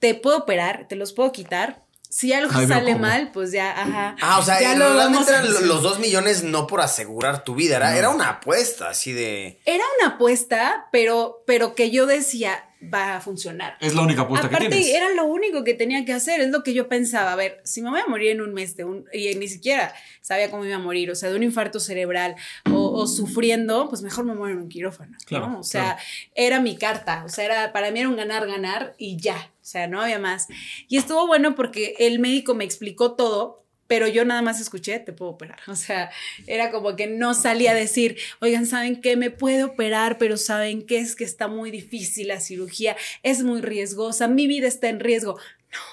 te 0.00 0.14
puedo 0.14 0.38
operar, 0.38 0.86
te 0.88 0.96
los 0.96 1.12
puedo 1.12 1.32
quitar. 1.32 1.84
Si 2.10 2.32
algo 2.32 2.50
Ay, 2.54 2.66
sale 2.66 2.92
cómo. 2.92 3.02
mal, 3.04 3.30
pues 3.32 3.52
ya, 3.52 3.70
ajá. 3.70 4.16
Ah, 4.22 4.38
o 4.38 4.42
sea, 4.42 4.60
ya 4.62 4.74
lo 4.74 4.94
vamos 4.96 5.28
eran 5.28 5.44
los 5.68 5.82
dos 5.82 5.98
millones 5.98 6.42
no 6.42 6.66
por 6.66 6.80
asegurar 6.80 7.44
tu 7.44 7.54
vida, 7.54 7.76
era, 7.76 7.96
era 7.98 8.08
una 8.08 8.28
apuesta 8.30 8.88
así 8.88 9.12
de. 9.12 9.60
Era 9.66 9.84
una 10.00 10.14
apuesta, 10.14 10.88
pero, 10.90 11.44
pero 11.46 11.74
que 11.74 11.90
yo 11.90 12.06
decía, 12.06 12.64
va 12.82 13.16
a 13.16 13.20
funcionar. 13.20 13.76
Es 13.80 13.94
la 13.94 14.02
única 14.02 14.22
apuesta 14.22 14.48
que 14.48 14.54
Aparte, 14.54 14.76
tienes. 14.76 14.94
era 14.94 15.10
lo 15.14 15.24
único 15.24 15.64
que 15.64 15.74
tenía 15.74 16.04
que 16.04 16.12
hacer, 16.12 16.40
es 16.40 16.50
lo 16.50 16.62
que 16.62 16.74
yo 16.74 16.88
pensaba. 16.88 17.32
A 17.32 17.36
ver, 17.36 17.60
si 17.64 17.82
me 17.82 17.90
voy 17.90 18.00
a 18.00 18.06
morir 18.06 18.30
en 18.30 18.40
un 18.40 18.54
mes 18.54 18.76
de 18.76 18.84
un. 18.84 19.04
Y 19.12 19.34
ni 19.34 19.48
siquiera 19.48 19.94
sabía 20.20 20.50
cómo 20.50 20.64
iba 20.64 20.76
a 20.76 20.80
morir, 20.80 21.10
o 21.10 21.14
sea, 21.14 21.30
de 21.30 21.36
un 21.36 21.42
infarto 21.42 21.80
cerebral 21.80 22.36
o, 22.70 22.92
o 22.92 23.06
sufriendo, 23.06 23.88
pues 23.88 24.02
mejor 24.02 24.24
me 24.24 24.34
muero 24.34 24.54
en 24.54 24.62
un 24.62 24.68
quirófano. 24.68 25.12
¿no? 25.12 25.18
Claro, 25.26 25.58
O 25.58 25.62
sea, 25.62 25.82
claro. 25.82 26.00
era 26.34 26.60
mi 26.60 26.76
carta. 26.76 27.24
O 27.24 27.28
sea, 27.28 27.44
era, 27.44 27.72
para 27.72 27.90
mí 27.90 28.00
era 28.00 28.08
un 28.08 28.16
ganar, 28.16 28.46
ganar 28.46 28.94
y 28.98 29.16
ya. 29.18 29.50
O 29.60 29.64
sea, 29.70 29.86
no 29.86 30.00
había 30.00 30.18
más. 30.18 30.46
Y 30.88 30.96
estuvo 30.96 31.26
bueno 31.26 31.54
porque 31.54 31.94
el 31.98 32.18
médico 32.20 32.54
me 32.54 32.64
explicó 32.64 33.14
todo. 33.14 33.64
Pero 33.88 34.06
yo 34.06 34.24
nada 34.24 34.42
más 34.42 34.60
escuché, 34.60 35.00
te 35.00 35.12
puedo 35.12 35.32
operar. 35.32 35.58
O 35.66 35.74
sea, 35.74 36.10
era 36.46 36.70
como 36.70 36.94
que 36.94 37.06
no 37.06 37.34
salía 37.34 37.72
a 37.72 37.74
decir, 37.74 38.16
oigan, 38.40 38.66
¿saben 38.66 39.00
qué? 39.00 39.16
Me 39.16 39.30
puede 39.30 39.64
operar, 39.64 40.18
pero 40.18 40.36
¿saben 40.36 40.86
qué? 40.86 40.98
Es 40.98 41.16
que 41.16 41.24
está 41.24 41.48
muy 41.48 41.70
difícil 41.70 42.28
la 42.28 42.40
cirugía, 42.40 42.96
es 43.22 43.42
muy 43.42 43.60
riesgosa, 43.60 44.28
mi 44.28 44.46
vida 44.46 44.68
está 44.68 44.88
en 44.88 45.00
riesgo. 45.00 45.38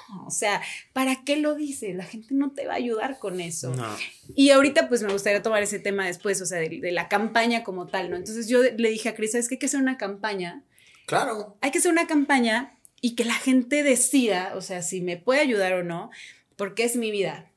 No, 0.10 0.26
o 0.26 0.32
sea, 0.32 0.62
¿para 0.94 1.24
qué 1.26 1.38
lo 1.38 1.54
dices? 1.54 1.96
La 1.96 2.06
gente 2.06 2.30
no 2.34 2.52
te 2.52 2.66
va 2.66 2.74
a 2.74 2.78
ayudar 2.78 3.20
con 3.20 3.42
eso. 3.42 3.74
No. 3.76 3.96
Y 4.36 4.52
ahorita 4.52 4.88
pues 4.88 5.04
me 5.04 5.12
gustaría 5.12 5.42
tomar 5.42 5.64
ese 5.64 5.80
tema 5.80 6.06
después, 6.06 6.42
o 6.42 6.46
sea, 6.46 6.60
de, 6.60 6.70
de 6.70 6.92
la 6.92 7.10
campaña 7.10 7.64
como 7.64 7.88
tal, 7.88 8.10
¿no? 8.10 8.16
Entonces 8.16 8.48
yo 8.48 8.62
le 8.64 8.90
dije 8.90 9.10
a 9.10 9.16
Cris, 9.16 9.34
¿sabes 9.34 9.50
qué? 9.50 9.56
Hay 9.56 9.60
que 9.60 9.66
hacer 9.66 9.82
una 9.82 9.98
campaña. 9.98 10.64
Claro. 11.06 11.58
Hay 11.62 11.72
que 11.72 11.80
hacer 11.80 11.92
una 11.92 12.08
campaña 12.08 12.78
y 13.02 13.16
que 13.16 13.26
la 13.26 13.36
gente 13.36 13.84
decida, 13.84 14.54
o 14.56 14.62
sea, 14.62 14.82
si 14.82 15.02
me 15.02 15.18
puede 15.18 15.42
ayudar 15.42 15.74
o 15.74 15.84
no, 15.84 16.10
porque 16.56 16.86
es 16.86 16.96
mi 16.96 17.12
vida. 17.12 17.52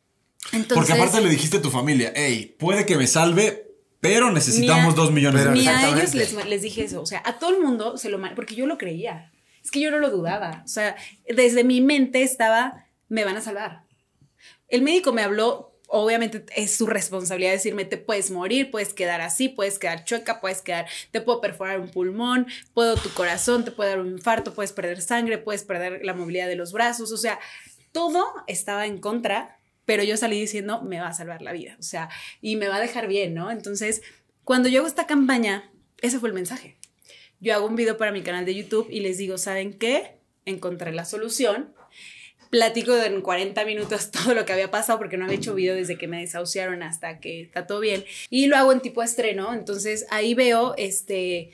Entonces, 0.53 0.74
Porque 0.77 0.92
aparte 0.92 1.20
le 1.20 1.29
dijiste 1.29 1.59
a 1.59 1.62
tu 1.62 1.70
familia, 1.70 2.12
hey, 2.14 2.55
puede 2.59 2.87
que 2.87 2.96
me 2.96 3.07
salve, 3.07 3.66
pero 4.01 4.31
necesitamos 4.31 4.87
Ni 4.87 4.92
a- 4.92 4.94
dos 5.05 5.12
millones 5.12 5.44
de 5.44 5.51
Ni 5.51 5.61
pesos. 5.66 5.74
a 5.83 5.88
ellos 5.88 6.14
les, 6.14 6.46
les 6.46 6.62
dije 6.62 6.85
eso. 6.85 7.03
O 7.03 7.07
sea, 7.07 7.22
a 7.24 7.38
todo 7.38 7.51
el 7.51 7.61
mundo 7.61 7.96
se 7.98 8.09
lo... 8.09 8.20
Porque 8.35 8.55
yo 8.55 8.66
lo 8.66 8.79
creía. 8.79 9.33
Es 9.62 9.70
que 9.70 9.81
yo 9.81 9.90
no 9.90 9.98
lo 9.98 10.11
dudaba. 10.11 10.62
O 10.64 10.68
sea, 10.68 10.96
desde 11.29 11.64
mi 11.64 11.81
mente 11.81 12.22
estaba, 12.22 12.87
me 13.09 13.24
van 13.24 13.37
a 13.37 13.40
salvar. 13.40 13.83
El 14.68 14.83
médico 14.83 15.12
me 15.12 15.22
habló, 15.22 15.74
obviamente 15.88 16.44
es 16.55 16.77
su 16.77 16.87
responsabilidad 16.87 17.53
decirme, 17.53 17.85
te 17.85 17.96
puedes 17.98 18.31
morir, 18.31 18.70
puedes 18.70 18.94
quedar 18.94 19.20
así, 19.20 19.48
puedes 19.48 19.79
quedar 19.79 20.05
chueca, 20.05 20.40
puedes 20.40 20.62
quedar, 20.62 20.87
te 21.11 21.20
puedo 21.20 21.40
perforar 21.40 21.81
un 21.81 21.90
pulmón, 21.90 22.46
puedo 22.74 22.96
tu 22.96 23.11
corazón, 23.11 23.64
te 23.64 23.72
puede 23.72 23.90
dar 23.90 24.01
un 24.01 24.09
infarto, 24.12 24.55
puedes 24.55 24.72
perder 24.72 25.03
sangre, 25.03 25.38
puedes 25.38 25.64
perder 25.64 26.05
la 26.05 26.14
movilidad 26.14 26.46
de 26.46 26.57
los 26.57 26.72
brazos. 26.72 27.11
O 27.12 27.16
sea, 27.16 27.38
todo 27.92 28.24
estaba 28.46 28.87
en 28.87 28.98
contra, 28.98 29.58
pero 29.88 30.03
yo 30.03 30.18
salí 30.18 30.38
diciendo, 30.38 30.83
me 30.83 31.01
va 31.01 31.09
a 31.09 31.14
salvar 31.14 31.40
la 31.40 31.51
vida. 31.55 31.74
O 31.81 31.83
sea, 31.83 32.11
y 32.42 32.57
me 32.57 32.68
va 32.68 32.77
a 32.77 32.81
dejar 32.81 33.09
bien, 33.09 33.33
¿no? 33.33 33.51
Entonces, 33.51 34.03
cuando 34.44 34.68
yo 34.68 34.81
hago 34.81 34.87
esta 34.87 35.07
campaña, 35.07 35.72
ese 36.03 36.18
fue 36.18 36.29
el 36.29 36.35
mensaje. 36.35 36.77
Yo 37.40 37.55
hago 37.55 37.66
un 37.66 37.74
video 37.74 37.96
para 37.96 38.12
mi 38.12 38.20
canal 38.20 38.44
de 38.44 38.55
YouTube 38.55 38.87
y 38.90 39.01
les 39.01 39.16
digo, 39.16 39.38
¿saben 39.38 39.72
qué? 39.72 40.18
Encontré 40.44 40.92
la 40.92 41.07
solución. 41.07 41.72
Platico 42.51 42.94
en 42.98 43.22
40 43.22 43.64
minutos 43.64 44.11
todo 44.12 44.35
lo 44.35 44.44
que 44.44 44.53
había 44.53 44.70
pasado 44.70 44.98
porque 44.98 45.16
no 45.16 45.24
había 45.24 45.38
hecho 45.38 45.55
video 45.55 45.74
desde 45.74 45.96
que 45.96 46.07
me 46.07 46.20
desahuciaron 46.20 46.83
hasta 46.83 47.18
que 47.18 47.40
está 47.40 47.66
todo 47.66 47.81
bien. 47.81 48.05
Y 48.29 48.44
lo 48.48 48.59
hago 48.59 48.72
en 48.72 48.81
tipo 48.81 49.03
estreno. 49.03 49.55
Entonces 49.55 50.05
ahí 50.11 50.35
veo 50.35 50.74
este, 50.77 51.53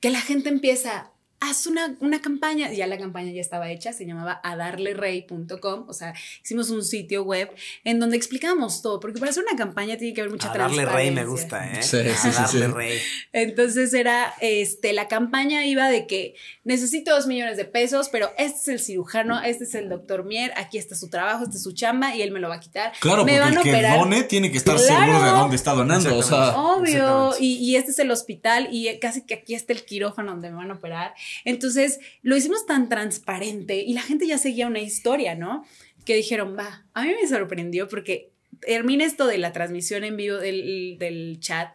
que 0.00 0.10
la 0.10 0.20
gente 0.20 0.50
empieza, 0.50 1.11
haz 1.42 1.66
una, 1.66 1.96
una 2.00 2.20
campaña. 2.20 2.72
Ya 2.72 2.86
la 2.86 2.98
campaña 2.98 3.32
ya 3.32 3.40
estaba 3.40 3.70
hecha, 3.70 3.92
se 3.92 4.06
llamaba 4.06 4.40
adarlerey.com. 4.42 5.84
O 5.88 5.92
sea, 5.92 6.14
hicimos 6.42 6.70
un 6.70 6.84
sitio 6.84 7.22
web 7.24 7.50
en 7.84 8.00
donde 8.00 8.16
explicábamos 8.16 8.82
todo, 8.82 9.00
porque 9.00 9.18
para 9.18 9.30
hacer 9.30 9.44
una 9.48 9.56
campaña 9.56 9.96
tiene 9.96 10.14
que 10.14 10.20
haber 10.20 10.32
mucha 10.32 10.50
A 10.50 10.56
darle 10.56 10.82
transparencia. 10.82 10.96
rey 10.96 11.10
me 11.10 11.24
gusta, 11.30 11.70
¿eh? 11.72 11.82
Sí, 11.82 11.98
sí, 12.02 12.28
A 12.28 12.46
sí, 12.46 12.58
darle 12.58 12.66
sí. 12.66 12.72
rey. 12.72 12.98
Entonces 13.32 13.92
era, 13.94 14.34
este, 14.40 14.92
la 14.92 15.08
campaña 15.08 15.64
iba 15.66 15.88
de 15.88 16.06
que 16.06 16.34
necesito 16.64 17.10
dos 17.14 17.26
millones 17.26 17.56
de 17.56 17.64
pesos, 17.64 18.08
pero 18.10 18.30
este 18.38 18.58
es 18.60 18.68
el 18.68 18.80
cirujano, 18.80 19.40
este 19.42 19.64
es 19.64 19.74
el 19.74 19.88
doctor 19.88 20.24
Mier, 20.24 20.52
aquí 20.56 20.78
está 20.78 20.94
su 20.94 21.08
trabajo, 21.10 21.44
esta 21.44 21.56
es 21.56 21.62
su 21.62 21.72
chamba 21.72 22.14
y 22.14 22.22
él 22.22 22.30
me 22.30 22.40
lo 22.40 22.48
va 22.48 22.56
a 22.56 22.60
quitar. 22.60 22.92
Claro, 23.00 23.24
me 23.24 23.32
porque 23.32 23.40
van 23.40 23.52
el 23.52 23.58
a 23.58 23.62
que 23.62 23.98
done 23.98 24.22
tiene 24.24 24.50
que 24.50 24.58
estar 24.58 24.76
Claro. 24.76 25.02
seguro 25.04 25.22
de 25.24 25.30
dónde 25.30 25.56
está 25.56 25.72
donando. 25.74 26.16
O 26.16 26.22
sea, 26.22 26.56
Obvio, 26.56 27.34
y 27.40 27.76
este 27.76 27.90
es 27.90 27.98
el 27.98 28.10
hospital 28.10 28.68
y 28.70 28.98
casi 28.98 29.22
que 29.22 29.34
aquí 29.34 29.54
está 29.54 29.72
el 29.72 29.84
quirófano 29.84 30.32
donde 30.32 30.50
me 30.50 30.56
van 30.56 30.70
a 30.70 30.74
operar. 30.74 31.14
Entonces 31.44 32.00
lo 32.22 32.36
hicimos 32.36 32.66
tan 32.66 32.88
transparente 32.88 33.76
y 33.76 33.94
la 33.94 34.02
gente 34.02 34.26
ya 34.26 34.38
seguía 34.38 34.66
una 34.66 34.80
historia, 34.80 35.34
¿no? 35.34 35.64
Que 36.04 36.16
dijeron, 36.16 36.56
va, 36.58 36.86
a 36.94 37.04
mí 37.04 37.12
me 37.20 37.28
sorprendió 37.28 37.88
porque 37.88 38.32
termina 38.60 39.04
esto 39.04 39.26
de 39.26 39.38
la 39.38 39.52
transmisión 39.52 40.04
en 40.04 40.16
vivo 40.16 40.36
del, 40.36 40.96
del 40.98 41.38
chat 41.40 41.74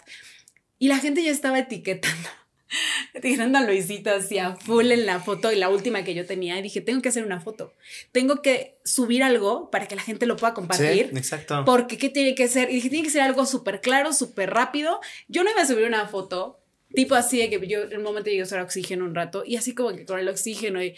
y 0.79 0.87
la 0.87 0.99
gente 0.99 1.23
ya 1.23 1.31
estaba 1.31 1.59
etiquetando. 1.59 2.29
Etiquetando 3.13 3.59
a 3.59 3.61
Luisito 3.61 4.11
así 4.11 4.37
a 4.37 4.55
full 4.55 4.91
en 4.91 5.05
la 5.05 5.19
foto 5.19 5.51
y 5.51 5.55
la 5.55 5.69
última 5.69 6.03
que 6.03 6.13
yo 6.13 6.25
tenía 6.25 6.59
y 6.59 6.61
dije, 6.61 6.81
tengo 6.81 7.01
que 7.01 7.09
hacer 7.09 7.25
una 7.25 7.39
foto, 7.39 7.73
tengo 8.11 8.41
que 8.41 8.77
subir 8.83 9.23
algo 9.23 9.71
para 9.71 9.87
que 9.87 9.95
la 9.95 10.01
gente 10.01 10.25
lo 10.25 10.35
pueda 10.35 10.53
compartir. 10.53 11.09
Sí, 11.11 11.17
exacto. 11.17 11.63
Porque, 11.65 11.97
¿qué 11.97 12.09
tiene 12.09 12.35
que 12.35 12.47
ser? 12.49 12.69
Y 12.69 12.75
dije, 12.75 12.89
tiene 12.89 13.05
que 13.05 13.11
ser 13.11 13.21
algo 13.21 13.45
súper 13.45 13.79
claro, 13.79 14.11
súper 14.11 14.49
rápido. 14.51 14.99
Yo 15.29 15.43
no 15.43 15.51
iba 15.51 15.61
a 15.61 15.65
subir 15.65 15.85
una 15.85 16.07
foto, 16.07 16.59
tipo 16.93 17.15
así, 17.15 17.37
de 17.39 17.49
que 17.49 17.67
yo 17.67 17.83
en 17.83 17.97
un 17.97 18.03
momento 18.03 18.29
llegué 18.29 18.41
a 18.41 18.45
usar 18.45 18.59
oxígeno 18.61 19.05
un 19.05 19.15
rato, 19.15 19.43
y 19.45 19.55
así 19.57 19.73
como 19.75 19.89
que 19.95 20.05
con 20.05 20.19
el 20.19 20.27
oxígeno 20.29 20.81
y 20.83 20.95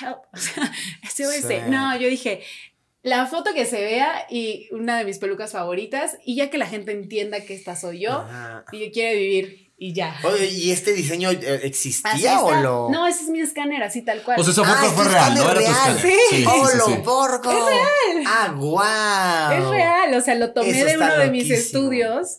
help, 0.00 0.18
o 0.32 0.36
sea, 0.36 0.72
SOS. 1.08 1.46
Sí. 1.48 1.54
No, 1.68 1.96
yo 1.98 2.08
dije, 2.08 2.42
la 3.02 3.26
foto 3.26 3.54
que 3.54 3.66
se 3.66 3.80
vea 3.80 4.26
y 4.30 4.68
una 4.72 4.98
de 4.98 5.04
mis 5.04 5.18
pelucas 5.18 5.52
favoritas, 5.52 6.16
y 6.24 6.36
ya 6.36 6.50
que 6.50 6.58
la 6.58 6.66
gente 6.66 6.92
entienda 6.92 7.40
que 7.44 7.54
esta 7.54 7.76
soy 7.76 8.00
yo, 8.00 8.12
Ajá. 8.12 8.64
y 8.72 8.78
que 8.80 8.90
quiere 8.90 9.16
vivir, 9.16 9.66
y 9.78 9.92
ya. 9.92 10.18
Oye, 10.24 10.46
¿y 10.48 10.70
este 10.70 10.94
diseño 10.94 11.30
eh, 11.30 11.60
existía 11.64 12.40
o 12.40 12.50
lo.? 12.62 12.88
No, 12.90 13.06
ese 13.06 13.24
es 13.24 13.28
mi 13.28 13.40
escáner, 13.40 13.82
así 13.82 14.00
tal 14.00 14.22
cual. 14.22 14.40
o 14.40 14.42
sea, 14.42 14.52
esa 14.52 14.62
Ah, 14.62 14.90
fue 14.90 15.04
tu 15.04 15.10
real, 15.10 15.34
no 15.34 15.40
escáner 15.42 15.62
era 15.62 15.70
tu 15.70 15.74
real. 15.76 15.96
escáner. 15.96 16.18
Sí. 16.30 16.44
¡Oh, 16.48 16.66
sí, 16.66 16.78
lo 16.78 16.86
sí. 16.86 16.92
porco! 17.04 17.50
¡Es 17.50 17.58
real! 18.14 18.24
¡Ah, 18.26 18.54
guau! 18.56 19.52
Es 19.62 19.68
real, 19.68 20.14
o 20.14 20.20
sea, 20.22 20.34
lo 20.34 20.52
tomé 20.54 20.70
Eso 20.70 20.86
de 20.86 20.96
uno 20.96 21.18
de 21.18 21.30
mis 21.30 21.48
loquísimo. 21.48 21.58
estudios 21.58 22.38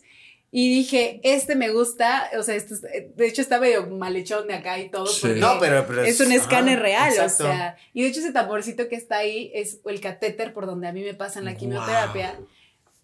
y 0.60 0.70
dije, 0.72 1.20
este 1.22 1.56
me 1.56 1.70
gusta, 1.70 2.32
o 2.36 2.42
sea, 2.42 2.56
este 2.56 2.74
es- 2.74 2.82
de 2.82 3.28
hecho 3.28 3.44
está 3.44 3.60
medio 3.60 3.86
malhechón 3.86 4.48
de 4.48 4.56
acá 4.56 4.80
y 4.80 4.90
todo, 4.90 5.06
Sí. 5.06 5.20
porque 5.22 5.40
No, 5.40 5.60
pero, 5.60 5.86
pero 5.86 6.02
es 6.02 6.20
un 6.20 6.32
escáner 6.32 6.78
ajá, 6.80 6.84
real, 6.84 7.10
exacto. 7.12 7.44
o 7.44 7.48
sea, 7.48 7.78
y 7.94 8.02
de 8.02 8.08
hecho 8.08 8.22
ese 8.22 8.32
tamborcito 8.32 8.88
que 8.90 8.96
está 8.96 9.18
ahí 9.18 9.52
es 9.54 9.82
el 9.86 10.02
catéter 10.02 10.54
por 10.54 10.66
donde 10.66 10.88
a 10.88 10.94
mí 10.94 11.04
me 11.04 11.14
pasan 11.14 11.46
la 11.46 11.52
Wow. 11.52 11.60
quimioterapia. 11.60 12.40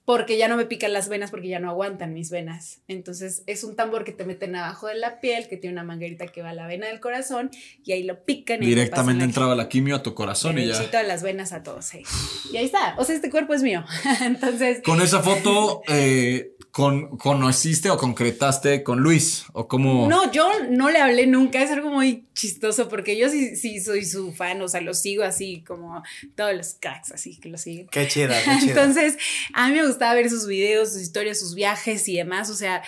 Porque 0.05 0.37
ya 0.37 0.49
no 0.49 0.57
me 0.57 0.65
pican 0.65 0.91
las 0.91 1.07
venas 1.07 1.31
porque 1.31 1.47
ya 1.47 1.59
no 1.61 1.69
aguantan 1.69 2.13
mis 2.13 2.29
venas. 2.29 2.81
Entonces 2.89 3.41
es 3.47 3.63
un 3.63 3.77
tambor 3.77 4.03
que 4.03 4.11
te 4.11 4.25
meten 4.25 4.53
abajo 4.53 4.87
de 4.87 4.95
la 4.95 5.21
piel, 5.21 5.47
que 5.47 5.55
tiene 5.55 5.75
una 5.75 5.85
manguerita 5.85 6.27
que 6.27 6.41
va 6.41 6.49
a 6.49 6.53
la 6.53 6.67
vena 6.67 6.87
del 6.87 6.99
corazón 6.99 7.51
y 7.85 7.93
ahí 7.93 8.03
lo 8.03 8.25
pican 8.25 8.61
y 8.61 8.65
Directamente 8.65 9.19
la 9.19 9.25
entraba 9.29 9.55
la 9.55 9.69
quimio 9.69 9.95
a 9.95 10.03
tu 10.03 10.13
corazón 10.13 10.59
y 10.59 10.67
ya. 10.67 10.77
a 10.99 11.03
las 11.03 11.23
venas 11.23 11.53
a 11.53 11.63
todos. 11.63 11.85
sí. 11.85 12.03
Y 12.51 12.57
ahí 12.57 12.65
está. 12.65 12.95
O 12.97 13.05
sea, 13.05 13.15
este 13.15 13.29
cuerpo 13.29 13.53
es 13.53 13.61
mío. 13.63 13.85
Entonces, 14.21 14.81
Con 14.83 15.01
esa 15.01 15.23
foto, 15.23 15.81
eh, 15.87 16.51
con, 16.73 17.17
¿conociste 17.17 17.91
o 17.91 17.97
concretaste 17.97 18.81
con 18.81 18.99
Luis? 18.99 19.45
¿O 19.53 19.67
cómo? 19.67 20.09
no, 20.09 20.31
yo 20.31 20.49
no 20.71 20.89
le 20.89 20.97
hablé 20.97 21.27
nunca. 21.27 21.61
Es 21.61 21.69
algo 21.69 21.91
muy 21.91 22.25
chistoso 22.33 22.89
porque 22.89 23.15
yo 23.15 23.29
sí, 23.29 23.55
sí 23.55 23.79
soy 23.79 24.03
su 24.05 24.33
fan. 24.33 24.59
O 24.63 24.67
sea, 24.67 24.81
lo 24.81 24.95
sigo 24.95 25.23
así 25.23 25.63
como 25.67 26.01
todos 26.33 26.55
los 26.55 26.73
cracks, 26.79 27.11
así 27.11 27.39
que 27.39 27.49
lo 27.49 27.59
siguen. 27.59 27.89
Qué 27.91 28.07
chida, 28.07 28.35
qué 28.43 28.51
chida. 28.59 28.69
Entonces, 28.71 29.19
a 29.53 29.67
mí 29.69 29.75
me 29.75 29.85
gustaba 29.85 30.15
ver 30.15 30.31
sus 30.31 30.47
videos, 30.47 30.93
sus 30.93 31.03
historias, 31.03 31.39
sus 31.39 31.53
viajes 31.53 32.07
y 32.07 32.17
demás. 32.17 32.49
O 32.49 32.55
sea, 32.55 32.81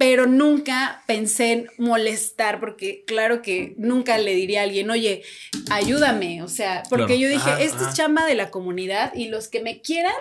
pero 0.00 0.24
nunca 0.24 1.02
pensé 1.06 1.52
en 1.52 1.66
molestar, 1.76 2.58
porque 2.58 3.04
claro 3.06 3.42
que 3.42 3.74
nunca 3.76 4.16
le 4.16 4.34
diría 4.34 4.60
a 4.60 4.62
alguien, 4.62 4.88
oye, 4.90 5.20
ayúdame, 5.70 6.42
o 6.42 6.48
sea, 6.48 6.84
porque 6.88 7.04
Claro. 7.04 7.20
yo 7.20 7.28
dije, 7.28 7.50
Ajá, 7.50 7.60
esto 7.62 7.76
ajá. 7.80 7.90
es 7.90 7.94
chamba 7.96 8.24
de 8.24 8.34
la 8.34 8.50
comunidad 8.50 9.12
y 9.14 9.28
los 9.28 9.48
que 9.48 9.60
me 9.60 9.82
quieran 9.82 10.14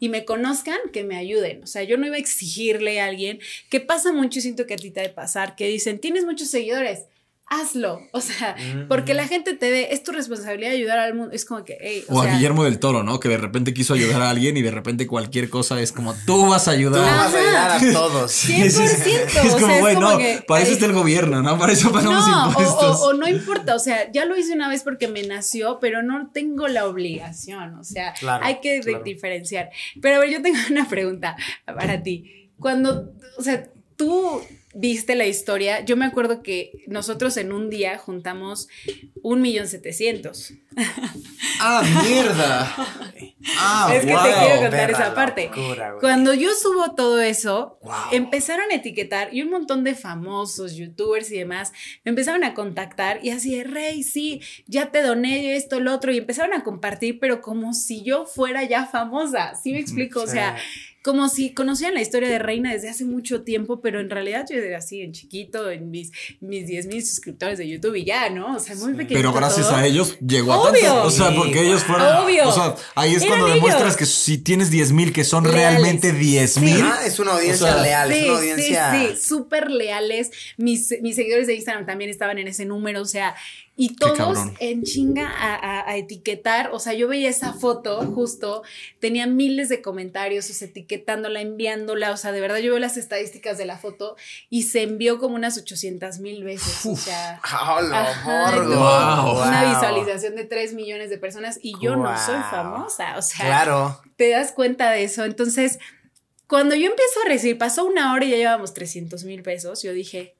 y 0.00 0.08
me 0.08 0.24
conozcan, 0.24 0.78
que 0.90 1.04
me 1.04 1.16
ayuden. 1.18 1.62
O 1.62 1.66
sea, 1.66 1.82
yo 1.82 1.98
no 1.98 2.06
iba 2.06 2.16
a 2.16 2.18
exigirle 2.18 2.98
a 2.98 3.04
alguien, 3.04 3.38
que 3.68 3.80
pasa 3.80 4.10
mucho 4.10 4.38
y 4.38 4.42
siento 4.42 4.64
que 4.66 4.72
a 4.72 4.78
ti 4.78 4.90
te 4.90 5.00
ha 5.00 5.02
de 5.02 5.10
pasar, 5.10 5.54
que 5.54 5.66
dicen, 5.68 5.98
tienes 5.98 6.24
muchos 6.24 6.48
seguidores. 6.48 7.02
Hazlo, 7.48 8.00
o 8.12 8.20
sea, 8.20 8.56
Mm, 8.58 8.88
porque 8.88 9.14
mm. 9.14 9.16
la 9.16 9.28
gente 9.28 9.54
te 9.54 9.70
ve, 9.70 9.88
es 9.92 10.02
tu 10.02 10.10
responsabilidad 10.10 10.72
ayudar 10.72 10.98
al 10.98 11.14
mundo. 11.14 11.32
Es 11.32 11.44
como 11.44 11.64
que, 11.64 11.78
hey, 11.80 12.04
O, 12.08 12.20
sea, 12.22 12.32
a 12.32 12.34
Guillermo 12.34 12.64
del 12.64 12.80
Toro, 12.80 13.04
¿no? 13.04 13.20
Que 13.20 13.28
de 13.28 13.36
repente 13.36 13.72
quiso 13.72 13.94
ayudar 13.94 14.20
a 14.22 14.30
alguien 14.30 14.56
y 14.56 14.62
de 14.62 14.70
repente 14.72 15.06
cualquier 15.06 15.48
cosa 15.48 15.80
es 15.80 15.92
como 15.92 16.12
tú 16.26 16.46
vas 16.48 16.66
a 16.66 16.72
Tú 16.72 16.76
ayudar. 16.78 17.02
vas 17.04 17.34
a 17.34 17.38
ayudar 17.38 17.70
a 17.70 17.78
todos. 17.92 18.32
Sí, 18.32 18.54
100%, 18.54 18.66
Es 18.66 18.78
o 19.36 19.52
como, 19.54 19.66
sea, 19.66 19.74
es 19.76 19.80
güey, 19.80 19.94
como 19.94 20.10
no, 20.10 20.18
que 20.18 20.42
para 20.46 20.60
eso 20.62 20.70
ahí- 20.70 20.74
está 20.74 20.86
el 20.86 20.92
gobierno, 20.92 21.40
¿no? 21.42 21.56
Para 21.58 21.72
eso 21.72 21.92
pagamos 21.92 22.26
No, 22.26 22.44
o, 22.46 22.48
impuestos. 22.48 23.00
o- 23.00 23.04
o 23.06 23.12
no 23.12 23.28
importa, 23.28 23.76
o 23.76 23.78
sea, 23.78 24.10
ya 24.10 24.24
lo 24.24 24.36
hice 24.36 24.52
una 24.52 24.68
vez 24.68 24.82
porque 24.82 25.06
me 25.06 25.22
nació, 25.22 25.78
pero 25.80 26.02
no 26.02 26.30
tengo 26.32 26.66
la 26.66 26.86
obligación, 26.86 27.74
o 27.78 27.84
sea, 27.84 28.12
Claro, 28.14 28.44
hay 28.44 28.60
que 28.60 28.80
claro. 28.80 29.04
diferenciar. 29.04 29.70
Pero 30.02 30.16
a 30.16 30.18
ver, 30.20 30.30
yo 30.30 30.42
tengo 30.42 30.58
una 30.70 30.88
pregunta 30.88 31.36
para 31.64 32.02
ti. 32.02 32.50
Cuando, 32.58 33.12
o 33.38 33.42
sea, 33.42 33.68
tú 33.96 34.40
viste 34.78 35.14
la 35.14 35.26
historia, 35.26 35.84
yo 35.84 35.96
me 35.96 36.04
acuerdo 36.04 36.42
que 36.42 36.72
nosotros 36.86 37.36
en 37.38 37.52
un 37.52 37.70
día 37.70 37.96
juntamos 37.98 38.68
un 39.22 39.40
millón 39.40 39.66
setecientos. 39.68 40.52
Ah, 41.58 41.82
mierda. 42.06 42.74
Ah, 43.58 43.90
es 43.94 44.00
que 44.04 44.08
te 44.08 44.12
quiero 44.12 44.56
contar 44.60 44.70
perra 44.70 44.92
esa 44.92 45.14
parte. 45.14 45.46
locura, 45.54 45.90
güey. 45.92 46.00
Cuando 46.00 46.34
yo 46.34 46.50
subo 46.54 46.94
todo 46.94 47.20
eso, 47.20 47.78
Wow. 47.82 47.94
empezaron 48.12 48.70
a 48.70 48.74
etiquetar 48.74 49.32
y 49.32 49.42
un 49.42 49.50
montón 49.50 49.84
de 49.84 49.94
famosos, 49.94 50.74
youtubers 50.74 51.30
y 51.30 51.38
demás 51.38 51.72
me 52.04 52.10
empezaron 52.10 52.44
a 52.44 52.52
contactar 52.54 53.20
y 53.24 53.30
así 53.30 53.56
de, 53.56 53.64
Rey, 53.64 54.02
sí, 54.02 54.40
ya 54.66 54.90
te 54.90 55.02
doné 55.02 55.56
esto, 55.56 55.80
lo 55.80 55.94
otro, 55.94 56.12
y 56.12 56.18
empezaron 56.18 56.52
a 56.52 56.62
compartir, 56.64 57.18
pero 57.20 57.40
como 57.40 57.72
si 57.74 58.02
yo 58.02 58.26
fuera 58.26 58.64
ya 58.64 58.86
famosa, 58.86 59.54
¿sí 59.54 59.72
me 59.72 59.78
explico? 59.78 60.20
O 60.22 60.26
sea, 60.26 60.56
como 61.06 61.28
si 61.28 61.54
conocían 61.54 61.94
la 61.94 62.00
historia 62.02 62.28
de 62.28 62.40
Reina 62.40 62.72
desde 62.72 62.88
hace 62.90 63.04
mucho 63.04 63.42
tiempo, 63.42 63.80
pero 63.80 64.00
en 64.00 64.10
realidad 64.10 64.44
yo 64.50 64.56
era 64.56 64.78
así 64.78 65.02
en 65.02 65.12
chiquito, 65.12 65.70
en 65.70 65.92
mis, 65.92 66.10
mis 66.40 66.66
10 66.66 66.86
mil 66.88 67.06
suscriptores 67.06 67.58
de 67.58 67.68
YouTube 67.68 67.94
y 67.94 68.04
ya, 68.04 68.28
¿no? 68.28 68.56
O 68.56 68.58
sea, 68.58 68.74
muy 68.74 68.90
Sí. 68.90 68.96
pequeño. 68.96 69.16
Pero 69.20 69.32
gracias 69.32 69.70
a 69.70 69.86
ellos 69.86 70.18
llegó 70.18 70.52
a 70.52 70.62
Obvio. 70.62 70.80
tanto. 70.82 71.04
O 71.04 71.10
sea, 71.10 71.32
porque 71.32 71.60
ellos 71.62 71.84
fueron. 71.84 72.24
Obvio. 72.24 72.48
O 72.48 72.52
sea, 72.52 72.74
ahí 72.96 73.14
es 73.14 73.22
Eran 73.22 73.38
cuando 73.38 73.54
demuestras 73.54 73.82
ellos. 73.84 73.96
que 73.98 74.06
si 74.06 74.38
tienes 74.38 74.68
10 74.70 74.90
mil, 74.90 75.12
que 75.12 75.22
son 75.22 75.44
Leales. 75.44 75.60
realmente 75.60 76.10
10 76.12 76.58
mil. 76.60 76.80
Ajá, 76.82 77.06
es 77.06 77.18
una 77.20 77.34
audiencia 77.34 77.66
O 77.68 77.72
sea, 77.74 77.82
leal, 77.82 78.10
es 78.10 78.18
Sí, 78.18 78.24
una 78.28 78.38
audiencia. 78.38 78.90
sí, 78.92 79.06
sí, 79.16 79.28
súper 79.28 79.70
leales. 79.70 80.30
Mis, 80.56 80.92
mis 81.02 81.14
seguidores 81.14 81.46
de 81.46 81.54
Instagram 81.54 81.86
también 81.86 82.10
estaban 82.10 82.38
en 82.38 82.48
ese 82.48 82.64
número, 82.64 83.00
o 83.00 83.06
sea, 83.06 83.36
y 83.78 83.94
todos 83.96 84.38
en 84.58 84.84
chinga 84.84 85.28
a, 85.28 85.54
a- 85.54 85.90
a 85.90 85.96
etiquetar. 85.98 86.70
O 86.72 86.78
sea, 86.78 86.94
yo 86.94 87.08
veía 87.08 87.28
esa 87.28 87.52
foto 87.52 88.00
justo, 88.14 88.62
tenía 89.00 89.26
miles 89.26 89.68
de 89.68 89.82
comentarios, 89.82 90.48
o 90.48 90.54
sea, 90.54 90.68
etiquetándola, 90.68 91.40
enviándola. 91.42 92.10
O 92.12 92.16
sea, 92.16 92.32
de 92.32 92.40
verdad, 92.40 92.56
yo 92.58 92.70
veo 92.72 92.78
las 92.80 92.96
estadísticas 92.96 93.58
de 93.58 93.66
la 93.66 93.76
foto 93.76 94.16
y 94.48 94.62
se 94.62 94.82
envió 94.82 95.18
como 95.18 95.34
unas 95.34 95.58
800 95.58 96.20
mil 96.20 96.42
veces. 96.42 96.86
O 96.86 96.96
sea. 96.96 97.38
Una 98.24 99.62
Wow. 99.62 99.68
visualización 99.74 100.36
de 100.36 100.44
3 100.44 100.74
millones 100.74 101.10
de 101.10 101.18
personas 101.18 101.58
y 101.62 101.74
yo 101.80 101.96
no 101.96 102.16
soy 102.18 102.40
famosa. 102.50 103.16
O 103.18 103.22
sea, 103.22 103.44
Claro. 103.46 104.00
te 104.16 104.30
das 104.30 104.52
cuenta 104.52 104.90
de 104.90 105.04
eso. 105.04 105.24
Entonces, 105.24 105.78
cuando 106.46 106.74
yo 106.74 106.86
empiezo 106.86 107.20
a 107.24 107.28
recibir, 107.28 107.58
pasó 107.58 107.84
una 107.84 108.12
hora 108.14 108.24
y 108.24 108.30
ya 108.30 108.36
llevábamos 108.36 108.72
300 108.72 109.24
mil 109.24 109.42
pesos, 109.42 109.82
yo 109.82 109.92
dije, 109.92 110.34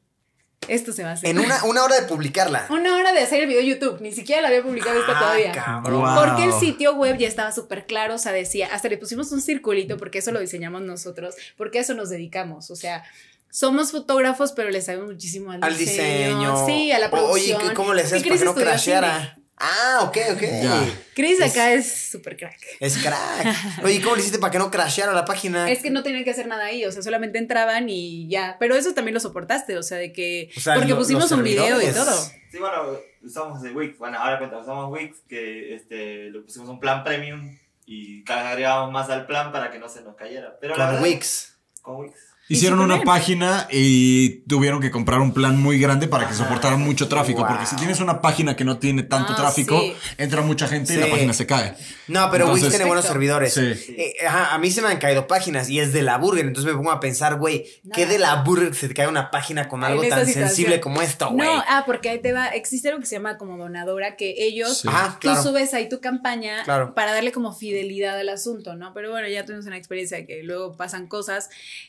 esto 0.68 0.92
se 0.92 1.02
va 1.04 1.10
a 1.10 1.12
hacer. 1.12 1.28
En 1.30 1.38
una, 1.38 1.64
una 1.64 1.84
hora 1.84 2.00
de 2.00 2.06
publicarla. 2.06 2.66
Una 2.70 2.94
hora 2.96 3.12
de 3.12 3.20
hacer 3.20 3.40
el 3.42 3.46
video 3.48 3.60
de 3.62 3.66
YouTube, 3.68 4.00
ni 4.00 4.12
siquiera 4.12 4.42
la 4.42 4.48
había 4.48 4.62
publicado 4.62 4.98
esta 4.98 5.12
Ah, 5.16 5.20
todavía. 5.20 5.52
cabrón. 5.52 6.14
Porque 6.14 6.44
el 6.44 6.52
sitio 6.52 6.94
web 6.94 7.16
ya 7.18 7.28
estaba 7.28 7.52
súper 7.52 7.86
claro, 7.86 8.14
o 8.14 8.18
sea, 8.18 8.32
decía, 8.32 8.68
hasta 8.72 8.88
le 8.88 8.98
pusimos 8.98 9.30
un 9.32 9.40
circulito 9.40 9.96
porque 9.96 10.18
eso 10.18 10.32
lo 10.32 10.40
diseñamos 10.40 10.82
nosotros, 10.82 11.34
porque 11.56 11.78
a 11.78 11.82
eso 11.82 11.94
nos 11.94 12.10
dedicamos, 12.10 12.70
o 12.70 12.76
sea, 12.76 13.04
somos 13.50 13.92
fotógrafos, 13.92 14.52
pero 14.52 14.70
le 14.70 14.82
sabemos 14.82 15.06
muchísimo 15.06 15.50
al, 15.52 15.62
Al 15.64 15.78
diseño. 15.78 16.66
Sí, 16.66 16.92
a 16.92 16.98
la 16.98 17.10
producción. 17.10 17.62
Oye, 17.62 17.74
¿cómo 17.74 17.94
le 17.94 18.02
hacías 18.02 18.20
Y 18.20 18.28
para 18.28 18.38
que 18.38 18.44
no 18.44 18.54
crasheara? 18.54 19.38
Ah, 19.58 20.00
ok, 20.02 20.16
ok. 20.34 20.40
Ya. 20.42 20.84
Chris 21.14 21.40
Es- 21.40 21.52
acá 21.52 21.72
es 21.72 22.10
súper 22.10 22.36
crack. 22.36 22.58
Es 22.78 22.98
crack. 22.98 23.46
Oye, 23.84 24.02
¿cómo 24.02 24.14
le 24.16 24.20
hiciste 24.20 24.38
para 24.38 24.50
que 24.50 24.58
no 24.58 24.70
crasheara 24.70 25.12
la 25.14 25.24
página? 25.24 25.70
Es 25.70 25.80
que 25.82 25.90
no 25.90 26.02
tenían 26.02 26.24
que 26.24 26.30
hacer 26.30 26.46
nada 26.46 26.66
ahí, 26.66 26.84
o 26.84 26.92
sea, 26.92 27.02
solamente 27.02 27.38
entraban 27.38 27.88
y 27.88 28.28
ya. 28.28 28.56
Pero 28.60 28.74
eso 28.76 28.92
también 28.92 29.14
lo 29.14 29.20
soportaste, 29.20 29.78
o 29.78 29.82
sea, 29.82 29.96
de 29.98 30.12
que. 30.12 30.50
O 30.56 30.60
sea, 30.60 30.74
porque 30.74 30.90
lo- 30.90 30.98
pusimos 30.98 31.30
un 31.32 31.42
video 31.42 31.80
y 31.80 31.86
todo. 31.92 32.12
Sí, 32.50 32.58
bueno, 32.58 32.98
usamos 33.22 33.64
el 33.64 33.74
Wix. 33.74 33.96
Bueno, 33.98 34.18
ahora 34.18 34.38
cuenta, 34.38 34.58
usamos 34.58 34.92
Wix, 34.92 35.18
que 35.28 35.74
este, 35.74 36.30
le 36.30 36.40
pusimos 36.40 36.68
un 36.68 36.78
plan 36.78 37.02
premium 37.02 37.56
y 37.86 38.24
agregábamos 38.30 38.92
más 38.92 39.08
al 39.08 39.26
plan 39.26 39.52
para 39.52 39.70
que 39.70 39.78
no 39.78 39.88
se 39.88 40.02
nos 40.02 40.16
cayera. 40.16 40.58
Pero 40.60 40.76
la 40.76 40.84
Con 40.84 40.94
verdad- 40.96 41.02
Wix. 41.08 41.56
Con 41.80 41.96
Wix. 41.96 42.14
Hicieron 42.48 42.78
una 42.78 42.94
bien. 42.94 43.04
página 43.06 43.66
y 43.72 44.40
tuvieron 44.48 44.80
que 44.80 44.90
comprar 44.92 45.20
un 45.20 45.32
plan 45.34 45.60
muy 45.60 45.80
grande 45.80 46.06
para 46.06 46.28
que 46.28 46.34
soportara 46.34 46.76
mucho 46.76 47.08
tráfico. 47.08 47.40
Wow. 47.40 47.48
Porque 47.48 47.66
si 47.66 47.74
tienes 47.76 47.98
una 48.00 48.20
página 48.20 48.54
que 48.54 48.64
no 48.64 48.78
tiene 48.78 49.02
tanto 49.02 49.32
Ah, 49.32 49.36
tráfico, 49.36 49.80
sí. 49.80 49.94
entra 50.16 50.42
mucha 50.42 50.68
gente 50.68 50.94
y 50.94 50.96
la 50.98 51.08
página 51.10 51.32
se 51.32 51.44
cae. 51.46 51.74
No, 52.06 52.30
pero 52.30 52.52
Wix 52.52 52.68
tiene 52.68 52.84
buenos 52.84 53.04
servidores. 53.04 53.52
Sí. 53.54 53.60
Eh, 53.98 54.14
ajá, 54.26 54.54
a 54.54 54.58
mí 54.58 54.70
se 54.70 54.80
me 54.80 54.88
han 54.88 54.98
caído 54.98 55.26
páginas 55.26 55.68
y 55.70 55.80
es 55.80 55.92
de 55.92 56.02
la 56.02 56.18
burger. 56.18 56.46
Entonces 56.46 56.70
me 56.72 56.76
pongo 56.78 56.92
a 56.92 57.00
pensar, 57.00 57.34
güey, 57.36 57.66
¿qué 57.94 58.06
de 58.06 58.18
la 58.18 58.42
burger 58.42 58.74
se 58.76 58.86
te 58.88 58.94
cae 58.94 59.08
una 59.08 59.32
página 59.32 59.68
con 59.68 59.82
algo 59.82 60.02
tan 60.02 60.20
situación. 60.20 60.46
sensible 60.48 60.80
como 60.80 61.02
esto, 61.02 61.28
güey? 61.30 61.48
No, 61.48 61.64
ah, 61.68 61.82
porque 61.84 62.10
ahí 62.10 62.20
te 62.20 62.32
va, 62.32 62.46
existe 62.48 62.88
algo 62.88 63.00
que 63.00 63.06
se 63.06 63.16
llama 63.16 63.38
como 63.38 63.56
donadora, 63.58 64.14
que 64.16 64.34
ellos, 64.38 64.78
Sí. 64.82 64.88
Ajá, 64.88 65.14
tú 65.14 65.28
claro. 65.28 65.42
subes 65.42 65.74
ahí 65.74 65.88
tu 65.88 66.00
campaña 66.00 66.62
Claro. 66.62 66.94
para 66.94 67.12
darle 67.12 67.32
como 67.32 67.52
fidelidad 67.52 68.16
al 68.18 68.28
asunto, 68.28 68.76
¿no? 68.76 68.94
Pero 68.94 69.10
bueno, 69.10 69.26
ya 69.26 69.44
tuvimos 69.44 69.66
una 69.66 69.76
experiencia 69.76 70.18
de 70.18 70.26
que 70.26 70.42
luego 70.44 70.76
pasan 70.76 71.08
cosas. 71.08 71.48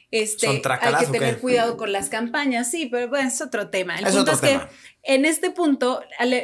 Este, 0.10 0.47
¿Son 0.47 0.62
hay 0.82 0.95
que 1.05 1.12
tener 1.12 1.39
cuidado 1.39 1.76
con 1.76 1.91
las 1.91 2.08
campañas, 2.08 2.72
sí, 2.72 2.88
pero 2.89 3.10
bueno, 3.10 3.28
es 3.28 3.41
otro 3.41 3.70
tema. 3.70 3.97
El 3.97 4.08
Es 4.08 4.16
punto 4.16 4.32
es 4.32 4.39
tema. 4.41 4.70
que 4.70 4.76
en 5.03 5.26
este 5.26 5.51
punto 5.51 6.01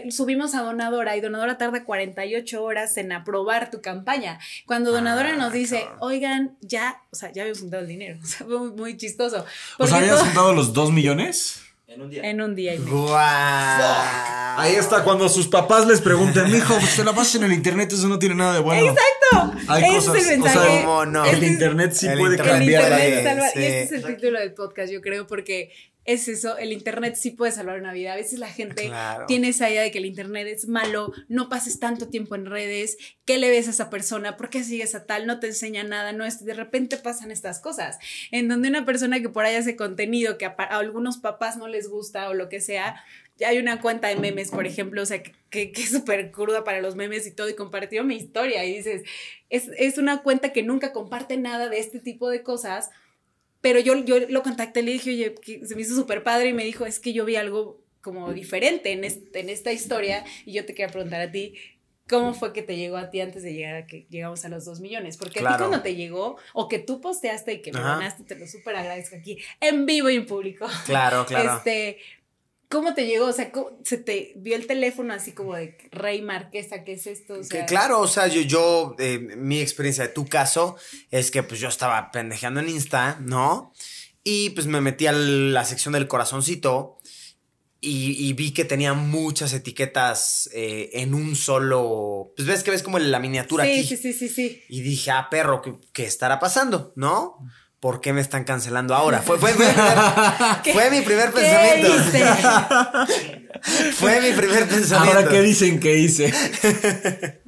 subimos 0.10 0.54
a 0.54 0.62
donadora 0.64 1.16
y 1.16 1.22
donadora 1.22 1.58
tarda 1.58 1.86
48 1.86 2.62
horas 2.62 2.98
en 2.98 3.14
aprobar 3.14 3.72
tu 3.72 3.82
campaña. 3.82 4.40
Cuando 4.66 4.92
donadora 4.92 5.30
Ah, 5.34 5.38
nos 5.38 5.54
dice, 5.54 5.86
oigan, 6.00 6.58
ya, 6.62 7.02
o 7.12 7.16
sea, 7.16 7.32
ya 7.32 7.44
habíamos 7.44 7.62
juntado 7.62 7.84
el 7.84 7.88
dinero, 7.88 8.20
o 8.24 8.26
sea, 8.26 8.46
fue 8.46 8.60
muy, 8.60 8.72
muy 8.72 8.98
chistoso. 8.98 9.46
¿Os 9.80 9.92
habías 9.94 10.20
juntado 10.22 10.54
los 10.54 10.74
dos 10.74 10.92
millones? 10.92 11.63
En 11.94 12.02
un 12.02 12.10
día. 12.10 12.22
en 12.30 12.42
un 12.42 12.56
día 12.56 12.76
y 12.76 12.80
medio. 12.80 12.94
Guau. 13.08 13.94
Ahí 14.58 14.76
está, 14.76 15.04
cuando 15.04 15.30
sus 15.30 15.48
papás 15.48 15.88
les 15.88 16.02
pregunten, 16.02 16.52
mijo, 16.52 16.76
pues 16.80 16.96
te 16.96 17.04
la 17.04 17.14
pasas 17.14 17.36
en 17.36 17.44
el 17.44 17.54
internet, 17.54 17.92
eso 17.92 18.08
no 18.08 18.20
tiene 18.20 18.36
nada 18.36 18.54
de 18.54 18.60
bueno. 18.60 18.92
Exacto. 18.92 19.60
Hay 19.68 19.84
Ese 19.84 19.96
cosas, 19.96 20.16
es 20.16 20.28
el 20.30 20.42
o 20.42 20.44
sea, 20.44 20.54
mensaje. 20.56 20.82
¿Cómo 20.86 21.06
no? 21.06 21.26
El 21.26 21.44
internet 21.44 21.94
sí 21.94 22.08
El 22.08 22.20
puede 22.20 22.38
cambiar 22.38 22.90
la 22.90 22.98
vida. 22.98 23.50
sí. 23.54 23.60
Y 23.60 23.64
este 23.64 23.84
es 23.84 23.92
el 24.04 24.16
título 24.16 24.40
del 24.40 24.54
podcast, 24.54 24.92
yo 24.92 25.02
creo, 25.02 25.26
porque 25.28 25.72
es 26.06 26.28
eso, 26.28 26.58
el 26.58 26.74
internet 26.74 27.16
sí 27.16 27.32
puede 27.32 27.52
salvar 27.54 27.80
una 27.80 27.94
vida. 27.94 28.14
A 28.14 28.16
veces 28.18 28.40
la 28.40 28.50
gente 28.50 28.88
Claro. 28.88 29.26
tiene 29.26 29.50
esa 29.50 29.70
idea 29.70 29.82
de 29.84 29.92
que 29.92 30.00
el 30.00 30.06
internet 30.06 30.48
es 30.48 30.68
malo, 30.68 31.14
no 31.30 31.48
pases 31.50 31.80
tanto 31.80 32.10
tiempo 32.10 32.36
en 32.36 32.46
redes, 32.46 32.98
¿qué 33.26 33.38
le 33.38 33.50
ves 33.50 33.68
a 33.68 33.72
esa 33.72 33.90
persona? 33.90 34.36
¿Por 34.36 34.50
qué 34.50 34.64
sigues 34.64 34.96
a 34.96 35.06
tal? 35.06 35.26
No 35.28 35.40
te 35.40 35.48
enseña 35.48 35.84
nada, 35.84 36.12
no 36.12 36.26
es, 36.26 36.44
de 36.44 36.54
repente 36.54 36.98
pasan 36.98 37.32
estas 37.32 37.60
cosas, 37.60 38.00
en 38.32 38.50
donde 38.50 38.68
una 38.70 38.86
persona 38.86 39.22
que 39.22 39.30
por 39.30 39.46
ahí 39.46 39.56
hace 39.56 39.76
contenido 39.76 40.38
que 40.38 40.46
a 40.46 40.52
algunos 40.72 41.18
papás 41.20 41.56
no 41.58 41.68
les 41.68 41.88
gusta 41.88 42.28
o 42.30 42.34
lo 42.34 42.50
que 42.50 42.60
sea, 42.60 43.02
ya 43.38 43.48
hay 43.50 43.58
una 43.58 43.82
cuenta 43.82 44.10
de 44.10 44.16
memes, 44.16 44.52
por 44.52 44.68
ejemplo, 44.68 45.02
o 45.02 45.06
sea, 45.06 45.24
que, 45.24 45.34
que, 45.50 45.72
que 45.72 45.82
es 45.82 45.90
súper 45.90 46.32
cruda 46.32 46.64
para 46.64 46.82
los 46.82 46.96
memes 46.96 47.26
y 47.26 47.32
todo, 47.32 47.50
y 47.50 47.56
compartió 47.56 48.04
mi 48.04 48.16
historia 48.16 48.64
y 48.66 48.76
dices, 48.76 49.04
es, 49.50 49.70
es 49.78 49.98
una 49.98 50.22
cuenta 50.22 50.52
que 50.54 50.62
nunca 50.64 50.94
comparte 50.94 51.38
nada 51.38 51.68
de 51.70 51.80
este 51.80 52.00
tipo 52.00 52.30
de 52.30 52.44
cosas, 52.44 52.92
pero 53.64 53.80
yo, 53.80 53.96
yo 54.04 54.20
lo 54.28 54.44
contacté, 54.44 54.84
le 54.84 54.92
dije, 54.92 55.10
oye, 55.12 55.36
que 55.36 55.66
se 55.66 55.74
me 55.76 55.82
hizo 55.84 55.96
súper 55.96 56.22
padre 56.22 56.50
y 56.50 56.54
me 56.54 56.66
dijo, 56.66 56.86
es 56.86 57.00
que 57.00 57.14
yo 57.14 57.24
vi 57.24 57.38
algo 57.38 57.82
como 58.02 58.34
diferente 58.34 58.92
en, 58.92 59.06
este- 59.06 59.40
en 59.40 59.48
esta 59.50 59.72
historia 59.72 60.26
y 60.46 60.52
yo 60.52 60.66
te 60.66 60.74
quería 60.76 60.92
preguntar 60.92 61.22
a 61.22 61.32
ti, 61.32 61.56
¿cómo 62.10 62.34
fue 62.34 62.52
que 62.52 62.62
te 62.62 62.76
llegó 62.76 62.98
a 62.98 63.10
ti 63.10 63.22
antes 63.22 63.42
de 63.42 63.54
llegar 63.54 63.76
a 63.76 63.88
que 63.88 64.06
llegamos 64.10 64.44
a 64.44 64.50
los 64.50 64.66
dos 64.66 64.82
millones? 64.82 65.16
Porque 65.16 65.40
a 65.40 65.44
ti 65.44 65.54
cuando 65.58 65.82
te 65.82 65.96
llegó 65.96 66.36
o 66.54 66.68
que 66.68 66.80
tú 66.80 67.00
posteaste 67.00 67.54
y 67.54 67.62
que 67.62 67.72
me 67.72 67.80
Ajá. 67.80 67.94
donaste, 67.96 68.24
te 68.26 68.36
lo 68.38 68.46
súper 68.48 68.76
agradezco 68.76 69.16
aquí 69.16 69.38
en 69.62 69.86
vivo 69.86 70.10
y 70.10 70.18
en 70.18 70.26
público. 70.26 70.68
Claro, 70.86 71.26
claro. 71.26 71.54
Este, 71.66 72.00
¿cómo 72.74 72.94
te 72.94 73.06
llegó? 73.06 73.28
O 73.28 73.32
sea, 73.32 73.52
¿cómo- 73.52 73.72
se 73.86 73.98
te 73.98 74.34
vio 74.36 74.56
el 74.58 74.68
teléfono 74.68 75.14
así 75.14 75.32
como 75.32 75.56
de 75.56 75.78
Rey 75.92 76.22
Marquesa, 76.22 76.84
¿qué 76.84 76.94
es 76.94 77.08
esto? 77.08 77.36
O 77.36 77.38
Que 77.38 77.44
sea, 77.44 77.66
claro, 77.66 78.02
o 78.02 78.08
sea, 78.08 78.28
yo, 78.28 78.42
yo 78.42 78.96
eh, 79.00 79.20
mi 79.38 79.62
experiencia 79.62 80.04
de 80.08 80.10
tu 80.14 80.26
caso 80.28 80.76
es 81.12 81.32
que 81.32 81.44
pues 81.44 81.60
yo 81.62 81.70
estaba 81.70 82.12
pendejeando 82.12 82.60
en 82.60 82.70
Insta, 82.70 83.18
¿no? 83.22 83.72
Y 84.24 84.50
pues 84.52 84.68
me 84.68 84.82
metí 84.82 85.06
a 85.08 85.12
la 85.14 85.64
sección 85.66 85.94
del 85.94 86.08
corazoncito 86.08 86.98
y, 87.82 88.28
y 88.30 88.34
vi 88.34 88.52
que 88.54 88.64
tenía 88.64 88.94
muchas 88.94 89.52
etiquetas 89.54 90.50
eh, 90.54 90.90
en 90.94 91.14
un 91.14 91.36
solo, 91.36 92.32
pues 92.36 92.48
ves 92.48 92.64
que 92.64 92.72
ves 92.72 92.82
como 92.82 92.98
la 92.98 93.20
miniatura 93.20 93.66
sí, 93.66 93.72
aquí. 93.72 93.84
sí, 93.84 93.98
sí, 93.98 94.14
sí, 94.14 94.30
sí. 94.30 94.64
Y 94.70 94.82
dije, 94.82 95.12
ah, 95.12 95.28
perro, 95.30 95.62
¿qué, 95.62 95.76
qué 95.92 96.06
estará 96.06 96.40
pasando? 96.40 96.94
¿No? 96.96 97.38
¿Por 97.84 98.00
qué 98.00 98.14
me 98.14 98.22
están 98.22 98.46
cancelando 98.46 98.96
ahora? 98.96 99.22
Fue, 99.22 99.38
fue, 99.38 99.52
fue, 99.52 99.66
fue 100.74 100.90
mi 100.90 101.02
primer 101.02 101.34
¿Qué 101.34 101.42
pensamiento. 101.42 101.98
hice? 101.98 102.26
Fue 103.96 104.22
mi 104.22 104.32
primer 104.32 104.70
pensamiento. 104.70 105.18
Ahora, 105.18 105.30
¿qué 105.30 105.42
dicen 105.42 105.82
que 105.82 105.98
hice? 105.98 106.34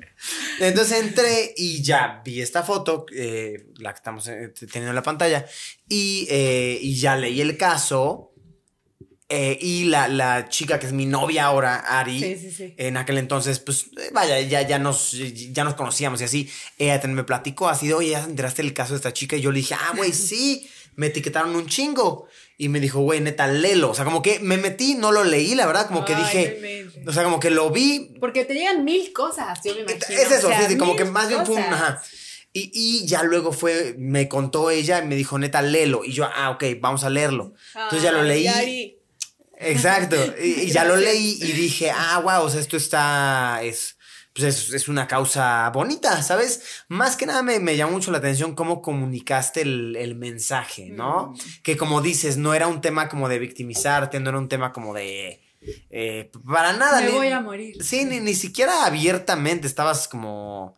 Entonces 0.59 0.99
entré 0.99 1.53
y 1.55 1.81
ya 1.81 2.21
vi 2.25 2.41
esta 2.41 2.63
foto, 2.63 3.05
eh, 3.15 3.67
la 3.77 3.93
que 3.93 3.95
estamos 3.95 4.27
eh, 4.27 4.51
teniendo 4.59 4.89
en 4.89 4.95
la 4.95 5.03
pantalla, 5.03 5.45
y, 5.88 6.27
eh, 6.29 6.79
y 6.81 6.97
ya 6.99 7.15
leí 7.15 7.39
el 7.39 7.55
caso. 7.55 8.33
Eh, 9.28 9.57
y 9.59 9.86
la, 9.86 10.07
la 10.07 10.49
chica 10.49 10.78
que 10.80 10.86
es 10.86 10.93
mi 10.93 11.07
novia 11.07 11.45
ahora, 11.45 11.78
Ari, 11.78 12.19
Sí, 12.19 12.38
sí, 12.38 12.51
sí. 12.51 12.73
en 12.78 12.95
aquel 12.95 13.17
entonces, 13.17 13.59
pues 13.59 13.88
eh, 13.97 14.11
vaya, 14.13 14.39
ya, 14.41 14.61
ya, 14.61 14.78
nos, 14.78 15.13
ya 15.13 15.63
nos 15.63 15.73
conocíamos 15.73 16.21
y 16.21 16.26
así. 16.26 16.49
Ella 16.78 17.01
me 17.07 17.23
platicó 17.23 17.67
así 17.67 17.88
de, 17.88 17.95
oye, 17.95 18.11
¿ya 18.11 18.23
te 18.23 18.30
enteraste 18.30 18.61
del 18.61 18.73
caso 18.73 18.93
de 18.93 18.97
esta 18.97 19.13
chica? 19.13 19.36
Y 19.36 19.41
yo 19.41 19.51
le 19.51 19.59
dije, 19.59 19.73
ah, 19.73 19.93
güey, 19.97 20.13
sí, 20.13 20.69
me 20.95 21.07
etiquetaron 21.07 21.55
un 21.55 21.65
chingo. 21.67 22.28
Y 22.57 22.69
me 22.69 22.80
dijo, 22.80 22.99
güey, 23.01 23.19
neta, 23.19 23.47
lelo. 23.47 23.89
O 23.91 23.95
sea, 23.95 24.05
como 24.05 24.21
que 24.21 24.39
me 24.39 24.57
metí, 24.57 24.93
no 24.93 25.11
lo 25.11 25.23
leí, 25.23 25.55
la 25.55 25.65
verdad, 25.65 25.88
como 25.88 26.05
que 26.05 26.15
dije, 26.15 26.88
o 27.05 27.11
sea, 27.11 27.23
como 27.23 27.39
que 27.39 27.49
lo 27.49 27.69
vi, 27.71 28.15
Porque 28.19 28.45
te 28.45 28.53
llegan 28.53 28.86
mil 28.86 29.11
cosas, 29.11 29.59
yo 29.65 29.73
me 29.73 29.82
imagino. 29.82 30.05
es 30.09 30.32
eso, 30.32 30.47
o 30.47 30.51
sea, 30.51 30.69
sí, 30.69 30.78
como 30.78 30.95
que 30.95 31.03
más 31.03 31.28
bien 31.28 31.45
fue 31.45 31.55
un. 31.55 31.63
Ajá. 31.63 32.01
Y, 32.53 32.71
y 32.73 33.05
ya 33.07 33.23
luego 33.23 33.51
fue, 33.51 33.95
me 33.97 34.30
contó 34.30 34.69
ella 34.69 35.03
y 35.03 35.07
me 35.07 35.15
dijo, 35.15 35.38
neta, 35.38 35.61
léelo. 35.61 36.05
Y 36.05 36.13
yo, 36.13 36.30
ah, 36.34 36.51
ok, 36.51 36.63
vamos 36.80 37.03
a 37.03 37.09
leerlo. 37.09 37.53
Entonces 37.73 38.03
ya 38.03 38.13
lo 38.13 38.23
leí. 38.23 38.47
Ari. 38.47 38.97
Exacto. 39.60 40.16
Y, 40.41 40.62
y 40.64 40.72
ya 40.72 40.84
lo 40.86 40.95
leí 40.95 41.38
y 41.41 41.51
dije, 41.53 41.91
ah, 41.91 42.20
wow, 42.24 42.43
o 42.45 42.49
sea, 42.49 42.60
esto 42.60 42.78
está. 42.78 43.60
Es, 43.64 43.97
pues 44.34 44.45
es, 44.68 44.74
es 44.74 44.88
una 44.89 45.08
causa 45.08 45.70
bonita, 45.70 46.22
¿sabes? 46.22 46.62
Más 46.89 47.16
que 47.16 47.26
nada 47.26 47.41
me, 47.41 47.60
me 47.62 47.78
llamó 47.78 47.93
mucho 47.93 48.12
la 48.12 48.18
atención 48.18 48.53
cómo 48.53 48.82
comunicaste 48.82 49.62
el, 49.62 49.95
el 49.95 50.16
mensaje, 50.16 50.89
¿no? 50.89 51.28
Mm. 51.34 51.62
Que 51.64 51.78
como 51.78 52.01
dices, 52.01 52.36
no 52.36 52.53
era 52.53 52.68
un 52.68 52.82
tema 52.82 53.08
como 53.08 53.30
de 53.30 53.39
victimizarte, 53.39 54.20
no 54.20 54.30
era 54.32 54.39
un 54.39 54.49
tema 54.49 54.74
como 54.74 54.93
de. 54.93 55.41
eh, 55.89 56.32
para 56.45 56.74
nada. 56.74 56.99
Me 56.99 57.08
ni- 57.08 57.12
voy 57.14 57.30
a 57.30 57.39
morir. 57.39 57.82
Sí, 57.82 58.03
ni, 58.03 58.20
ni 58.20 58.34
siquiera 58.34 58.86
abiertamente 58.86 59.68
estabas 59.68 60.08
como. 60.10 60.78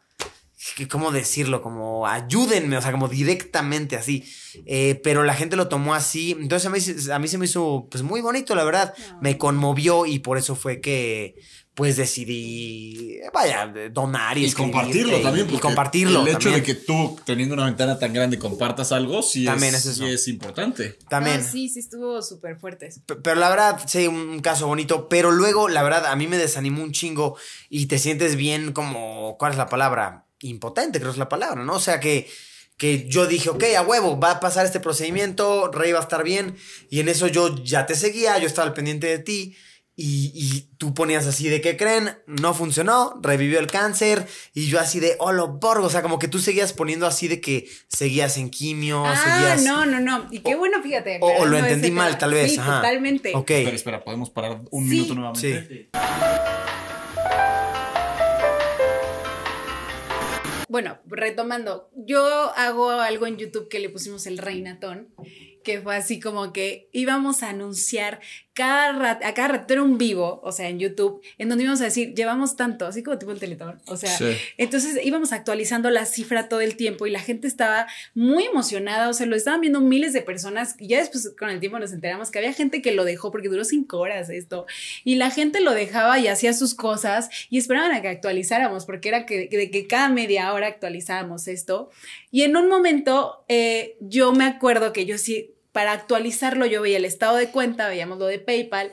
Que- 0.75 0.87
¿Cómo 0.87 1.11
decirlo? 1.11 1.61
Como 1.61 2.07
ayúdenme, 2.07 2.77
o 2.77 2.81
sea, 2.81 2.91
como 2.91 3.07
directamente 3.07 3.95
así. 3.95 4.23
Eh, 4.65 4.99
pero 5.03 5.23
la 5.23 5.33
gente 5.33 5.55
lo 5.55 5.67
tomó 5.67 5.93
así. 5.93 6.35
Entonces 6.39 6.65
a 6.67 6.69
mí, 6.69 6.79
se- 6.79 7.11
a 7.13 7.19
mí 7.19 7.27
se 7.27 7.37
me 7.37 7.45
hizo 7.45 7.87
pues 7.89 8.03
muy 8.03 8.21
bonito, 8.21 8.55
la 8.55 8.63
verdad. 8.63 8.93
No. 9.11 9.19
Me 9.21 9.37
conmovió 9.37 10.05
y 10.05 10.19
por 10.19 10.37
eso 10.37 10.55
fue 10.55 10.81
que 10.81 11.35
pues 11.73 11.95
decidí, 11.95 13.19
vaya, 13.31 13.71
donar 13.91 14.35
y, 14.37 14.45
Y 14.45 14.51
compartirlo 14.51 15.19
y- 15.19 15.21
también. 15.21 15.47
Y, 15.53 15.59
compartirlo. 15.59 16.21
El 16.23 16.27
hecho 16.29 16.39
también. 16.49 16.55
de 16.55 16.63
que 16.63 16.73
tú, 16.73 17.19
teniendo 17.23 17.53
una 17.53 17.65
ventana 17.65 17.99
tan 17.99 18.13
grande, 18.13 18.39
compartas 18.39 18.91
algo, 18.91 19.21
sí, 19.21 19.45
También 19.45 19.75
es, 19.75 19.85
es 19.85 19.91
eso. 19.93 20.03
sí 20.05 20.11
es 20.11 20.27
importante. 20.27 20.97
También. 21.07 21.41
No, 21.41 21.47
sí, 21.47 21.69
sí 21.69 21.79
estuvo 21.79 22.21
súper 22.23 22.57
fuerte. 22.57 22.89
P- 23.05 23.15
Pero 23.17 23.35
la 23.39 23.49
verdad, 23.49 23.79
sí, 23.85 24.07
un 24.07 24.15
un 24.27 24.39
caso 24.39 24.65
bonito. 24.67 25.07
Pero 25.07 25.29
luego, 25.31 25.69
la 25.69 25.83
verdad, 25.83 26.07
a 26.07 26.15
mí 26.15 26.25
me 26.27 26.37
desanimó 26.37 26.81
un 26.83 26.91
chingo 26.93 27.37
y 27.69 27.85
te 27.85 27.99
sientes 27.99 28.35
bien 28.37 28.73
como, 28.73 29.35
¿cuál 29.37 29.51
es 29.51 29.57
la 29.59 29.67
palabra? 29.69 30.25
Impotente, 30.41 30.99
creo 30.99 31.11
que 31.11 31.15
es 31.15 31.19
la 31.19 31.29
palabra, 31.29 31.63
¿no? 31.63 31.73
O 31.73 31.79
sea 31.79 31.99
que, 31.99 32.29
que 32.77 33.07
yo 33.07 33.25
dije, 33.25 33.49
ok, 33.49 33.63
a 33.77 33.81
huevo, 33.81 34.19
va 34.19 34.31
a 34.31 34.39
pasar 34.39 34.65
este 34.65 34.79
procedimiento, 34.79 35.71
Rey 35.71 35.91
va 35.91 35.99
a 35.99 36.03
estar 36.03 36.23
bien. 36.23 36.55
Y 36.89 36.99
en 36.99 37.09
eso 37.09 37.27
yo 37.27 37.55
ya 37.63 37.85
te 37.85 37.95
seguía, 37.95 38.37
yo 38.37 38.45
estaba 38.47 38.67
al 38.67 38.73
pendiente 38.73 39.07
de 39.07 39.19
ti. 39.19 39.55
Y, 39.99 40.31
y 40.35 40.69
tú 40.77 40.93
ponías 40.93 41.25
así 41.25 41.49
de, 41.49 41.59
¿qué 41.59 41.75
creen? 41.75 42.19
No 42.27 42.53
funcionó, 42.53 43.19
revivió 43.23 43.57
el 43.57 43.65
cáncer. 43.65 44.27
Y 44.53 44.67
yo 44.67 44.79
así 44.79 44.99
de, 44.99 45.15
oh, 45.17 45.31
lo 45.31 45.47
borgo. 45.47 45.87
O 45.87 45.89
sea, 45.89 46.03
como 46.03 46.19
que 46.19 46.27
tú 46.27 46.37
seguías 46.37 46.71
poniendo 46.71 47.07
así 47.07 47.27
de 47.27 47.41
que 47.41 47.67
seguías 47.87 48.37
en 48.37 48.51
quimio, 48.51 49.03
ah, 49.03 49.15
seguías... 49.17 49.63
no, 49.63 49.87
no, 49.87 49.99
no. 49.99 50.27
Y 50.29 50.41
qué 50.41 50.53
bueno, 50.55 50.83
fíjate. 50.83 51.17
o- 51.19 51.41
o 51.41 51.45
lo 51.47 51.57
entendí 51.57 51.89
mal, 51.89 52.15
tal 52.19 52.31
vez, 52.31 52.51
Sí, 52.51 52.59
ajá. 52.59 52.75
totalmente. 52.75 53.31
Ok. 53.33 53.49
Espera, 53.49 53.75
espera, 53.75 54.03
¿podemos 54.03 54.29
parar 54.29 54.61
un 54.69 54.83
Sí. 54.83 54.89
minuto 54.91 55.15
nuevamente? 55.15 55.67
Sí. 55.67 55.89
Sí. 55.93 56.66
Bueno, 60.69 60.99
retomando, 61.05 61.89
yo 61.95 62.21
hago 62.55 62.89
algo 62.89 63.25
en 63.25 63.37
YouTube 63.37 63.69
que 63.69 63.79
le 63.79 63.89
pusimos 63.89 64.27
el 64.27 64.37
reinatón, 64.37 65.13
que 65.63 65.81
fue 65.81 65.95
así 65.95 66.19
como 66.19 66.51
que 66.51 66.89
íbamos 66.91 67.43
a 67.43 67.49
anunciar 67.49 68.19
cada 68.57 68.91
rato, 68.91 69.25
a 69.27 69.33
cada 69.35 69.47
rato 69.49 69.71
era 69.73 69.83
un 69.83 69.99
vivo, 69.99 70.41
o 70.43 70.51
sea, 70.51 70.67
en 70.67 70.79
YouTube, 70.79 71.21
en 71.37 71.47
donde 71.47 71.63
íbamos 71.63 71.79
a 71.81 71.83
decir, 71.85 72.15
llevamos 72.15 72.55
tanto, 72.55 72.87
así 72.87 73.03
como 73.03 73.19
tipo 73.19 73.31
el 73.31 73.39
teletón, 73.39 73.79
o 73.85 73.95
sea, 73.97 74.09
Sí. 74.17 74.35
entonces 74.57 74.99
íbamos 75.05 75.31
actualizando 75.31 75.91
la 75.91 76.05
cifra 76.05 76.49
todo 76.49 76.61
el 76.61 76.75
tiempo 76.75 77.05
y 77.05 77.11
la 77.11 77.19
gente 77.19 77.47
estaba 77.47 77.85
muy 78.15 78.45
emocionada, 78.45 79.09
o 79.09 79.13
sea, 79.13 79.27
lo 79.27 79.35
estaban 79.35 79.61
viendo 79.61 79.79
miles 79.79 80.11
de 80.13 80.21
personas 80.23 80.75
y 80.79 80.87
ya 80.87 80.97
después 80.97 81.31
con 81.37 81.49
el 81.51 81.59
tiempo 81.59 81.77
nos 81.77 81.93
enteramos 81.93 82.31
que 82.31 82.39
había 82.39 82.51
gente 82.53 82.81
que 82.81 82.91
lo 82.93 83.05
dejó 83.05 83.31
porque 83.31 83.47
duró 83.49 83.63
cinco 83.63 83.99
horas 83.99 84.29
esto 84.31 84.65
y 85.03 85.15
la 85.15 85.29
gente 85.29 85.61
lo 85.61 85.73
dejaba 85.73 86.17
y 86.17 86.27
hacía 86.27 86.53
sus 86.53 86.73
cosas 86.73 87.29
y 87.51 87.59
esperaban 87.59 87.91
a 87.91 88.01
que 88.01 88.07
actualizáramos 88.07 88.85
porque 88.85 89.09
era 89.09 89.25
que, 89.27 89.49
que- 89.49 89.57
de 89.57 89.69
que 89.69 89.85
cada 89.85 90.09
media 90.09 90.51
hora 90.53 90.65
actualizábamos 90.67 91.47
esto 91.47 91.89
y 92.31 92.41
en 92.41 92.57
un 92.57 92.67
momento 92.69 93.43
eh, 93.47 93.95
yo 93.99 94.31
me 94.33 94.45
acuerdo 94.45 94.93
que 94.93 95.05
yo 95.05 95.17
sí 95.19 95.53
para 95.77 95.91
actualizarlo 95.91 96.65
yo 96.65 96.81
veía 96.81 96.97
el 96.97 97.05
estado 97.05 97.37
de 97.37 97.51
cuenta, 97.51 97.87
veíamos 97.87 98.17
lo 98.17 98.25
de 98.25 98.39
PayPal 98.39 98.91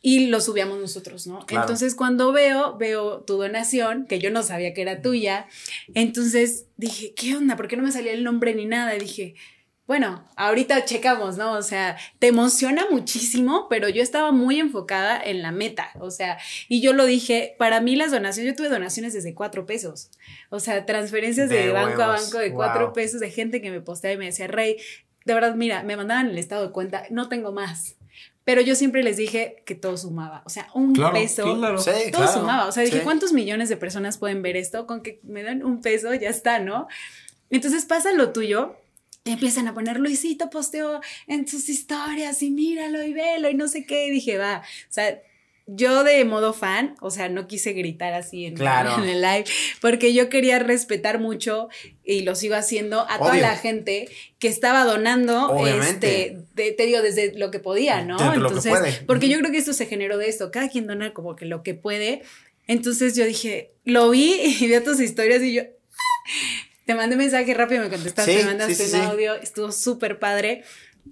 y 0.00 0.28
lo 0.28 0.40
subíamos 0.40 0.78
nosotros, 0.78 1.26
¿no? 1.26 1.44
Claro. 1.44 1.64
Entonces 1.64 1.94
cuando 1.94 2.32
veo, 2.32 2.78
veo 2.78 3.20
tu 3.24 3.36
donación, 3.36 4.06
que 4.06 4.18
yo 4.20 4.30
no 4.30 4.42
sabía 4.42 4.72
que 4.72 4.80
era 4.80 5.02
tuya, 5.02 5.46
entonces 5.92 6.64
dije, 6.78 7.12
¿qué 7.14 7.36
onda? 7.36 7.56
¿Por 7.56 7.68
qué 7.68 7.76
no 7.76 7.82
me 7.82 7.92
salía 7.92 8.12
el 8.12 8.24
nombre 8.24 8.54
ni 8.54 8.64
nada? 8.64 8.96
Y 8.96 9.00
dije, 9.00 9.34
bueno, 9.86 10.24
ahorita 10.36 10.86
checamos, 10.86 11.36
¿no? 11.36 11.52
O 11.52 11.62
sea, 11.62 11.98
te 12.20 12.28
emociona 12.28 12.86
muchísimo, 12.90 13.66
pero 13.68 13.90
yo 13.90 14.02
estaba 14.02 14.32
muy 14.32 14.58
enfocada 14.60 15.22
en 15.22 15.42
la 15.42 15.52
meta, 15.52 15.90
o 16.00 16.10
sea, 16.10 16.38
y 16.70 16.80
yo 16.80 16.94
lo 16.94 17.04
dije, 17.04 17.54
para 17.58 17.82
mí 17.82 17.96
las 17.96 18.12
donaciones, 18.12 18.52
yo 18.52 18.56
tuve 18.56 18.70
donaciones 18.70 19.12
desde 19.12 19.34
cuatro 19.34 19.66
pesos, 19.66 20.10
o 20.48 20.58
sea, 20.58 20.86
transferencias 20.86 21.50
de, 21.50 21.66
De 21.66 21.72
banco 21.72 22.00
a 22.00 22.06
banco 22.06 22.38
de 22.38 22.50
cuatro 22.50 22.86
wow. 22.86 22.94
pesos 22.94 23.20
de 23.20 23.30
gente 23.30 23.60
que 23.60 23.70
me 23.70 23.82
posteaba 23.82 24.14
y 24.14 24.16
me 24.16 24.24
decía, 24.24 24.46
Rey, 24.46 24.78
de 25.24 25.34
verdad, 25.34 25.54
mira, 25.54 25.82
me 25.82 25.96
mandaban 25.96 26.28
el 26.30 26.38
estado 26.38 26.66
de 26.66 26.72
cuenta, 26.72 27.04
no 27.10 27.28
tengo 27.28 27.52
más. 27.52 27.96
Pero 28.44 28.60
yo 28.60 28.74
siempre 28.74 29.02
les 29.02 29.16
dije 29.16 29.62
que 29.64 29.74
todo 29.74 29.96
sumaba, 29.96 30.42
o 30.44 30.50
sea, 30.50 30.68
un 30.74 30.92
Claro, 30.94 31.14
peso, 31.14 31.56
claro. 31.56 31.78
Sí, 31.78 31.90
todo 32.12 32.24
claro. 32.24 32.40
sumaba. 32.40 32.66
O 32.68 32.72
sea, 32.72 32.82
dije, 32.82 32.98
Sí. 32.98 33.02
¿cuántos 33.04 33.32
millones 33.32 33.70
de 33.70 33.78
personas 33.78 34.18
pueden 34.18 34.42
ver 34.42 34.56
esto? 34.56 34.86
Con 34.86 35.02
que 35.02 35.18
me 35.22 35.42
dan 35.42 35.64
un 35.64 35.80
peso, 35.80 36.12
ya 36.12 36.28
está, 36.28 36.58
¿no? 36.58 36.86
Entonces 37.48 37.86
pasa 37.86 38.12
lo 38.12 38.32
tuyo. 38.32 38.76
Y 39.26 39.30
empiezan 39.32 39.66
a 39.68 39.72
poner 39.72 39.98
Luisito 39.98 40.50
posteó 40.50 41.00
en 41.26 41.48
sus 41.48 41.70
historias 41.70 42.42
y 42.42 42.50
míralo 42.50 43.02
y 43.02 43.14
velo 43.14 43.48
y 43.48 43.54
no 43.54 43.68
sé 43.68 43.86
qué. 43.86 44.08
Y 44.08 44.10
dije, 44.10 44.36
va, 44.36 44.58
o 44.62 44.92
sea, 44.92 45.18
yo 45.66 46.04
de 46.04 46.24
modo 46.26 46.52
fan, 46.52 46.94
o 47.00 47.10
sea, 47.10 47.28
no 47.30 47.46
quise 47.46 47.72
gritar 47.72 48.12
así 48.12 48.44
en, 48.44 48.54
Claro. 48.54 48.96
en 49.02 49.08
el 49.08 49.22
live, 49.22 49.44
porque 49.80 50.12
yo 50.12 50.28
quería 50.28 50.58
respetar 50.58 51.18
mucho 51.20 51.68
y 52.04 52.20
lo 52.22 52.34
sigo 52.34 52.54
haciendo 52.54 53.06
a 53.08 53.18
toda 53.18 53.36
la 53.38 53.56
gente 53.56 54.08
que 54.38 54.48
estaba 54.48 54.84
donando, 54.84 55.48
Obviamente. 55.52 56.26
este, 56.32 56.38
de- 56.54 56.72
te 56.72 56.86
digo, 56.86 57.00
desde 57.00 57.32
lo 57.38 57.50
que 57.50 57.60
podía, 57.60 58.02
¿no? 58.02 58.16
Desde 58.18 58.36
lo 58.36 58.48
que 58.50 58.56
Entonces, 58.56 58.70
puede. 58.72 58.92
porque 59.06 59.28
yo 59.28 59.38
creo 59.38 59.50
que 59.50 59.58
esto 59.58 59.72
se 59.72 59.86
generó 59.86 60.18
de 60.18 60.28
esto, 60.28 60.50
cada 60.50 60.68
quien 60.68 60.86
dona 60.86 61.14
como 61.14 61.34
que 61.36 61.46
lo 61.46 61.62
que 61.62 61.74
puede. 61.74 62.22
Entonces 62.66 63.14
yo 63.16 63.24
dije, 63.24 63.72
lo 63.84 64.10
vi 64.10 64.34
y 64.60 64.66
vi 64.66 64.74
a 64.74 64.84
tus 64.84 65.00
historias 65.00 65.42
y 65.42 65.54
yo, 65.54 65.62
¡ah! 65.62 66.30
te 66.86 66.94
mandé 66.94 67.16
mensaje 67.16 67.54
rápido, 67.54 67.82
me 67.82 67.88
contestaste, 67.88 68.32
Sí, 68.32 68.38
me 68.40 68.44
mandaste 68.44 68.74
sí, 68.74 68.84
sí, 68.90 68.96
un 68.96 69.02
audio, 69.06 69.34
estuvo 69.36 69.72
súper 69.72 70.18
padre. 70.18 70.64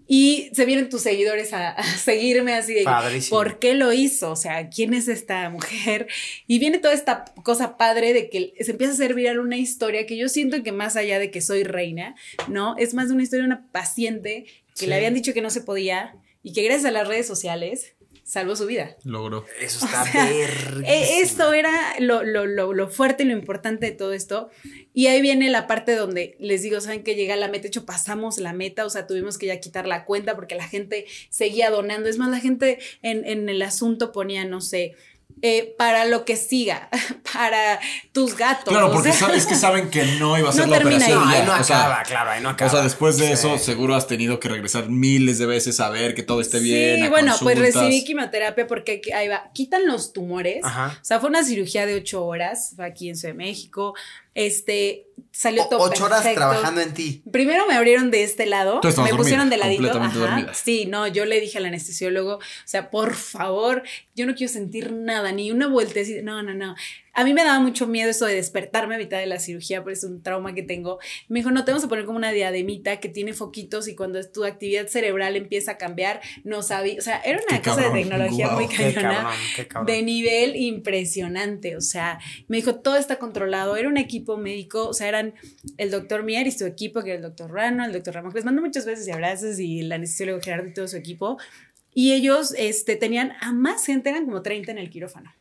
Y 0.09 0.51
se 0.53 0.65
vienen 0.67 0.89
tus 0.89 1.03
seguidores 1.03 1.53
a, 1.53 1.71
a 1.71 1.83
seguirme 1.99 2.53
así 2.55 2.75
de, 2.75 2.85
Padrísimo. 2.85 3.37
¿por 3.39 3.59
qué 3.59 3.75
lo 3.75 3.93
hizo? 3.93 4.31
O 4.33 4.37
sea, 4.37 4.69
¿quién 4.69 4.95
es 4.95 5.09
esta 5.09 5.49
mujer? 5.51 6.07
Y 6.47 6.59
viene 6.59 6.79
toda 6.79 6.95
esta 6.95 7.25
cosa 7.43 7.77
padre 7.77 8.13
de 8.13 8.29
que 8.29 8.53
se 8.61 8.73
empieza 8.73 8.93
a 8.93 8.95
hacer 8.95 9.15
viral 9.15 9.39
una 9.39 9.57
historia 9.57 10.07
que 10.07 10.17
yo 10.17 10.29
siento 10.29 10.63
que 10.63 10.73
más 10.73 10.97
allá 10.97 11.19
de 11.19 11.31
que 11.31 11.41
soy 11.41 11.63
reina, 11.63 12.15
¿no? 12.49 12.77
Es 12.79 12.95
más 12.95 13.09
de 13.09 13.15
una 13.15 13.23
historia 13.23 13.43
de 13.45 13.47
una 13.53 13.69
paciente 13.73 14.45
que 14.45 14.53
Sí. 14.75 14.87
le 14.87 14.95
habían 14.97 15.15
dicho 15.15 15.35
que 15.35 15.43
no 15.43 15.51
se 15.51 15.61
podía 15.61 16.15
y 16.43 16.53
que 16.53 16.63
gracias 16.63 16.87
a 16.87 16.91
las 16.91 17.07
redes 17.07 17.27
sociales 17.27 17.95
salvó 18.25 18.57
su 18.57 18.67
vida. 18.67 18.97
Logró. 19.05 19.45
Eso 19.61 19.85
está 19.85 20.05
sea, 20.05 20.25
verguísima. 20.27 20.89
Eh, 20.89 21.21
Esto 21.21 21.53
era 21.53 21.73
lo, 21.99 22.23
lo, 22.23 22.47
lo, 22.47 22.73
lo 22.73 22.89
fuerte 22.89 23.23
y 23.23 23.27
lo 23.27 23.33
importante 23.33 23.87
de 23.87 23.93
todo 23.93 24.13
esto. 24.13 24.51
Y 24.95 25.07
ahí 25.07 25.23
viene 25.23 25.49
la 25.51 25.67
parte 25.67 25.95
donde 25.95 26.37
les 26.39 26.63
digo, 26.63 26.81
¿saben 26.81 27.03
que 27.03 27.15
llega 27.15 27.37
la 27.37 27.49
meta? 27.49 27.63
De 27.63 27.69
hecho, 27.69 27.87
pasamos 27.87 28.39
la 28.39 28.53
meta, 28.53 28.85
o 28.85 28.91
sea, 28.91 29.07
tuvimos 29.07 29.39
que 29.39 29.47
ya 29.47 29.61
quitar 29.61 29.87
la 29.87 30.05
cuenta 30.05 30.35
porque 30.37 30.55
la 30.55 30.69
gente 30.69 31.07
seguía 31.31 31.71
donando. 31.71 32.09
Es 32.09 32.19
más, 32.19 32.31
la 32.31 32.41
gente 32.41 32.79
en, 33.03 33.27
en 33.27 33.49
el 33.49 33.63
asunto 33.63 34.13
ponía, 34.13 34.45
no 34.45 34.61
sé, 34.61 34.95
eh, 35.41 35.75
para 35.79 36.05
lo 36.05 36.25
que 36.25 36.37
siga, 36.37 36.89
para 37.33 37.81
tus 38.13 38.37
gatos. 38.37 38.69
Claro, 38.73 38.89
o 38.89 38.93
porque 38.93 39.13
sea, 39.13 39.29
sabes 39.29 39.47
que 39.47 39.55
saben 39.55 39.91
que 39.91 40.05
no 40.19 40.37
iba 40.39 40.51
a 40.51 40.53
ser 40.53 40.67
No 40.67 40.73
la 40.75 40.79
operación. 40.81 41.19
ahí. 41.19 41.25
No, 41.25 41.31
ahí 41.31 41.43
no 41.47 41.61
o 41.61 41.65
sea, 41.65 41.81
acaba, 41.87 42.03
claro, 42.03 42.31
ahí 42.31 42.43
no 42.43 42.49
acaba. 42.51 42.71
O 42.71 42.75
sea, 42.75 42.83
después 42.83 43.17
de 43.19 43.27
Sí. 43.29 43.33
eso, 43.33 43.59
seguro 43.59 43.95
has 43.95 44.07
tenido 44.07 44.39
que 44.41 44.49
regresar 44.49 44.89
miles 44.89 45.39
de 45.39 45.47
veces 45.47 45.81
a 45.81 45.89
ver 45.91 46.15
que 46.15 46.23
todo 46.23 46.41
esté 46.41 46.59
bien. 46.61 47.01
Sí, 47.03 47.09
bueno, 47.09 47.35
pues 47.41 47.59
recibí 47.59 48.05
quimioterapia 48.05 48.67
porque 48.67 49.01
ahí 49.15 49.29
va, 49.29 49.51
quitan 49.55 49.87
los 49.87 50.13
tumores. 50.13 50.65
Ajá. 50.65 50.99
O 51.01 51.05
sea, 51.05 51.21
fue 51.21 51.29
una 51.31 51.45
cirugía 51.45 51.87
de 51.87 51.95
ocho 51.97 52.25
horas, 52.25 52.73
fue 52.77 52.85
aquí 52.87 53.09
en 53.09 53.17
Ciudad 53.17 53.35
de 53.35 53.39
México. 53.39 53.95
Este, 54.35 55.07
salió 55.31 55.65
O- 55.65 55.69
todo 55.69 55.81
ocho 55.83 56.05
horas 56.05 56.23
perfecto. 56.23 56.41
trabajando 56.41 56.81
en 56.81 56.95
ti. 56.95 57.23
Primero 57.31 57.67
me 57.67 57.75
abrieron 57.75 58.11
de 58.11 58.23
este 58.25 58.47
lado, 58.47 58.81
me 58.83 59.15
pusieron 59.15 59.51
de 59.51 59.57
ladito. 59.59 59.83
completamente 59.83 60.19
ajá. 60.19 60.27
dormida. 60.37 60.55
Sí, 60.55 60.87
no, 60.87 61.07
yo 61.07 61.25
le 61.25 61.41
dije 61.41 61.59
al 61.59 61.67
anestesiólogo, 61.67 62.37
o 62.37 62.41
sea, 62.65 62.91
por 62.91 63.15
favor, 63.15 63.83
yo 64.15 64.27
no 64.27 64.35
quiero 64.35 64.53
sentir 64.53 64.93
nada, 64.93 65.33
ni 65.33 65.51
una 65.51 65.67
vueltecita. 65.69 66.23
No, 66.23 66.43
no, 66.43 66.55
no. 66.55 66.75
A 67.15 67.25
mí 67.25 67.35
me 67.35 67.45
daba 67.45 67.61
mucho 67.61 67.87
miedo 67.87 68.11
eso 68.11 68.27
de 68.27 68.35
despertarme 68.35 68.95
a 68.95 68.99
mitad 68.99 69.19
de 69.19 69.27
la 69.27 69.39
cirugía, 69.39 69.83
pero 69.85 69.93
es 69.93 70.03
un 70.05 70.23
trauma 70.23 70.55
que 70.55 70.63
tengo. 70.63 70.99
Me 71.29 71.41
dijo, 71.41 71.51
no, 71.51 71.65
te 71.65 71.71
vamos 71.73 71.85
a 71.85 71.89
poner 71.89 72.05
como 72.07 72.17
una 72.17 72.33
diademita 72.33 73.01
que 73.01 73.09
tiene 73.09 73.33
foquitos 73.35 73.89
y 73.89 73.95
cuando 73.95 74.23
tu 74.31 74.45
actividad 74.45 74.87
cerebral 74.87 75.37
empieza 75.37 75.73
a 75.73 75.79
cambiar, 75.79 76.21
no 76.45 76.63
sabía. 76.63 76.99
O 76.99 77.03
sea, 77.03 77.21
era 77.21 77.41
una 77.49 77.61
Qué 77.61 77.69
cosa 77.69 77.83
cabrón. 77.83 77.95
de 77.95 78.03
tecnología 78.03 78.49
muy 78.51 78.69
Qué 78.69 78.77
cañona 78.95 79.15
cabrón, 79.15 79.33
qué 79.57 79.69
cabrón. 79.69 79.87
de 79.95 80.03
nivel 80.03 80.57
impresionante, 80.57 81.77
o 81.77 81.81
sea, 81.81 82.19
me 82.49 82.57
dijo, 82.57 82.77
todo 82.77 82.97
está 82.97 83.19
controlado, 83.19 83.77
era 83.77 83.89
un 83.89 83.97
equipo 83.99 84.37
médico, 84.37 84.89
o 84.89 84.95
sea, 84.95 85.09
eran 85.09 85.35
el 85.77 85.91
doctor 85.91 86.23
Mier 86.23 86.47
y 86.47 86.53
su 86.53 86.65
equipo, 86.67 87.03
que 87.03 87.11
era 87.11 87.17
el 87.17 87.23
doctor 87.23 87.51
Rano, 87.53 87.85
el 87.85 87.93
doctor 87.93 88.15
Ramos, 88.15 88.35
les 88.35 88.45
mando 88.45 88.63
muchas 88.63 88.87
veces 88.87 89.07
y 89.07 89.11
abrazos 89.11 89.59
y 89.59 89.81
el 89.81 89.93
anestesiólogo 89.93 90.41
Gerardo 90.41 90.69
y 90.69 90.75
todo 90.75 90.89
su 90.89 90.97
equipo, 90.97 91.39
y 91.95 92.13
ellos 92.13 92.55
este, 92.57 92.97
tenían 92.97 93.33
a 93.41 93.53
más 93.53 93.85
gente, 93.85 94.11
eran 94.11 94.25
como 94.25 94.43
30 94.43 94.73
en 94.73 94.79
el 94.79 94.89
quirófano. 94.91 95.33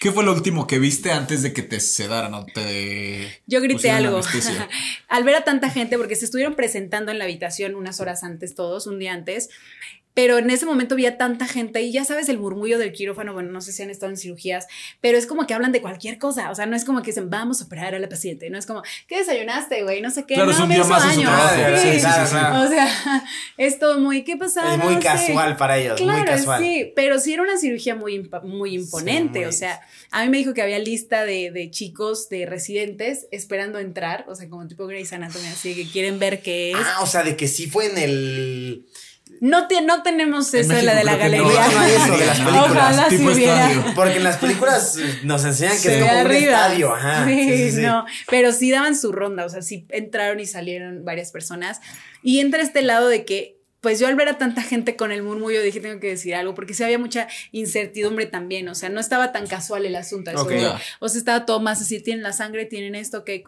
¿Qué 0.00 0.12
fue 0.12 0.24
lo 0.24 0.32
último 0.32 0.66
que 0.66 0.78
viste 0.78 1.12
antes 1.12 1.42
de 1.42 1.52
que 1.52 1.62
te 1.62 1.80
sedaran 1.80 2.34
o 2.34 2.44
te. 2.44 3.42
Yo 3.46 3.60
grité 3.60 3.90
algo. 3.90 4.20
Al 5.08 5.24
ver 5.24 5.34
a 5.36 5.44
tanta 5.44 5.70
gente, 5.70 5.96
porque 5.96 6.16
se 6.16 6.26
estuvieron 6.26 6.54
presentando 6.54 7.10
en 7.10 7.18
la 7.18 7.24
habitación 7.24 7.74
unas 7.74 8.00
horas 8.00 8.22
antes 8.22 8.54
todos, 8.54 8.86
un 8.86 8.98
día 8.98 9.12
antes, 9.12 9.48
pero 10.14 10.38
en 10.38 10.48
ese 10.50 10.64
momento 10.64 10.94
vi 10.96 11.06
a 11.06 11.18
tanta 11.18 11.46
gente 11.46 11.82
y 11.82 11.92
ya 11.92 12.04
sabes 12.04 12.28
el 12.28 12.38
murmullo 12.38 12.78
del 12.78 12.92
quirófano, 12.92 13.32
bueno, 13.32 13.50
no 13.52 13.60
sé 13.60 13.72
si 13.72 13.82
han 13.82 13.90
estado 13.90 14.10
en 14.10 14.16
cirugías, 14.16 14.66
pero 15.00 15.18
es 15.18 15.26
como 15.26 15.46
que 15.46 15.54
hablan 15.54 15.72
de 15.72 15.82
cualquier 15.82 16.18
cosa, 16.18 16.50
o 16.50 16.54
sea, 16.54 16.66
no 16.66 16.76
es 16.76 16.84
como 16.84 17.02
que 17.02 17.10
dicen, 17.10 17.30
vamos 17.30 17.60
a 17.60 17.64
operar 17.64 17.94
a 17.94 17.98
la 17.98 18.08
paciente, 18.08 18.48
no 18.48 18.56
es 18.58 18.64
como, 18.66 18.82
¿qué 19.08 19.18
desayunaste, 19.18 19.82
güey? 19.82 20.00
No 20.00 20.10
sé 20.10 20.24
qué. 20.24 20.34
Claro, 20.34 20.46
no, 20.50 20.52
es 20.56 20.60
un 20.60 20.68
me 20.68 20.74
día 20.76 20.84
hizo 20.84 20.90
más 20.92 21.04
en 21.04 21.10
su 21.10 21.16
daño". 21.22 21.28
trabajo. 21.28 21.76
Sí, 21.82 21.88
Sí, 21.88 22.00
sí, 22.00 22.06
sí, 22.06 22.26
sí. 22.28 22.36
O 22.36 22.68
sea, 22.68 23.24
es 23.58 23.78
todo 23.78 23.98
muy, 23.98 24.22
¿qué 24.24 24.36
pasa? 24.36 24.72
Es 24.72 24.78
muy 24.78 24.94
No 24.94 25.00
sé. 25.02 25.06
casual 25.06 25.56
para 25.56 25.78
ellos, 25.78 26.00
muy 26.00 26.24
casual. 26.24 26.62
sí, 26.62 26.92
pero 26.94 27.18
sí 27.18 27.32
era 27.34 27.42
una 27.42 27.58
cirugía 27.58 27.94
muy, 27.96 28.30
muy 28.44 28.74
imponente, 28.74 29.40
muy- 29.40 29.48
o 29.48 29.52
sea, 29.52 29.80
a 30.12 30.22
mí 30.22 30.30
me 30.30 30.38
dijo 30.38 30.54
que 30.54 30.62
había 30.62 30.78
lista 30.78 31.24
de, 31.24 31.50
de 31.50 31.70
chicos, 31.70 32.28
de 32.28 32.46
residentes, 32.46 33.26
esperando 33.32 33.78
entrar, 33.80 34.24
o 34.28 34.34
sea, 34.36 34.48
como 34.48 34.66
tipo 34.68 34.86
Grey's 34.86 35.12
Anatomy, 35.12 35.46
así 35.48 35.74
que 35.74 35.86
quieren 35.90 36.18
ver 36.20 36.40
qué 36.40 36.70
es. 36.70 36.76
Ah, 36.80 36.98
o 37.02 37.06
sea, 37.06 37.24
de 37.24 37.36
que 37.36 37.48
sí 37.48 37.66
fue 37.66 37.86
en 37.90 37.98
el. 37.98 38.86
No, 39.40 39.66
te- 39.68 39.82
no 39.82 40.02
tenemos 40.02 40.52
En 40.54 40.60
eso 40.60 40.68
de 40.70 40.74
México 40.82 40.92
la 40.92 40.98
de 40.98 41.04
la 41.04 41.16
galería. 41.16 41.68
No 41.68 41.80
hay 41.80 41.92
eso 41.92 42.16
de 42.16 42.26
las 42.26 42.38
películas, 42.40 42.70
Ojalá 42.70 43.08
tipo 43.08 43.30
si 43.30 43.36
hubiera. 43.36 43.70
estadio. 43.70 43.94
Porque 43.94 44.16
en 44.16 44.24
las 44.24 44.36
películas 44.36 44.96
eh, 44.98 45.20
nos 45.24 45.44
enseñan 45.44 45.72
que 45.74 45.78
Se 45.78 45.98
es 45.98 46.24
un 46.24 46.30
estadio. 46.30 46.94
Ajá. 46.94 47.26
Sí, 47.26 47.34
Sí, 47.44 47.56
sí, 47.56 47.70
sí. 47.76 47.82
no, 47.82 48.04
pero 48.30 48.52
sí 48.52 48.70
daban 48.70 48.96
su 48.96 49.12
ronda, 49.12 49.44
o 49.44 49.48
sea, 49.48 49.60
sí 49.62 49.86
entraron 49.90 50.40
y 50.40 50.46
salieron 50.46 51.04
varias 51.04 51.30
personas. 51.30 51.80
Y 52.22 52.40
entra 52.40 52.62
este 52.62 52.82
lado 52.82 53.08
de 53.08 53.24
que, 53.24 53.58
pues 53.80 53.98
yo 53.98 54.06
al 54.06 54.14
ver 54.14 54.28
a 54.28 54.38
tanta 54.38 54.62
gente 54.62 54.96
con 54.96 55.10
el 55.12 55.22
murmullo 55.22 55.60
dije, 55.62 55.80
tengo 55.80 56.00
que 56.00 56.08
decir 56.08 56.34
algo, 56.34 56.54
porque 56.54 56.72
sí 56.72 56.82
había 56.84 56.98
mucha 56.98 57.26
incertidumbre 57.52 58.26
también, 58.26 58.68
o 58.68 58.74
sea, 58.74 58.88
no 58.88 59.00
estaba 59.00 59.32
tan 59.32 59.46
casual 59.46 59.84
el 59.84 59.96
asunto. 59.96 60.30
eso 60.30 60.42
Ok. 60.42 60.52
voy. 60.52 60.60
Ya. 60.60 60.80
O 61.00 61.08
sea, 61.08 61.18
estaba 61.18 61.44
todo 61.44 61.60
más 61.60 61.80
así, 61.82 62.00
tienen 62.00 62.22
la 62.22 62.32
sangre, 62.32 62.66
tienen 62.66 62.94
esto, 62.94 63.24
que... 63.24 63.44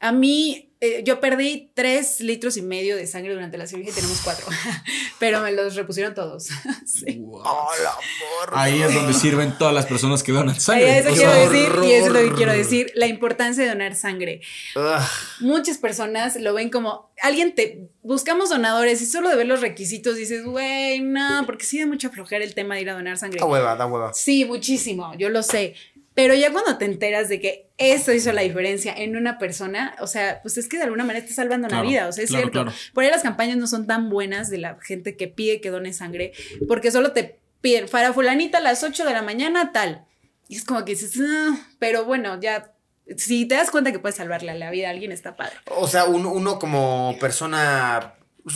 A 0.00 0.12
mí, 0.12 0.70
eh, 0.80 1.02
yo 1.04 1.18
perdí 1.18 1.70
tres 1.72 2.20
litros 2.20 2.56
y 2.58 2.62
medio 2.62 2.94
de 2.96 3.06
sangre 3.06 3.32
durante 3.32 3.56
la 3.56 3.66
cirugía 3.66 3.90
y 3.90 3.94
tenemos 3.94 4.20
cuatro, 4.22 4.46
pero 5.18 5.40
me 5.40 5.52
los 5.52 5.74
repusieron 5.76 6.14
todos. 6.14 6.48
Sí. 6.86 7.16
Wow. 7.18 7.40
Hola, 7.40 7.94
porra. 8.40 8.62
Ahí 8.62 8.80
es 8.80 8.94
donde 8.94 9.14
sirven 9.14 9.56
todas 9.58 9.74
las 9.74 9.86
personas 9.86 10.22
que 10.22 10.32
donan 10.32 10.60
sangre. 10.60 10.98
Eso 10.98 11.10
O 11.10 11.14
quiero 11.14 11.32
decir, 11.32 11.70
y 11.84 11.92
eso 11.92 12.06
es 12.06 12.12
lo 12.12 12.20
que 12.20 12.32
quiero 12.36 12.52
decir, 12.52 12.92
la 12.94 13.06
importancia 13.06 13.64
de 13.64 13.70
donar 13.70 13.94
sangre. 13.96 14.42
Ugh. 14.76 15.02
muchas 15.40 15.78
personas 15.78 16.36
lo 16.36 16.54
ven 16.54 16.70
como 16.70 17.10
alguien 17.22 17.54
te 17.54 17.88
buscamos 18.02 18.50
donadores 18.50 19.00
y 19.00 19.06
solo 19.06 19.30
de 19.30 19.36
ver 19.36 19.46
los 19.46 19.60
requisitos 19.60 20.16
dices, 20.16 20.44
güey, 20.44 21.00
no, 21.00 21.44
porque 21.46 21.64
sí 21.64 21.80
da 21.80 21.86
mucha 21.86 22.10
flojera 22.10 22.44
el 22.44 22.54
tema 22.54 22.74
de 22.74 22.82
ir 22.82 22.90
a 22.90 22.94
donar 22.94 23.16
sangre. 23.18 23.40
Da 23.40 23.46
hueva, 23.46 23.74
da 23.76 23.86
hueva. 23.86 24.12
Sí, 24.12 24.44
muchísimo, 24.44 25.14
yo 25.16 25.30
lo 25.30 25.42
sé. 25.42 25.74
Pero 26.14 26.34
ya 26.34 26.52
cuando 26.52 26.78
te 26.78 26.84
enteras 26.84 27.28
de 27.28 27.40
que 27.40 27.70
eso 27.76 28.12
hizo 28.12 28.32
la 28.32 28.42
diferencia 28.42 28.92
en 28.94 29.16
una 29.16 29.36
persona, 29.38 29.96
o 30.00 30.06
sea, 30.06 30.40
pues 30.42 30.56
es 30.58 30.68
que 30.68 30.76
de 30.76 30.84
alguna 30.84 31.02
manera 31.04 31.18
estás 31.24 31.36
salvando 31.36 31.66
Claro, 31.68 31.82
una 31.82 31.90
vida, 31.90 32.08
o 32.08 32.12
sea, 32.12 32.22
es 32.22 32.30
claro, 32.30 32.44
cierto. 32.44 32.62
claro. 32.62 32.76
Por 32.94 33.02
ahí 33.04 33.10
las 33.10 33.22
campañas 33.22 33.56
no 33.56 33.66
son 33.66 33.86
tan 33.88 34.10
buenas 34.10 34.48
de 34.48 34.58
la 34.58 34.78
gente 34.80 35.16
que 35.16 35.26
pide 35.26 35.60
que 35.60 35.70
done 35.70 35.92
sangre, 35.92 36.32
porque 36.68 36.92
solo 36.92 37.12
te 37.12 37.40
piden, 37.60 37.86
para 37.88 38.12
fulanita 38.12 38.58
a 38.58 38.60
las 38.60 38.82
8 38.84 39.04
de 39.04 39.12
la 39.12 39.22
mañana, 39.22 39.72
tal. 39.72 40.04
Y 40.48 40.56
es 40.56 40.64
como 40.64 40.84
que 40.84 40.92
dices, 40.92 41.18
"Ah", 41.20 41.56
pero 41.80 42.04
bueno, 42.04 42.38
ya, 42.40 42.72
si 43.16 43.46
te 43.46 43.56
das 43.56 43.70
cuenta 43.72 43.90
que 43.90 43.98
puedes 43.98 44.14
salvarle 44.16 44.54
la 44.56 44.70
vida 44.70 44.88
a 44.88 44.90
alguien, 44.90 45.10
está 45.10 45.34
padre. 45.34 45.54
O 45.70 45.88
sea, 45.88 46.04
un- 46.04 46.26
uno 46.26 46.58
como 46.60 47.16
persona 47.18 48.14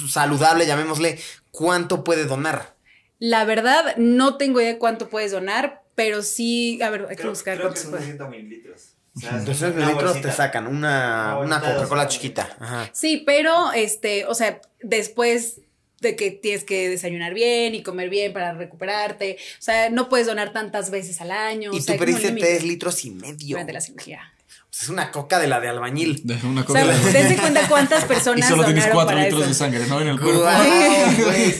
saludable, 0.08 0.66
llamémosle, 0.66 1.18
¿cuánto 1.50 2.04
puede 2.04 2.24
donar? 2.26 2.76
La 3.18 3.44
verdad, 3.44 3.96
no 3.96 4.36
tengo 4.36 4.60
idea 4.60 4.78
cuánto 4.78 5.08
puedes 5.08 5.32
donar, 5.32 5.82
pero 5.98 6.22
sí, 6.22 6.80
a 6.80 6.90
ver, 6.90 7.00
hay 7.02 7.08
que 7.08 7.16
Creo, 7.16 7.30
buscar 7.32 7.56
creo 7.56 7.66
cuánto 7.66 7.74
que 7.74 7.82
son 7.82 7.90
puede. 7.90 8.02
200 8.04 8.30
mililitros. 8.30 8.94
O 9.16 9.18
sea, 9.20 9.36
es 9.38 9.44
200 9.46 9.76
una 9.82 9.86
litros 9.90 10.04
bolsita. 10.12 10.28
te 10.28 10.36
sacan 10.36 10.68
una, 10.68 11.38
Una 11.40 11.58
Coca-Cola 11.58 12.04
200 12.04 12.08
chiquita. 12.08 12.56
Ajá. 12.60 12.88
Sí, 12.92 13.24
pero 13.26 13.72
este, 13.72 14.24
o 14.26 14.34
sea, 14.36 14.60
después 14.80 15.60
de 16.00 16.14
que 16.14 16.30
tienes 16.30 16.62
que 16.62 16.88
desayunar 16.88 17.34
bien 17.34 17.74
y 17.74 17.82
comer 17.82 18.10
bien 18.10 18.32
para 18.32 18.52
recuperarte. 18.54 19.38
O 19.58 19.60
sea, 19.62 19.90
no 19.90 20.08
puedes 20.08 20.28
donar 20.28 20.52
tantas 20.52 20.90
veces 20.90 21.20
al 21.20 21.32
año. 21.32 21.72
Y 21.74 21.78
o 21.78 21.82
sea, 21.82 21.96
tú 21.96 22.04
límites 22.04 22.30
tres 22.38 22.62
litros 22.62 23.04
y 23.04 23.10
medio. 23.10 23.48
durante 23.56 23.72
la 23.72 23.80
cirugía. 23.80 24.32
Es 24.80 24.88
una 24.88 25.10
coca 25.10 25.38
de 25.40 25.48
la 25.48 25.58
de 25.60 25.68
albañil. 25.68 26.20
De 26.24 26.34
una 26.46 26.60
O 26.62 26.64
cosa. 26.64 26.84
sea, 26.84 27.12
dense 27.12 27.36
cuenta 27.36 27.66
cuántas 27.68 28.04
y 28.04 28.06
personas 28.06 28.48
solo 28.48 28.64
tienes 28.64 28.86
cuatro 28.92 29.16
litros 29.18 29.40
eso. 29.40 29.48
de 29.48 29.54
sangre, 29.54 29.86
¿no? 29.88 30.00
En 30.00 30.08
el 30.08 30.20
cuerpo. 30.20 30.44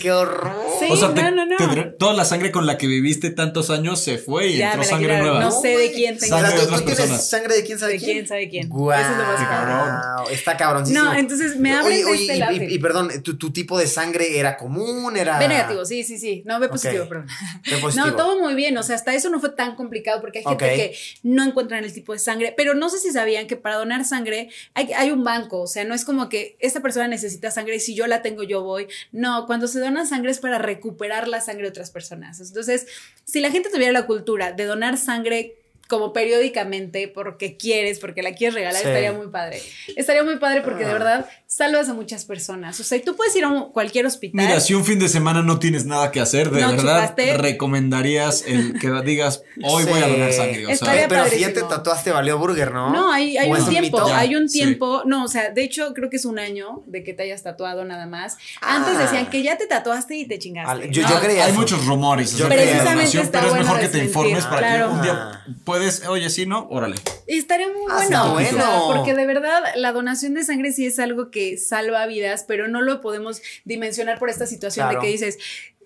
¡Qué 0.01 0.13
horror! 0.13 0.53
Sí, 0.79 0.87
o 0.91 0.97
sea, 0.97 1.13
te- 1.13 1.23
no, 1.23 1.31
no, 1.33 1.45
no. 1.47 1.57
te- 1.75 1.83
toda 1.99 2.15
la 2.15 2.25
sangre 2.25 2.53
con 2.53 2.67
la 2.67 2.79
que 2.79 2.87
viviste 2.87 3.31
tantos 3.31 3.71
años 3.71 4.01
se 4.01 4.19
fue 4.19 4.49
y 4.49 4.59
Ya, 4.59 4.69
entró 4.73 4.85
sangre 4.85 5.19
nueva. 5.19 5.41
No 5.41 5.51
sé 5.51 5.77
de 5.77 5.91
quién 5.93 6.17
tengo. 6.17 6.37
O 6.37 6.39
Sangre 6.39 6.57
de 6.57 6.63
otras 6.65 6.79
tú 6.81 6.85
tienes 6.87 7.01
personas. 7.01 7.29
sangre 7.29 7.57
de 7.57 7.65
quién 7.65 7.79
sabe 7.81 7.93
¿De 7.95 7.99
quién. 7.99 8.13
quién 8.13 8.29
sabe 8.29 8.49
quién? 8.49 8.69
Guau, 8.69 9.01
Eso 9.01 9.11
es 9.11 9.17
lo 9.19 9.25
más 9.25 9.49
cabrón. 9.49 10.27
Está 10.31 10.57
cabroncísimo. 10.57 11.05
No, 11.05 11.15
entonces 11.15 11.57
me 11.57 11.73
abren 11.73 11.87
Oye, 11.87 12.05
de 12.05 12.05
oye, 12.05 12.21
este 12.23 12.37
y- 12.37 12.39
lado. 12.39 12.53
y, 12.53 12.75
y 12.75 12.79
perdón, 12.79 13.11
¿tu, 13.25 13.37
tu 13.37 13.51
tipo 13.53 13.77
de 13.79 13.87
sangre 13.89 14.39
era 14.39 14.57
común? 14.57 15.17
Era. 15.17 15.39
B 15.41 15.49
negativo, 15.49 15.85
sí, 15.85 16.05
sí, 16.05 16.19
sí. 16.19 16.43
No, 16.47 16.61
B 16.61 16.69
positivo, 16.69 17.09
perdón. 17.09 17.27
B 17.69 17.77
positivo. 17.79 18.07
No, 18.07 18.15
todo 18.17 18.39
muy 18.41 18.55
bien. 18.55 18.77
O 18.79 18.83
sea, 18.85 18.95
hasta 18.95 19.13
eso 19.15 19.29
no 19.31 19.41
fue 19.41 19.51
tan 19.51 19.75
complicado 19.75 20.21
porque 20.21 20.39
hay 20.39 20.45
gente 20.45 20.65
que 20.77 20.97
no 21.25 21.45
encuentran 21.45 21.83
el 21.85 21.93
tipo 21.93 22.13
de 22.13 22.21
sangre. 22.21 22.55
Pero 22.57 22.75
no 22.75 22.89
sé 22.89 22.99
si 22.99 23.08
sabían 23.13 23.47
que 23.47 23.57
para 23.57 23.77
donar 23.77 24.05
sangre 24.05 24.51
hay, 24.75 24.93
hay 24.93 25.11
un 25.11 25.25
banco. 25.25 25.61
O 25.61 25.67
sea, 25.67 25.85
no 25.85 25.95
es 25.95 26.05
como 26.05 26.29
que 26.29 26.57
esta 26.61 26.81
persona 26.81 27.09
necesita 27.09 27.51
sangre 27.51 27.77
y 27.77 27.81
si 27.81 27.95
yo 27.95 28.07
la 28.07 28.23
tengo, 28.23 28.43
yo 28.43 28.63
voy. 28.63 28.89
No, 29.13 29.47
cuando 29.47 29.69
se 29.69 29.81
dona 29.81 30.07
sangre 30.07 30.31
es 30.31 30.39
para 30.39 30.59
recuperar 30.59 31.29
la 31.29 31.41
sangre 31.41 31.65
de 31.65 31.71
otras 31.71 31.91
personas. 31.91 32.41
Entonces, 32.41 32.87
si 33.25 33.41
la 33.41 33.51
gente 33.51 33.71
tuviera 33.71 33.93
la 33.93 34.07
cultura 34.07 34.53
de 34.53 34.65
donar 34.65 34.97
sangre 34.97 35.58
como 35.89 36.13
periódicamente 36.13 37.09
porque 37.09 37.57
quieres, 37.57 37.99
porque 37.99 38.23
la 38.23 38.35
quieres 38.35 38.55
regalar, 38.55 38.81
Sí. 38.83 38.87
estaría 38.89 39.13
muy 39.13 39.29
padre. 39.29 39.61
Estaría 39.97 40.23
muy 40.23 40.37
padre 40.37 40.61
porque 40.61 40.85
de 40.85 40.91
Ah. 40.91 40.93
verdad 40.93 41.27
salvas 41.47 41.89
a 41.89 41.95
muchas 41.95 42.25
personas. 42.27 42.79
O 42.79 42.85
sea, 42.85 42.99
y 42.99 43.01
tú 43.01 43.17
puedes 43.17 43.35
ir 43.35 43.45
a 43.45 43.49
un- 43.49 43.73
cualquier 43.73 44.05
hospital. 44.07 44.45
Mira, 44.47 44.61
si 44.61 44.75
un 44.75 44.85
fin 44.85 44.99
de 44.99 45.09
semana 45.09 45.43
no 45.43 45.59
tienes 45.59 45.87
nada 45.87 46.11
que 46.13 46.21
hacer, 46.21 46.51
de 46.51 46.61
No 46.61 46.73
verdad 46.73 47.01
chupaste. 47.07 47.37
recomendarías 47.39 48.45
el 48.47 48.79
que 48.79 48.89
digas, 49.05 49.43
hoy 49.63 49.85
voy 49.85 50.01
a 50.03 50.09
donar 50.09 50.33
sangre. 50.33 50.67
O 50.67 50.77
sea, 50.77 51.07
Pero 51.09 51.27
si 51.29 51.41
ya 51.41 51.53
te 51.53 51.63
tatuaste, 51.63 52.11
valió 52.11 52.39
burger, 52.39 52.73
¿no? 52.73 52.93
No, 52.93 53.13
hay, 53.13 53.37
hay 53.39 53.51
¿O 53.51 53.57
es 53.57 53.63
un 53.65 53.71
tiempo, 53.71 54.05
hay 54.13 54.35
un 54.37 54.49
Sí. 54.49 54.59
tiempo, 54.59 55.03
no, 55.07 55.25
o 55.25 55.29
sea, 55.29 55.51
de 55.51 55.63
hecho 55.63 55.95
creo 55.95 56.11
que 56.11 56.17
es 56.17 56.25
un 56.25 56.39
año 56.39 56.83
de 56.87 57.03
que 57.03 57.15
te 57.15 57.23
hayas 57.23 57.43
tatuado 57.43 57.85
nada 57.85 58.07
más. 58.07 58.37
Antes 58.61 58.95
Ah. 58.97 59.03
decían 59.03 59.31
que 59.31 59.43
ya 59.43 59.57
te 59.57 59.67
tatuaste 59.67 60.17
y 60.17 60.27
te 60.27 60.39
chingaste. 60.39 60.71
Al- 60.71 60.91
yo- 60.91 61.03
¿no? 61.03 61.09
yo 61.09 61.21
creía 61.21 61.45
hay 61.45 61.51
eso. 61.53 61.61
muchos 61.61 61.87
rumores 61.87 62.37
Yo 62.37 62.47
Precisamente 62.49 63.11
pero 63.33 63.47
es 63.47 63.53
mejor 63.55 63.67
bueno 63.67 63.81
que 63.81 63.89
te 63.89 63.99
informes 64.05 64.45
para 64.45 64.59
claro. 64.59 64.87
que 64.89 64.93
un 64.93 64.99
Ah. 65.01 65.03
día 65.03 65.55
puedes, 65.79 66.07
oye, 66.07 66.29
sí, 66.31 66.47
¿no? 66.47 66.67
Órale. 66.71 66.97
Y 67.27 67.39
estaría 67.39 67.69
muy 67.69 67.83
Ah, 67.91 67.95
bueno, 67.95 68.01
está 68.05 68.25
o 68.33 68.39
sea, 68.41 68.79
bueno. 68.81 68.95
porque 68.97 69.15
de 69.15 69.27
verdad 69.27 69.63
la 69.77 69.93
donación 69.93 70.35
de 70.35 70.45
sangre 70.45 70.73
sí 70.73 70.87
es 70.87 70.99
algo 70.99 71.31
que 71.31 71.57
salva 71.59 72.05
vidas, 72.07 72.45
pero 72.47 72.69
no 72.69 72.83
lo 72.83 73.01
podemos 73.01 73.43
dimensionar 73.65 74.19
por 74.19 74.31
esta 74.31 74.47
situación 74.47 74.87
Claro. 74.89 75.01
de 75.01 75.07
que 75.07 75.13
dices, 75.13 75.39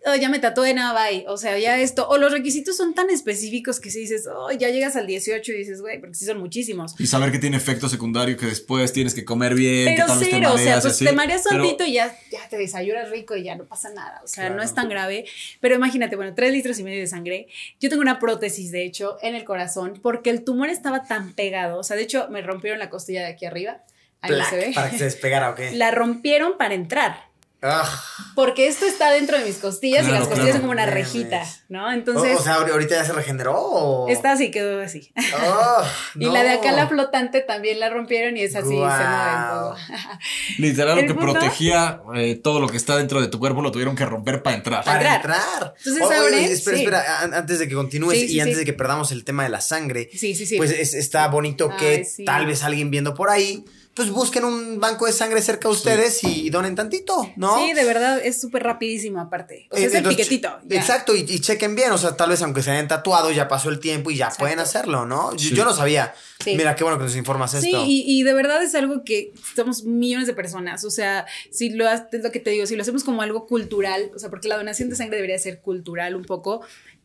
"Oh, 0.04 0.14
ya 0.16 0.28
me 0.28 0.38
tatué, 0.38 0.74
nada, 0.74 0.92
bye. 1.08 1.24
O 1.28 1.36
sea, 1.36 1.58
ya 1.58 1.78
esto, 1.78 2.08
o 2.08 2.18
los 2.18 2.32
requisitos 2.32 2.76
son 2.76 2.94
tan 2.94 3.08
específicos 3.10 3.80
que 3.80 3.90
si 3.90 4.00
dices, 4.00 4.26
oh, 4.26 4.50
ya 4.50 4.68
llegas 4.70 4.96
al 4.96 5.06
18 5.06 5.52
y 5.52 5.56
dices, 5.56 5.80
güey, 5.80 6.00
porque 6.00 6.14
sí 6.14 6.24
son 6.24 6.38
muchísimos. 6.38 6.94
Y 6.98 7.06
saber 7.06 7.30
que 7.32 7.38
tiene 7.38 7.56
efecto 7.56 7.88
secundario, 7.88 8.36
que 8.36 8.46
después 8.46 8.92
tienes 8.92 9.14
que 9.14 9.24
comer 9.24 9.54
bien, 9.54 9.88
que 9.88 9.94
Pero 9.94 10.06
tal 10.06 10.18
vez 10.18 10.28
te 10.28 10.34
cero, 10.36 10.50
o 10.54 10.58
sea, 10.58 10.80
pues 10.80 10.94
así. 10.94 11.04
te 11.04 11.12
mareas 11.12 11.42
Pero- 11.48 11.62
tantito 11.62 11.84
y 11.84 11.92
ya, 11.94 12.16
ya 12.30 12.48
te 12.48 12.56
desayunas 12.56 13.10
rico 13.10 13.36
y 13.36 13.44
ya 13.44 13.54
no 13.54 13.64
pasa 13.64 13.90
nada. 13.90 14.20
O 14.24 14.28
sea, 14.28 14.50
no 14.50 14.62
es 14.62 14.74
tan 14.74 14.88
grave. 14.88 15.24
Pero 15.60 15.74
imagínate, 15.76 16.16
bueno, 16.16 16.34
tres 16.34 16.52
litros 16.52 16.78
y 16.78 16.82
medio 16.84 16.98
de 17.00 17.06
sangre. 17.06 17.46
Yo 17.80 17.88
tengo 17.88 18.02
una 18.02 18.18
prótesis, 18.18 18.72
de 18.72 18.84
hecho, 18.84 19.18
en 19.22 19.34
el 19.34 19.44
corazón, 19.44 20.00
porque 20.02 20.30
el 20.30 20.44
tumor 20.44 20.68
estaba 20.68 21.04
tan 21.04 21.32
pegado. 21.34 21.78
O 21.78 21.84
sea, 21.84 21.96
de 21.96 22.02
hecho, 22.02 22.28
me 22.28 22.42
rompieron 22.42 22.78
la 22.78 22.90
costilla 22.90 23.20
de 23.20 23.26
aquí 23.28 23.46
arriba. 23.46 23.82
Ahí 24.20 24.32
se 24.48 24.56
ve. 24.56 24.72
Para 24.74 24.90
que 24.90 24.98
se 24.98 25.04
despegara, 25.04 25.50
¿o 25.50 25.54
qué? 25.54 25.72
La 25.76 25.90
rompieron 25.90 26.56
para 26.56 26.74
entrar. 26.74 27.31
Ah, 27.64 27.88
Porque 28.34 28.66
esto 28.66 28.86
está 28.86 29.10
dentro 29.12 29.38
de 29.38 29.44
mis 29.44 29.58
costillas 29.58 30.06
y 30.08 30.10
las 30.10 30.22
costillas 30.22 30.38
claro. 30.46 30.52
son 30.54 30.60
como 30.62 30.72
una 30.72 30.86
rejita, 30.86 31.42
¿no? 31.68 31.92
Entonces, 31.92 32.36
o 32.38 32.42
sea, 32.42 32.56
ahor- 32.58 32.70
ahorita 32.72 32.96
ya 32.96 33.04
se 33.04 33.12
regeneró. 33.12 33.54
o- 33.56 34.08
esta 34.08 34.36
sí 34.36 34.50
quedó 34.50 34.82
así. 34.82 35.12
Ah, 35.36 35.84
Y 36.16 36.24
la 36.26 36.42
de 36.42 36.50
acá, 36.50 36.72
la 36.72 36.88
flotante, 36.88 37.40
también 37.40 37.78
la 37.78 37.88
rompieron 37.88 38.36
y 38.36 38.42
esa 38.42 38.62
sí 38.62 38.68
se 38.68 38.74
mueve. 38.74 38.92
Literal, 40.58 40.96
lo 40.96 41.02
que 41.06 41.14
punto- 41.14 41.32
protegía 41.32 42.00
eh, 42.16 42.34
todo 42.34 42.60
lo 42.60 42.68
que 42.68 42.76
está 42.76 42.96
dentro 42.96 43.20
de 43.20 43.28
tu 43.28 43.38
cuerpo 43.38 43.62
lo 43.62 43.70
tuvieron 43.70 43.94
que 43.96 44.04
romper 44.06 44.42
para 44.42 44.56
entrar. 44.56 44.84
Para 44.84 44.98
Para 44.98 45.14
entrar. 45.16 45.36
entrar. 45.40 45.74
Entonces, 45.78 46.02
Oye, 46.02 46.16
abren, 46.16 46.44
espera, 46.44 46.76
sí. 46.76 46.82
espera, 46.82 47.20
an- 47.22 47.34
antes 47.34 47.58
de 47.58 47.68
que 47.68 47.74
continúes 47.74 48.18
Sí, 48.18 48.28
sí, 48.28 48.34
y 48.36 48.40
antes 48.40 48.56
de 48.58 48.64
que 48.64 48.72
perdamos 48.72 49.12
el 49.12 49.24
tema 49.24 49.42
de 49.44 49.48
la 49.50 49.60
sangre, 49.60 50.08
Sí, 50.12 50.34
sí, 50.34 50.46
sí. 50.46 50.56
pues 50.56 50.70
es- 50.72 50.94
está 50.94 51.26
bonito 51.28 51.68
Ay, 51.72 51.76
que 51.78 52.04
sí. 52.04 52.24
tal 52.24 52.46
vez 52.46 52.62
alguien 52.62 52.90
viendo 52.90 53.14
por 53.14 53.30
ahí, 53.30 53.64
pues 53.94 54.10
busquen 54.10 54.44
un 54.44 54.80
banco 54.80 55.04
de 55.06 55.12
sangre 55.12 55.42
cerca 55.42 55.68
de 55.68 55.74
ustedes 55.74 56.24
y 56.24 56.48
donen 56.48 56.74
tantito, 56.74 57.30
¿no? 57.36 57.58
Sí, 57.58 57.74
de 57.74 57.84
verdad, 57.84 58.18
es 58.24 58.40
súper 58.40 58.62
rapidísimo 58.62 59.20
aparte. 59.20 59.66
O 59.70 59.76
sea, 59.76 59.84
Eh, 59.84 59.86
es 59.88 59.92
el 59.92 59.98
entonces, 59.98 60.26
piquetito. 60.28 60.58
ya. 60.64 60.80
Exacto, 60.80 61.14
y, 61.14 61.20
y 61.28 61.40
chequen 61.40 61.74
bien, 61.74 61.92
o 61.92 61.98
sea, 61.98 62.16
tal 62.16 62.30
vez 62.30 62.40
aunque 62.40 62.62
se 62.62 62.70
hayan 62.70 62.88
tatuado, 62.88 63.30
ya 63.30 63.48
pasó 63.48 63.68
el 63.68 63.80
tiempo 63.80 64.10
y 64.10 64.16
ya 64.16 64.24
Exacto. 64.26 64.44
pueden 64.44 64.60
hacerlo, 64.60 65.04
¿no? 65.04 65.32
Yo, 65.32 65.48
Sí. 65.50 65.54
yo 65.54 65.64
no 65.66 65.74
sabía. 65.74 66.14
Sí. 66.42 66.56
Mira, 66.56 66.74
qué 66.74 66.84
bueno 66.84 66.98
que 66.98 67.04
nos 67.04 67.16
informas 67.16 67.50
Sí, 67.52 67.58
esto. 67.58 67.84
y, 67.86 68.02
y 68.06 68.22
de 68.22 68.32
verdad 68.32 68.62
es 68.62 68.74
algo 68.74 69.04
que 69.04 69.32
somos 69.54 69.84
millones 69.84 70.26
de 70.26 70.32
personas. 70.34 70.84
O 70.84 70.90
sea, 70.90 71.26
si 71.50 71.70
lo 71.70 71.88
es 71.88 72.02
lo 72.22 72.32
que 72.32 72.40
te 72.40 72.50
digo, 72.50 72.66
si 72.66 72.74
lo 72.76 72.82
hacemos 72.82 73.04
como 73.04 73.22
algo 73.22 73.46
cultural, 73.46 74.10
o 74.14 74.18
sea, 74.18 74.30
porque 74.30 74.48
la 74.48 74.56
donación 74.56 74.88
de 74.88 74.96
sangre 74.96 75.16
debería 75.16 75.38
ser 75.38 75.60
cultural 75.60 76.16
un 76.16 76.24
poco, 76.24 76.62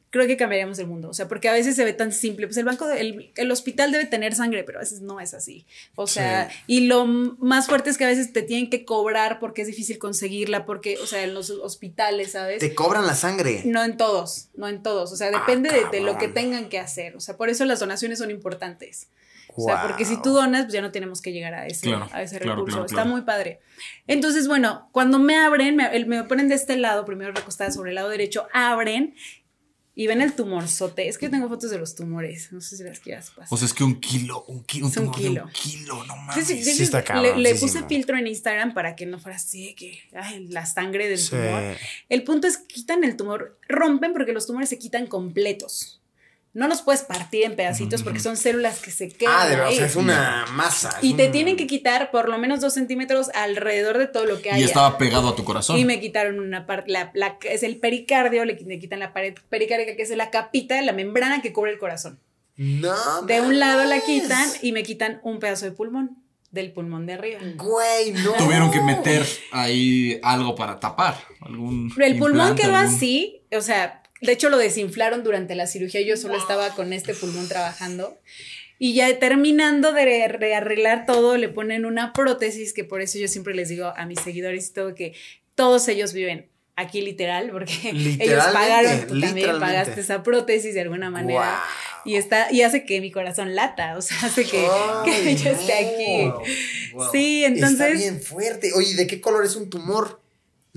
creo 0.10 0.26
que 0.28 0.38
cambiaríamos 0.38 0.80
el 0.80 0.88
mundo. 0.88 1.10
O 1.10 1.14
sea, 1.14 1.28
porque 1.28 1.49
a 1.49 1.53
veces 1.53 1.76
se 1.76 1.84
ve 1.84 1.93
tan 1.93 2.12
simple. 2.12 2.47
Pues 2.47 2.58
el 2.58 2.66
banco, 2.66 2.88
de- 2.88 2.99
el, 3.01 3.32
el 3.36 3.51
hospital 3.51 3.91
debe 3.91 4.05
tener 4.05 4.34
sangre, 4.36 4.64
pero 4.64 4.80
a 4.80 4.82
veces 4.82 5.01
no 5.01 5.20
es 5.20 5.34
así. 5.34 5.66
O 5.95 6.08
sea, 6.08 6.49
y 6.66 6.88
lo 6.88 7.05
más 7.05 7.68
fuerte 7.68 7.89
es 7.89 7.97
que 7.97 8.05
a 8.05 8.08
veces 8.08 8.32
te 8.34 8.41
tienen 8.41 8.70
que 8.70 8.86
cobrar 8.86 9.39
porque 9.39 9.62
es 9.64 9.68
difícil 9.68 9.97
conseguirla, 9.99 10.66
porque, 10.66 10.97
o 10.97 11.05
sea, 11.05 11.24
en 11.24 11.34
los 11.34 11.49
hospitales, 11.49 12.32
¿sabes? 12.32 12.60
Te 12.60 12.74
cobran 12.74 13.05
la 13.05 13.16
sangre. 13.16 13.62
No 13.66 13.84
en 13.84 13.97
todos, 13.97 14.49
no 14.55 14.68
en 14.68 14.82
todos. 14.82 15.12
O 15.12 15.16
sea, 15.16 15.30
depende 15.32 15.70
de, 15.70 15.86
de 15.91 16.01
lo 16.01 16.18
que 16.18 16.28
tengan 16.28 16.70
que 16.70 16.80
hacer. 16.80 17.16
O 17.16 17.20
sea, 17.20 17.36
por 17.38 17.49
eso 17.49 17.66
las 17.66 17.80
donaciones 17.80 18.20
son 18.20 18.32
importantes. 18.32 19.10
O 19.60 19.64
sea, 19.66 19.82
porque 19.88 20.05
si 20.05 20.22
tú 20.22 20.34
donas, 20.34 20.66
pues 20.66 20.74
ya 20.74 20.82
no 20.82 20.91
tenemos 20.91 21.20
que 21.20 21.32
llegar 21.32 21.55
a 21.55 21.66
ese, 21.66 21.88
Claro, 21.88 22.08
a 22.12 22.22
ese 22.22 22.38
recurso. 22.38 22.66
claro, 22.66 22.86
Está 22.86 22.95
claro. 22.97 23.10
muy 23.10 23.22
padre. 23.22 23.60
Entonces, 24.05 24.47
bueno, 24.47 24.88
cuando 24.91 25.18
me 25.18 25.36
abren, 25.36 25.76
me, 25.76 26.05
me 26.05 26.24
ponen 26.26 26.47
de 26.47 26.53
este 26.55 26.78
lado, 26.78 27.05
primero 27.05 27.32
recostada 27.32 27.72
sobre 27.72 27.89
el 27.89 27.95
lado 27.95 28.10
derecho, 28.10 28.47
abren 28.53 29.16
y 29.99 30.05
ven 30.05 30.21
el 30.21 30.33
tumorzote. 30.33 31.07
Es 31.07 31.17
que 31.17 31.25
yo 31.25 31.31
tengo 31.31 31.49
fotos 31.49 31.71
de 31.71 31.79
los 31.79 31.95
tumores. 31.95 32.51
No 32.51 32.61
sé 32.61 32.77
si 32.77 32.83
las 32.83 32.99
quieras 32.99 33.31
pasar. 33.31 33.47
O 33.49 33.57
sea, 33.57 33.65
es 33.65 33.73
que 33.73 33.83
un 33.83 33.99
kilo, 33.99 34.45
un 34.47 34.63
kilo, 34.63 34.85
un 34.85 34.91
Es 34.91 34.97
un 34.97 35.03
tumor 35.05 35.17
de 35.19 35.27
kilo. 35.27 35.43
un 35.45 35.51
kilo, 35.51 36.03
no 36.05 36.15
mames. 36.15 36.37
Entonces, 36.37 36.47
sí 36.63 36.69
entonces, 36.83 36.93
está 36.93 37.21
le, 37.21 37.35
le 37.37 37.55
puse 37.55 37.83
filtro 37.87 38.15
en 38.15 38.27
Instagram 38.27 38.75
para 38.75 38.95
que 38.95 39.07
no 39.07 39.17
fuera 39.19 39.37
así 39.37 39.65
de 39.69 39.75
que 39.75 39.99
ay, 40.13 40.47
la 40.49 40.67
sangre 40.67 41.09
del 41.09 41.17
Sí. 41.17 41.31
tumor. 41.31 41.75
El 42.09 42.23
punto 42.23 42.45
es 42.45 42.57
que 42.59 42.67
quitan 42.67 43.03
el 43.03 43.17
tumor, 43.17 43.57
rompen 43.67 44.13
porque 44.13 44.33
los 44.33 44.45
tumores 44.45 44.69
se 44.69 44.77
quitan 44.77 45.07
completos. 45.07 45.96
No 46.58 46.68
los 46.68 46.82
puedes 46.82 47.03
partir 47.03 47.43
en 47.43 47.55
pedacitos 47.55 48.01
porque 48.01 48.20
son 48.20 48.36
células 48.36 48.80
que 48.80 48.89
se 48.89 49.10
quedan. 49.10 49.34
Ah, 49.38 49.45
de 49.47 49.55
verdad, 49.55 49.72
o 49.72 49.76
sea, 49.76 49.86
es 49.86 49.95
una 49.95 50.45
masa. 50.53 50.89
es 50.97 51.03
y 51.03 51.14
te 51.14 51.28
un- 51.28 51.32
tienen 51.32 51.55
que 51.55 51.68
quitar 51.68 52.10
por 52.10 52.30
lo 52.30 52.38
menos 52.39 52.62
dos 52.62 52.74
centímetros 52.74 53.30
alrededor 53.36 53.99
de 53.99 54.08
todo 54.08 54.26
lo 54.26 54.41
que 54.41 54.49
hay. 54.51 54.62
Y 54.62 54.64
estaba 54.64 54.97
pegado 54.97 55.30
a 55.30 55.36
tu 55.36 55.43
corazón. 55.43 55.78
Y 55.78 55.86
me 55.86 55.99
quitaron 55.99 56.39
una 56.39 56.66
parte, 56.66 56.89
la, 56.91 57.12
la- 57.14 57.38
es 57.43 57.62
el 57.62 57.78
pericardio, 57.78 58.43
le, 58.43 58.55
le 58.55 58.80
quitan 58.80 58.97
la 58.99 59.14
pared 59.14 59.36
pericárdica, 59.49 59.95
que 59.95 60.01
es 60.01 60.10
la 60.10 60.32
capita, 60.32 60.82
la 60.82 60.93
membrana 60.93 61.43
que 61.43 61.53
cubre 61.53 61.72
el 61.72 61.78
corazón. 61.78 62.20
No. 62.55 63.22
De 63.28 63.39
un 63.39 63.60
lado 63.60 63.86
la 63.86 63.99
quitan 64.01 64.49
y 64.64 64.72
me 64.72 64.82
quitan 64.82 65.20
un 65.24 65.38
pedazo 65.39 65.66
de 65.66 65.74
pulmón, 65.74 66.18
del 66.49 66.72
pulmón 66.74 67.05
de 67.05 67.14
arriba. 67.14 67.39
Güey, 67.55 68.14
no. 68.14 68.34
Tuvieron 68.34 68.72
que 68.72 68.82
meter 68.82 69.24
ahí 69.51 70.20
algo 70.24 70.55
para 70.55 70.80
tapar. 70.80 71.18
Algún 71.41 71.93
El 71.99 72.18
pulmón 72.18 72.55
quedó 72.55 72.76
algún- 72.76 72.95
así, 72.95 73.43
o 73.55 73.62
sea, 73.62 74.01
de 74.22 74.32
hecho 74.32 74.49
lo 74.49 74.57
desinflaron 74.57 75.24
durante 75.24 75.55
la 75.55 75.68
cirugía, 75.68 76.01
yo 76.01 76.18
solo 76.18 76.38
estaba 76.38 76.74
con 76.76 76.93
este 76.93 77.13
pulmón 77.13 77.47
trabajando. 77.47 78.18
Y 78.80 78.93
ya 78.93 79.18
terminando 79.18 79.91
de, 79.91 80.38
de 80.39 80.55
arreglar 80.55 81.05
todo, 81.05 81.36
le 81.38 81.49
ponen 81.49 81.86
una 81.86 82.13
prótesis, 82.13 82.74
que 82.74 82.84
por 82.84 83.01
eso 83.01 83.18
yo 83.18 83.28
siempre 83.28 83.55
les 83.55 83.70
digo 83.70 83.91
a 83.95 84.05
mis 84.05 84.20
seguidores 84.20 84.70
y 84.70 84.74
todo 84.74 84.93
que 84.93 85.13
todos 85.55 85.88
ellos 85.88 86.13
viven 86.13 86.49
aquí 86.76 87.01
literal, 87.01 87.49
porque 87.51 87.74
ellos 88.20 88.43
pagaron, 88.53 89.07
tú 89.07 89.20
también 89.20 89.59
pagaste 89.59 89.99
esa 89.99 90.24
prótesis 90.24 90.74
de 90.76 90.82
alguna 90.82 91.09
manera. 91.09 91.61
Y 92.05 92.15
está, 92.15 92.51
y 92.51 92.61
hace 92.61 92.86
que 92.86 93.01
mi 93.01 93.11
corazón 93.11 93.53
lata, 93.55 93.97
o 93.97 94.01
sea, 94.01 94.18
hace 94.24 94.45
que, 94.45 94.65
que 95.03 95.36
yo 95.36 95.49
esté 95.49 95.74
aquí. 95.74 96.32
Wow. 96.93 97.11
Sí, 97.11 97.43
Está 97.43 97.68
entonces 97.68 97.99
bien 97.99 98.22
fuerte. 98.22 98.72
Oye, 98.76 98.95
¿de 98.95 99.07
qué 99.07 99.20
color 99.20 99.43
es 99.43 99.57
un 99.57 99.70
tumor? 99.70 100.22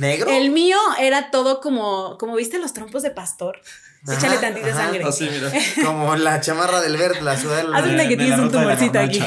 ¿Negro? 0.00 0.30
el 0.30 0.50
mío 0.50 0.78
era 0.98 1.30
todo 1.30 1.60
como, 1.60 2.16
como 2.18 2.34
viste 2.34 2.58
los 2.58 2.72
trompos 2.72 3.02
de 3.02 3.10
pastor. 3.10 3.60
Ajá, 4.06 4.16
Échale 4.16 4.38
tantita 4.38 4.68
ajá, 4.68 4.84
sangre. 4.84 5.04
Así, 5.04 5.28
mira. 5.30 5.52
Como 5.84 6.16
la 6.16 6.40
chamarra 6.40 6.80
del 6.80 6.96
verde, 6.96 7.20
la 7.20 7.36
ciudad 7.36 7.58
del 7.58 7.74
Haz 7.74 7.82
de 7.82 7.88
cuenta 7.88 8.08
que 8.08 8.16
tienes 8.16 8.38
un 8.38 8.50
tumorcito 8.50 8.98
aquí. 8.98 9.22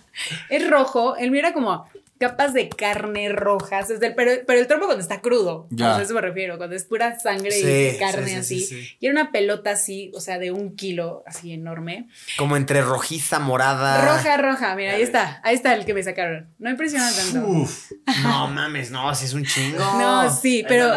es 0.50 0.68
rojo, 0.70 1.16
el 1.16 1.30
mío 1.30 1.40
era 1.40 1.54
como 1.54 1.88
capas 2.18 2.52
de 2.52 2.68
carne 2.68 3.28
rojas, 3.30 3.88
pero, 4.16 4.32
pero 4.46 4.58
el 4.60 4.66
trompo 4.66 4.86
cuando 4.86 5.02
está 5.02 5.20
crudo, 5.20 5.66
Ya. 5.70 5.96
a 5.96 6.02
eso 6.02 6.14
me 6.14 6.20
refiero, 6.20 6.56
cuando 6.58 6.74
es 6.76 6.84
pura 6.84 7.18
sangre 7.20 7.50
Sí, 7.52 7.92
y 7.94 7.98
carne 7.98 8.28
sí, 8.28 8.34
así. 8.34 8.60
sí, 8.60 8.82
sí. 8.84 8.96
Y 9.00 9.06
era 9.06 9.20
una 9.20 9.30
pelota 9.32 9.70
así, 9.72 10.10
o 10.14 10.20
sea, 10.20 10.38
de 10.38 10.50
un 10.52 10.74
kilo, 10.76 11.22
así 11.26 11.52
enorme. 11.52 12.08
Como 12.36 12.56
entre 12.56 12.82
rojiza, 12.82 13.38
morada. 13.38 14.16
Roja, 14.16 14.36
roja, 14.36 14.74
mira, 14.74 14.92
ahí 14.94 15.02
está, 15.02 15.40
ahí 15.44 15.54
está 15.54 15.74
el 15.74 15.84
que 15.84 15.94
me 15.94 16.02
sacaron. 16.02 16.48
No 16.58 16.70
impresiona 16.70 17.10
tanto. 17.12 17.46
Uf. 17.48 17.92
No 18.22 18.48
mames, 18.48 18.90
no, 18.90 19.14
si 19.14 19.26
es 19.26 19.34
un 19.34 19.44
chingo. 19.44 19.78
No, 19.78 20.34
sí, 20.34 20.64
pero. 20.66 20.90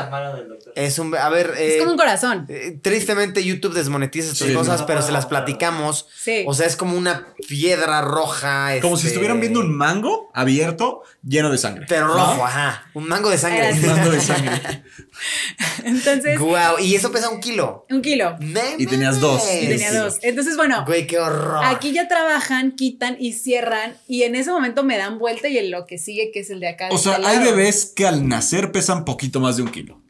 Es 0.76 0.98
un. 0.98 1.16
A 1.16 1.30
ver. 1.30 1.52
es 1.58 1.74
eh, 1.76 1.78
como 1.80 1.92
un 1.92 1.98
corazón. 1.98 2.46
eh, 2.50 2.80
tristemente 2.82 3.44
YouTube 3.44 3.74
desmonetiza 3.74 4.32
estas 4.32 4.48
Sí, 4.48 4.54
cosas, 4.54 4.82
no. 4.82 4.86
pero 4.88 5.02
se 5.02 5.12
las 5.12 5.26
platicamos. 5.26 6.08
Sí. 6.16 6.44
O 6.48 6.54
sea, 6.54 6.68
es 6.68 6.76
como 6.76 6.98
una 6.98 7.28
piedra 7.48 8.02
roja. 8.02 8.80
Como 8.82 8.96
si 8.96 9.02
este, 9.08 9.10
estuvieran 9.10 9.40
viendo 9.40 9.60
un 9.60 9.76
mango 9.76 10.32
abierto 10.34 11.04
lleno 11.24 11.50
de 11.50 11.58
sangre. 11.58 11.86
Pero 11.88 12.08
¿no? 12.08 12.14
rojo, 12.14 12.46
ajá. 12.46 12.86
Un 12.94 13.08
mango 13.08 13.30
de 13.30 13.38
sangre. 13.38 13.72
Un 13.74 13.86
mango 13.88 14.10
de 14.12 14.22
sangre. 14.22 14.84
Entonces, 15.84 16.40
Guau, 16.40 16.80
y 16.80 16.96
eso 16.96 17.12
pesa 17.12 17.30
un 17.30 17.40
kilo. 17.40 17.86
un 17.90 18.02
kilo. 18.02 18.38
Y 18.78 18.86
tenías 18.86 19.20
dos. 19.20 19.42
Y 19.62 19.68
tenía 19.68 19.94
dos. 19.94 20.18
Entonces, 20.22 20.56
bueno, 20.58 20.84
Güey, 20.86 21.08
qué 21.08 21.20
horror. 21.20 21.64
aquí 21.66 21.92
ya 21.94 22.08
trabajan, 22.08 22.72
quitan 22.74 23.18
y 23.20 23.34
cierran. 23.34 23.96
Y 24.08 24.24
en 24.24 24.36
ese 24.36 24.52
momento 24.52 24.84
me 24.84 24.98
dan 24.98 25.20
vuelta 25.20 25.48
y 25.48 25.58
en 25.58 25.72
lo 25.72 25.86
que 25.86 25.98
sigue, 25.98 26.32
que 26.34 26.40
es 26.42 26.50
el 26.50 26.60
de 26.60 26.70
acá. 26.70 26.90
O 26.92 26.98
sea, 26.98 27.16
este 27.16 27.28
hay 27.28 27.40
bebés 27.40 27.92
que 27.96 28.08
al 28.08 28.28
nacer 28.28 28.72
pesan 28.72 29.06
poquito 29.06 29.40
más 29.40 29.58
de 29.58 29.64
un 29.64 29.70
kilo. 29.70 30.02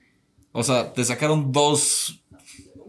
O 0.51 0.64
sea, 0.64 0.93
te 0.93 1.03
sacaron 1.05 1.51
dos. 1.51 2.18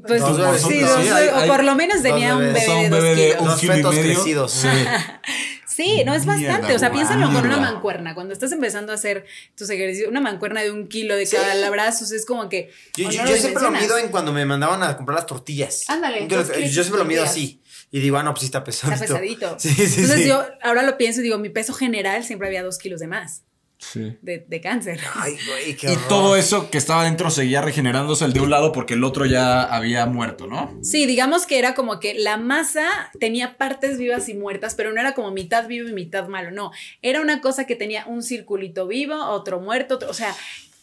Pues 0.06 0.20
Dos 0.20 0.36
sí, 0.36 0.80
dos- 0.80 1.00
Sí, 1.00 1.08
hay- 1.10 1.28
o 1.28 1.36
hay 1.36 1.48
por 1.48 1.62
lo 1.62 1.76
menos 1.76 2.02
tenía 2.02 2.34
un 2.34 2.40
bebés. 2.40 2.66
bebé 2.66 2.66
o 2.66 2.66
sea, 2.66 2.74
de 2.80 2.84
un 2.86 2.90
dos 2.90 3.02
bebé 3.02 3.14
de 3.14 3.26
kilos. 3.28 3.40
un 3.42 3.46
Dos 3.48 3.60
kilo 3.60 3.72
y 3.72 3.76
fetos 3.76 3.94
medio. 3.94 4.14
crecidos. 4.14 4.52
Sí. 4.52 4.68
Sí, 5.74 6.02
no 6.04 6.14
es 6.14 6.26
Mierda, 6.26 6.48
bastante. 6.52 6.74
O 6.74 6.78
sea, 6.78 6.92
piénsalo 6.92 7.32
con 7.32 7.44
una 7.46 7.58
mancuerna. 7.58 8.14
Cuando 8.14 8.32
estás 8.32 8.52
empezando 8.52 8.92
a 8.92 8.96
hacer 8.96 9.24
tus 9.56 9.70
ejercicios, 9.70 10.10
una 10.10 10.20
mancuerna 10.20 10.62
de 10.62 10.70
un 10.70 10.88
kilo 10.88 11.16
de 11.16 11.26
cada 11.26 11.70
brazos 11.70 12.12
es 12.12 12.26
como 12.26 12.48
que. 12.48 12.70
Yo, 12.96 13.10
yo- 13.10 13.22
no 13.22 13.30
yo 13.30 13.36
siempre 13.36 13.62
lo 13.62 13.70
mido 13.70 13.96
en 13.98 14.08
cuando 14.08 14.32
me 14.32 14.44
mandaban 14.44 14.82
a 14.82 14.96
comprar 14.96 15.16
las 15.16 15.26
tortillas. 15.26 15.84
Ándale, 15.88 16.26
Yo, 16.28 16.42
siempre 16.44 16.98
lo 16.98 17.04
mido 17.04 17.22
así. 17.22 17.60
Y 17.90 18.00
digo, 18.00 18.16
ah, 18.16 18.22
no, 18.22 18.32
pues 18.32 18.40
sí 18.40 18.46
está 18.46 18.64
pesado. 18.64 18.92
Está 18.92 19.06
pesadito. 19.06 19.56
Sí, 19.58 19.68
sí, 19.74 19.82
Entonces 20.00 20.22
sí. 20.22 20.28
yo 20.28 20.44
ahora 20.62 20.82
lo 20.82 20.96
pienso 20.96 21.20
y 21.20 21.24
digo, 21.24 21.38
mi 21.38 21.50
peso 21.50 21.72
general 21.74 22.24
siempre 22.24 22.48
había 22.48 22.62
dos 22.62 22.78
kilos 22.78 23.00
de 23.00 23.06
más 23.06 23.42
Sí. 23.84 24.16
de, 24.22 24.44
de 24.46 24.60
cáncer. 24.60 25.00
Ay, 25.16 25.36
güey, 25.44 25.76
qué 25.76 25.88
Y 25.88 25.90
horror. 25.96 26.08
todo 26.08 26.36
eso 26.36 26.70
que 26.70 26.78
estaba 26.78 27.02
dentro 27.02 27.30
seguía 27.30 27.60
regenerándose 27.62 28.24
el 28.24 28.32
de 28.32 28.38
un 28.40 28.48
lado 28.48 28.70
porque 28.70 28.94
el 28.94 29.02
otro 29.02 29.26
ya 29.26 29.62
había 29.64 30.06
muerto, 30.06 30.46
¿no? 30.46 30.78
Sí, 30.82 31.04
digamos 31.06 31.46
que 31.46 31.58
era 31.58 31.74
como 31.74 31.98
que 31.98 32.14
la 32.14 32.36
masa 32.36 32.86
tenía 33.18 33.56
partes 33.58 33.98
vivas 33.98 34.28
y 34.28 34.34
muertas, 34.34 34.76
pero 34.76 34.92
no 34.92 35.00
era 35.00 35.14
como 35.14 35.32
mitad 35.32 35.66
vivo 35.66 35.88
y 35.88 35.92
mitad 35.92 36.28
malo, 36.28 36.52
no. 36.52 36.70
Era 37.02 37.20
una 37.20 37.40
cosa 37.40 37.66
que 37.66 37.74
tenía 37.74 38.06
un 38.06 38.22
circulito 38.22 38.86
vivo, 38.86 39.16
otro 39.16 39.58
muerto, 39.58 39.96
otro- 39.96 40.10
o 40.10 40.14
sea, 40.14 40.32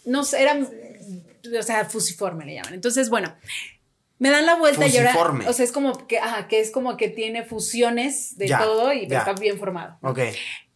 no 0.06 0.26
sé, 0.26 0.42
era, 0.42 0.58
o 0.58 1.64
sea, 1.64 1.86
fusiforme 1.86 2.46
le 2.46 2.56
llaman. 2.56 2.74
Entonces, 2.74 3.10
bueno, 3.10 3.34
me 4.18 4.30
dan 4.30 4.46
la 4.46 4.56
vuelta 4.56 4.86
y 4.86 4.90
Fusiforme. 4.92 5.46
ahora, 5.46 5.50
o 5.52 5.54
sea, 5.54 5.64
es 5.64 5.72
como 5.72 6.06
que, 6.06 6.20
ajá, 6.20 6.50
que 6.50 6.60
es 6.60 6.70
como 6.72 6.98
que 6.98 7.08
tiene 7.08 7.46
fusiones 7.46 8.38
de 8.38 8.50
Ya, 8.50 8.60
todo 8.60 8.92
y 8.92 9.08
ya. 9.08 9.20
está 9.20 9.34
bien 9.34 9.58
formado. 9.58 9.98
Ok. 10.02 10.20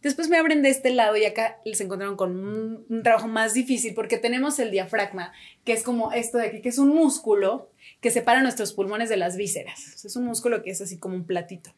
Después 0.04 0.28
me 0.28 0.36
abren 0.36 0.62
de 0.62 0.68
este 0.68 0.90
lado 0.90 1.16
y 1.16 1.24
acá 1.24 1.58
les 1.64 1.80
encontraron 1.80 2.16
con 2.16 2.36
un, 2.36 2.86
un 2.88 3.02
trabajo 3.02 3.26
más 3.26 3.54
difícil 3.54 3.94
porque 3.94 4.18
tenemos 4.18 4.58
el 4.58 4.70
diafragma, 4.70 5.32
que 5.64 5.72
es 5.72 5.82
como 5.82 6.12
esto 6.12 6.38
de 6.38 6.46
aquí, 6.46 6.60
que 6.60 6.68
es 6.68 6.78
un 6.78 6.88
músculo 6.88 7.70
que 8.00 8.10
separa 8.10 8.42
nuestros 8.42 8.74
pulmones 8.74 9.08
de 9.08 9.16
las 9.16 9.36
vísceras. 9.36 10.04
Es 10.04 10.14
un 10.14 10.26
músculo 10.26 10.62
que 10.62 10.70
es 10.70 10.80
así 10.80 10.98
como 10.98 11.16
un 11.16 11.26
platito. 11.26 11.74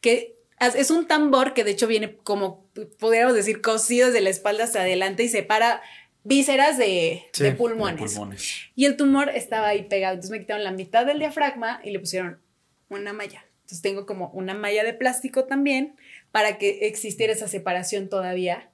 Que 0.00 0.38
es 0.60 0.90
un 0.90 1.06
tambor 1.06 1.54
que 1.54 1.62
de 1.62 1.72
hecho 1.72 1.86
viene 1.86 2.16
como, 2.16 2.66
podríamos 2.98 3.34
decir, 3.34 3.60
cosido 3.60 4.06
desde 4.06 4.22
la 4.22 4.30
espalda 4.30 4.64
hasta 4.64 4.80
adelante 4.80 5.22
y 5.22 5.28
separa 5.28 5.82
vísceras 6.24 6.78
de, 6.78 7.24
Sí, 7.32 7.42
de 7.42 7.50
de 7.50 7.56
pulmones. 7.56 8.14
Pulmones. 8.14 8.54
Y 8.74 8.86
el 8.86 8.96
tumor 8.96 9.28
estaba 9.28 9.68
ahí 9.68 9.82
pegado. 9.84 10.14
Entonces 10.14 10.30
me 10.30 10.40
quitaron 10.40 10.64
la 10.64 10.72
mitad 10.72 11.06
del 11.06 11.18
diafragma 11.18 11.80
y 11.84 11.90
le 11.90 12.00
pusieron 12.00 12.40
una 12.88 13.12
malla. 13.12 13.44
Entonces 13.60 13.82
tengo 13.82 14.06
como 14.06 14.30
una 14.30 14.54
malla 14.54 14.82
de 14.84 14.94
plástico 14.94 15.44
también 15.44 15.96
para 16.32 16.58
que 16.58 16.86
existiera 16.88 17.32
esa 17.32 17.48
separación 17.48 18.08
todavía. 18.08 18.70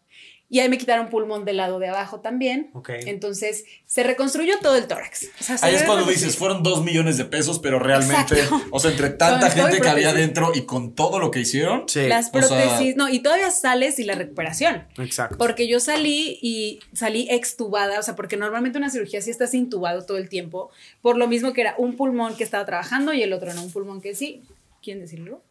Y 0.50 0.60
ahí 0.60 0.68
me 0.68 0.78
quitaron 0.78 1.08
pulmón 1.08 1.44
del 1.46 1.56
lado 1.56 1.78
de 1.80 1.88
abajo 1.88 2.20
también. 2.20 2.70
Entonces 3.06 3.64
se 3.86 4.04
reconstruyó 4.04 4.58
todo 4.60 4.76
el 4.76 4.86
tórax. 4.86 5.28
O 5.40 5.42
sea, 5.42 5.56
se 5.58 5.66
Ahí 5.66 5.74
es 5.74 5.82
cuando 5.84 6.04
dices, 6.06 6.36
fueron 6.36 6.62
dos 6.62 6.84
millones 6.84 7.16
de 7.16 7.24
pesos, 7.24 7.58
pero 7.58 7.78
realmente, 7.80 8.34
Exacto. 8.34 8.60
o 8.70 8.78
sea, 8.78 8.90
entre 8.92 9.08
tanta 9.10 9.50
Con 9.50 9.62
gente 9.62 9.80
que 9.80 9.88
había 9.88 10.12
dentro 10.12 10.52
y 10.54 10.62
con 10.62 10.94
todo 10.94 11.18
lo 11.18 11.30
que 11.30 11.40
hicieron, 11.40 11.88
Sí. 11.88 12.06
Las 12.06 12.28
o 12.28 12.30
sea- 12.30 12.40
prótesis, 12.40 12.94
no, 12.94 13.08
y 13.08 13.20
todavía 13.20 13.50
sales 13.50 13.98
y 13.98 14.04
la 14.04 14.14
recuperación. 14.14 14.86
Exacto. 14.98 15.38
Porque 15.38 15.66
yo 15.66 15.80
salí 15.80 16.38
y 16.42 16.78
salí 16.92 17.26
extubada, 17.30 17.98
o 17.98 18.02
sea, 18.02 18.14
porque 18.14 18.36
normalmente 18.36 18.78
una 18.78 18.90
cirugía 18.90 19.22
sí 19.22 19.30
estás 19.30 19.54
intubado 19.54 20.04
todo 20.04 20.18
el 20.18 20.28
tiempo, 20.28 20.70
por 21.00 21.16
lo 21.16 21.26
mismo 21.26 21.52
que 21.54 21.62
era 21.62 21.74
un 21.78 21.96
pulmón 21.96 22.36
que 22.36 22.44
estaba 22.44 22.64
trabajando 22.66 23.12
y 23.14 23.22
el 23.22 23.32
otro 23.32 23.52
no, 23.54 23.62
un 23.64 23.72
pulmón 23.72 24.00
que 24.02 24.14
sí. 24.14 24.42
¿Quieren 24.82 25.02
decirlo? 25.02 25.42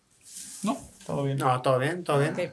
no, 0.61 0.77
todo 1.05 1.23
bien. 1.23 1.37
No, 1.37 1.61
todo 1.61 1.79
bien, 1.79 2.03
todo 2.03 2.19
bien. 2.19 2.51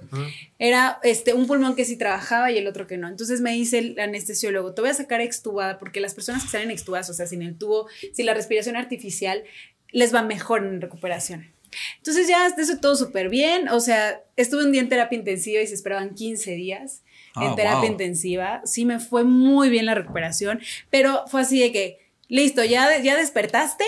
Era 0.59 0.99
este, 1.03 1.35
un 1.35 1.47
pulmón 1.47 1.77
que 1.77 1.85
sí 1.85 1.97
trabajaba 1.97 2.51
y 2.51 2.59
el 2.59 2.67
otro 2.67 2.87
que 2.87 2.97
no. 2.97 3.09
Entonces 3.09 3.41
me 3.41 3.53
dice 3.53 3.79
el 3.79 3.99
anestesiólogo, 3.99 4.75
te 4.75 4.81
voy 4.81 4.91
a 4.91 4.95
sacar 4.95 5.21
extubada 5.21 5.79
porque 5.79 6.01
las 6.01 6.15
personas 6.15 6.43
que 6.43 6.51
salen 6.51 6.71
extubadas, 6.71 7.11
o 7.11 7.15
sea, 7.15 7.27
sin 7.27 7.43
el 7.43 7.57
tubo, 7.57 7.89
sin 8.13 8.27
la 8.27 8.35
respiración 8.35 8.77
artificial, 8.77 9.45
les 9.91 10.15
va 10.15 10.23
mejor 10.23 10.65
en 10.65 10.81
recuperación. 10.81 11.53
Entonces 11.99 12.27
ya 12.27 12.51
de 12.51 12.63
eso 12.63 12.79
todo 12.81 12.97
súper 12.97 13.29
bien, 13.29 13.69
o 13.69 13.79
sea, 13.79 14.23
estuve 14.37 14.65
un 14.65 14.73
día 14.73 14.81
en 14.81 14.89
terapia 14.89 15.17
intensiva 15.17 15.63
y 15.63 15.67
se 15.69 15.75
esperaban 15.75 16.15
15 16.15 16.53
días 16.53 17.03
Ah, 17.35 17.47
en 17.47 17.55
terapia 17.55 17.81
wow. 17.81 17.91
intensiva. 17.91 18.61
Sí 18.65 18.85
me 18.85 18.99
fue 18.99 19.25
muy 19.25 19.69
bien 19.71 19.87
la 19.87 19.95
recuperación, 19.95 20.61
pero 20.91 21.25
fue 21.29 21.43
así 21.43 21.61
de 21.61 21.73
que, 21.73 21.99
listo, 22.29 22.65
ya, 22.65 22.99
ya 22.99 23.17
despertaste, 23.17 23.85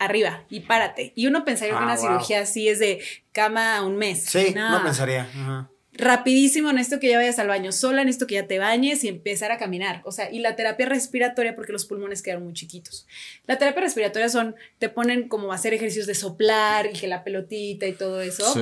arriba 0.00 0.42
y 0.50 0.60
párate. 0.60 1.12
Y 1.14 1.28
uno 1.28 1.44
pensaría 1.44 1.74
que 1.74 1.80
Ah, 1.80 1.84
una 1.84 1.94
wow. 1.96 2.02
cirugía 2.04 2.40
así 2.40 2.68
es 2.68 2.80
de 2.80 3.00
cama 3.32 3.76
a 3.76 3.84
un 3.84 3.96
mes. 3.96 4.24
Sí, 4.24 4.52
no, 4.56 4.82
pensaría. 4.82 5.28
Rapidísimo, 6.00 6.72
necesito 6.72 7.00
que 7.00 7.08
ya 7.10 7.16
vayas 7.18 7.38
al 7.38 7.48
baño 7.48 7.72
sola, 7.72 8.04
necesito 8.04 8.26
que 8.26 8.34
ya 8.36 8.46
te 8.46 8.58
bañes 8.58 9.04
y 9.04 9.08
empezar 9.08 9.52
a 9.52 9.58
caminar. 9.58 10.02
O 10.04 10.12
sea, 10.12 10.30
y 10.30 10.40
la 10.40 10.56
terapia 10.56 10.86
respiratoria, 10.86 11.54
porque 11.54 11.72
los 11.72 11.84
pulmones 11.84 12.22
quedaron 12.22 12.44
muy 12.44 12.52
chiquitos. 12.54 13.06
La 13.46 13.58
terapia 13.58 13.82
respiratoria 13.82 14.28
son, 14.28 14.54
te 14.78 14.88
ponen 14.88 15.28
como 15.28 15.52
a 15.52 15.54
hacer 15.56 15.74
ejercicios 15.74 16.06
de 16.06 16.14
soplar 16.14 16.86
y 16.92 16.98
que 16.98 17.06
la 17.06 17.22
pelotita 17.24 17.86
y 17.86 17.92
todo 17.92 18.20
eso. 18.20 18.44
Sí. 18.52 18.60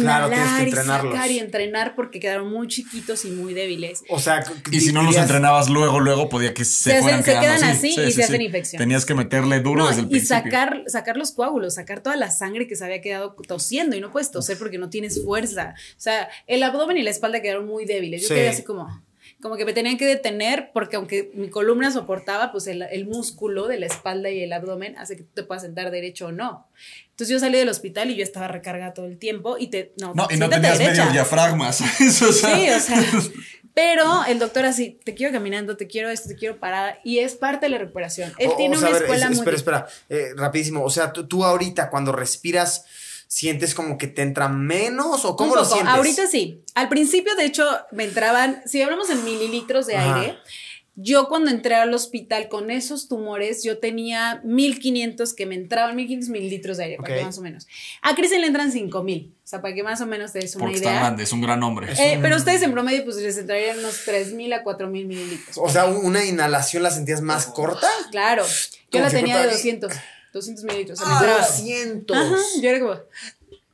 Claro, 0.00 0.28
Inhalar 0.28 0.64
que 0.64 0.70
y 0.70 0.72
sacar 0.72 1.30
y 1.30 1.38
entrenar 1.38 1.94
porque 1.94 2.20
quedaron 2.20 2.50
muy 2.50 2.68
chiquitos 2.68 3.24
y 3.24 3.30
muy 3.30 3.54
débiles. 3.54 4.02
O 4.08 4.18
sea, 4.18 4.44
Y 4.70 4.80
si 4.80 4.92
no 4.92 5.02
los 5.02 5.16
entrenabas 5.16 5.68
luego, 5.68 6.00
luego 6.00 6.28
podía 6.28 6.54
que 6.54 6.64
se, 6.64 6.90
Se 6.90 6.92
hacen- 6.92 7.02
fueran 7.02 7.24
se 7.24 7.32
quedan 7.32 7.64
así 7.64 7.88
y 7.98 8.10
se 8.12 8.22
hacen 8.24 8.40
infecciones. 8.42 8.82
Tenías 8.84 9.04
que 9.04 9.14
meterle 9.14 9.60
duro 9.60 9.82
No, 9.82 9.88
desde 9.88 10.00
el 10.02 10.06
y 10.06 10.10
principio. 10.10 10.36
sacar, 10.36 10.82
sacar 10.86 11.16
los 11.16 11.32
coágulos, 11.32 11.74
sacar 11.74 12.00
toda 12.02 12.16
la 12.16 12.30
sangre 12.30 12.66
que 12.66 12.76
se 12.76 12.84
había 12.84 13.00
quedado 13.00 13.34
tosiendo 13.46 13.96
y 13.96 14.00
no 14.00 14.10
puedes 14.10 14.30
toser 14.30 14.58
porque 14.58 14.78
no 14.78 14.88
tienes 14.90 15.22
fuerza. 15.22 15.74
O 15.96 16.00
sea, 16.00 16.28
el 16.46 16.62
abdomen 16.62 16.77
y 16.98 17.02
la 17.02 17.10
espalda 17.10 17.40
quedaron 17.42 17.66
muy 17.66 17.84
débiles. 17.84 18.22
Yo 18.22 18.28
Sí. 18.28 18.34
quedé 18.34 18.48
así 18.48 18.62
como, 18.62 19.02
como 19.40 19.56
que 19.56 19.64
me 19.64 19.72
tenían 19.72 19.96
que 19.98 20.06
detener 20.06 20.70
porque 20.72 20.96
aunque 20.96 21.30
mi 21.34 21.48
columna 21.48 21.90
soportaba, 21.90 22.50
pues 22.52 22.66
el, 22.66 22.82
el 22.82 23.06
músculo 23.06 23.66
de 23.68 23.78
la 23.78 23.86
espalda 23.86 24.30
y 24.30 24.42
el 24.42 24.52
abdomen 24.52 24.96
hace 24.98 25.16
que 25.16 25.22
tú 25.22 25.30
te 25.34 25.42
puedas 25.44 25.62
sentar 25.62 25.90
derecho 25.90 26.26
o 26.28 26.32
no. 26.32 26.66
Entonces 27.10 27.28
yo 27.34 27.38
salí 27.38 27.58
del 27.58 27.68
hospital 27.68 28.10
y 28.10 28.16
yo 28.16 28.22
estaba 28.24 28.48
recargada 28.48 28.94
todo 28.94 29.06
el 29.06 29.18
tiempo 29.18 29.56
y 29.58 29.68
te... 29.68 29.92
No, 30.00 30.12
No, 30.14 30.26
y 30.30 30.36
no 30.36 30.48
tenías 30.48 30.78
derecha. 30.78 31.02
medio 31.02 31.12
diafragma, 31.12 31.72
¿sabes? 31.72 32.22
O 32.22 32.32
sea, 32.32 32.56
Sí, 32.56 32.70
o 32.70 32.80
sea. 32.80 33.02
Pero 33.74 34.24
el 34.26 34.40
doctor 34.40 34.64
así, 34.64 34.98
te 35.04 35.14
quiero 35.14 35.32
caminando, 35.32 35.76
te 35.76 35.86
quiero 35.86 36.08
esto, 36.10 36.28
te 36.28 36.34
quiero 36.34 36.58
parada. 36.58 36.98
Y 37.04 37.18
es 37.20 37.36
parte 37.36 37.66
de 37.66 37.70
la 37.70 37.78
recuperación. 37.78 38.32
Él 38.38 38.48
O- 38.52 38.56
tiene 38.56 38.76
o 38.76 38.78
sea, 38.80 38.88
una 38.88 38.96
a 38.96 39.00
ver, 39.00 39.02
escuela 39.08 39.24
es- 39.26 39.30
muy... 39.30 39.38
Espera, 39.54 39.56
espera, 39.56 39.88
eh, 40.08 40.30
rapidísimo. 40.36 40.82
O 40.82 40.90
sea, 40.90 41.12
tú, 41.12 41.28
tú 41.28 41.44
ahorita 41.44 41.88
cuando 41.88 42.10
respiras, 42.10 42.86
¿sientes 43.28 43.74
como 43.74 43.96
que 43.98 44.08
te 44.08 44.22
entra 44.22 44.48
menos 44.48 45.24
o 45.24 45.36
cómo 45.36 45.52
Un 45.52 45.58
lo 45.58 45.64
sientes? 45.64 45.94
Ahorita 45.94 46.26
sí. 46.26 46.62
Al 46.74 46.88
principio, 46.88 47.36
de 47.36 47.44
hecho, 47.44 47.64
me 47.92 48.04
entraban, 48.04 48.62
si 48.66 48.82
hablamos 48.82 49.08
en 49.10 49.22
mililitros 49.24 49.86
de 49.86 49.96
Ajá. 49.96 50.20
aire, 50.20 50.38
yo 51.00 51.28
cuando 51.28 51.52
entré 51.52 51.76
al 51.76 51.94
hospital 51.94 52.48
con 52.48 52.72
esos 52.72 53.06
tumores, 53.06 53.62
yo 53.62 53.78
tenía 53.78 54.40
1500 54.42 55.32
que 55.32 55.46
me 55.46 55.54
entraban, 55.54 55.94
1500 55.94 56.28
mililitros 56.30 56.76
de 56.78 56.84
aire, 56.84 56.96
para 56.96 57.14
que 57.18 57.24
más 57.24 57.38
o 57.38 57.40
menos. 57.42 57.68
A 58.02 58.16
Cristian 58.16 58.40
le 58.40 58.48
entran 58.48 58.72
5000, 58.72 59.32
o 59.32 59.46
sea, 59.46 59.62
para 59.62 59.74
que 59.76 59.84
más 59.84 60.00
o 60.00 60.06
menos 60.06 60.32
te 60.32 60.40
des 60.40 60.56
una 60.56 60.64
porque 60.64 60.78
está 60.78 60.88
idea. 60.90 61.00
grande, 61.00 61.22
es 61.22 61.32
un 61.32 61.40
gran 61.40 61.62
hombre. 61.62 61.92
Eh, 61.92 62.18
pero 62.20 62.34
ustedes 62.36 62.62
en 62.62 62.72
promedio, 62.72 63.04
pues 63.04 63.16
les 63.18 63.38
entrarían 63.38 63.78
unos 63.78 64.04
3000 64.06 64.52
a 64.54 64.64
4000 64.64 65.06
mililitros. 65.06 65.56
O 65.58 65.68
sea, 65.68 65.84
una 65.86 66.24
inhalación 66.24 66.82
la 66.82 66.90
sentías 66.90 67.20
más 67.20 67.46
corta. 67.46 67.86
Claro. 68.10 68.44
Yo 68.90 69.00
la 69.00 69.08
tenía 69.10 69.36
de 69.36 69.42
fuera- 69.42 69.52
200, 69.56 69.92
200 70.38 70.64
mililitros. 70.64 71.00
Ah, 71.02 71.18
entraba. 71.20 71.46
200. 71.46 72.16
Ajá, 72.16 72.36
yo 72.60 72.68
era 72.68 72.80
como. 72.80 72.94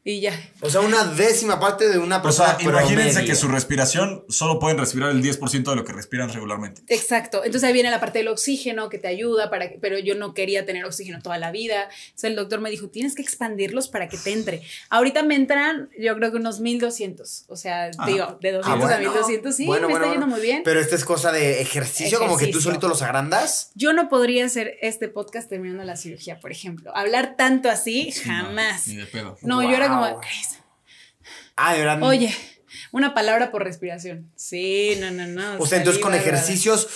Y 0.07 0.21
ya. 0.21 0.39
O 0.61 0.69
sea, 0.69 0.83
una 0.83 1.05
décima 1.05 1.59
parte 1.59 1.89
de 1.89 1.99
una 1.99 2.19
O 2.19 2.23
persona. 2.23 2.57
sea, 2.59 2.63
imagínense 2.63 3.13
promedio. 3.15 3.27
que 3.27 3.35
su 3.35 3.49
respiración 3.49 4.25
solo 4.29 4.59
pueden 4.59 4.77
respirar 4.79 5.11
el 5.11 5.23
10% 5.23 5.71
de 5.71 5.77
lo 5.77 5.85
que 5.85 5.93
respiran 5.95 6.31
regularmente. 6.33 6.83
Exacto. 6.89 7.39
Entonces 7.45 7.67
ahí 7.67 7.73
viene 7.73 7.91
la 7.91 8.01
parte 8.01 8.19
del 8.19 8.29
oxígeno 8.29 8.91
que 8.91 8.99
te 8.99 9.09
ayuda 9.09 9.49
para 9.51 9.71
que, 9.71 9.79
pero 9.81 9.99
yo 9.99 10.15
no 10.15 10.35
quería 10.35 10.67
tener 10.67 10.85
oxígeno 10.85 11.21
toda 11.23 11.39
la 11.39 11.51
vida. 11.51 11.89
O 11.89 12.13
sea, 12.19 12.29
el 12.29 12.37
doctor 12.37 12.61
me 12.61 12.71
dijo, 12.71 12.89
tienes 12.89 13.15
que 13.15 13.23
expandirlos 13.23 13.89
para 13.89 14.09
que 14.09 14.19
te 14.19 14.33
entre. 14.33 14.63
Ahorita 14.91 15.23
me 15.23 15.37
entran, 15.37 15.89
yo 15.99 16.15
creo 16.17 16.31
que 16.33 16.37
unos 16.37 16.61
1200. 16.61 17.45
O 17.49 17.57
sea, 17.57 17.91
Ah. 17.99 18.07
digo, 18.07 18.39
de 18.43 18.53
200 18.53 18.65
Ah, 18.67 18.77
bueno. 18.77 18.95
a 18.95 18.99
1200, 18.99 19.57
sí, 19.57 19.65
Bueno, 19.67 19.87
me 19.89 19.95
bueno, 19.95 20.05
está 20.07 20.15
yendo 20.21 20.27
muy 20.27 20.41
bien. 20.43 20.63
Pero 20.65 20.81
esta 20.81 20.97
es 20.97 21.05
cosa 21.07 21.33
de 21.33 21.63
ejercicio, 21.63 22.19
como 22.19 22.37
que 22.37 22.49
tú 22.49 22.61
solito 22.61 22.89
los 22.89 23.01
agrandas. 23.01 23.71
Yo 23.75 23.95
no 23.95 24.11
podría 24.11 24.45
hacer 24.45 24.77
este 24.83 25.09
podcast 25.09 25.49
terminando 25.49 25.83
la 25.85 25.97
cirugía, 25.97 26.41
por 26.41 26.53
ejemplo. 26.53 26.95
Hablar 26.95 27.37
tanto 27.39 27.71
así, 27.71 28.13
Sí, 28.13 28.29
no, 28.29 28.35
jamás. 28.35 28.87
ni 28.87 28.97
de 28.97 29.07
pedo. 29.07 29.39
No, 29.43 29.63
yo 29.63 29.71
era 29.75 29.94
Como, 30.01 30.21
"Cris, 30.21 30.59
Ah, 31.57 31.73
de 31.75 31.81
verdad. 31.81 32.03
oye, 32.03 32.35
una 32.93 33.15
palabra 33.15 33.51
por 33.51 33.63
respiración. 33.65 34.31
Sí, 34.37 34.97
no, 35.01 35.11
no, 35.11 35.27
no. 35.27 35.59
O 35.63 35.67
sea, 35.67 35.79
entonces 35.79 36.03
con 36.03 36.15
ejercicios 36.15 36.89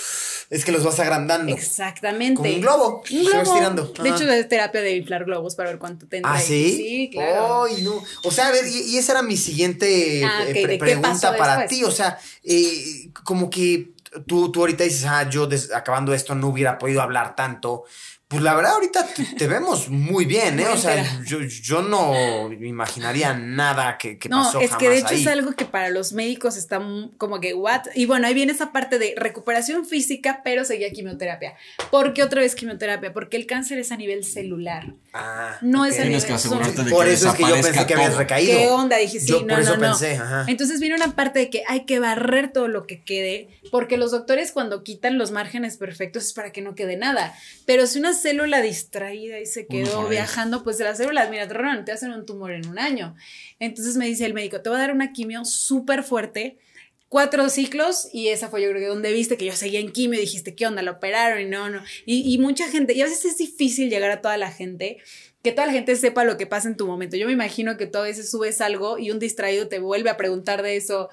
es 0.49 0.65
que 0.65 0.71
los 0.71 0.83
vas 0.83 0.99
agrandando. 0.99 1.53
Exactamente. 1.53 2.35
Como 2.35 2.49
un 2.49 2.61
globo. 2.61 3.03
Un 3.11 3.23
globo. 3.25 3.41
estirando. 3.41 3.83
De 4.01 4.09
hecho, 4.09 4.29
es 4.29 4.49
terapia 4.49 4.81
de 4.81 4.95
inflar 4.97 5.23
globos 5.25 5.55
para 5.55 5.69
ver 5.69 5.79
cuánto 5.79 6.07
te 6.07 6.17
entra 6.17 6.33
¿Ah, 6.33 6.39
sí? 6.39 6.73
Sí, 6.75 7.09
claro. 7.13 7.65
Ay, 7.65 7.81
no. 7.83 8.03
O 8.23 8.31
sea, 8.31 8.47
a 8.47 8.51
ver, 8.51 8.65
y, 8.67 8.81
y 8.93 8.97
esa 8.97 9.13
era 9.13 9.21
mi 9.21 9.37
siguiente 9.37 10.23
Ah, 10.25 10.43
eh, 10.43 10.47
ok, 10.47 10.51
pre- 10.53 10.61
¿de 10.63 10.67
qué 10.69 10.77
pregunta 10.79 11.37
para 11.37 11.67
ti. 11.67 11.83
O 11.83 11.91
sea, 11.91 12.17
eh, 12.43 13.11
como 13.23 13.49
que 13.49 13.91
tú, 14.25 14.51
tú 14.51 14.61
ahorita 14.61 14.83
dices, 14.83 15.05
ah, 15.05 15.29
yo 15.29 15.47
acabando 15.75 16.13
esto 16.13 16.33
no 16.35 16.47
hubiera 16.47 16.77
podido 16.79 17.01
hablar 17.01 17.35
tanto. 17.35 17.83
Pues 18.29 18.43
la 18.43 18.53
verdad, 18.53 18.73
ahorita 18.73 19.07
te, 19.07 19.23
te 19.23 19.47
vemos 19.47 19.89
muy 19.89 20.25
bien, 20.25 20.59
¿eh? 20.59 20.65
Muy 20.65 20.73
O 20.73 20.77
sea, 20.77 21.03
yo, 21.25 21.39
yo 21.41 21.81
no 21.81 22.53
imaginaría 22.53 23.33
nada 23.33 23.97
que, 23.97 24.19
que 24.19 24.29
No, 24.29 24.43
pasó 24.43 24.59
es 24.61 24.75
que 24.75 24.87
de 24.87 24.99
hecho 24.99 25.07
ahí. 25.15 25.21
es 25.21 25.27
algo 25.27 25.53
que 25.53 25.65
para 25.65 25.89
los 25.89 26.13
médicos 26.13 26.55
está 26.55 26.79
como 27.17 27.39
que, 27.39 27.55
¿what? 27.55 27.81
Y 27.95 28.05
bueno, 28.05 28.27
ahí 28.27 28.35
viene 28.35 28.51
esa 28.51 28.71
parte 28.71 28.99
de 28.99 29.15
recuperación 29.17 29.83
física, 29.83 30.41
pero 30.43 30.63
seguía 30.63 30.91
quimioterapia. 30.91 31.55
¿Por 31.89 32.13
qué 32.13 32.21
otra 32.21 32.41
vez 32.41 32.53
quimioterapia? 32.53 33.13
Porque 33.13 33.35
el 33.35 33.47
cáncer 33.47 33.79
es 33.79 33.91
a 33.91 33.97
nivel 33.97 34.23
celular. 34.23 34.93
Ah, 35.13 35.57
No 35.61 35.85
es 35.85 35.95
Tienes 35.95 36.25
que 36.25 36.33
asegurarte 36.33 36.83
de 36.83 36.91
Por 36.91 37.05
que 37.05 37.13
eso 37.13 37.29
es 37.29 37.35
que 37.35 37.41
yo 37.43 37.53
pensé 37.53 37.85
que 37.87 37.93
habías 37.95 38.15
recaído. 38.15 38.57
¿Qué 38.57 38.67
onda? 38.67 38.97
Dije, 38.97 39.19
sí, 39.19 39.27
Yo 39.27 39.41
no, 39.41 39.47
por 39.47 39.59
eso 39.59 39.75
no, 39.77 39.87
no. 39.87 39.87
pensé, 39.89 40.17
ajá. 40.17 40.45
Entonces 40.47 40.79
viene 40.79 40.95
una 40.95 41.15
parte 41.15 41.39
de 41.39 41.49
que 41.49 41.63
hay 41.67 41.85
que 41.85 41.99
barrer 41.99 42.53
todo 42.53 42.67
lo 42.67 42.85
que 42.85 43.01
quede, 43.01 43.49
porque 43.71 43.97
los 43.97 44.11
doctores 44.11 44.51
cuando 44.51 44.83
quitan 44.83 45.17
los 45.17 45.31
márgenes 45.31 45.77
perfectos 45.77 46.25
es 46.27 46.33
para 46.33 46.51
que 46.51 46.61
no 46.61 46.75
quede 46.75 46.95
nada. 46.95 47.33
Pero 47.65 47.87
si 47.87 47.99
una 47.99 48.13
célula 48.13 48.61
distraída 48.61 49.39
y 49.39 49.45
se 49.45 49.65
quedó 49.65 50.01
por 50.01 50.09
viajando, 50.09 50.63
pues 50.63 50.79
las 50.79 50.97
células, 50.97 51.29
mira, 51.29 51.47
te 51.85 51.91
hacen 51.91 52.11
un 52.11 52.25
tumor 52.25 52.51
en 52.51 52.67
un 52.67 52.77
año. 52.79 53.15
Entonces 53.59 53.97
me 53.97 54.05
dice 54.05 54.25
el 54.25 54.33
médico, 54.33 54.61
te 54.61 54.69
va 54.69 54.77
a 54.77 54.79
dar 54.79 54.91
una 54.91 55.11
quimio 55.11 55.45
súper 55.45 56.03
fuerte. 56.03 56.57
Cuatro 57.09 57.49
ciclos 57.49 58.07
y 58.13 58.27
esa 58.27 58.49
fue 58.49 58.61
yo 58.61 58.69
creo 58.69 58.81
que 58.81 58.87
donde 58.87 59.11
viste 59.11 59.35
que 59.35 59.45
yo 59.45 59.53
seguía 59.53 59.79
en 59.79 59.91
quimio 59.91 60.19
y 60.19 60.21
dijiste, 60.21 60.53
¿qué 60.53 60.67
onda? 60.67 60.83
Lo 60.83 60.91
operaron 60.91 61.41
y 61.41 61.45
no, 61.45 61.69
no. 61.69 61.83
Y, 62.05 62.37
mucha 62.37 62.69
gente, 62.69 62.93
y 62.93 63.01
a 63.01 63.05
veces 63.05 63.25
es 63.25 63.37
difícil 63.37 63.89
llegar 63.89 64.11
a 64.11 64.21
toda 64.21 64.37
la 64.37 64.51
gente, 64.51 64.97
que 65.41 65.51
toda 65.51 65.65
la 65.65 65.73
gente 65.73 65.95
sepa 65.95 66.23
lo 66.23 66.37
que 66.37 66.45
pasa 66.45 66.67
en 66.67 66.77
tu 66.77 66.85
momento. 66.85 67.17
Yo 67.17 67.25
me 67.25 67.33
imagino 67.33 67.77
que 67.77 67.87
tú 67.87 67.97
a 67.97 68.03
veces 68.03 68.29
subes 68.29 68.61
algo 68.61 68.99
y 68.99 69.09
un 69.09 69.17
distraído 69.17 69.67
te 69.67 69.79
vuelve 69.79 70.11
a 70.11 70.17
preguntar 70.17 70.61
de 70.61 70.75
eso 70.77 71.09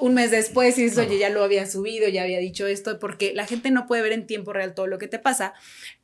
un 0.00 0.14
mes 0.14 0.30
después 0.30 0.78
y 0.78 0.84
dices, 0.84 0.98
oye, 0.98 1.18
ya 1.18 1.30
lo 1.30 1.44
había 1.44 1.66
subido, 1.66 2.08
ya 2.08 2.22
había 2.22 2.38
dicho 2.38 2.66
esto, 2.66 2.98
porque 2.98 3.32
la 3.34 3.46
gente 3.46 3.70
no 3.70 3.86
puede 3.86 4.02
ver 4.02 4.12
en 4.12 4.26
tiempo 4.26 4.52
real 4.52 4.74
todo 4.74 4.86
lo 4.86 4.98
que 4.98 5.06
te 5.06 5.18
pasa. 5.18 5.54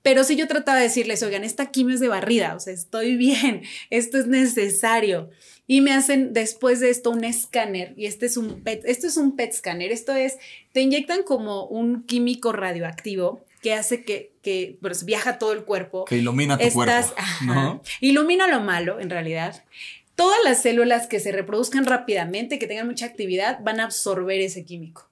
Pero 0.03 0.25
sí 0.25 0.37
yo 0.37 0.47
trataba 0.47 0.79
de 0.79 0.85
decirles, 0.85 1.23
oigan, 1.23 1.45
esta 1.45 1.71
quimio 1.71 1.95
es 1.95 2.01
de 2.01 2.09
barrida, 2.09 2.55
o 2.55 2.61
sea, 2.61 2.73
estoy 2.73 3.17
bien, 3.17 3.63
esto 3.91 4.19
es 4.19 4.27
necesario. 4.27 5.31
Y 5.71 5.83
me 5.83 5.93
hacen 5.93 6.33
después 6.33 6.81
de 6.81 6.89
esto 6.89 7.11
un 7.11 7.25
escáner, 7.25 7.93
y 7.97 8.07
este 8.07 8.25
es 8.25 8.39
un 8.39 8.63
PET, 8.63 8.83
esto 8.87 9.07
es 9.07 9.19
un 9.19 9.37
PET 9.37 9.53
scanner, 9.53 9.93
esto 9.93 10.15
es, 10.15 10.39
te 10.73 10.81
inyectan 10.81 11.23
como 11.23 11.67
un 11.67 12.05
químico 12.05 12.53
radioactivo 12.53 13.45
que 13.61 13.75
hace 13.75 14.03
que, 14.03 14.33
que 14.43 14.79
pues, 14.81 15.05
viaja 15.05 15.39
todo 15.39 15.53
el 15.53 15.65
cuerpo. 15.65 16.07
Que 16.07 16.17
ilumina 16.17 16.57
tu 16.57 16.65
Estás, 16.65 17.13
cuerpo. 17.13 17.23
¿no? 17.45 17.83
ilumina 18.01 18.49
lo 18.49 18.61
malo, 18.61 18.99
en 18.99 19.11
realidad. 19.11 19.63
Todas 20.15 20.39
las 20.43 20.63
células 20.63 21.07
que 21.07 21.21
se 21.21 21.33
reproduzcan 21.33 21.85
rápidamente, 21.85 22.59
que 22.59 22.67
tengan 22.67 22.87
mucha 22.87 23.05
actividad, 23.05 23.59
van 23.63 23.79
a 23.81 23.85
absorber 23.85 24.41
ese 24.41 24.65
químico. 24.65 25.07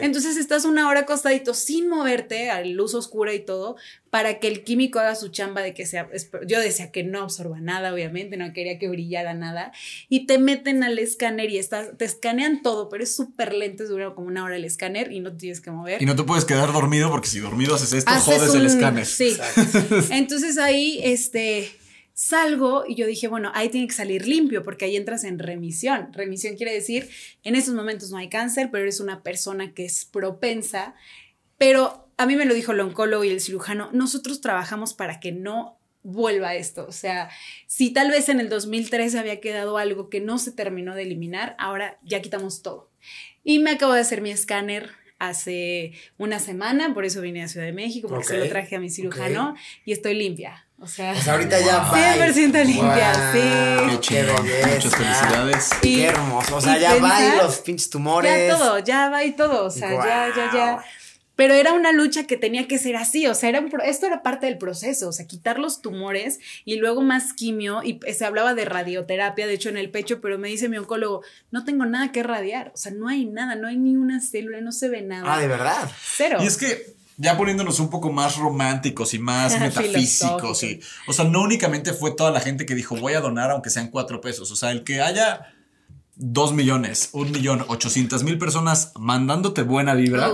Entonces 0.00 0.36
estás 0.36 0.64
una 0.64 0.88
hora 0.88 1.00
acostadito 1.00 1.54
sin 1.54 1.88
moverte 1.88 2.50
a 2.50 2.62
luz 2.64 2.94
oscura 2.94 3.32
y 3.32 3.40
todo 3.40 3.76
para 4.10 4.38
que 4.38 4.46
el 4.46 4.62
químico 4.62 5.00
haga 5.00 5.14
su 5.14 5.28
chamba 5.28 5.62
de 5.62 5.74
que 5.74 5.86
sea. 5.86 6.08
Yo 6.46 6.60
decía 6.60 6.92
que 6.92 7.02
no 7.02 7.22
absorba 7.22 7.60
nada, 7.60 7.92
obviamente, 7.92 8.36
no 8.36 8.52
quería 8.52 8.78
que 8.78 8.88
brillara 8.88 9.34
nada. 9.34 9.72
Y 10.08 10.26
te 10.26 10.38
meten 10.38 10.84
al 10.84 10.98
escáner 10.98 11.50
y 11.50 11.58
estás, 11.58 11.96
te 11.96 12.04
escanean 12.04 12.62
todo, 12.62 12.88
pero 12.88 13.02
es 13.02 13.14
súper 13.14 13.54
lento, 13.54 13.84
dura 13.88 14.14
como 14.14 14.28
una 14.28 14.44
hora 14.44 14.56
el 14.56 14.64
escáner 14.64 15.10
y 15.10 15.20
no 15.20 15.32
te 15.32 15.38
tienes 15.38 15.60
que 15.60 15.70
mover. 15.70 16.00
Y 16.00 16.06
no 16.06 16.14
te 16.14 16.22
puedes 16.22 16.44
quedar 16.44 16.72
dormido 16.72 17.10
porque 17.10 17.28
si 17.28 17.40
dormido 17.40 17.74
haces 17.74 17.92
esto, 17.92 18.10
Haces 18.10 18.36
jodes 18.36 18.54
el 18.54 18.66
escáner. 18.66 19.06
Sí. 19.06 19.36
Entonces 20.10 20.58
ahí, 20.58 21.00
este, 21.02 21.72
salgo 22.14 22.84
y 22.86 22.94
yo 22.94 23.06
dije, 23.06 23.28
bueno, 23.28 23.50
ahí 23.54 23.68
tiene 23.68 23.88
que 23.88 23.92
salir 23.92 24.26
limpio 24.26 24.62
porque 24.62 24.86
ahí 24.86 24.96
entras 24.96 25.24
en 25.24 25.38
remisión. 25.38 26.12
Remisión 26.12 26.56
quiere 26.56 26.72
decir, 26.72 27.10
en 27.42 27.56
estos 27.56 27.74
momentos 27.74 28.10
no 28.10 28.16
hay 28.16 28.28
cáncer, 28.28 28.70
pero 28.70 28.84
eres 28.84 29.00
una 29.00 29.22
persona 29.22 29.74
que 29.74 29.84
es 29.84 30.04
propensa. 30.04 30.94
Pero 31.58 32.08
a 32.16 32.26
mí 32.26 32.36
me 32.36 32.46
lo 32.46 32.54
dijo 32.54 32.72
el 32.72 32.80
oncólogo 32.80 33.24
y 33.24 33.30
el 33.30 33.40
cirujano, 33.40 33.90
nosotros 33.92 34.40
trabajamos 34.40 34.94
para 34.94 35.20
que 35.20 35.32
no 35.32 35.78
vuelva 36.04 36.54
esto. 36.54 36.86
O 36.88 36.92
sea, 36.92 37.30
si 37.66 37.90
tal 37.90 38.10
vez 38.10 38.28
en 38.28 38.38
el 38.38 38.48
2013 38.48 39.18
había 39.18 39.40
quedado 39.40 39.76
algo 39.76 40.08
que 40.08 40.20
no 40.20 40.38
se 40.38 40.52
terminó 40.52 40.94
de 40.94 41.02
eliminar, 41.02 41.56
ahora 41.58 41.98
ya 42.04 42.22
quitamos 42.22 42.62
todo. 42.62 42.90
Y 43.42 43.58
me 43.58 43.72
acabo 43.72 43.92
de 43.92 44.00
hacer 44.00 44.20
mi 44.20 44.30
escáner 44.30 44.90
hace 45.18 45.92
una 46.18 46.38
semana, 46.38 46.92
por 46.94 47.04
eso 47.04 47.20
vine 47.20 47.42
a 47.42 47.48
Ciudad 47.48 47.66
de 47.66 47.72
México, 47.72 48.08
porque 48.08 48.24
se 48.24 48.38
lo 48.38 48.48
traje 48.48 48.76
a 48.76 48.80
mi 48.80 48.90
cirujano 48.90 49.54
y 49.84 49.92
estoy 49.92 50.14
limpia. 50.14 50.66
O 50.80 50.86
sea, 50.86 51.12
O 51.12 51.20
sea, 51.22 51.32
ahorita 51.34 51.58
ya 51.60 51.78
Wow. 51.78 51.92
va. 51.92 52.14
100% 52.14 52.64
limpia, 52.64 53.32
sí. 53.32 54.08
Qué 54.08 54.22
belleza. 54.22 54.68
Muchas 54.68 54.94
felicidades. 54.96 55.70
Y- 55.82 55.96
Qué 55.96 56.04
hermoso. 56.06 56.56
O 56.56 56.60
sea, 56.60 56.78
ya 56.78 56.96
va 56.96 57.20
y 57.24 57.36
los 57.38 57.58
pinches 57.60 57.88
tumores. 57.90 58.48
ya 58.48 58.56
todo, 58.58 58.78
ya 58.80 59.08
va 59.08 59.24
y 59.24 59.32
todo, 59.32 59.66
o 59.66 59.70
sea, 59.70 59.90
ya, 59.90 60.28
ya, 60.36 60.50
ya. 60.52 60.72
Guau. 60.74 60.84
Pero 61.36 61.54
era 61.54 61.72
una 61.72 61.90
lucha 61.90 62.28
que 62.28 62.36
tenía 62.36 62.68
que 62.68 62.78
ser 62.78 62.94
así, 62.94 63.26
o 63.26 63.34
sea, 63.34 63.48
era 63.48 63.58
un 63.58 63.68
pro- 63.68 63.82
esto 63.82 64.06
era 64.06 64.22
parte 64.22 64.46
del 64.46 64.56
proceso, 64.56 65.08
o 65.08 65.12
sea, 65.12 65.26
quitar 65.26 65.58
los 65.58 65.80
tumores 65.82 66.38
y 66.64 66.76
luego 66.76 67.02
más 67.02 67.32
quimio, 67.32 67.82
y 67.82 67.98
se 68.12 68.24
hablaba 68.24 68.54
de 68.54 68.64
radioterapia, 68.64 69.48
de 69.48 69.54
hecho 69.54 69.68
en 69.68 69.76
el 69.76 69.90
pecho, 69.90 70.20
pero 70.20 70.38
me 70.38 70.46
dice 70.48 70.68
mi 70.68 70.76
oncólogo, 70.76 71.22
no 71.50 71.64
tengo 71.64 71.86
nada 71.86 72.12
que 72.12 72.22
radiar, 72.22 72.70
o 72.72 72.76
sea, 72.76 72.92
no 72.92 73.08
hay 73.08 73.24
nada, 73.24 73.56
no 73.56 73.66
hay 73.66 73.76
ni 73.76 73.96
una 73.96 74.20
célula, 74.20 74.60
no 74.60 74.70
se 74.70 74.88
ve 74.88 75.02
nada. 75.02 75.24
Ah, 75.34 75.40
de 75.40 75.48
verdad. 75.48 75.90
Cero. 76.16 76.38
Y 76.40 76.46
es 76.46 76.56
que 76.56 76.94
ya 77.16 77.36
poniéndonos 77.36 77.78
un 77.80 77.90
poco 77.90 78.10
más 78.12 78.36
románticos 78.36 79.14
y 79.14 79.18
más 79.18 79.52
metafísicos, 79.60 80.62
y, 80.62 80.80
o 81.06 81.12
sea, 81.12 81.24
no 81.24 81.42
únicamente 81.42 81.92
fue 81.92 82.10
toda 82.12 82.30
la 82.30 82.40
gente 82.40 82.66
que 82.66 82.74
dijo 82.74 82.96
voy 82.96 83.14
a 83.14 83.20
donar 83.20 83.50
aunque 83.50 83.70
sean 83.70 83.88
cuatro 83.88 84.20
pesos, 84.20 84.50
o 84.50 84.56
sea, 84.56 84.70
el 84.70 84.84
que 84.84 85.00
haya 85.00 85.52
dos 86.16 86.52
millones, 86.52 87.10
un 87.12 87.32
millón, 87.32 87.64
ochocientas 87.68 88.22
mil 88.22 88.38
personas 88.38 88.92
mandándote 88.98 89.62
buena 89.62 89.94
vibra. 89.94 90.30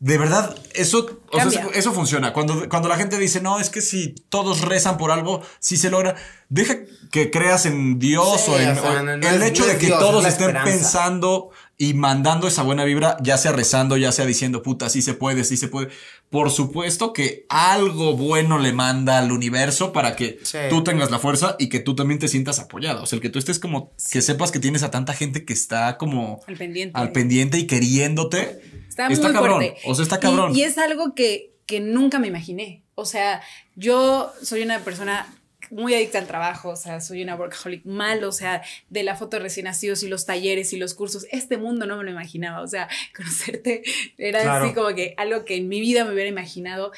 De 0.00 0.16
verdad, 0.16 0.56
eso, 0.74 1.20
o 1.32 1.34
sea, 1.40 1.42
Cambia. 1.50 1.66
eso, 1.74 1.92
funciona. 1.92 2.32
Cuando, 2.32 2.68
cuando 2.68 2.88
la 2.88 2.96
gente 2.96 3.18
dice, 3.18 3.40
no, 3.40 3.58
es 3.58 3.68
que 3.68 3.80
si 3.80 4.14
todos 4.28 4.60
rezan 4.60 4.96
por 4.96 5.10
algo, 5.10 5.42
sí 5.58 5.76
se 5.76 5.90
logra. 5.90 6.14
Deja 6.48 6.76
que 7.10 7.32
creas 7.32 7.66
en 7.66 7.98
Dios 7.98 8.42
Sí, 8.44 8.50
o 8.52 8.58
en 8.60 8.70
o 8.78 8.80
sea, 8.80 8.90
o 8.92 9.02
no- 9.02 9.16
no 9.16 9.28
el 9.28 9.42
es- 9.42 9.48
hecho 9.50 9.62
no 9.66 9.72
de 9.72 9.78
que 9.78 9.86
Dios, 9.86 9.98
todos 9.98 10.24
es 10.24 10.34
estén 10.34 10.50
esperanza. 10.50 10.70
pensando 10.72 11.50
y 11.80 11.94
mandando 11.94 12.48
esa 12.48 12.64
buena 12.64 12.82
vibra, 12.84 13.16
ya 13.22 13.38
sea 13.38 13.52
rezando, 13.52 13.96
ya 13.96 14.10
sea 14.10 14.26
diciendo, 14.26 14.62
puta, 14.64 14.88
sí 14.88 15.00
se 15.00 15.14
puede, 15.14 15.44
sí 15.44 15.56
se 15.56 15.68
puede. 15.68 15.88
Por 16.28 16.50
supuesto 16.50 17.12
que 17.12 17.46
algo 17.48 18.16
bueno 18.16 18.58
le 18.58 18.72
manda 18.72 19.18
al 19.18 19.30
universo 19.30 19.92
para 19.92 20.16
que 20.16 20.40
Sí. 20.42 20.58
tú 20.70 20.82
tengas 20.82 21.12
la 21.12 21.20
fuerza 21.20 21.54
y 21.58 21.68
que 21.68 21.78
tú 21.78 21.94
también 21.94 22.18
te 22.18 22.26
sientas 22.26 22.58
apoyado. 22.58 23.04
O 23.04 23.06
sea, 23.06 23.16
el 23.16 23.22
que 23.22 23.30
tú 23.30 23.38
estés 23.38 23.60
como, 23.60 23.92
que 24.10 24.20
sepas 24.22 24.50
que 24.50 24.58
tienes 24.58 24.82
a 24.82 24.90
tanta 24.90 25.14
gente 25.14 25.44
que 25.44 25.52
está 25.52 25.96
como 25.98 26.40
Al 26.48 26.56
pendiente. 26.56 26.98
al 26.98 27.12
pendiente 27.12 27.58
y 27.58 27.66
queriéndote. 27.68 28.60
Está, 28.88 29.06
Está 29.06 29.28
muy 29.28 29.32
cabrón, 29.34 29.56
fuerte. 29.60 29.80
o 29.84 29.94
sea, 29.94 30.02
está 30.02 30.16
Y- 30.16 30.20
cabrón. 30.20 30.56
Y, 30.56 30.62
es 30.64 30.78
algo 30.78 31.14
que, 31.14 31.54
que 31.64 31.78
nunca 31.78 32.18
me 32.18 32.26
imaginé. 32.26 32.82
O 32.96 33.04
sea, 33.04 33.40
yo 33.76 34.32
soy 34.42 34.62
una 34.62 34.80
persona 34.80 35.32
muy 35.70 35.94
adicta 35.94 36.18
al 36.18 36.26
trabajo, 36.26 36.70
o 36.70 36.76
sea, 36.76 37.00
soy 37.00 37.22
una 37.22 37.34
workaholic 37.36 37.84
mal, 37.84 38.22
o 38.24 38.32
sea, 38.32 38.62
de 38.90 39.02
la 39.02 39.16
foto 39.16 39.36
de 39.36 39.42
recién 39.42 39.64
nacidos 39.64 40.02
y 40.02 40.08
los 40.08 40.26
talleres 40.26 40.72
y 40.72 40.76
los 40.78 40.94
cursos, 40.94 41.26
este 41.30 41.56
mundo 41.56 41.86
no 41.86 41.96
me 41.96 42.04
lo 42.04 42.10
imaginaba, 42.10 42.60
o 42.62 42.66
sea, 42.66 42.88
conocerte 43.16 43.82
era 44.16 44.42
Claro. 44.42 44.64
así 44.64 44.74
como 44.74 44.94
que 44.94 45.14
algo 45.16 45.44
que 45.44 45.56
en 45.56 45.68
mi 45.68 45.80
vida 45.80 46.04
me 46.04 46.12
hubiera 46.12 46.28
imaginado, 46.30 46.92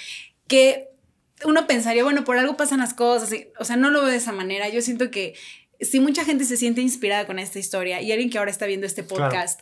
que 0.46 0.88
uno 1.44 1.66
pensaría, 1.66 2.04
bueno, 2.04 2.24
por 2.24 2.36
algo 2.36 2.56
pasan 2.56 2.80
las 2.80 2.92
cosas, 2.94 3.32
y- 3.32 3.48
o 3.58 3.64
sea, 3.64 3.76
no 3.76 3.90
lo 3.90 4.00
veo 4.02 4.10
de 4.10 4.16
esa 4.16 4.32
manera, 4.32 4.68
yo 4.68 4.82
siento 4.82 5.10
que 5.10 5.34
si 5.80 6.00
mucha 6.00 6.24
gente 6.24 6.44
se 6.44 6.56
siente 6.56 6.80
inspirada 6.80 7.26
con 7.26 7.38
esta 7.38 7.58
historia 7.58 8.02
y 8.02 8.12
alguien 8.12 8.30
que 8.30 8.38
ahora 8.38 8.50
está 8.50 8.66
viendo 8.66 8.86
este 8.86 9.02
podcast 9.02 9.60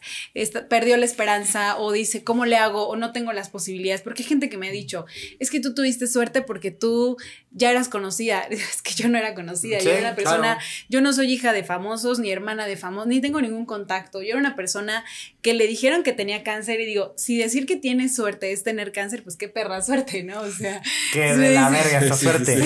perdió 0.69 0.97
la 0.97 1.05
esperanza 1.05 1.79
o 1.79 1.93
dice, 1.93 2.25
¿cómo 2.25 2.45
le 2.45 2.57
hago? 2.57 2.89
O 2.89 2.97
no 2.97 3.13
tengo 3.13 3.33
las 3.33 3.49
posibilidades, 3.49 4.03
porque 4.03 4.23
hay 4.23 4.29
gente 4.29 4.49
que 4.49 4.57
me 4.57 4.69
ha 4.69 4.73
dicho, 4.73 5.07
es 5.39 5.51
que 5.51 5.61
tú 5.61 5.75
tuviste 5.75 6.07
suerte 6.07 6.43
porque 6.43 6.71
tú 6.71 7.17
ya 7.53 7.71
eras 7.71 7.89
conocida. 7.89 8.47
Es 8.69 8.83
que 8.83 8.93
yo 8.95 9.09
no 9.09 9.19
era 9.19 9.35
conocida, 9.35 9.79
yo 9.79 9.91
era 9.91 10.01
una 10.01 10.15
persona, 10.15 10.59
yo 10.89 11.01
no 11.01 11.13
soy 11.13 11.33
hija 11.33 11.53
de 11.53 11.65
famosos, 11.65 12.19
ni 12.19 12.31
hermana 12.31 12.67
de 12.67 12.77
famosos, 12.77 13.09
ni 13.09 13.21
tengo 13.21 13.41
ningún 13.41 13.67
contacto. 13.67 14.21
Yo 14.21 14.31
era 14.31 14.39
una 14.39 14.57
persona 14.57 15.05
que 15.43 15.55
le 15.55 15.67
dijeron 15.67 16.03
que 16.03 16.13
tenía 16.13 16.43
cáncer 16.43 16.81
y 16.81 16.87
digo, 16.87 17.15
si 17.17 17.39
decir 17.39 17.67
que 17.67 17.77
tienes 17.77 18.15
suerte 18.15 18.53
es 18.53 18.63
tener 18.63 18.93
cáncer, 18.93 19.23
pues 19.23 19.37
qué 19.37 19.49
perra 19.49 19.81
suerte, 19.83 20.23
¿no? 20.23 20.41
O 20.41 20.51
sea, 20.51 20.83
que 21.13 21.37
de 21.37 21.51
la 21.51 21.71
verga 21.71 22.01
esta 22.01 22.17
suerte. 22.17 22.57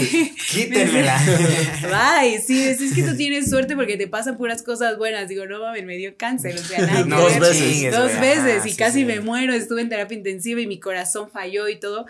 Quítenmela. 0.51 1.21
Bye, 2.21 2.41
sí, 2.41 2.65
decís 2.65 2.95
que 2.95 3.03
tú 3.03 3.17
tienes 3.17 3.42
suerte 3.47 3.77
porque 3.77 3.97
te 3.97 4.09
pasan 4.09 4.37
puras 4.37 4.63
cosas 4.63 4.99
buenas. 4.99 5.29
Digo, 5.29 5.47
no 5.47 5.61
mames, 5.61 5.85
me 5.85 5.97
dio 5.97 6.17
cáncer, 6.17 6.55
o 6.55 6.59
sea, 6.59 6.87
nada 6.87 7.03
Dos 7.03 7.39
veces. 7.39 7.93
Dos 7.93 8.21
veces 8.21 8.67
y 8.67 8.77
casi 8.77 9.05
me 9.05 9.21
muero, 9.21 9.53
estuve 9.53 9.83
en 9.83 9.89
terapia 9.89 10.17
intensiva 10.17 10.61
y 10.61 10.67
mi 10.67 10.81
corazón 10.81 11.31
falló 11.31 11.69
y 11.69 11.77
todo. 11.77 12.07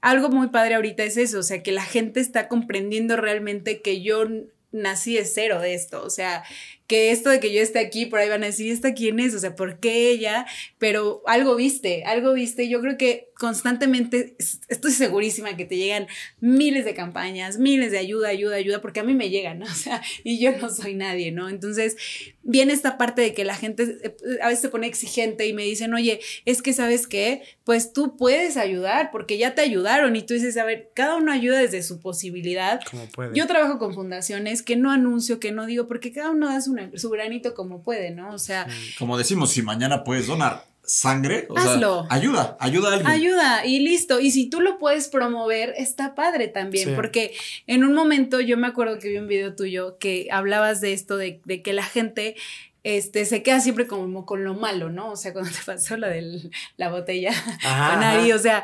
Algo 0.00 0.28
muy 0.28 0.48
padre 0.48 0.74
ahorita 0.74 1.02
es 1.04 1.16
eso, 1.16 1.38
o 1.38 1.42
sea, 1.42 1.62
que 1.62 1.72
la 1.72 1.84
gente 1.84 2.20
está 2.20 2.48
comprendiendo 2.48 3.16
realmente 3.16 3.80
que 3.80 4.02
yo 4.02 4.26
nací 4.70 5.14
de 5.14 5.24
cero 5.24 5.60
de 5.60 5.74
esto, 5.74 6.04
o 6.04 6.10
sea, 6.10 6.44
que 6.86 7.10
esto 7.10 7.30
de 7.30 7.40
que 7.40 7.52
yo 7.52 7.62
esté 7.62 7.78
aquí, 7.78 8.06
por 8.06 8.18
ahí 8.18 8.28
van 8.28 8.42
a 8.42 8.46
decir, 8.46 8.70
¿esta 8.70 8.92
quién 8.92 9.18
es? 9.18 9.34
O 9.34 9.38
sea, 9.38 9.56
¿por 9.56 9.80
qué 9.80 10.10
ella? 10.10 10.46
Pero 10.78 11.22
algo 11.26 11.56
viste, 11.56 12.04
algo 12.04 12.34
viste. 12.34 12.68
Yo 12.68 12.80
creo 12.80 12.98
que 12.98 13.30
constantemente 13.38 14.36
estoy 14.68 14.92
segurísima 14.92 15.56
que 15.56 15.64
te 15.64 15.76
llegan 15.76 16.06
miles 16.40 16.84
de 16.84 16.94
campañas, 16.94 17.58
miles 17.58 17.90
de 17.90 17.98
ayuda, 17.98 18.28
ayuda, 18.28 18.56
ayuda, 18.56 18.80
porque 18.82 19.00
a 19.00 19.04
mí 19.04 19.14
me 19.14 19.30
llegan, 19.30 19.60
¿no? 19.60 19.66
O 19.74 19.76
sea, 19.76 20.02
y 20.22 20.38
yo 20.38 20.52
no 20.56 20.70
soy 20.70 20.94
nadie, 20.94 21.32
¿no? 21.32 21.48
Entonces, 21.48 21.96
viene 22.44 22.72
esta 22.72 22.96
parte 22.98 23.22
de 23.22 23.34
que 23.34 23.44
la 23.44 23.56
gente 23.56 23.98
eh, 24.02 24.16
a 24.42 24.48
veces 24.48 24.60
se 24.60 24.68
pone 24.68 24.86
exigente 24.86 25.46
y 25.46 25.52
me 25.52 25.64
dicen, 25.64 25.92
oye, 25.94 26.20
es 26.44 26.62
que 26.62 26.72
sabes 26.72 27.06
qué, 27.06 27.42
pues 27.64 27.92
tú 27.92 28.16
puedes 28.16 28.56
ayudar 28.56 29.10
porque 29.10 29.38
ya 29.38 29.54
te 29.54 29.62
ayudaron 29.62 30.14
y 30.16 30.22
tú 30.22 30.34
dices, 30.34 30.56
a 30.56 30.64
ver, 30.64 30.90
cada 30.94 31.16
uno 31.16 31.32
ayuda 31.32 31.58
desde 31.58 31.82
su 31.82 32.00
posibilidad. 32.00 32.80
puede? 33.14 33.34
Yo 33.34 33.46
trabajo 33.46 33.78
con 33.78 33.94
fundaciones 33.94 34.62
que 34.62 34.76
no 34.76 34.90
anuncio, 34.90 35.40
que 35.40 35.52
no 35.52 35.66
digo, 35.66 35.88
porque 35.88 36.12
cada 36.12 36.30
uno 36.30 36.48
da 36.48 36.60
su 36.60 36.74
su 36.96 37.10
granito 37.10 37.54
como 37.54 37.82
puede, 37.82 38.10
¿no? 38.10 38.34
O 38.34 38.38
sea. 38.38 38.66
Como 38.98 39.16
decimos, 39.16 39.52
si 39.52 39.62
mañana 39.62 40.04
puedes 40.04 40.26
donar 40.26 40.73
sangre, 40.86 41.46
o 41.48 41.56
hazlo. 41.56 42.06
Sea, 42.08 42.16
ayuda, 42.16 42.56
ayuda 42.60 42.90
a 42.90 42.92
alguien. 42.94 43.10
Ayuda 43.10 43.66
y 43.66 43.80
listo. 43.80 44.20
Y 44.20 44.30
si 44.30 44.48
tú 44.48 44.60
lo 44.60 44.78
puedes 44.78 45.08
promover, 45.08 45.74
está 45.76 46.14
padre 46.14 46.48
también, 46.48 46.94
porque 46.94 47.34
en 47.66 47.84
un 47.84 47.94
momento 47.94 48.40
yo 48.40 48.56
me 48.56 48.66
acuerdo 48.66 48.98
que 48.98 49.08
vi 49.08 49.18
un 49.18 49.28
video 49.28 49.54
tuyo 49.54 49.98
que 49.98 50.28
hablabas 50.30 50.80
de 50.80 50.92
esto, 50.92 51.16
de, 51.16 51.40
de 51.44 51.62
que 51.62 51.72
la 51.72 51.84
gente 51.84 52.36
este, 52.84 53.24
se 53.24 53.42
queda 53.42 53.60
siempre 53.60 53.86
como 53.86 54.26
con 54.26 54.44
lo 54.44 54.52
malo, 54.52 54.90
¿no? 54.90 55.10
O 55.10 55.16
sea, 55.16 55.32
cuando 55.32 55.50
te 55.50 55.58
pasó 55.64 55.96
la 55.96 56.08
de 56.08 56.50
la 56.76 56.90
botella 56.90 57.32
con 57.62 58.32
o 58.32 58.38
sea, 58.38 58.62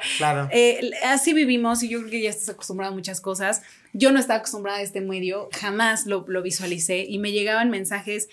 eh, 0.53 0.91
así 1.07 1.33
vivimos 1.33 1.83
y 1.83 1.89
yo 1.89 2.01
creo 2.01 2.11
que 2.11 2.23
ya 2.23 2.31
estás 2.31 2.51
acostumbrado 2.51 2.93
a 2.93 2.95
muchas 2.95 3.23
cosas. 3.23 3.63
Yo 3.95 4.13
no 4.13 4.21
estaba 4.21 4.39
acostumbrada 4.39 4.79
a 4.79 4.83
este 4.83 5.01
medio, 5.01 5.49
jamás 5.59 6.07
lo, 6.07 6.27
lo 6.29 6.43
visualicé 6.43 7.07
y 7.09 7.19
me 7.19 7.33
llegaban 7.33 7.71
mensajes 7.71 8.29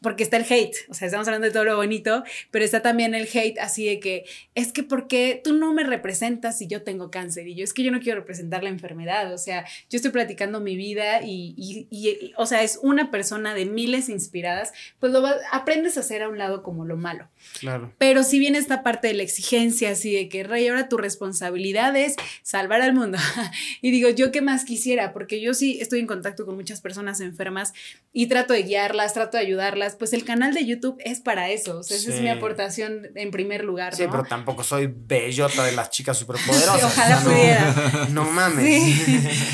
porque 0.00 0.22
está 0.22 0.36
el 0.36 0.44
hate, 0.48 0.76
o 0.88 0.94
sea, 0.94 1.06
estamos 1.06 1.26
hablando 1.26 1.46
de 1.46 1.52
todo 1.52 1.64
lo 1.64 1.76
bonito, 1.76 2.22
pero 2.50 2.64
está 2.64 2.82
también 2.82 3.14
el 3.14 3.28
hate 3.32 3.58
así 3.58 3.86
de 3.86 4.00
que 4.00 4.24
es 4.54 4.72
que 4.72 4.82
porque 4.82 5.40
tú 5.42 5.54
no 5.54 5.72
me 5.72 5.84
representas 5.84 6.58
si 6.58 6.66
yo 6.66 6.82
tengo 6.82 7.10
cáncer 7.10 7.48
y 7.48 7.54
yo 7.54 7.64
es 7.64 7.72
que 7.72 7.82
yo 7.82 7.90
no 7.90 8.00
quiero 8.00 8.20
representar 8.20 8.62
la 8.62 8.68
enfermedad, 8.68 9.32
o 9.32 9.38
sea, 9.38 9.64
yo 9.90 9.96
estoy 9.96 10.10
platicando 10.10 10.60
mi 10.60 10.76
vida 10.76 11.22
y, 11.22 11.54
y, 11.56 12.32
o 12.36 12.46
sea, 12.46 12.62
es 12.62 12.78
una 12.82 13.10
persona 13.10 13.54
de 13.54 13.66
miles 13.66 14.08
inspiradas, 14.08 14.72
pues 15.00 15.12
lo 15.12 15.26
aprendes 15.50 15.96
a 15.96 16.00
hacer 16.00 16.22
a 16.22 16.28
un 16.28 16.38
lado 16.38 16.62
como 16.62 16.84
lo 16.84 16.96
malo. 16.96 17.28
Claro. 17.58 17.92
Pero 17.98 18.22
si 18.22 18.38
viene 18.38 18.58
esta 18.58 18.82
parte 18.82 19.08
de 19.08 19.14
la 19.14 19.22
exigencia, 19.22 19.90
así 19.90 20.14
de 20.14 20.28
que, 20.28 20.44
Rey, 20.44 20.68
ahora 20.68 20.88
tu 20.88 20.96
responsabilidad 20.96 21.96
es 21.96 22.16
salvar 22.42 22.82
al 22.82 22.94
mundo. 22.94 23.18
y 23.82 23.90
digo, 23.90 24.10
yo 24.10 24.30
qué 24.32 24.42
más 24.42 24.64
quisiera, 24.64 25.12
porque 25.12 25.40
yo 25.40 25.54
sí 25.54 25.78
estoy 25.80 26.00
en 26.00 26.06
contacto 26.06 26.46
con 26.46 26.56
muchas 26.56 26.80
personas 26.80 27.20
enfermas 27.20 27.72
y 28.12 28.26
trato 28.26 28.52
de 28.52 28.62
guiarlas, 28.62 29.14
trato 29.14 29.36
de 29.36 29.44
ayudarlas 29.44 29.85
pues 29.94 30.12
el 30.12 30.24
canal 30.24 30.52
de 30.52 30.66
YouTube 30.66 30.96
es 31.04 31.20
para 31.20 31.50
eso. 31.50 31.78
O 31.78 31.82
sea, 31.82 31.96
esa 31.96 32.14
es 32.14 32.20
mi 32.20 32.28
aportación 32.28 33.08
en 33.14 33.30
primer 33.30 33.64
lugar. 33.64 33.94
Sí, 33.94 34.04
pero 34.10 34.24
tampoco 34.24 34.64
soy 34.64 34.92
bellota 34.92 35.64
de 35.64 35.72
las 35.72 35.90
chicas 35.90 36.18
superpoderosas. 36.18 36.82
ojalá 36.82 37.20
pudiera. 37.20 38.08
No, 38.10 38.24
mames. 38.24 38.96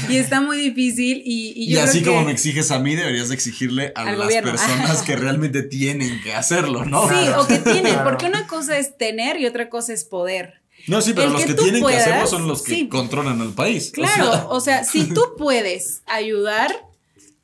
Y 0.08 0.16
está 0.16 0.40
muy 0.40 0.56
difícil. 0.56 1.22
Y, 1.24 1.52
y, 1.56 1.74
y 1.74 1.76
así 1.78 2.02
como 2.02 2.22
me 2.22 2.32
exiges 2.32 2.70
a 2.70 2.78
mí, 2.78 2.94
deberías 2.94 3.30
exigirle 3.30 3.92
a 3.94 4.12
las 4.12 4.34
personas 4.34 5.02
que 5.02 5.16
realmente 5.16 5.62
tienen 5.62 6.20
que 6.22 6.34
hacerlo, 6.34 6.84
¿no? 6.84 7.08
Sí, 7.08 7.28
o 7.36 7.46
que 7.46 7.58
tienen, 7.58 7.98
porque 8.04 8.26
una 8.26 8.46
cosa 8.46 8.78
es 8.78 8.96
tener 8.96 9.38
y 9.38 9.46
otra 9.46 9.68
cosa 9.68 9.92
es 9.92 10.04
poder. 10.04 10.62
No, 10.86 11.00
sí, 11.00 11.12
pero 11.14 11.30
los 11.30 11.44
que, 11.44 11.54
tienen 11.54 11.84
que 11.84 11.96
hacerlo 11.96 12.26
son 12.26 12.48
los 12.48 12.62
que 12.62 12.88
controlan 12.88 13.40
el 13.40 13.52
país. 13.52 13.92
Claro, 13.92 14.48
o 14.48 14.60
sea, 14.60 14.84
si 14.84 15.06
tú 15.06 15.22
puedes 15.38 16.02
ayudar, 16.06 16.74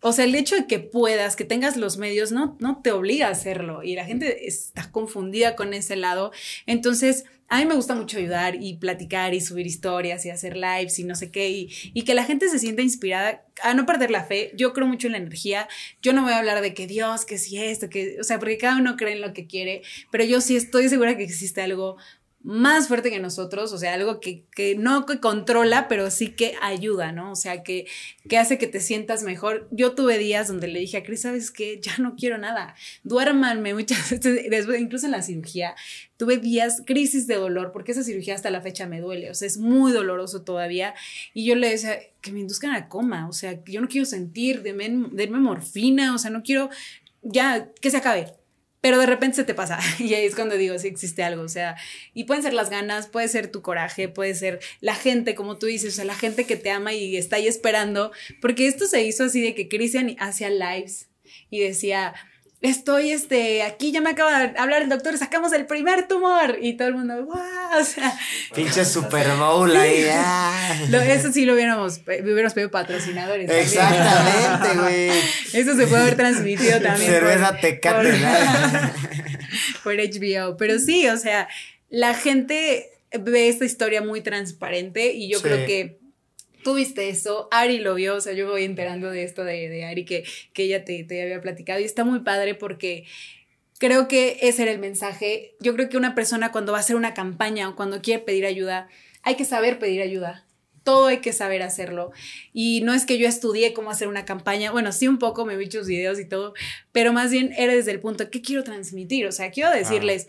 o 0.01 0.13
sea, 0.13 0.25
el 0.25 0.35
hecho 0.35 0.55
de 0.55 0.67
que 0.67 0.79
puedas, 0.79 1.35
que 1.35 1.45
tengas 1.45 1.77
los 1.77 1.97
medios, 1.97 2.31
no, 2.31 2.57
no 2.61 2.81
te 2.83 2.93
obliga 2.93 3.29
a 3.29 3.33
hacerlo. 3.33 3.83
Y 3.83 3.97
la 3.97 4.05
gente 4.05 4.47
está 4.47 4.91
confundida 4.93 5.57
con 5.57 5.75
ese 5.75 5.97
lado. 5.97 6.31
Entonces, 6.67 7.25
a 7.49 7.59
mí 7.59 7.65
me 7.65 7.75
gusta 7.75 7.95
mucho 7.95 8.19
ayudar 8.19 8.57
y 8.61 8.75
platicar 8.77 9.33
y 9.33 9.41
subir 9.41 9.67
historias 9.67 10.25
y 10.27 10.31
hacer 10.31 10.55
lives 10.55 10.99
y 10.99 11.05
no 11.05 11.15
sé 11.15 11.31
qué. 11.31 11.49
Y, 11.49 12.03
que 12.03 12.15
la 12.15 12.25
gente 12.25 12.49
se 12.49 12.59
sienta 12.59 12.83
inspirada 12.83 13.45
a 13.63 13.73
no 13.73 13.87
perder 13.87 14.11
la 14.11 14.23
fe. 14.23 14.53
Yo 14.55 14.75
creo 14.75 14.87
mucho 14.87 15.07
en 15.09 15.13
la 15.13 15.19
energía. 15.19 15.67
Yo 16.03 16.13
no 16.13 16.23
voy 16.23 16.33
a 16.33 16.39
hablar 16.39 16.61
de 16.61 16.75
que 16.75 16.87
Dios, 16.87 17.25
que 17.25 17.39
si 17.39 17.59
esto, 17.59 17.89
que, 17.89 18.19
o 18.21 18.25
sea, 18.25 18.39
porque 18.39 18.59
cada 18.59 18.77
uno 18.77 18.97
cree 18.97 19.15
en 19.15 19.23
lo 19.23 19.33
que 19.33 19.47
quiere. 19.47 19.83
Pero 20.11 20.25
yo 20.25 20.43
sí 20.43 20.57
estoy 20.57 20.91
segura 20.91 21.17
que 21.17 21.25
existe 21.25 21.63
algo 21.63 21.97
más 22.41 22.87
fuerte 22.87 23.11
que 23.11 23.19
nosotros, 23.19 23.73
o 23.73 23.79
sea, 23.79 23.95
algo 23.95 24.21
que, 24.21 24.45
que, 24.55 24.77
no 24.77 25.07
que 25.07 25.19
controla, 25.19 25.89
pero 25.89 26.09
sí 26.11 26.29
que 26.29 26.55
ayuda, 26.63 27.11
¿no? 27.11 27.33
O 27.33 27.37
sea, 27.37 27.65
que, 27.65 27.87
que 28.29 28.39
hace 28.39 28.59
que 28.59 28.69
te 28.69 28.79
sientas 28.79 29.25
mejor. 29.25 29.69
Yo 29.73 29.93
tuve 29.93 30.19
días 30.19 30.47
donde 30.47 30.69
le 30.69 30.79
dije 30.79 30.99
a 30.99 31.03
Cris, 31.03 31.23
¿sabes 31.23 31.51
qué? 31.51 31.81
Ya 31.83 31.99
no 31.99 32.15
quiero 32.15 32.39
nada. 32.39 32.77
Duérmanme 33.03 33.75
muchas 33.75 34.11
veces, 34.23 34.47
incluso 34.79 35.07
en 35.07 35.13
la 35.13 35.23
cirugía, 35.23 35.75
tuve 36.17 36.37
días, 36.37 36.83
crisis 36.87 37.27
de 37.27 37.35
dolor, 37.35 37.73
porque 37.73 37.93
esa 37.93 38.05
cirugía 38.05 38.37
hasta 38.37 38.51
la 38.51 38.61
fecha 38.61 38.87
me 38.87 39.01
duele, 39.01 39.31
o 39.31 39.35
sea, 39.35 39.47
es 39.47 39.59
muy 39.59 39.91
doloroso 39.91 40.43
todavía. 40.43 40.95
Y 41.35 41.45
yo 41.45 41.57
le 41.57 41.69
decía, 41.69 41.99
que 42.21 42.31
me 42.31 42.41
induzcan 42.41 42.71
a 42.71 42.89
coma, 42.89 43.29
o 43.29 43.33
sea, 43.33 43.63
yo 43.65 43.81
no 43.81 43.89
quiero 43.89 44.07
sentir, 44.07 44.63
denme, 44.63 45.09
denme 45.11 45.39
morfina, 45.39 46.15
o 46.15 46.19
sea, 46.19 46.31
no 46.31 46.43
quiero, 46.43 46.71
ya, 47.23 47.69
que 47.81 47.91
se 47.91 47.97
acabe 47.97 48.38
pero 48.81 48.99
de 48.99 49.07
repente 49.07 49.37
se 49.37 49.45
te 49.45 49.55
pasa. 49.55 49.79
Y 49.99 50.15
ahí 50.15 50.25
es 50.25 50.35
cuando 50.35 50.57
digo, 50.57 50.79
si 50.79 50.89
existe 50.89 51.23
algo, 51.23 51.43
o 51.43 51.49
sea, 51.49 51.77
y 52.15 52.25
pueden 52.25 52.43
ser 52.43 52.55
las 52.55 52.71
ganas, 52.71 53.07
puede 53.07 53.29
ser 53.29 53.51
tu 53.51 53.63
coraje, 53.63 54.09
puede 54.09 54.35
ser 54.35 54.61
la 54.81 54.95
gente, 54.95 55.35
como 55.35 55.59
tú 55.59 55.67
dices, 55.67 55.95
o 55.95 55.97
sea, 55.97 56.05
la 56.05 56.15
gente 56.15 56.45
que 56.45 56.57
te 56.57 56.71
ama 56.71 56.93
y 56.93 57.17
está 57.17 57.37
ahí 57.37 57.47
esperando, 57.47 58.13
porque 58.41 58.67
esto 58.67 58.87
se 58.87 59.03
hizo 59.03 59.25
así 59.25 59.41
de 59.41 59.55
que 59.55 59.69
Cristian 59.69 60.17
hacía 60.19 60.51
lives 60.51 61.09
y 61.51 61.61
decía, 61.61 62.15
estoy 62.61 63.13
este, 63.13 63.63
aquí 63.63 63.93
ya 63.93 64.01
me 64.01 64.11
acaba 64.11 64.47
de 64.49 64.59
hablar 64.59 64.83
el 64.83 64.89
doctor, 64.89 65.17
sacamos 65.17 65.53
el 65.53 65.67
primer 65.67 66.09
tumor 66.09 66.59
y 66.61 66.77
todo 66.77 66.89
el 66.89 66.95
mundo, 66.95 67.25
wow, 67.25 67.81
o 67.81 67.85
sea. 67.85 68.19
Pinche 68.55 68.85
Super 68.85 69.29
Bowl 69.37 69.75
ahí. 69.77 70.07
Ah. 70.11 70.77
eso 71.07 71.33
sí 71.33 71.45
lo 71.45 71.55
hubiéramos, 71.55 72.01
hubiéramos 72.07 72.55
pedido 72.55 72.71
patrocinadores. 72.71 73.49
Exactamente, 73.51 74.79
güey. 74.81 75.09
Eso 75.53 75.77
se 75.77 75.87
puede 75.87 76.03
haber 76.03 76.17
transmitido 76.17 76.81
también. 76.83 77.11
Cerveza 77.11 77.57
Tecate. 77.61 78.13
por 79.85 79.95
HBO, 79.95 80.57
pero 80.59 80.79
sí, 80.79 81.09
o 81.09 81.17
sea, 81.17 81.49
la 81.89 82.15
gente 82.15 82.91
ve 83.19 83.49
esta 83.49 83.65
historia 83.65 84.03
muy 84.03 84.21
transparente 84.21 85.13
y 85.13 85.29
yo 85.29 85.41
creo 85.41 85.67
que 85.67 85.98
tuviste 86.69 87.09
eso, 87.09 87.49
Ari 87.51 87.79
lo 87.79 87.95
vio, 87.95 88.17
o 88.17 88.21
sea, 88.21 88.35
yo 88.35 88.47
voy 88.47 88.65
enterando 88.65 89.11
de 89.11 89.23
esto 89.23 89.43
de, 89.43 89.71
de 89.71 89.87
Ari 89.87 90.05
que, 90.05 90.25
que 90.53 90.65
ella 90.65 90.85
te, 90.85 91.03
te 91.03 91.23
había 91.23 91.41
platicado 91.41 91.81
y 91.81 91.85
está 91.85 92.05
muy 92.05 92.21
padre 92.21 92.55
porque 92.55 93.07
creo 93.79 94.07
que 94.07 94.37
ese 94.43 94.65
era 94.65 94.73
el 94.73 94.79
mensaje. 94.79 95.57
Yo 95.61 95.73
creo 95.73 95.89
que 95.89 95.97
una 95.97 96.15
persona 96.15 96.53
cuando 96.53 96.73
va 96.73 96.79
a 96.79 96.81
hacer 96.83 96.95
una 96.95 97.15
campaña 97.15 97.71
o 97.71 97.75
cuando 97.75 98.03
quiere 98.03 98.23
pedir 98.23 98.45
ayuda, 98.45 98.89
hay 99.23 99.37
que 99.37 99.47
saber 99.47 99.79
pedir 99.79 100.03
ayuda. 100.03 100.45
Todo 100.83 101.07
hay 101.07 101.19
que 101.19 101.33
saber 101.33 101.63
hacerlo. 101.63 102.13
Y 102.53 102.83
no 102.83 102.93
es 102.93 103.07
que 103.07 103.17
yo 103.17 103.27
estudié 103.27 103.73
cómo 103.73 103.91
hacer 103.91 104.07
una 104.07 104.27
campaña. 104.27 104.71
Bueno, 104.71 104.93
sí 104.93 105.09
un 105.09 105.19
poco 105.19 105.47
me 105.47 105.57
vi 105.57 105.71
sus 105.71 105.87
videos 105.87 106.21
y 106.21 106.27
todo, 106.27 106.53
pero 106.93 107.15
más 107.15 107.31
bien 107.31 107.55
era 107.57 107.75
desde 107.75 107.93
el 107.93 108.01
punto, 108.01 108.29
¿qué 108.31 108.43
quiero 108.43 108.63
transmitir? 108.63 109.27
O 109.27 109.33
sea, 109.33 109.51
quiero 109.51 109.71
decirles, 109.71 110.29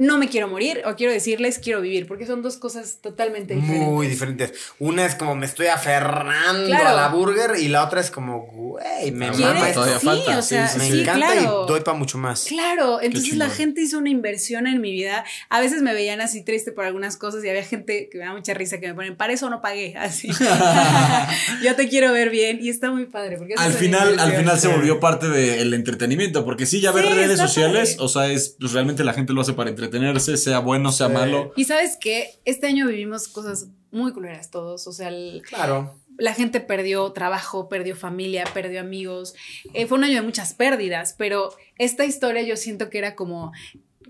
no 0.00 0.16
me 0.18 0.28
quiero 0.28 0.48
morir 0.48 0.80
o 0.86 0.96
quiero 0.96 1.12
decirles 1.12 1.58
quiero 1.58 1.82
vivir, 1.82 2.06
porque 2.06 2.24
son 2.26 2.40
dos 2.42 2.56
cosas 2.56 2.98
totalmente 3.02 3.54
diferentes. 3.54 3.86
Muy 3.88 4.06
diferentes. 4.08 4.52
Una 4.78 5.04
es 5.04 5.14
como 5.14 5.34
me 5.36 5.44
estoy 5.44 5.66
aferrando 5.66 6.66
Claro. 6.66 6.88
a 6.88 6.92
la 6.94 7.08
burger 7.08 7.52
y 7.60 7.68
la 7.68 7.84
otra 7.84 8.00
es 8.00 8.10
como, 8.10 8.46
güey, 8.46 9.12
me 9.12 9.28
¿Quieres? 9.30 9.40
mama 9.54 9.68
esto. 9.68 9.80
todavía 9.82 9.98
sí, 10.00 10.06
falta, 10.06 10.38
o 10.38 10.42
sea, 10.42 10.68
sí, 10.68 10.78
Me 10.78 10.90
sí, 10.90 11.00
encanta 11.02 11.26
claro. 11.32 11.64
y 11.64 11.68
doy 11.68 11.80
para 11.82 11.98
mucho 11.98 12.16
más. 12.16 12.44
Claro, 12.44 13.00
entonces 13.02 13.36
la 13.36 13.50
gente 13.50 13.82
hizo 13.82 13.98
una 13.98 14.08
inversión 14.08 14.66
en 14.66 14.80
mi 14.80 14.90
vida. 14.90 15.24
A 15.50 15.60
veces 15.60 15.82
me 15.82 15.92
veían 15.92 16.20
así 16.22 16.42
triste 16.42 16.72
por 16.72 16.86
algunas 16.86 17.18
cosas 17.18 17.44
y 17.44 17.48
había 17.50 17.62
gente 17.62 18.08
que 18.10 18.16
me 18.18 18.24
da 18.24 18.32
mucha 18.32 18.54
risa 18.54 18.80
que 18.80 18.88
me 18.88 18.94
ponen, 18.94 19.16
para 19.16 19.34
eso 19.34 19.50
no 19.50 19.60
pagué, 19.60 19.96
así. 19.98 20.28
Yo 21.62 21.76
te 21.76 21.88
quiero 21.88 22.12
ver 22.12 22.30
bien 22.30 22.58
y 22.62 22.68
está 22.70 22.90
muy 22.90 23.06
padre. 23.06 23.36
Porque 23.36 23.54
Al 23.56 23.72
final, 23.72 24.18
al 24.18 24.32
final 24.32 24.58
se 24.58 24.68
volvió 24.68 24.98
parte 25.00 25.28
del 25.28 25.74
entretenimiento, 25.74 26.44
porque 26.44 26.66
sí, 26.66 26.80
ya 26.80 26.92
ver 26.92 27.04
Sí, 27.06 27.12
redes 27.14 27.38
sociales, 27.38 27.90
padre. 27.96 28.04
o 28.04 28.08
sea, 28.08 28.26
es 28.28 28.56
pues, 28.58 28.72
realmente 28.72 29.04
la 29.04 29.12
gente 29.12 29.32
lo 29.32 29.40
hace 29.40 29.52
para 29.52 29.70
entretenerse, 29.90 30.36
sea 30.36 30.58
bueno, 30.60 30.92
sea 30.92 31.08
Sí. 31.08 31.12
malo. 31.12 31.52
Y 31.56 31.64
sabes 31.64 31.96
que 32.00 32.30
este 32.44 32.66
año 32.66 32.86
vivimos 32.86 33.28
cosas 33.28 33.68
muy 33.90 34.12
culeras 34.12 34.50
todos, 34.50 34.86
o 34.86 34.92
sea, 34.92 35.08
el- 35.08 35.42
Claro. 35.48 35.96
la 36.16 36.34
gente 36.34 36.60
perdió 36.60 37.10
trabajo, 37.12 37.68
perdió 37.68 37.96
familia, 37.96 38.44
perdió 38.54 38.80
amigos. 38.80 39.34
Eh, 39.74 39.86
fue 39.86 39.98
un 39.98 40.04
año 40.04 40.16
de 40.16 40.22
muchas 40.22 40.54
pérdidas, 40.54 41.14
pero 41.18 41.50
esta 41.78 42.04
historia 42.04 42.42
yo 42.42 42.56
siento 42.56 42.90
que 42.90 42.98
era 42.98 43.14
como 43.16 43.52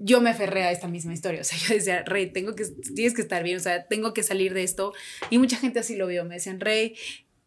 yo 0.03 0.22
me 0.22 0.31
aferré 0.31 0.62
a 0.62 0.72
esta 0.72 0.89
misma 0.89 1.12
historia, 1.12 1.43
o 1.43 1.45
sea, 1.45 1.59
yo 1.68 1.74
decía, 1.74 2.03
Rey, 2.05 2.31
tengo 2.33 2.55
que 2.55 2.64
tienes 2.95 3.14
que 3.14 3.20
estar 3.22 3.43
bien, 3.43 3.59
o 3.59 3.61
sea, 3.61 3.87
tengo 3.87 4.12
que 4.14 4.22
salir 4.22 4.55
de 4.55 4.62
esto 4.62 4.93
y 5.28 5.37
mucha 5.39 5.57
gente 5.59 5.78
así 5.81 5.95
lo 5.95 6.07
vio, 6.07 6.24
me 6.24 6.37
decían, 6.37 6.59
"Rey, 6.61 6.95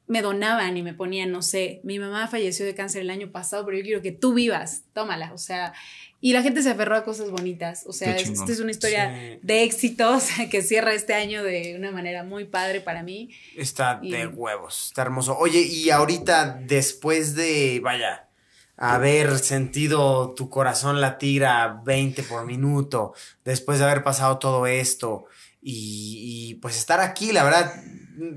me 0.07 0.21
donaban 0.21 0.75
y 0.77 0.83
me 0.83 0.93
ponían, 0.93 1.31
no 1.31 1.41
sé, 1.41 1.79
mi 1.83 1.97
mamá 1.99 2.27
falleció 2.27 2.65
de 2.65 2.75
cáncer 2.75 3.01
el 3.01 3.09
año 3.09 3.31
pasado, 3.31 3.65
pero 3.65 3.77
yo 3.77 3.83
quiero 3.83 4.01
que 4.01 4.11
tú 4.11 4.33
vivas, 4.33 4.83
tómala, 4.93 5.31
o 5.33 5.37
sea, 5.37 5.73
y 6.19 6.31
la 6.33 6.41
gente 6.41 6.61
se 6.61 6.69
aferró 6.69 6.95
a 6.95 7.03
cosas 7.03 7.29
bonitas, 7.31 7.83
o 7.87 7.93
sea, 7.93 8.15
esta 8.15 8.51
es 8.51 8.59
una 8.59 8.71
historia 8.71 9.13
Sí. 9.13 9.39
de 9.41 9.63
éxito, 9.63 10.09
o 10.15 10.19
sea, 10.19 10.49
que 10.49 10.61
cierra 10.61 10.93
este 10.93 11.13
año 11.13 11.43
de 11.43 11.75
una 11.77 11.91
manera 11.91 12.23
muy 12.23 12.45
padre 12.45 12.81
para 12.81 13.01
mí. 13.03 13.29
Está 13.57 13.99
Y- 14.01 14.11
de 14.11 14.27
huevos, 14.27 14.87
está 14.87 15.01
hermoso. 15.03 15.37
Oye, 15.37 15.61
y 15.61 15.89
ahorita, 15.89 16.59
después 16.65 17.35
de, 17.35 17.79
vaya, 17.83 18.27
haber 18.75 19.37
sentido 19.39 20.33
tu 20.33 20.49
corazón 20.49 20.99
latir 20.99 21.45
a 21.45 21.81
20 21.85 22.23
por 22.23 22.45
minuto, 22.45 23.13
después 23.45 23.79
de 23.79 23.85
haber 23.85 24.03
pasado 24.03 24.39
todo 24.39 24.65
esto 24.67 25.25
y, 25.63 26.49
y, 26.51 26.55
pues 26.55 26.77
estar 26.77 26.99
aquí, 26.99 27.31
la 27.31 27.43
verdad, 27.43 27.73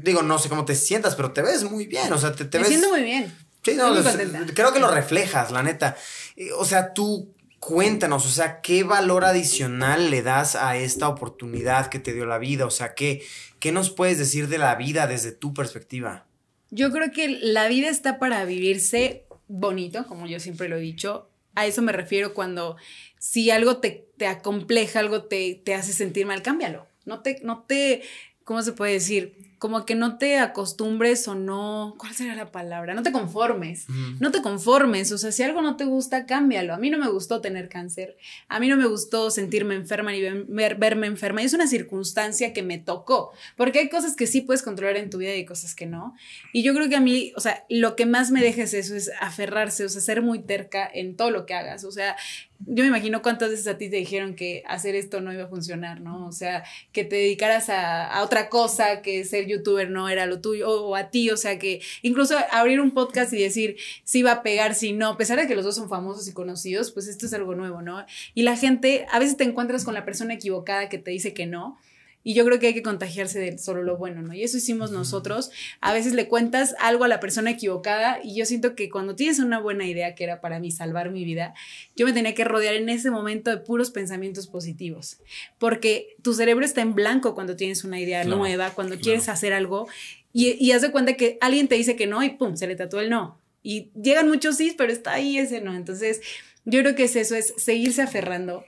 digo, 0.02 0.22
no 0.22 0.38
sé 0.38 0.48
cómo 0.48 0.64
te 0.64 0.74
sientas, 0.74 1.14
pero 1.16 1.32
te 1.32 1.42
ves 1.42 1.64
muy 1.64 1.86
bien, 1.86 2.12
o 2.12 2.18
sea, 2.18 2.32
te, 2.32 2.44
te 2.44 2.58
me 2.58 2.62
ves... 2.62 2.68
siento 2.68 2.90
muy 2.90 3.02
bien. 3.02 3.34
Sí, 3.64 3.74
no, 3.74 3.92
contenta. 4.00 4.46
creo 4.54 4.72
que 4.72 4.78
lo 4.78 4.88
reflejas, 4.90 5.50
la 5.50 5.62
neta. 5.64 5.96
Eh, 6.36 6.52
O 6.52 6.64
sea, 6.64 6.92
tú 6.94 7.34
cuéntanos, 7.58 8.24
o 8.24 8.28
sea, 8.28 8.60
¿qué 8.60 8.84
valor 8.84 9.24
adicional 9.24 10.08
le 10.10 10.22
das 10.22 10.54
a 10.54 10.76
esta 10.76 11.08
oportunidad 11.08 11.88
que 11.88 11.98
te 11.98 12.12
dio 12.12 12.26
la 12.26 12.38
vida? 12.38 12.64
O 12.64 12.70
sea, 12.70 12.94
¿qué, 12.94 13.24
qué 13.58 13.72
nos 13.72 13.90
puedes 13.90 14.18
decir 14.18 14.46
de 14.48 14.58
la 14.58 14.76
vida 14.76 15.08
desde 15.08 15.32
tu 15.32 15.52
perspectiva? 15.52 16.26
Yo 16.70 16.92
creo 16.92 17.10
que 17.10 17.28
la 17.28 17.66
vida 17.66 17.88
está 17.88 18.20
para 18.20 18.44
vivirse 18.44 19.24
bonito, 19.48 20.06
como 20.06 20.28
yo 20.28 20.38
siempre 20.38 20.68
lo 20.68 20.76
he 20.76 20.80
dicho. 20.80 21.28
A 21.56 21.66
eso 21.66 21.82
me 21.82 21.90
refiero 21.92 22.34
cuando 22.34 22.76
si 23.18 23.50
algo 23.50 23.78
te, 23.78 24.08
te 24.16 24.28
acompleja, 24.28 25.00
algo 25.00 25.24
te, 25.24 25.60
te 25.64 25.74
hace 25.74 25.92
sentir 25.92 26.24
mal, 26.26 26.42
cámbialo. 26.42 26.86
No 27.06 27.20
te, 27.20 27.40
no 27.42 27.64
te, 27.66 28.02
¿cómo 28.44 28.60
se 28.62 28.72
puede 28.72 28.92
decir? 28.92 29.34
Como 29.58 29.86
que 29.86 29.94
no 29.94 30.18
te 30.18 30.38
acostumbres 30.38 31.26
o 31.28 31.34
no, 31.34 31.94
¿cuál 31.96 32.12
sería 32.14 32.34
la 32.34 32.52
palabra? 32.52 32.92
No 32.92 33.02
te 33.02 33.10
conformes. 33.10 33.86
No 34.20 34.30
te 34.30 34.42
conformes, 34.42 35.10
o 35.12 35.16
sea, 35.18 35.32
si 35.32 35.42
algo 35.42 35.62
no 35.62 35.76
te 35.76 35.86
gusta, 35.86 36.26
cámbialo. 36.26 36.74
A 36.74 36.76
mí 36.76 36.90
no 36.90 36.98
me 36.98 37.08
gustó 37.08 37.40
tener 37.40 37.70
cáncer, 37.70 38.18
a 38.48 38.60
mí 38.60 38.68
no 38.68 38.76
me 38.76 38.84
gustó 38.86 39.30
sentirme 39.30 39.74
enferma 39.74 40.12
ni 40.12 40.20
ver- 40.20 40.44
ver- 40.46 40.76
verme 40.76 41.06
enferma. 41.06 41.40
Es 41.42 41.54
una 41.54 41.66
circunstancia 41.66 42.52
que 42.52 42.62
me 42.62 42.76
tocó, 42.76 43.32
porque 43.56 43.78
hay 43.78 43.88
cosas 43.88 44.14
que 44.14 44.26
sí 44.26 44.42
puedes 44.42 44.62
controlar 44.62 44.98
en 44.98 45.08
tu 45.08 45.16
vida 45.18 45.30
y 45.30 45.36
hay 45.38 45.44
cosas 45.46 45.74
que 45.74 45.86
no. 45.86 46.14
Y 46.52 46.62
yo 46.62 46.74
creo 46.74 46.90
que 46.90 46.96
a 46.96 47.00
mí, 47.00 47.32
o 47.34 47.40
sea, 47.40 47.64
lo 47.70 47.96
que 47.96 48.04
más 48.04 48.30
me 48.30 48.42
deja 48.42 48.62
es 48.64 48.74
eso, 48.74 48.94
es 48.94 49.10
aferrarse, 49.22 49.86
o 49.86 49.88
sea, 49.88 50.02
ser 50.02 50.20
muy 50.20 50.40
terca 50.40 50.86
en 50.92 51.16
todo 51.16 51.30
lo 51.30 51.46
que 51.46 51.54
hagas. 51.54 51.82
O 51.84 51.90
sea, 51.92 52.14
yo 52.60 52.82
me 52.82 52.88
imagino 52.88 53.22
cuántas 53.22 53.50
veces 53.50 53.66
a 53.66 53.78
ti 53.78 53.90
te 53.90 53.96
dijeron 53.96 54.34
que 54.34 54.62
hacer 54.66 54.94
esto 54.94 55.20
no 55.20 55.32
iba 55.32 55.44
a 55.44 55.48
funcionar, 55.48 56.00
¿no? 56.00 56.26
O 56.26 56.32
sea, 56.32 56.64
que 56.92 57.04
te 57.04 57.16
dedicaras 57.16 57.68
a, 57.68 58.06
a 58.06 58.22
otra 58.22 58.48
cosa, 58.48 59.02
que 59.02 59.24
ser 59.24 59.46
youtuber 59.46 59.90
no 59.90 60.08
era 60.08 60.26
lo 60.26 60.40
tuyo, 60.40 60.68
o, 60.68 60.88
o 60.88 60.96
a 60.96 61.10
ti, 61.10 61.30
o 61.30 61.36
sea, 61.36 61.58
que 61.58 61.80
incluso 62.02 62.36
abrir 62.50 62.80
un 62.80 62.92
podcast 62.92 63.32
y 63.32 63.42
decir 63.42 63.76
si 64.04 64.22
va 64.22 64.32
a 64.32 64.42
pegar, 64.42 64.74
si 64.74 64.92
no, 64.92 65.10
a 65.10 65.16
pesar 65.16 65.38
de 65.38 65.46
que 65.46 65.54
los 65.54 65.64
dos 65.64 65.74
son 65.74 65.88
famosos 65.88 66.28
y 66.28 66.32
conocidos, 66.32 66.90
pues 66.90 67.08
esto 67.08 67.26
es 67.26 67.34
algo 67.34 67.54
nuevo, 67.54 67.82
¿no? 67.82 68.04
Y 68.34 68.42
la 68.42 68.56
gente, 68.56 69.06
a 69.10 69.18
veces 69.18 69.36
te 69.36 69.44
encuentras 69.44 69.84
con 69.84 69.94
la 69.94 70.04
persona 70.04 70.34
equivocada 70.34 70.88
que 70.88 70.98
te 70.98 71.10
dice 71.10 71.34
que 71.34 71.46
no. 71.46 71.78
Y 72.26 72.34
yo 72.34 72.44
creo 72.44 72.58
que 72.58 72.66
hay 72.66 72.74
que 72.74 72.82
contagiarse 72.82 73.38
de 73.38 73.56
solo 73.56 73.84
lo 73.84 73.96
bueno, 73.98 74.20
¿no? 74.20 74.34
Y 74.34 74.42
eso 74.42 74.56
hicimos 74.56 74.90
nosotros. 74.90 75.52
A 75.80 75.92
veces 75.92 76.12
le 76.12 76.26
cuentas 76.26 76.74
algo 76.80 77.04
a 77.04 77.08
la 77.08 77.20
persona 77.20 77.52
equivocada 77.52 78.18
y 78.20 78.34
yo 78.34 78.44
siento 78.46 78.74
que 78.74 78.90
cuando 78.90 79.14
tienes 79.14 79.38
una 79.38 79.60
buena 79.60 79.86
idea 79.86 80.16
que 80.16 80.24
era 80.24 80.40
para 80.40 80.58
mí 80.58 80.72
salvar 80.72 81.12
mi 81.12 81.24
vida, 81.24 81.54
yo 81.94 82.04
me 82.04 82.12
tenía 82.12 82.34
que 82.34 82.42
rodear 82.42 82.74
en 82.74 82.88
ese 82.88 83.12
momento 83.12 83.50
de 83.50 83.58
puros 83.58 83.92
pensamientos 83.92 84.48
positivos. 84.48 85.18
Porque 85.58 86.16
tu 86.20 86.34
cerebro 86.34 86.64
está 86.64 86.80
en 86.80 86.96
blanco 86.96 87.36
cuando 87.36 87.54
tienes 87.54 87.84
una 87.84 88.00
idea 88.00 88.22
Claro, 88.22 88.38
nueva, 88.38 88.70
cuando 88.70 88.98
quieres 88.98 89.28
hacer 89.28 89.52
algo 89.52 89.86
y, 90.32 90.56
y 90.58 90.72
haz 90.72 90.82
de 90.82 90.90
cuenta 90.90 91.12
que 91.12 91.38
alguien 91.40 91.68
te 91.68 91.76
dice 91.76 91.94
que 91.94 92.08
no 92.08 92.24
y 92.24 92.30
pum, 92.30 92.56
se 92.56 92.66
le 92.66 92.74
tatuó 92.74 92.98
el 92.98 93.08
no. 93.08 93.40
Y 93.62 93.92
llegan 93.94 94.26
muchos 94.26 94.56
sí, 94.56 94.74
pero 94.76 94.92
está 94.92 95.12
ahí 95.12 95.38
ese 95.38 95.60
no. 95.60 95.76
Entonces, 95.76 96.20
yo 96.64 96.80
creo 96.80 96.96
que 96.96 97.04
es 97.04 97.14
eso, 97.14 97.36
es 97.36 97.54
seguirse 97.56 98.02
aferrando 98.02 98.64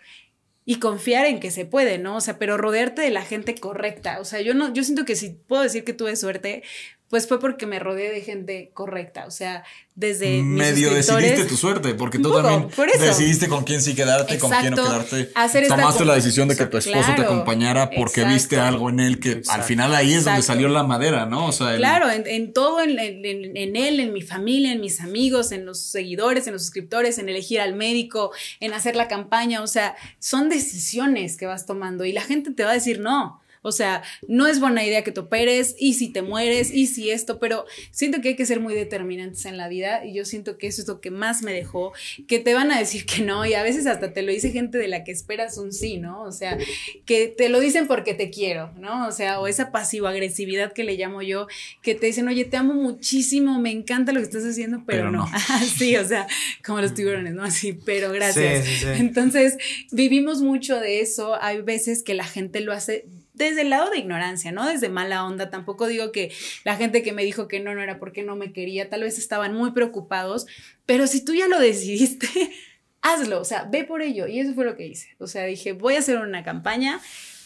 y 0.68 0.80
confiar 0.80 1.24
en 1.24 1.40
que 1.40 1.50
se 1.50 1.64
puede, 1.64 1.96
¿no? 1.96 2.16
O 2.16 2.20
sea, 2.20 2.38
pero 2.38 2.58
rodearte 2.58 3.00
de 3.00 3.08
la 3.08 3.22
gente 3.22 3.54
correcta. 3.54 4.20
O 4.20 4.26
sea, 4.26 4.42
yo 4.42 4.52
no, 4.52 4.70
yo 4.74 4.84
siento 4.84 5.06
que 5.06 5.16
si 5.16 5.30
puedo 5.30 5.62
decir 5.62 5.82
que 5.82 5.94
tuve 5.94 6.14
suerte, 6.14 6.62
pues 7.08 7.26
fue 7.26 7.40
porque 7.40 7.66
me 7.66 7.78
rodeé 7.78 8.12
de 8.12 8.20
gente 8.20 8.70
correcta. 8.74 9.24
O 9.26 9.30
sea, 9.30 9.64
desde 9.94 10.42
Medio 10.42 10.92
decidiste 10.94 11.44
tu 11.46 11.56
suerte, 11.56 11.94
porque 11.94 12.18
tú 12.18 12.28
poco, 12.28 12.42
también 12.42 12.70
por 12.70 12.86
decidiste 12.98 13.48
con 13.48 13.64
quién 13.64 13.80
sí 13.82 13.94
quedarte, 13.94 14.38
con 14.38 14.50
quién 14.50 14.74
no 14.74 14.84
quedarte. 14.84 15.30
Tomaste 15.68 16.04
la 16.04 16.14
decisión 16.14 16.48
de 16.48 16.56
que 16.56 16.66
tu 16.66 16.76
esposo 16.76 17.08
te 17.16 17.22
acompañara 17.22 17.90
porque 17.90 18.20
exacto. 18.20 18.34
viste 18.34 18.60
algo 18.60 18.90
en 18.90 19.00
él 19.00 19.18
que 19.20 19.42
al 19.48 19.62
final 19.62 19.94
ahí 19.94 20.12
es 20.12 20.24
donde 20.24 20.42
salió 20.42 20.68
la 20.68 20.82
madera, 20.84 21.26
¿no? 21.26 21.46
O 21.46 21.52
sea, 21.52 21.72
el- 21.72 21.78
Claro, 21.78 22.10
en, 22.10 22.26
en 22.26 22.52
todo, 22.52 22.80
en, 22.82 22.98
en- 22.98 23.24
en- 23.24 23.56
en 23.56 23.76
él, 23.76 24.00
en 24.00 24.12
mi 24.12 24.22
familia, 24.22 24.72
en 24.72 24.80
mis 24.80 25.00
amigos, 25.00 25.50
en 25.50 25.64
los 25.66 25.80
seguidores, 25.80 26.46
en 26.46 26.52
los 26.52 26.62
suscriptores, 26.62 27.18
en 27.18 27.28
elegir 27.28 27.60
al 27.60 27.74
médico, 27.74 28.32
en 28.60 28.72
hacer 28.74 28.94
la 28.96 29.08
campaña. 29.08 29.62
O 29.62 29.66
sea, 29.66 29.96
son 30.20 30.48
decisiones 30.48 31.36
que 31.36 31.46
vas 31.46 31.66
tomando 31.66 32.04
y 32.04 32.12
la 32.12 32.20
gente 32.22 32.50
te 32.52 32.64
va 32.64 32.70
a 32.70 32.74
decir 32.74 33.00
no. 33.00 33.40
O 33.68 33.72
sea, 33.72 34.02
no 34.26 34.46
es 34.46 34.60
buena 34.60 34.84
idea 34.84 35.04
que 35.04 35.12
te 35.12 35.20
operes 35.20 35.76
y 35.78 35.94
si 35.94 36.08
te 36.08 36.22
mueres 36.22 36.72
y 36.72 36.86
si 36.86 37.10
esto, 37.10 37.38
pero 37.38 37.66
siento 37.90 38.20
que 38.20 38.30
hay 38.30 38.36
que 38.36 38.46
ser 38.46 38.60
muy 38.60 38.74
determinantes 38.74 39.44
en 39.44 39.56
la 39.56 39.68
vida 39.68 40.04
y 40.04 40.14
yo 40.14 40.24
siento 40.24 40.58
que 40.58 40.66
eso 40.66 40.82
es 40.82 40.88
lo 40.88 41.00
que 41.00 41.10
más 41.10 41.42
me 41.42 41.52
dejó, 41.52 41.92
que 42.26 42.38
te 42.38 42.54
van 42.54 42.72
a 42.72 42.78
decir 42.78 43.06
que 43.06 43.22
no 43.22 43.46
y 43.46 43.54
a 43.54 43.62
veces 43.62 43.86
hasta 43.86 44.12
te 44.12 44.22
lo 44.22 44.32
dice 44.32 44.50
gente 44.50 44.78
de 44.78 44.88
la 44.88 45.04
que 45.04 45.12
esperas 45.12 45.58
un 45.58 45.72
sí, 45.72 45.98
¿no? 45.98 46.22
O 46.22 46.32
sea, 46.32 46.58
que 47.04 47.28
te 47.28 47.48
lo 47.48 47.60
dicen 47.60 47.86
porque 47.86 48.14
te 48.14 48.30
quiero, 48.30 48.72
¿no? 48.78 49.06
O 49.06 49.12
sea, 49.12 49.40
o 49.40 49.46
esa 49.46 49.70
pasivo-agresividad 49.70 50.72
que 50.72 50.84
le 50.84 50.96
llamo 50.96 51.22
yo, 51.22 51.46
que 51.82 51.94
te 51.94 52.06
dicen, 52.06 52.28
oye, 52.28 52.44
te 52.44 52.56
amo 52.56 52.74
muchísimo, 52.74 53.60
me 53.60 53.70
encanta 53.70 54.12
lo 54.12 54.20
que 54.20 54.26
estás 54.26 54.44
haciendo, 54.44 54.82
pero, 54.86 54.98
Pero 54.98 55.10
no. 55.10 55.26
no. 55.26 55.38
sí, 55.78 55.96
o 55.96 56.06
sea, 56.06 56.26
como 56.64 56.80
los 56.80 56.94
tiburones, 56.94 57.34
¿no? 57.34 57.42
Así, 57.42 57.72
pero 57.72 58.12
gracias. 58.12 58.64
Sí, 58.64 58.70
sí, 58.72 58.78
sí. 58.80 58.86
Entonces, 58.96 59.56
vivimos 59.90 60.42
mucho 60.42 60.80
de 60.80 61.00
eso. 61.00 61.36
Hay 61.40 61.60
veces 61.62 62.02
que 62.02 62.14
la 62.14 62.24
gente 62.24 62.60
lo 62.60 62.72
hace 62.72 63.06
desde 63.38 63.62
el 63.62 63.70
lado 63.70 63.90
de 63.90 63.98
ignorancia, 63.98 64.52
¿no? 64.52 64.66
Desde 64.66 64.88
mala 64.88 65.24
onda. 65.24 65.48
Tampoco 65.48 65.86
digo 65.86 66.12
que 66.12 66.30
la 66.64 66.76
gente 66.76 67.02
que 67.02 67.12
me 67.12 67.24
dijo 67.24 67.48
que 67.48 67.60
no, 67.60 67.74
no 67.74 67.80
era 67.80 67.98
porque 67.98 68.22
no 68.22 68.36
me 68.36 68.52
quería, 68.52 68.90
tal 68.90 69.02
vez 69.02 69.16
estaban 69.16 69.54
muy 69.54 69.70
preocupados, 69.70 70.46
pero 70.84 71.06
si 71.06 71.24
tú 71.24 71.34
ya 71.34 71.48
lo 71.48 71.58
decidiste, 71.58 72.28
hazlo, 73.00 73.40
o 73.40 73.44
sea, 73.44 73.64
ve 73.64 73.84
por 73.84 74.02
ello. 74.02 74.26
Y 74.26 74.40
eso 74.40 74.52
fue 74.54 74.64
lo 74.64 74.76
que 74.76 74.86
hice. 74.86 75.14
O 75.18 75.26
sea, 75.26 75.44
dije, 75.44 75.72
voy 75.72 75.94
a 75.94 76.00
hacer 76.00 76.18
una 76.18 76.42
campaña. 76.44 77.00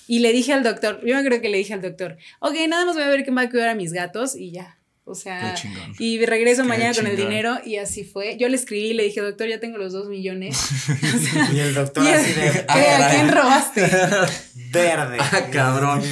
Y 0.08 0.18
le 0.18 0.32
dije 0.32 0.52
al 0.52 0.64
doctor, 0.64 1.00
yo 1.06 1.22
creo 1.22 1.40
que 1.40 1.48
le 1.48 1.58
dije 1.58 1.74
al 1.74 1.82
doctor, 1.82 2.16
ok, 2.40 2.54
nada 2.68 2.84
más 2.84 2.96
voy 2.96 3.04
a 3.04 3.08
ver 3.08 3.22
quién 3.22 3.36
va 3.36 3.42
a 3.42 3.50
cuidar 3.50 3.68
a 3.68 3.74
mis 3.74 3.92
gatos 3.92 4.34
y 4.34 4.50
ya. 4.50 4.78
O 5.04 5.16
sea, 5.16 5.54
y 5.98 6.24
regreso 6.24 6.62
Qué 6.62 6.68
mañana 6.68 6.94
con 6.94 7.08
el 7.08 7.16
dinero 7.16 7.58
y 7.64 7.76
así 7.76 8.04
fue. 8.04 8.36
Yo 8.38 8.48
le 8.48 8.54
escribí 8.54 8.90
y 8.90 8.94
le 8.94 9.02
dije, 9.02 9.20
doctor, 9.20 9.48
ya 9.48 9.58
tengo 9.58 9.76
los 9.76 9.92
dos 9.92 10.08
millones. 10.08 10.56
O 10.88 11.18
sea, 11.18 11.50
Y 11.52 11.58
el 11.58 11.74
doctor 11.74 12.04
y 12.04 12.08
así 12.08 12.32
de. 12.32 12.64
Ah, 12.68 13.06
¿A 13.06 13.10
quién 13.10 13.32
robaste? 13.32 13.80
verde. 14.70 15.18
Ah, 15.32 15.48
cabrón. 15.50 16.02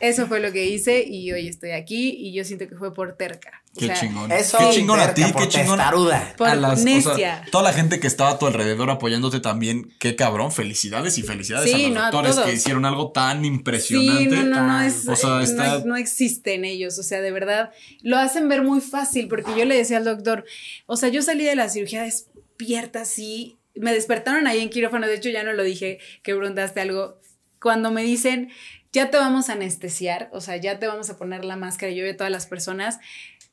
Eso 0.00 0.26
fue 0.26 0.40
lo 0.40 0.50
que 0.52 0.66
hice 0.66 1.04
y 1.06 1.30
hoy 1.32 1.46
estoy 1.48 1.70
aquí 1.70 2.10
y 2.18 2.32
yo 2.34 2.44
siento 2.44 2.68
que 2.68 2.74
fue 2.76 2.92
por 2.92 3.16
terca. 3.16 3.62
O 3.76 3.80
Qué 3.80 3.86
sea, 3.86 3.94
chingón. 4.00 4.30
Eso 4.30 4.58
qué 4.58 4.70
chingón 4.70 5.00
a 5.00 5.14
ti, 5.14 5.22
terca, 5.22 5.38
qué 5.38 5.44
por 5.44 5.48
chingón. 5.48 5.76
testaruda. 5.78 6.34
Por 6.36 6.48
a 6.48 6.54
las, 6.56 6.72
o 6.80 6.82
sea, 6.82 6.84
necia. 6.94 7.46
toda 7.50 7.64
la 7.64 7.72
gente 7.72 8.00
que 8.00 8.06
estaba 8.06 8.30
a 8.30 8.38
tu 8.38 8.46
alrededor 8.46 8.90
apoyándote 8.90 9.40
también, 9.40 9.92
qué 9.98 10.14
cabrón, 10.16 10.52
felicidades 10.52 11.16
y 11.18 11.22
felicidades 11.22 11.70
Sí, 11.70 11.84
a 11.84 11.88
los 11.88 11.94
no, 11.94 12.00
a 12.00 12.04
doctores 12.10 12.34
todos. 12.36 12.46
que 12.48 12.54
hicieron 12.54 12.84
algo 12.84 13.12
tan 13.12 13.44
impresionante. 13.44 14.22
Sí, 14.24 14.28
no, 14.28 14.42
no, 14.44 14.66
no, 14.66 14.80
es, 14.82 15.08
o 15.08 15.16
sea, 15.16 15.30
no, 15.30 15.40
está- 15.40 15.84
no 15.84 15.96
existen 15.96 16.64
ellos, 16.64 16.98
o 16.98 17.02
sea, 17.02 17.20
de 17.20 17.30
verdad, 17.30 17.70
lo 18.02 18.18
hacen 18.18 18.48
ver 18.48 18.62
muy 18.62 18.80
fácil, 18.80 19.28
porque 19.28 19.52
yo 19.56 19.64
le 19.64 19.76
decía 19.76 19.96
al 19.96 20.04
doctor, 20.04 20.44
o 20.86 20.96
sea, 20.96 21.08
yo 21.08 21.22
salí 21.22 21.44
de 21.44 21.56
la 21.56 21.68
cirugía 21.68 22.02
despierta 22.02 23.00
así, 23.02 23.58
me 23.74 23.92
despertaron 23.92 24.46
ahí 24.46 24.60
en 24.60 24.70
quirófano, 24.70 25.06
de 25.06 25.14
hecho 25.14 25.30
ya 25.30 25.42
no 25.42 25.52
lo 25.52 25.62
dije, 25.64 25.98
que 26.22 26.34
preguntaste 26.34 26.80
algo, 26.80 27.18
cuando 27.60 27.90
me 27.90 28.02
dicen, 28.04 28.50
ya 28.94 29.10
te 29.10 29.16
vamos 29.18 29.50
a 29.50 29.54
anestesiar, 29.54 30.30
o 30.32 30.40
sea, 30.40 30.56
ya 30.56 30.78
te 30.78 30.86
vamos 30.86 31.10
a 31.10 31.18
poner 31.18 31.44
la 31.44 31.56
máscara, 31.56 31.92
yo 31.92 32.04
veo 32.04 32.14
a 32.14 32.16
todas 32.16 32.30
las 32.30 32.46
personas, 32.46 33.00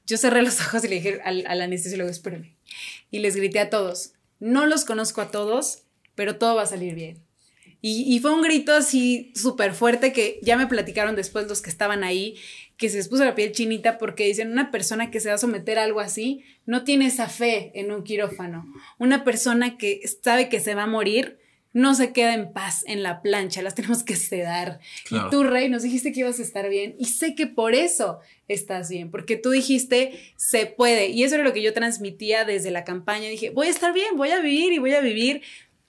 yo 0.06 0.16
cerré 0.18 0.44
los 0.44 0.62
ojos 0.66 0.86
y 0.86 0.88
le 0.88 0.96
dije 0.96 1.20
al, 1.26 1.46
al 1.48 1.62
anestesiólogo, 1.62 2.12
espérame, 2.12 2.56
y 3.10 3.20
les 3.20 3.36
grité 3.36 3.60
a 3.60 3.72
todos, 3.72 4.14
no 4.40 4.68
los 4.68 4.86
conozco 4.86 5.20
a 5.20 5.32
todos, 5.32 5.84
pero 6.14 6.38
todo 6.38 6.56
va 6.56 6.62
a 6.62 6.68
salir 6.68 6.94
bien. 6.94 7.26
Y, 7.84 8.16
y 8.16 8.20
fue 8.20 8.32
un 8.32 8.44
grito 8.44 8.76
así 8.76 9.34
súper 9.36 9.74
fuerte 9.74 10.14
que 10.14 10.40
ya 10.44 10.56
me 10.56 10.68
platicaron 10.68 11.16
después 11.16 11.48
los 11.48 11.64
que 11.64 11.72
estaban 11.72 12.04
ahí, 12.04 12.36
que 12.78 12.90
se 12.90 12.98
les 12.98 13.08
puso 13.08 13.26
la 13.26 13.34
piel 13.34 13.54
chinita 13.54 13.98
porque 13.98 14.28
dicen, 14.28 14.52
una 14.52 14.70
persona 14.70 15.10
que 15.10 15.20
se 15.20 15.30
va 15.30 15.36
a 15.36 15.40
someter 15.40 15.80
a 15.80 15.84
algo 15.84 16.00
así 16.00 16.44
no 16.68 16.84
tiene 16.84 17.08
esa 17.08 17.28
fe 17.28 17.72
en 17.74 17.92
un 17.92 18.04
quirófano. 18.04 18.72
Una 19.00 19.24
persona 19.24 19.80
que 19.80 20.02
sabe 20.22 20.48
que 20.50 20.60
se 20.60 20.76
va 20.76 20.84
a 20.84 20.88
morir 20.88 21.41
no 21.74 21.96
se 21.96 22.12
queda 22.12 22.34
en 22.34 22.52
paz 22.52 22.84
en 22.88 23.04
la 23.04 23.22
plancha, 23.22 23.62
las 23.62 23.76
tenemos 23.76 24.04
que 24.04 24.16
sedar. 24.16 24.80
Claro. 25.06 25.28
Y 25.28 25.32
tú, 25.32 25.44
Rey, 25.44 25.70
nos 25.70 25.84
dijiste 25.84 26.12
que 26.12 26.22
ibas 26.22 26.40
a 26.40 26.44
estar 26.44 26.70
bien 26.70 26.96
y 27.00 27.06
sé 27.06 27.36
que 27.36 27.48
por 27.48 27.74
eso 27.76 28.20
estás 28.48 28.90
bien, 28.90 29.12
porque 29.12 29.38
tú 29.38 29.52
dijiste, 29.52 30.20
se 30.36 30.66
puede. 30.66 31.08
Y 31.08 31.24
eso 31.24 31.36
era 31.36 31.44
lo 31.44 31.54
que 31.54 31.62
yo 31.62 31.74
transmitía 31.74 32.46
desde 32.46 32.72
la 32.72 32.84
campaña. 32.84 33.30
Dije, 33.30 33.50
voy 33.50 33.68
a 33.68 33.72
estar 33.72 33.94
bien, 33.94 34.18
voy 34.18 34.32
a 34.32 34.40
vivir 34.40 34.74
y 34.74 34.80
voy 34.80 34.94
a 34.94 35.02
vivir. 35.02 35.42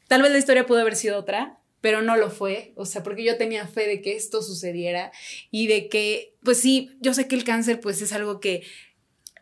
Tal 0.08 0.22
vez 0.22 0.30
la 0.30 0.38
historia 0.38 0.66
pudo 0.66 0.80
haber 0.80 0.96
sido 0.96 1.18
otra, 1.18 1.58
pero 1.82 2.00
no 2.00 2.16
lo 2.16 2.30
fue, 2.30 2.72
o 2.76 2.86
sea, 2.86 3.02
porque 3.02 3.24
yo 3.24 3.36
tenía 3.36 3.66
fe 3.66 3.88
de 3.88 4.00
que 4.00 4.14
esto 4.14 4.40
sucediera 4.40 5.10
y 5.50 5.66
de 5.66 5.88
que, 5.88 6.34
pues 6.42 6.60
sí, 6.60 6.90
yo 7.00 7.12
sé 7.12 7.26
que 7.26 7.34
el 7.34 7.44
cáncer 7.44 7.80
pues 7.80 8.00
es 8.00 8.12
algo 8.12 8.38
que 8.38 8.62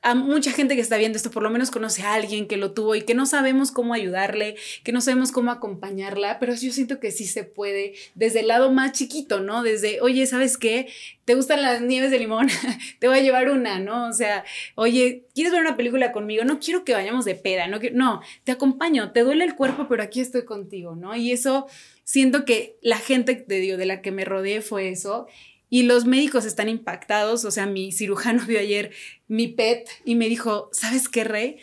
a 0.03 0.15
mucha 0.15 0.51
gente 0.53 0.75
que 0.75 0.81
está 0.81 0.97
viendo 0.97 1.17
esto 1.17 1.31
por 1.31 1.43
lo 1.43 1.51
menos 1.51 1.71
conoce 1.71 2.03
a 2.03 2.15
alguien 2.15 2.47
que 2.49 2.57
lo 2.57 2.73
tuvo 2.73 2.95
y 2.95 3.03
que 3.03 3.15
no 3.15 3.27
sabemos 3.27 3.71
cómo 3.71 3.93
ayudarle, 3.93 4.57
que 4.83 4.93
no 4.93 5.01
sabemos 5.03 5.31
cómo 5.31 5.51
acompañarla, 5.51 6.39
pero 6.39 6.55
yo 6.55 6.73
siento 6.73 7.01
que 7.01 7.11
sí 7.11 7.27
se 7.27 7.45
puede 7.45 7.95
desde 8.15 8.41
el 8.41 8.49
lado 8.49 8.71
más 8.73 8.93
chiquito, 8.93 9.41
¿no? 9.41 9.63
Desde, 9.63 10.01
oye, 10.01 10.27
¿sabes 10.27 10.57
qué? 10.57 10.89
¿Te 11.27 11.35
gustan 11.35 11.63
las 11.63 11.83
nieves 11.83 12.11
de 12.11 12.19
limón? 12.19 12.49
Te 12.99 13.09
voy 13.09 13.19
a 13.19 13.23
llevar 13.23 13.51
una, 13.51 13.79
¿no? 13.79 14.09
O 14.09 14.13
sea, 14.13 14.45
oye, 14.75 15.25
¿quieres 15.35 15.53
ver 15.53 15.61
una 15.61 15.77
película 15.77 16.13
conmigo? 16.13 16.45
No 16.45 16.61
quiero 16.61 16.85
que 16.85 16.95
vayamos 16.95 17.25
de 17.25 17.35
peda, 17.35 17.67
no, 17.69 17.79
quiero- 17.81 17.97
no, 17.97 18.21
te 18.45 18.53
acompaño, 18.53 19.13
te 19.13 19.21
duele 19.21 19.45
el 19.45 19.55
cuerpo, 19.55 19.87
pero 19.89 20.03
aquí 20.03 20.21
estoy 20.21 20.45
contigo, 20.45 20.97
¿no? 20.97 21.15
Y 21.15 21.33
eso 21.33 21.67
siento 22.05 22.45
que 22.45 22.77
la 22.83 22.99
gente 22.99 23.35
te 23.35 23.55
digo, 23.57 23.77
de 23.77 23.87
la 23.87 24.03
que 24.03 24.11
me 24.13 24.25
rodeé 24.25 24.61
fue 24.63 24.89
eso. 24.89 25.27
Y 25.71 25.85
los 25.85 26.05
médicos 26.05 26.45
están 26.45 26.69
impactados. 26.69 27.45
O 27.47 27.51
sea, 27.51 27.67
mi 27.67 27.93
cirujano 27.93 28.45
vio 28.47 28.59
ayer 28.59 28.93
mi 29.29 29.49
PET 29.49 29.89
y 30.05 30.17
me 30.17 30.29
dijo, 30.29 30.69
¿sabes 30.73 31.09
qué, 31.09 31.25
Rey? 31.25 31.59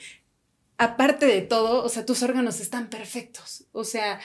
Aparte 0.78 1.26
de 1.26 1.42
todo, 1.42 1.84
o 1.84 1.90
sea, 1.90 2.06
tus 2.06 2.24
órganos 2.24 2.60
están 2.60 2.90
perfectos. 2.90 3.66
O 3.72 3.84
sea, 3.84 4.20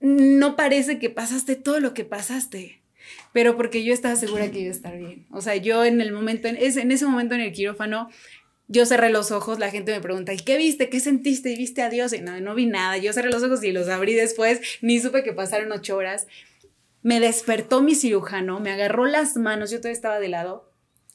no 0.00 0.56
parece 0.56 0.98
que 0.98 1.10
pasaste 1.10 1.56
todo 1.56 1.80
lo 1.80 1.94
que 1.94 2.04
pasaste. 2.04 2.80
Pero 3.32 3.56
porque 3.56 3.84
yo 3.84 3.92
estaba 3.92 4.16
segura 4.16 4.50
que 4.50 4.60
iba 4.60 4.68
a 4.68 4.74
estar 4.74 4.96
bien. 4.96 5.26
O 5.30 5.40
sea, 5.40 5.56
yo 5.56 5.84
en 5.84 6.00
el 6.00 6.12
momento, 6.12 6.48
en 6.48 6.56
ese, 6.56 6.80
en 6.80 6.92
ese 6.92 7.06
momento 7.06 7.34
en 7.34 7.42
el 7.42 7.52
quirófano, 7.52 8.08
yo 8.66 8.86
cerré 8.86 9.10
los 9.10 9.30
ojos, 9.30 9.58
la 9.58 9.70
gente 9.70 9.92
me 9.92 10.00
pregunta, 10.00 10.32
¿y 10.32 10.38
qué 10.38 10.56
viste? 10.56 10.88
¿Qué 10.88 11.00
sentiste? 11.00 11.50
¿Y 11.50 11.56
viste 11.56 11.82
a 11.82 11.90
Dios? 11.90 12.12
Y 12.12 12.20
no, 12.20 12.40
no 12.40 12.54
vi 12.54 12.66
nada. 12.66 12.96
Yo 12.96 13.12
cerré 13.12 13.30
los 13.30 13.42
ojos 13.42 13.62
y 13.62 13.72
los 13.72 13.88
abrí 13.88 14.14
después, 14.14 14.60
ni 14.80 15.00
supe 15.00 15.22
que 15.22 15.32
pasaron 15.32 15.70
ocho 15.72 15.96
horas. 15.96 16.26
Me 17.04 17.20
despertó 17.20 17.82
mi 17.82 17.94
cirujano, 17.94 18.60
me 18.60 18.72
agarró 18.72 19.04
las 19.04 19.36
manos, 19.36 19.70
yo 19.70 19.76
todavía 19.76 19.92
estaba 19.92 20.18
de 20.18 20.28
lado, 20.28 20.72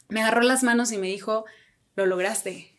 me 0.08 0.22
agarró 0.22 0.42
las 0.44 0.62
manos 0.62 0.92
y 0.92 1.00
me 1.00 1.08
dijo, 1.08 1.46
lo 1.96 2.06
lograste. 2.06 2.70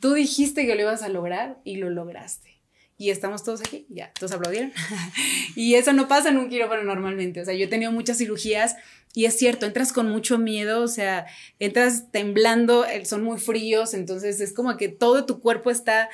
Tú 0.00 0.12
dijiste 0.12 0.66
que 0.66 0.74
lo 0.74 0.82
ibas 0.82 1.02
a 1.02 1.08
lograr 1.08 1.58
y 1.64 1.76
lo 1.76 1.88
lograste. 1.88 2.60
Y 2.98 3.08
estamos 3.08 3.42
todos 3.42 3.60
aquí, 3.60 3.86
ya, 3.88 4.12
todos 4.12 4.32
aplaudieron. 4.32 4.72
y 5.56 5.76
eso 5.76 5.94
no 5.94 6.08
pasa 6.08 6.28
en 6.28 6.36
un 6.36 6.50
quirófano 6.50 6.82
normalmente. 6.82 7.40
O 7.40 7.44
sea, 7.46 7.54
yo 7.54 7.64
he 7.64 7.68
tenido 7.68 7.90
muchas 7.90 8.18
cirugías 8.18 8.76
y 9.14 9.24
es 9.24 9.38
cierto, 9.38 9.64
entras 9.64 9.94
con 9.94 10.10
mucho 10.10 10.36
miedo, 10.36 10.82
o 10.82 10.88
sea, 10.88 11.24
entras 11.58 12.12
temblando, 12.12 12.84
son 13.04 13.24
muy 13.24 13.38
fríos, 13.38 13.94
entonces 13.94 14.42
es 14.42 14.52
como 14.52 14.76
que 14.76 14.90
todo 14.90 15.24
tu 15.24 15.40
cuerpo 15.40 15.70
está 15.70 16.10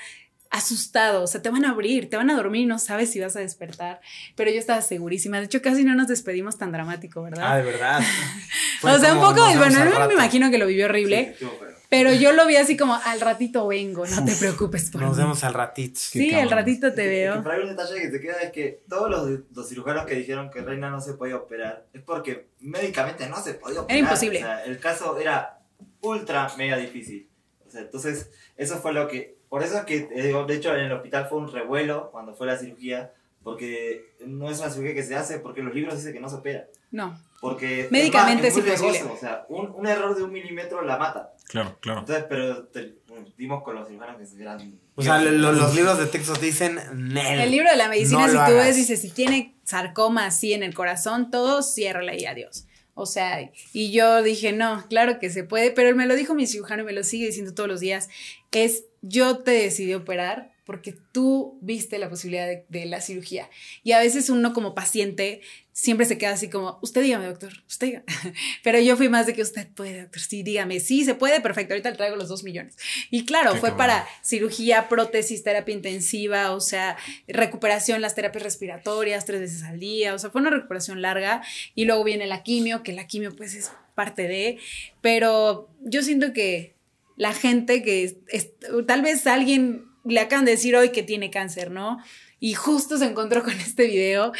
asustado, 0.52 1.22
o 1.22 1.26
sea, 1.26 1.42
te 1.42 1.50
van 1.50 1.64
a 1.64 1.70
abrir, 1.70 2.08
te 2.10 2.16
van 2.16 2.30
a 2.30 2.36
dormir 2.36 2.62
y 2.62 2.66
no 2.66 2.78
sabes 2.78 3.10
si 3.10 3.18
vas 3.20 3.34
a 3.36 3.40
despertar, 3.40 4.00
pero 4.36 4.50
yo 4.50 4.58
estaba 4.58 4.80
segurísima, 4.82 5.38
de 5.38 5.46
hecho 5.46 5.62
casi 5.62 5.82
no 5.82 5.94
nos 5.94 6.08
despedimos 6.08 6.58
tan 6.58 6.70
dramático, 6.72 7.22
¿verdad? 7.22 7.44
Ah, 7.52 7.56
de 7.56 7.62
verdad. 7.64 8.00
o 8.82 8.98
sea, 8.98 9.14
un 9.14 9.20
poco, 9.20 9.42
bueno, 9.56 9.80
al 9.80 9.90
no 9.90 10.06
me 10.08 10.14
imagino 10.14 10.50
que 10.50 10.58
lo 10.58 10.66
vivió 10.66 10.84
horrible, 10.86 11.24
Sí, 11.24 11.44
estuvo 11.44 11.50
feo. 11.58 11.68
pero 11.88 12.12
yo 12.12 12.32
lo 12.32 12.46
vi 12.46 12.56
así 12.56 12.76
como, 12.76 12.94
al 12.94 13.20
ratito 13.22 13.66
vengo, 13.66 14.06
no 14.06 14.24
te 14.26 14.34
preocupes 14.36 14.90
por 14.90 15.00
Nos 15.00 15.16
mí. 15.16 15.22
vemos 15.22 15.42
al 15.42 15.54
ratito. 15.54 15.98
Sí, 15.98 16.34
al 16.34 16.50
ratito 16.50 16.92
te 16.92 17.06
veo. 17.08 17.42
por 17.42 17.52
ahí 17.52 17.62
un 17.62 17.68
detalle 17.70 18.00
que 18.02 18.08
te 18.08 18.20
queda 18.20 18.40
es 18.42 18.52
que 18.52 18.82
todos 18.88 19.08
los, 19.10 19.40
los 19.54 19.68
cirujanos 19.68 20.04
que 20.04 20.16
dijeron 20.16 20.50
que 20.50 20.60
Reina 20.60 20.90
no 20.90 21.00
se 21.00 21.14
podía 21.14 21.36
operar 21.36 21.86
es 21.94 22.02
porque 22.02 22.48
médicamente 22.60 23.26
no 23.28 23.42
se 23.42 23.54
podía 23.54 23.80
operar. 23.80 23.98
imposible. 23.98 24.38
O 24.38 24.42
sea, 24.42 24.64
el 24.64 24.78
caso 24.78 25.18
era 25.18 25.60
ultra 26.02 26.50
mega 26.58 26.76
difícil. 26.76 27.26
O 27.66 27.70
sea, 27.70 27.80
entonces, 27.80 28.28
eso 28.58 28.76
fue 28.78 28.92
lo 28.92 29.08
que. 29.08 29.40
Por 29.52 29.62
eso 29.62 29.76
es 29.76 29.84
que, 29.84 30.08
eh, 30.10 30.32
de 30.46 30.54
hecho, 30.54 30.74
en 30.74 30.84
el 30.86 30.92
hospital 30.92 31.26
fue 31.28 31.36
un 31.36 31.52
revuelo 31.52 32.08
cuando 32.10 32.32
fue 32.34 32.46
la 32.46 32.56
cirugía, 32.56 33.12
porque 33.42 34.14
no 34.24 34.50
es 34.50 34.58
una 34.60 34.70
cirugía 34.70 34.94
que 34.94 35.02
se 35.02 35.14
hace, 35.14 35.40
porque 35.40 35.62
los 35.62 35.74
libros 35.74 35.94
dicen 35.94 36.14
que 36.14 36.20
no 36.20 36.30
se 36.30 36.36
opera. 36.36 36.68
No, 36.90 37.20
Porque 37.38 37.86
Médicamente 37.90 38.48
es, 38.48 38.54
muy 38.54 38.62
es 38.62 38.80
riesgoso, 38.80 39.12
O 39.12 39.16
sea, 39.18 39.44
un, 39.50 39.70
un 39.76 39.86
error 39.86 40.16
de 40.16 40.22
un 40.22 40.32
milímetro 40.32 40.80
la 40.82 40.96
mata. 40.96 41.34
Claro, 41.48 41.76
claro. 41.80 42.00
Entonces, 42.00 42.24
pero 42.30 42.64
te- 42.68 42.94
dimos 43.36 43.62
con 43.62 43.74
los 43.74 43.88
cirujanos 43.88 44.16
que 44.16 44.42
eran. 44.42 44.78
O 44.94 45.02
sea, 45.02 45.20
lo- 45.20 45.52
los 45.52 45.74
libros 45.74 45.98
de 45.98 46.06
texto 46.06 46.32
dicen 46.40 46.78
Nel. 46.94 47.40
el 47.40 47.50
libro 47.50 47.68
de 47.70 47.76
la 47.76 47.88
medicina, 47.90 48.26
No 48.28 48.32
si 48.46 48.50
tú 48.52 48.56
ves, 48.56 48.74
dice, 48.76 48.96
si 48.96 49.10
tiene 49.10 49.54
sarcoma 49.64 50.24
así 50.24 50.54
en 50.54 50.62
el 50.62 50.72
corazón, 50.72 51.30
todo, 51.30 51.62
ciérrale 51.62 52.18
y 52.18 52.24
adiós. 52.24 52.66
O 52.94 53.04
sea, 53.04 53.50
y 53.74 53.92
yo 53.92 54.22
dije, 54.22 54.52
no, 54.52 54.82
claro 54.88 55.18
que 55.18 55.28
se 55.28 55.44
puede, 55.44 55.72
pero 55.72 55.90
él 55.90 55.94
me 55.94 56.06
lo 56.06 56.14
dijo 56.14 56.34
mi 56.34 56.46
cirujano 56.46 56.82
y 56.84 56.86
me 56.86 56.92
lo 56.94 57.04
sigue 57.04 57.26
diciendo 57.26 57.52
todos 57.54 57.68
los 57.68 57.80
días, 57.80 58.08
es 58.50 58.84
yo 59.02 59.38
te 59.38 59.50
decidí 59.50 59.94
operar 59.94 60.52
porque 60.64 60.94
tú 61.12 61.58
viste 61.60 61.98
la 61.98 62.08
posibilidad 62.08 62.46
de, 62.46 62.64
de 62.68 62.86
la 62.86 63.00
cirugía. 63.00 63.50
Y 63.82 63.92
a 63.92 63.98
veces 63.98 64.30
uno 64.30 64.52
como 64.52 64.74
paciente 64.74 65.40
siempre 65.72 66.06
se 66.06 66.18
queda 66.18 66.30
así 66.32 66.48
como, 66.48 66.78
usted 66.82 67.02
dígame, 67.02 67.26
doctor, 67.26 67.52
usted 67.66 67.86
diga. 67.88 68.04
Pero 68.62 68.78
yo 68.78 68.96
fui 68.96 69.08
más 69.08 69.26
de 69.26 69.34
que 69.34 69.42
usted 69.42 69.66
puede, 69.68 70.02
doctor, 70.02 70.20
sí, 70.20 70.42
dígame, 70.42 70.80
sí, 70.80 71.04
se 71.04 71.14
puede, 71.14 71.40
perfecto, 71.40 71.74
ahorita 71.74 71.90
le 71.90 71.96
traigo 71.96 72.16
los 72.16 72.28
dos 72.28 72.44
millones. 72.44 72.76
Y 73.10 73.24
claro, 73.24 73.54
Qué 73.54 73.58
fue 73.58 73.70
cabrón. 73.70 73.78
para 73.78 74.08
cirugía, 74.22 74.88
prótesis, 74.88 75.42
terapia 75.42 75.74
intensiva, 75.74 76.52
o 76.52 76.60
sea, 76.60 76.96
recuperación, 77.26 78.00
las 78.00 78.14
terapias 78.14 78.44
respiratorias 78.44 79.24
tres 79.24 79.40
veces 79.40 79.62
al 79.64 79.80
día, 79.80 80.14
o 80.14 80.18
sea, 80.18 80.30
fue 80.30 80.40
una 80.40 80.50
recuperación 80.50 81.02
larga 81.02 81.42
y 81.74 81.86
luego 81.86 82.04
viene 82.04 82.26
la 82.26 82.42
quimio, 82.42 82.82
que 82.82 82.92
la 82.92 83.06
quimio 83.06 83.34
pues 83.34 83.54
es 83.54 83.72
parte 83.94 84.28
de, 84.28 84.58
pero 85.00 85.68
yo 85.80 86.02
siento 86.02 86.32
que 86.32 86.74
la 87.16 87.32
gente 87.34 87.82
que 87.82 88.04
es- 88.28 88.50
tal 88.86 89.02
vez 89.02 89.26
alguien 89.26 89.86
le 90.04 90.20
acaban 90.20 90.44
de 90.44 90.52
decir 90.52 90.74
hoy 90.76 90.90
que 90.90 91.02
tiene 91.02 91.30
cáncer, 91.30 91.70
¿no? 91.70 91.98
Y 92.40 92.54
justo 92.54 92.98
se 92.98 93.04
encontró 93.06 93.42
con 93.42 93.52
este 93.54 93.86
video. 93.86 94.32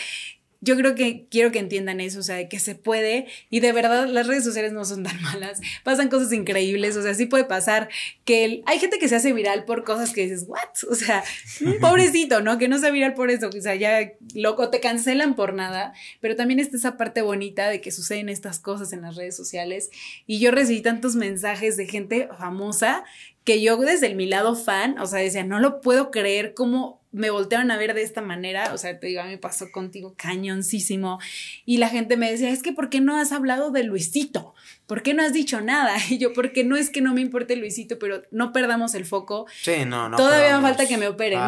Yo 0.63 0.77
creo 0.77 0.95
que 0.95 1.27
quiero 1.29 1.53
que 1.53 1.59
entiendan 1.59 2.01
eso, 2.01 2.21
o 2.21 2.23
sea, 2.23 2.49
que 2.49 2.59
se 2.59 2.75
puede 2.75 3.27
y 3.51 3.61
de 3.61 3.73
verdad 3.73 4.07
las 4.07 4.27
redes 4.27 4.45
sociales 4.45 4.73
no 4.73 4.85
son 4.85 5.03
tan 5.03 5.21
malas, 5.23 5.61
pasan 5.85 6.09
cosas 6.09 6.33
increíbles, 6.33 6.97
o 6.97 7.03
sea, 7.03 7.15
sí 7.15 7.27
puede 7.27 7.45
pasar 7.45 7.89
que 8.25 8.63
hay 8.65 8.79
gente 8.79 8.99
que 8.99 9.09
se 9.09 9.17
hace 9.17 9.33
viral 9.33 9.65
por 9.65 9.85
cosas 9.85 10.13
que 10.13 10.23
dices, 10.23 10.47
¿what? 10.49 10.61
O 10.91 10.95
sea, 10.95 11.25
un 11.65 11.79
pobrecito, 11.81 12.41
¿no? 12.41 12.59
Que 12.59 12.69
no 12.69 12.79
sea 12.79 12.91
viral 12.91 13.15
por 13.15 13.31
eso, 13.31 13.49
o 13.49 13.61
sea, 13.61 13.75
ya 13.75 14.13
loco, 14.35 14.71
te 14.71 14.81
cancelan 14.81 15.35
por 15.35 15.53
nada, 15.53 15.93
pero 16.21 16.37
también 16.37 16.61
está 16.61 16.77
esa 16.77 16.97
parte 16.97 17.23
bonita 17.23 17.69
de 17.69 17.81
que 17.81 17.91
suceden 17.91 18.29
estas 18.29 18.59
cosas 18.59 18.93
en 18.93 19.03
las 19.03 19.17
redes 19.17 19.37
sociales 19.37 19.91
y 20.27 20.39
yo 20.39 20.51
recibí 20.51 20.81
tantos 20.81 21.17
mensajes 21.17 21.77
de 21.77 21.87
gente 21.87 22.29
famosa 22.39 23.05
que 23.45 23.61
yo 23.61 23.77
desde 23.77 24.15
mi 24.15 24.27
lado 24.27 24.55
fan, 24.55 24.99
o 24.99 25.07
sea, 25.07 25.19
decía, 25.19 25.45
no 25.45 25.59
lo 25.59 25.81
puedo 25.81 26.11
creer 26.11 26.55
cómo 26.55 27.02
me 27.13 27.31
voltearon 27.31 27.71
a 27.71 27.77
ver 27.77 27.95
de 27.95 28.03
esta 28.03 28.23
manera, 28.23 28.73
o 28.73 28.79
sea, 28.79 28.99
te 28.99 29.07
digo, 29.07 29.21
a 29.21 29.27
mí 29.27 29.37
pasó 29.37 29.71
contigo 29.71 30.15
cañoncísimo, 30.17 31.19
y 31.65 31.77
la 31.77 31.89
gente 31.89 32.17
me 32.17 32.31
decía, 32.31 32.51
es 32.51 32.63
que 32.63 32.73
¿por 32.73 32.89
qué 32.89 33.01
no 33.01 33.17
has 33.17 33.33
hablado 33.33 33.71
de 33.71 33.85
Luisito? 33.85 34.55
¿Por 34.87 35.03
qué 35.03 35.15
no 35.15 35.23
has 35.23 35.33
dicho 35.33 35.61
nada? 35.61 35.97
Y 36.11 36.19
yo, 36.19 36.33
porque 36.33 36.65
no 36.65 36.77
es 36.77 36.91
que 36.91 37.01
no 37.01 37.15
me 37.15 37.21
importe 37.21 37.57
Luisito, 37.57 37.99
pero 37.99 38.23
no 38.31 38.53
perdamos 38.53 38.95
el 38.95 39.07
foco, 39.07 39.47
Sí, 39.63 39.85
no, 39.87 40.09
no. 40.09 40.17
Todavía 40.17 40.41
me 40.41 40.47
podamos. 40.49 40.71
falta 40.71 40.87
que 40.87 40.99
me 40.99 41.09
operen. 41.09 41.39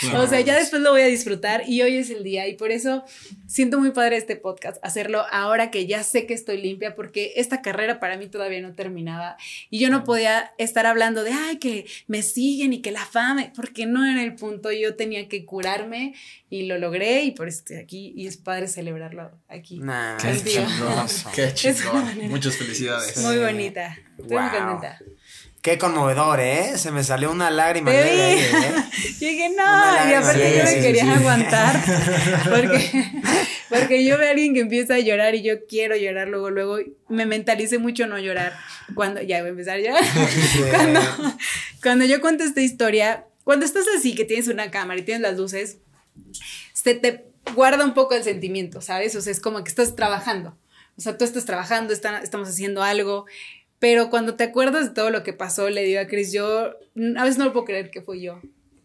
Claro. 0.00 0.20
o 0.24 0.26
sea, 0.26 0.40
ya 0.40 0.56
después 0.56 0.82
lo 0.82 0.90
voy 0.90 1.02
a 1.02 1.06
disfrutar 1.06 1.68
y 1.68 1.82
hoy 1.82 1.96
es 1.96 2.10
el 2.10 2.24
día 2.24 2.48
y 2.48 2.54
por 2.54 2.72
eso 2.72 3.04
siento 3.46 3.78
muy 3.78 3.90
padre 3.90 4.16
este 4.16 4.36
podcast, 4.36 4.78
hacerlo 4.82 5.24
ahora 5.30 5.70
que 5.70 5.86
ya 5.86 6.02
sé 6.02 6.26
que 6.26 6.34
estoy 6.34 6.60
limpia 6.60 6.94
porque 6.96 7.34
esta 7.36 7.62
carrera 7.62 8.00
para 8.00 8.16
mí 8.16 8.26
todavía 8.26 8.60
no 8.60 8.72
terminaba 8.72 9.36
y 9.70 9.78
yo 9.78 9.90
no 9.90 10.02
podía 10.04 10.52
estar 10.58 10.86
hablando 10.86 11.22
de, 11.22 11.32
ay, 11.32 11.58
que 11.58 11.86
me 12.06 12.22
siguen 12.22 12.72
y 12.72 12.80
que 12.82 12.90
la 12.90 13.04
fama, 13.04 13.52
porque 13.54 13.86
no 13.86 14.04
era 14.04 14.22
el 14.22 14.34
punto, 14.34 14.72
yo 14.72 14.96
tenía 14.96 15.28
que 15.28 15.44
curarme 15.44 16.14
y 16.48 16.66
lo 16.66 16.78
logré 16.78 17.22
y 17.24 17.30
por 17.30 17.46
eso 17.46 17.58
estoy 17.58 17.76
aquí 17.76 18.12
y 18.16 18.26
es 18.26 18.36
padre 18.36 18.66
celebrarlo 18.66 19.30
aquí. 19.48 19.78
Nah, 19.78 20.16
Qué 20.16 20.36
chingón. 20.42 21.06
Qué 21.34 21.54
chingón. 21.54 22.04
manera. 22.04 22.28
Muchas 22.28 22.56
felicidades. 22.56 22.79
Muy 23.22 23.38
bonita, 23.38 23.96
estoy 24.18 24.38
muy 24.38 24.50
contenta. 24.50 24.98
Qué 25.62 25.76
conmovedor, 25.76 26.40
¿eh? 26.40 26.78
Se 26.78 26.90
me 26.90 27.04
salió 27.04 27.30
una 27.30 27.50
lágrima. 27.50 27.90
Negra 27.90 28.32
¿eh? 28.32 28.40
Yo 29.20 29.28
dije, 29.28 29.50
no, 29.50 30.10
y 30.10 30.14
aparte 30.14 30.50
Sí, 30.50 30.56
yo 30.56 30.64
me 30.64 30.70
sí, 30.70 30.80
quería 30.80 31.04
sí. 31.04 31.10
aguantar. 31.10 31.84
Porque, 32.48 33.12
porque 33.68 34.04
yo 34.04 34.16
veo 34.16 34.26
a 34.26 34.30
alguien 34.30 34.54
que 34.54 34.60
empieza 34.60 34.94
a 34.94 34.98
llorar 34.98 35.34
y 35.34 35.42
yo 35.42 35.66
quiero 35.66 35.96
llorar 35.96 36.28
luego, 36.28 36.50
luego. 36.50 36.78
Me 37.08 37.26
mentalicé 37.26 37.78
mucho 37.78 38.06
no 38.06 38.18
llorar. 38.18 38.56
Cuando, 38.94 39.20
ya 39.20 39.40
voy 39.40 39.48
a 39.48 39.50
empezar 39.50 39.76
a 39.76 39.80
llorar. 39.80 40.04
cuando, 40.70 41.00
cuando 41.82 42.04
yo 42.06 42.20
cuento 42.22 42.42
esta 42.42 42.62
historia, 42.62 43.26
cuando 43.44 43.66
estás 43.66 43.84
así, 43.96 44.14
que 44.14 44.24
tienes 44.24 44.48
una 44.48 44.70
cámara 44.70 44.98
y 44.98 45.04
tienes 45.04 45.20
las 45.20 45.36
luces, 45.36 45.76
se 46.72 46.94
te 46.94 47.26
guarda 47.54 47.84
un 47.84 47.94
poco 47.94 48.14
el 48.14 48.24
sentimiento, 48.24 48.80
¿sabes? 48.80 49.14
O 49.14 49.20
sea, 49.20 49.30
es 49.30 49.40
como 49.40 49.62
que 49.62 49.68
estás 49.68 49.94
trabajando. 49.94 50.56
O 51.00 51.02
sea, 51.02 51.16
tú 51.16 51.24
estás 51.24 51.46
trabajando, 51.46 51.94
está- 51.94 52.18
estamos 52.18 52.46
haciendo 52.50 52.82
algo. 52.82 53.24
Pero 53.78 54.10
cuando 54.10 54.34
te 54.34 54.44
acuerdas 54.44 54.88
de 54.88 54.94
todo 54.94 55.08
lo 55.08 55.22
que 55.22 55.32
pasó, 55.32 55.70
le 55.70 55.82
digo 55.82 55.98
a 56.00 56.06
Chris, 56.06 56.30
yo 56.30 56.74
mm, 56.94 57.16
a 57.16 57.22
veces 57.24 57.38
no 57.38 57.46
lo 57.46 57.54
puedo 57.54 57.64
creer 57.64 57.90
que 57.90 58.02
fui 58.02 58.20
yo. 58.20 58.38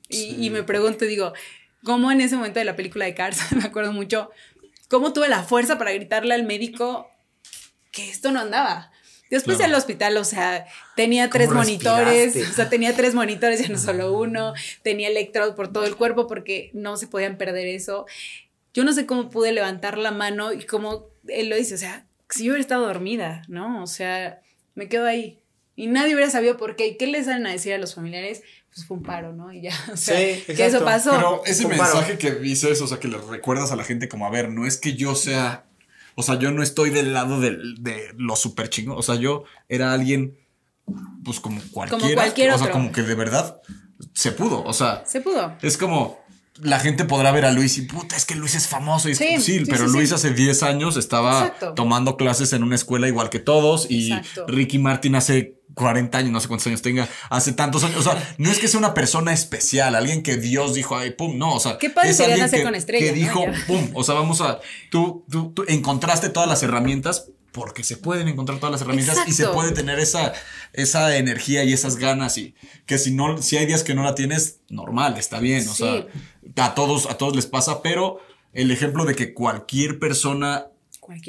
Y, 0.08 0.38
y 0.46 0.50
me 0.50 0.64
pregunto, 0.64 1.04
digo, 1.04 1.34
¿cómo 1.84 2.10
en 2.14 2.22
ese 2.22 2.38
momento 2.38 2.60
de 2.60 2.66
la 2.66 2.78
película 2.78 3.04
de 3.04 3.14
Cars, 3.14 3.40
me 3.52 3.66
acuerdo 3.66 3.92
mucho, 3.92 4.32
cómo 4.88 5.12
tuve 5.12 5.28
la 5.28 5.44
fuerza 5.44 5.78
para 5.78 5.92
gritarle 5.92 6.34
al 6.34 6.44
médico 6.46 7.10
que 7.92 8.10
esto 8.10 8.32
no 8.32 8.40
andaba? 8.40 8.92
Después 9.30 9.58
Claro. 9.58 9.72
del 9.74 9.78
hospital, 9.80 10.16
o 10.16 10.24
sea, 10.24 10.66
tenía 10.96 11.30
tres 11.30 11.50
¿Cómo 11.50 11.60
monitores, 11.60 12.08
respiraste? 12.26 12.52
o 12.52 12.56
sea, 12.56 12.70
tenía 12.70 12.96
tres 12.96 13.14
monitores, 13.16 13.60
ya 13.60 13.68
no 13.68 13.78
solo 13.78 14.14
uno, 14.18 14.54
tenía 14.82 15.10
electrodos 15.10 15.56
por 15.56 15.74
todo 15.74 15.84
el 15.86 15.98
cuerpo 15.98 16.28
porque 16.28 16.70
no 16.74 16.96
se 16.96 17.08
podían 17.08 17.38
perder 17.38 17.68
eso. 17.68 18.06
Yo 18.74 18.84
no 18.86 18.94
sé 18.94 19.06
cómo 19.06 19.30
pude 19.30 19.52
levantar 19.52 19.98
la 19.98 20.12
mano 20.12 20.54
y 20.54 20.64
cómo 20.66 21.10
él 21.28 21.50
lo 21.50 21.56
dice, 21.56 21.74
o 21.74 21.78
sea, 21.78 22.05
si 22.30 22.46
yo 22.46 22.52
hubiera 22.52 22.62
estado 22.62 22.86
dormida, 22.88 23.44
¿no? 23.48 23.82
O 23.84 23.88
sea, 23.88 24.42
me 24.76 24.88
quedo 24.88 25.06
ahí. 25.06 25.40
Y 25.76 25.88
nadie 25.88 26.16
hubiera 26.16 26.32
sabido 26.32 26.56
por 26.58 26.76
qué. 26.76 26.88
¿Y 26.88 26.98
qué 26.98 27.08
les 27.08 27.26
salen 27.26 27.46
a 27.48 27.52
decir 27.52 27.74
a 27.74 27.78
los 27.78 27.96
familiares? 27.96 28.44
Pues 28.74 28.86
fue 28.88 28.98
un 28.98 29.04
paro, 29.04 29.34
¿no? 29.34 29.52
Y 29.54 29.62
ya, 29.62 29.72
o 29.94 29.98
sea, 29.98 30.18
Sí, 30.18 30.44
que 30.54 30.66
eso 30.66 30.84
pasó. 30.84 31.12
Pero 31.12 31.42
ese 31.46 31.68
mensaje 31.68 32.18
que 32.18 32.32
dices, 32.36 32.82
o 32.82 32.88
sea, 32.88 33.00
que 33.00 33.08
le 33.08 33.18
recuerdas 33.18 33.72
a 33.72 33.76
la 33.76 33.84
gente 33.84 34.08
como, 34.10 34.26
a 34.26 34.30
ver, 34.30 34.50
no 34.50 34.66
es 34.66 34.78
que 34.78 34.96
yo 34.96 35.16
sea, 35.16 35.66
o 36.16 36.24
sea, 36.24 36.40
yo 36.40 36.52
no 36.52 36.64
estoy 36.64 36.90
del 36.92 37.14
lado 37.14 37.40
del- 37.42 37.84
de, 37.84 38.14
lo 38.18 38.36
súper 38.36 38.70
chingo, 38.70 38.96
o 38.96 39.04
sea, 39.04 39.16
yo 39.16 39.44
era 39.70 39.92
alguien, 39.94 40.38
pues 41.24 41.40
como 41.40 41.60
cualquiera, 41.72 42.16
cualquier 42.16 42.52
o 42.52 42.58
sea, 42.58 42.72
como 42.72 42.92
que 42.92 43.02
de 43.02 43.16
verdad 43.16 43.62
se 44.14 44.32
pudo, 44.32 44.64
o 44.64 44.74
sea, 44.74 45.04
Se 45.06 45.20
pudo. 45.22 45.58
es 45.62 45.78
como, 45.78 46.24
la 46.62 46.80
gente 46.80 47.04
podrá 47.06 47.32
ver 47.32 47.46
a 47.46 47.52
Luis 47.52 47.78
y 47.78 47.82
puta, 47.82 48.16
es 48.16 48.24
que 48.26 48.36
Luis 48.36 48.56
es 48.56 48.68
famoso. 48.68 49.10
Y 49.10 49.12
es- 49.12 49.18
Sí, 49.18 49.36
sí, 49.40 49.60
sí, 49.60 49.64
pero 49.70 49.88
sí, 49.88 49.94
Luis 49.94 50.12
hace 50.14 50.32
10 50.34 50.64
años 50.64 50.96
estaba 50.98 51.40
Exacto. 51.46 51.74
tomando 51.74 52.16
clases 52.18 52.54
en 52.54 52.64
una 52.64 52.76
escuela 52.76 53.08
igual 53.08 53.30
que 53.30 53.40
todos 53.40 53.88
y 53.90 54.14
Exacto. 54.14 54.46
Ricky 54.48 54.80
Martin 54.80 55.16
hace 55.16 55.56
40 55.74 56.18
años, 56.20 56.32
no 56.32 56.40
sé 56.40 56.48
cuántos 56.48 56.68
años 56.68 56.82
tenga, 56.82 57.10
hace 57.30 57.52
tantos 57.52 57.84
años. 57.84 57.98
O 57.98 58.04
sea, 58.04 58.36
no 58.38 58.50
es 58.50 58.60
que 58.60 58.68
sea 58.70 58.80
una 58.80 58.94
persona 58.94 59.34
especial, 59.34 59.96
alguien 59.96 60.24
que 60.24 60.38
Dios 60.38 60.74
dijo, 60.74 60.96
ay, 60.98 61.12
pum, 61.12 61.38
no, 61.38 61.54
o 61.56 61.60
sea, 61.60 61.78
Qué 61.78 61.90
padre 61.90 62.12
es 62.12 62.20
alguien 62.22 62.40
nacer 62.40 62.60
que, 62.60 62.64
con 62.66 62.76
estrella, 62.76 63.06
que 63.06 63.12
dijo, 63.12 63.44
pum, 63.68 63.90
o 63.94 64.04
sea, 64.04 64.16
vamos 64.16 64.40
a, 64.40 64.60
tú, 64.90 65.26
tú, 65.30 65.52
tú 65.52 65.66
encontraste 65.68 66.30
todas 66.30 66.48
las 66.48 66.64
herramientas 66.64 67.28
porque 67.56 67.84
se 67.86 67.96
pueden 67.96 68.28
encontrar 68.28 68.60
todas 68.60 68.74
las 68.74 68.82
herramientas 68.82 69.18
y 69.28 69.32
se 69.32 69.48
puede 69.48 69.72
tener 69.72 69.98
esa, 69.98 70.34
esa 70.74 71.16
energía 71.16 71.64
y 71.64 71.72
esas 71.72 71.96
ganas 71.96 72.38
y 72.38 72.54
que 72.86 72.98
si 72.98 73.12
no, 73.12 73.42
si 73.42 73.56
hay 73.56 73.66
días 73.66 73.84
que 73.86 73.96
no 73.96 74.04
la 74.04 74.14
tienes, 74.14 74.60
normal, 74.70 75.16
está 75.18 75.40
bien, 75.40 75.66
o 75.68 75.74
Sí. 75.74 75.84
sea, 75.84 76.66
a 76.66 76.76
todos, 76.76 77.06
a 77.10 77.18
todos 77.18 77.34
les 77.36 77.46
pasa, 77.46 77.82
pero 77.82 78.20
el 78.52 78.72
ejemplo 78.72 79.06
de 79.06 79.16
que 79.16 79.34
cualquier 79.34 80.00
persona 80.00 80.68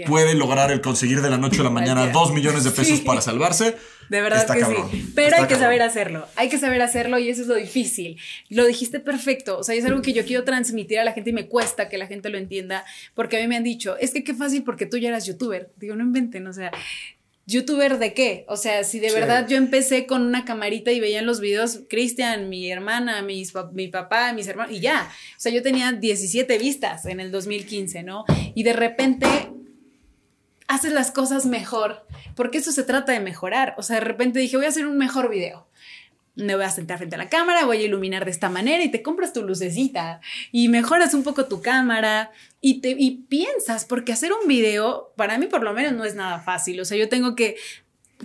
puede 0.06 0.34
lograr 0.34 0.72
el 0.72 0.80
conseguir 0.80 1.20
de 1.22 1.30
la 1.30 1.38
noche 1.38 1.60
a 1.60 1.64
la 1.64 1.70
mañana 1.70 2.08
dos 2.08 2.32
millones 2.32 2.64
de 2.64 2.70
pesos 2.72 2.98
Sí. 2.98 3.04
para 3.04 3.20
salvarse. 3.20 3.76
De 4.08 4.20
verdad 4.20 4.40
está 4.40 4.54
que 4.54 4.60
cabrón. 4.60 4.88
sí. 4.90 5.12
Pero 5.14 5.28
Está 5.28 5.36
hay 5.36 5.42
que 5.44 5.48
cabrón. 5.54 5.60
saber 5.60 5.82
hacerlo. 5.82 6.26
Hay 6.36 6.48
que 6.48 6.58
saber 6.58 6.82
hacerlo 6.82 7.18
y 7.18 7.28
eso 7.28 7.42
es 7.42 7.48
lo 7.48 7.54
difícil. 7.54 8.18
Lo 8.48 8.64
dijiste 8.66 9.00
perfecto. 9.00 9.58
O 9.58 9.64
sea, 9.64 9.74
es 9.74 9.84
algo 9.84 10.02
que 10.02 10.12
yo 10.12 10.24
quiero 10.24 10.44
transmitir 10.44 10.98
a 10.98 11.04
la 11.04 11.12
gente 11.12 11.30
y 11.30 11.32
me 11.32 11.46
cuesta 11.48 11.88
que 11.88 11.98
la 11.98 12.06
gente 12.06 12.28
lo 12.30 12.38
entienda. 12.38 12.84
Porque 13.14 13.36
a 13.36 13.40
mí 13.40 13.46
me 13.48 13.56
han 13.56 13.64
dicho, 13.64 13.96
es 13.98 14.12
que 14.12 14.24
qué 14.24 14.34
fácil 14.34 14.62
porque 14.64 14.86
tú 14.86 14.96
ya 14.98 15.08
eras 15.08 15.26
youtuber. 15.26 15.70
Digo, 15.76 15.96
no 15.96 16.04
inventen. 16.04 16.46
O 16.46 16.52
sea, 16.52 16.70
¿youtuber 17.46 17.98
de 17.98 18.12
qué? 18.12 18.44
O 18.48 18.56
sea, 18.56 18.82
si 18.84 18.98
de 18.98 19.10
Sí. 19.10 19.14
verdad 19.14 19.46
yo 19.48 19.56
empecé 19.56 20.06
con 20.06 20.22
una 20.22 20.44
camarita 20.44 20.90
y 20.92 21.00
veían 21.00 21.26
los 21.26 21.40
videos, 21.40 21.80
Cristian, 21.88 22.48
mi 22.48 22.70
hermana, 22.70 23.22
mis, 23.22 23.52
mi 23.72 23.88
papá, 23.88 24.32
mis 24.32 24.48
hermanos, 24.48 24.74
y 24.74 24.80
ya. 24.80 25.08
O 25.36 25.40
sea, 25.40 25.52
yo 25.52 25.62
tenía 25.62 25.92
17 25.92 26.58
vistas 26.58 27.06
en 27.06 27.20
el 27.20 27.30
2015, 27.30 28.02
¿no? 28.02 28.24
Y 28.54 28.62
de 28.64 28.72
repente 28.72 29.26
haces 30.68 30.92
las 30.92 31.10
cosas 31.10 31.46
mejor, 31.46 32.06
porque 32.34 32.58
eso 32.58 32.72
se 32.72 32.82
trata 32.82 33.12
de 33.12 33.20
mejorar. 33.20 33.74
O 33.78 33.82
sea, 33.82 33.96
de 33.96 34.04
repente 34.04 34.38
dije, 34.38 34.56
voy 34.56 34.66
a 34.66 34.70
hacer 34.70 34.86
un 34.86 34.98
mejor 34.98 35.30
video. 35.30 35.68
Me 36.34 36.54
voy 36.54 36.64
a 36.64 36.70
sentar 36.70 36.98
frente 36.98 37.14
a 37.14 37.18
la 37.18 37.30
cámara, 37.30 37.64
voy 37.64 37.78
a 37.78 37.84
iluminar 37.84 38.26
de 38.26 38.30
esta 38.30 38.50
manera 38.50 38.84
y 38.84 38.90
te 38.90 39.02
compras 39.02 39.32
tu 39.32 39.42
lucecita 39.42 40.20
y 40.52 40.68
mejoras 40.68 41.14
un 41.14 41.22
poco 41.22 41.46
tu 41.46 41.62
cámara 41.62 42.30
y, 42.60 42.80
te, 42.80 42.90
y 42.90 43.22
piensas, 43.28 43.86
porque 43.86 44.12
hacer 44.12 44.32
un 44.32 44.46
video, 44.46 45.14
para 45.16 45.38
mí 45.38 45.46
por 45.46 45.62
lo 45.62 45.72
menos 45.72 45.94
no 45.94 46.04
es 46.04 46.14
nada 46.14 46.40
fácil. 46.40 46.78
O 46.80 46.84
sea, 46.84 46.98
yo 46.98 47.08
tengo 47.08 47.34
que, 47.34 47.56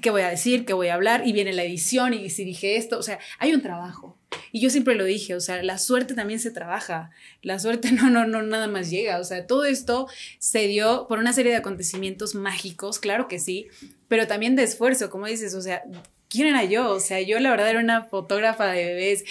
¿qué 0.02 0.10
voy 0.10 0.24
a 0.24 0.30
decir? 0.30 0.66
¿Qué 0.66 0.74
voy 0.74 0.90
a 0.90 0.96
hablar? 0.96 1.26
Y 1.26 1.32
viene 1.32 1.54
la 1.54 1.64
edición 1.64 2.14
y 2.14 2.30
si 2.30 2.44
dije 2.44 2.76
esto, 2.76 2.98
o 3.00 3.04
sea, 3.04 3.20
hay 3.40 3.54
un 3.54 3.62
trabajo. 3.62 4.18
Y 4.54 4.62
yo 4.62 4.70
siempre 4.70 4.96
lo 4.96 5.04
dije, 5.06 5.36
o 5.36 5.40
sea, 5.42 5.62
la 5.64 5.78
suerte 5.78 6.14
también 6.14 6.40
se 6.40 6.52
trabaja. 6.52 7.12
La 7.42 7.60
suerte 7.60 7.92
no, 7.92 8.10
no, 8.10 8.26
no, 8.26 8.42
nada 8.42 8.68
más 8.68 8.90
llega. 8.90 9.20
O 9.20 9.24
sea, 9.24 9.46
todo 9.48 9.66
esto 9.66 10.08
se 10.40 10.68
dio 10.68 11.06
por 11.08 11.20
una 11.20 11.34
serie 11.34 11.52
de 11.52 11.58
acontecimientos 11.58 12.36
mágicos, 12.36 13.00
claro 13.00 13.28
que 13.28 13.40
sí, 13.40 13.68
pero 14.08 14.28
también 14.28 14.56
de 14.56 14.64
esfuerzo, 14.64 15.10
como 15.10 15.26
dices, 15.28 15.54
o 15.56 15.62
sea, 15.62 15.84
¿quién 16.30 16.48
era 16.48 16.64
yo? 16.64 16.90
O 16.92 17.00
sea, 17.00 17.22
yo 17.22 17.40
la 17.40 17.50
verdad 17.50 17.70
era 17.70 17.80
una 17.80 18.04
fotógrafa 18.04 18.68
de 18.68 18.86
bebés, 18.86 19.24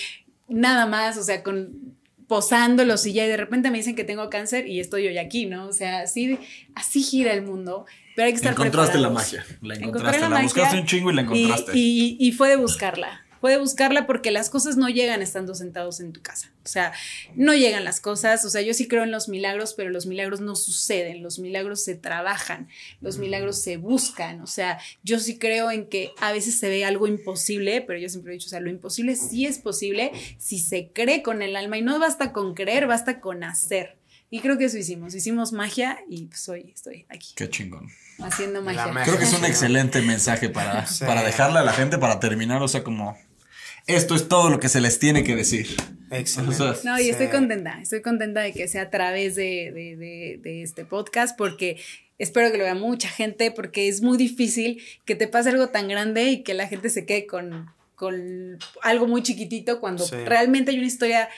nada 0.48 0.86
más, 0.86 1.16
o 1.16 1.22
sea, 1.22 1.42
con 1.42 1.96
posándolos 2.26 3.04
y 3.06 3.12
ya 3.12 3.24
y 3.24 3.28
de 3.28 3.36
repente 3.36 3.70
me 3.72 3.78
dicen 3.78 3.96
que 3.96 4.04
tengo 4.04 4.30
cáncer 4.30 4.66
y 4.68 4.78
estoy 4.80 5.06
hoy 5.08 5.18
aquí, 5.18 5.46
¿no? 5.46 5.66
O 5.66 5.72
sea, 5.72 6.00
así, 6.02 6.38
así 6.76 7.02
gira 7.02 7.32
el 7.32 7.42
mundo, 7.42 7.86
pero 8.14 8.26
hay 8.26 8.32
que 8.32 8.36
estar 8.36 8.52
Encontraste 8.52 8.98
la 8.98 9.08
preparados. 9.08 9.32
magia. 9.32 9.58
La 9.62 9.74
Encontré 9.74 9.88
encontraste. 9.88 10.20
la 10.20 10.28
La, 10.28 10.34
magia 10.34 10.44
buscaste 10.44 10.78
un 10.80 10.86
chingo 10.86 11.10
y 11.10 11.14
la 11.14 11.22
Y, 11.22 11.24
encontraste. 11.24 11.72
y- 11.74 12.16
y 12.20 12.32
fue 12.32 12.48
de 12.50 12.56
buscarla. 12.56 13.26
Fue 13.40 13.52
de 13.52 13.58
buscarla 13.58 14.06
porque 14.06 14.30
las 14.30 14.50
cosas 14.50 14.76
no 14.76 14.88
llegan 14.88 15.22
estando 15.22 15.54
sentados 15.54 16.00
en 16.00 16.12
tu 16.12 16.20
casa. 16.20 16.52
O 16.64 16.68
sea, 16.68 16.92
no 17.34 17.54
llegan 17.54 17.84
las 17.84 18.00
cosas. 18.00 18.44
O 18.44 18.50
sea, 18.50 18.60
yo 18.60 18.74
sí 18.74 18.86
creo 18.86 19.02
en 19.02 19.10
los 19.10 19.28
milagros, 19.28 19.74
pero 19.74 19.88
los 19.90 20.06
milagros 20.06 20.40
no 20.40 20.54
suceden. 20.56 21.22
Los 21.22 21.38
milagros 21.38 21.82
se 21.82 21.94
trabajan. 21.94 22.68
Los 23.00 23.18
milagros 23.18 23.60
se 23.62 23.78
buscan. 23.78 24.40
O 24.42 24.46
sea, 24.46 24.78
yo 25.02 25.18
sí 25.20 25.38
creo 25.38 25.70
en 25.70 25.86
que 25.86 26.12
a 26.20 26.32
veces 26.32 26.58
se 26.58 26.68
ve 26.68 26.84
algo 26.84 27.06
imposible, 27.06 27.80
pero 27.80 27.98
yo 27.98 28.08
siempre 28.08 28.32
he 28.32 28.36
dicho, 28.36 28.46
o 28.46 28.50
sea, 28.50 28.60
lo 28.60 28.68
imposible 28.70 29.16
sí 29.16 29.46
es 29.46 29.58
posible 29.58 30.12
si 30.38 30.58
se 30.58 30.90
cree 30.92 31.22
con 31.22 31.40
el 31.42 31.56
alma. 31.56 31.78
Y 31.78 31.82
no 31.82 31.98
basta 31.98 32.32
con 32.32 32.54
creer, 32.54 32.86
basta 32.86 33.20
con 33.20 33.42
hacer. 33.42 33.96
Y 34.32 34.40
creo 34.40 34.58
que 34.58 34.66
eso 34.66 34.76
hicimos. 34.78 35.14
Hicimos 35.14 35.52
magia 35.52 35.98
y 36.08 36.26
pues 36.26 36.48
hoy 36.48 36.70
estoy 36.74 37.04
aquí 37.08 37.32
Qué 37.34 37.48
chingón. 37.50 37.88
haciendo 38.22 38.62
magia. 38.62 38.86
magia. 38.86 39.04
Creo 39.04 39.18
que 39.18 39.24
es 39.24 39.32
un 39.32 39.44
excelente 39.44 40.02
mensaje 40.02 40.48
para, 40.50 40.86
Sí. 40.86 41.04
para 41.04 41.22
dejarle 41.24 41.58
a 41.58 41.62
la 41.64 41.72
gente 41.72 41.98
para 41.98 42.20
terminar. 42.20 42.62
O 42.62 42.68
sea, 42.68 42.84
como 42.84 43.18
esto 43.96 44.14
es 44.14 44.28
todo 44.28 44.50
lo 44.50 44.60
que 44.60 44.68
se 44.68 44.80
les 44.80 44.98
tiene 44.98 45.24
que 45.24 45.34
decir. 45.36 45.68
Excelente. 46.10 46.62
O 46.62 46.74
sea, 46.74 46.92
No, 46.92 46.98
y 46.98 47.04
Sí. 47.04 47.10
estoy 47.10 47.28
contenta, 47.28 47.78
estoy 47.80 48.02
contenta 48.02 48.40
de 48.40 48.52
que 48.52 48.66
sea 48.68 48.82
a 48.82 48.90
través 48.90 49.36
de, 49.36 49.70
de- 49.72 49.96
de- 49.96 50.40
de 50.42 50.62
este 50.62 50.84
podcast 50.84 51.36
porque 51.38 51.78
espero 52.18 52.50
que 52.50 52.58
lo 52.58 52.64
vea 52.64 52.74
mucha 52.74 53.08
gente 53.08 53.50
porque 53.52 53.88
es 53.88 54.02
muy 54.02 54.18
difícil 54.18 54.82
que 55.04 55.14
te 55.14 55.28
pase 55.28 55.50
algo 55.50 55.68
tan 55.68 55.88
grande 55.88 56.24
y 56.30 56.42
que 56.42 56.54
la 56.54 56.66
gente 56.66 56.90
se 56.90 57.06
quede 57.06 57.26
con, 57.26 57.70
con 57.94 58.58
algo 58.82 59.06
muy 59.06 59.22
chiquitito 59.22 59.80
cuando 59.80 60.04
Sí. 60.04 60.16
realmente 60.24 60.72
hay 60.72 60.78
una 60.78 60.86
historia 60.86 61.28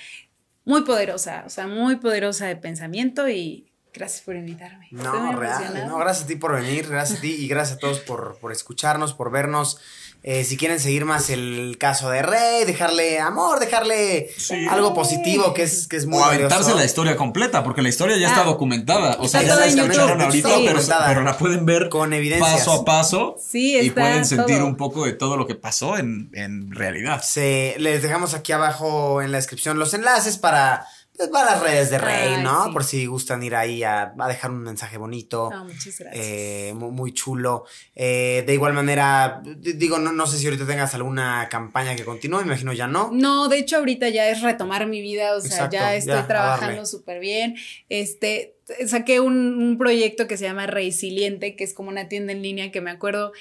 muy 0.64 0.82
poderosa, 0.82 1.42
o 1.46 1.50
sea, 1.50 1.66
muy 1.66 1.96
poderosa 1.96 2.46
de 2.46 2.56
pensamiento 2.56 3.28
y 3.28 3.66
gracias 3.92 4.22
por 4.22 4.36
invitarme. 4.36 4.86
No, 4.90 5.32
real. 5.38 5.84
No, 5.86 5.98
gracias 5.98 6.24
a 6.24 6.28
ti 6.28 6.36
por 6.36 6.54
venir, 6.54 6.88
gracias 6.88 7.18
a 7.18 7.20
ti 7.22 7.32
y 7.38 7.46
gracias 7.48 7.76
a 7.76 7.80
todos 7.80 7.98
por, 8.00 8.38
por 8.40 8.52
escucharnos, 8.52 9.12
por 9.12 9.30
vernos. 9.30 9.80
Eh, 10.24 10.44
si 10.44 10.56
quieren 10.56 10.78
seguir 10.78 11.04
más 11.04 11.30
el 11.30 11.76
caso 11.78 12.08
de 12.10 12.22
Rey, 12.22 12.64
dejarle 12.64 13.18
amor, 13.18 13.58
dejarle 13.58 14.30
Sí. 14.38 14.66
algo 14.70 14.94
positivo 14.94 15.52
que 15.52 15.64
es, 15.64 15.88
que 15.88 15.96
es 15.96 16.06
muy 16.06 16.20
o 16.20 16.24
aventarse 16.24 16.56
valioso. 16.58 16.78
la 16.78 16.84
historia 16.84 17.16
completa, 17.16 17.64
porque 17.64 17.82
la 17.82 17.88
historia 17.88 18.16
ya 18.16 18.28
está 18.28 18.42
Ah. 18.42 18.44
documentada. 18.44 19.16
O 19.18 19.26
sea, 19.26 19.42
ya 19.42 19.56
la 19.56 19.66
escucharon 19.66 20.20
ahorita, 20.20 20.48
Sí. 20.48 20.64
pero, 20.66 20.80
pero 21.08 21.22
la 21.24 21.36
pueden 21.36 21.66
ver 21.66 21.88
Con 21.88 22.12
evidencias. 22.12 22.52
paso 22.60 22.72
a 22.72 22.84
paso. 22.84 23.36
Sí, 23.44 23.76
y 23.80 23.90
pueden 23.90 24.24
sentir 24.24 24.58
todo. 24.58 24.66
un 24.66 24.76
poco 24.76 25.04
de 25.04 25.12
todo 25.12 25.36
lo 25.36 25.46
que 25.46 25.56
pasó 25.56 25.98
en, 25.98 26.30
en 26.34 26.70
realidad. 26.70 27.20
Se, 27.22 27.74
les 27.78 28.00
dejamos 28.02 28.34
aquí 28.34 28.52
abajo 28.52 29.22
en 29.22 29.32
la 29.32 29.38
descripción 29.38 29.78
los 29.80 29.92
enlaces 29.92 30.38
para, 30.38 30.86
pues, 31.16 31.28
para 31.28 31.52
las 31.52 31.62
redes 31.62 31.90
de 31.90 31.98
Rey, 31.98 32.34
Ay, 32.36 32.42
¿no? 32.42 32.64
sí. 32.66 32.70
Por 32.72 32.84
si 32.84 33.06
gustan 33.06 33.42
ir 33.42 33.54
ahí 33.54 33.82
a, 33.82 34.14
a 34.18 34.28
dejar 34.28 34.50
un 34.50 34.62
mensaje 34.62 34.96
bonito. 34.98 35.50
No, 35.50 35.64
muchas 35.64 35.98
gracias. 35.98 36.12
eh, 36.26 36.72
mu- 36.74 36.90
muy, 36.90 37.12
chulo. 37.12 37.64
Eh, 37.94 38.42
de 38.46 38.54
igual 38.54 38.72
manera, 38.72 39.42
digo, 39.44 39.98
no, 39.98 40.12
no 40.12 40.26
sé 40.26 40.38
si 40.38 40.46
ahorita 40.46 40.66
tengas 40.66 40.94
alguna 40.94 41.48
campaña 41.50 41.94
que 41.96 42.04
continúe, 42.04 42.38
me 42.38 42.46
imagino 42.46 42.72
ya 42.72 42.86
no. 42.86 43.10
No, 43.12 43.48
de 43.48 43.58
hecho 43.58 43.76
ahorita 43.76 44.08
ya 44.08 44.28
es 44.28 44.40
retomar 44.42 44.86
mi 44.86 45.00
vida, 45.02 45.36
o 45.36 45.40
sea, 45.40 45.50
Exacto, 45.50 45.72
ya 45.74 45.94
estoy 45.94 46.14
ya, 46.14 46.20
a 46.20 46.26
trabajando 46.26 46.86
súper 46.86 47.20
bien. 47.20 47.56
Este, 47.88 48.54
saqué 48.86 49.20
un, 49.20 49.36
un 49.62 49.78
proyecto 49.78 50.26
que 50.26 50.36
se 50.36 50.44
llama 50.44 50.66
Resiliente, 50.66 51.56
que 51.56 51.64
es 51.64 51.74
como 51.74 51.88
una 51.90 52.08
tienda 52.08 52.32
en 52.32 52.42
línea 52.42 52.72
que 52.72 52.80
me 52.80 52.90
acuerdo 52.90 53.32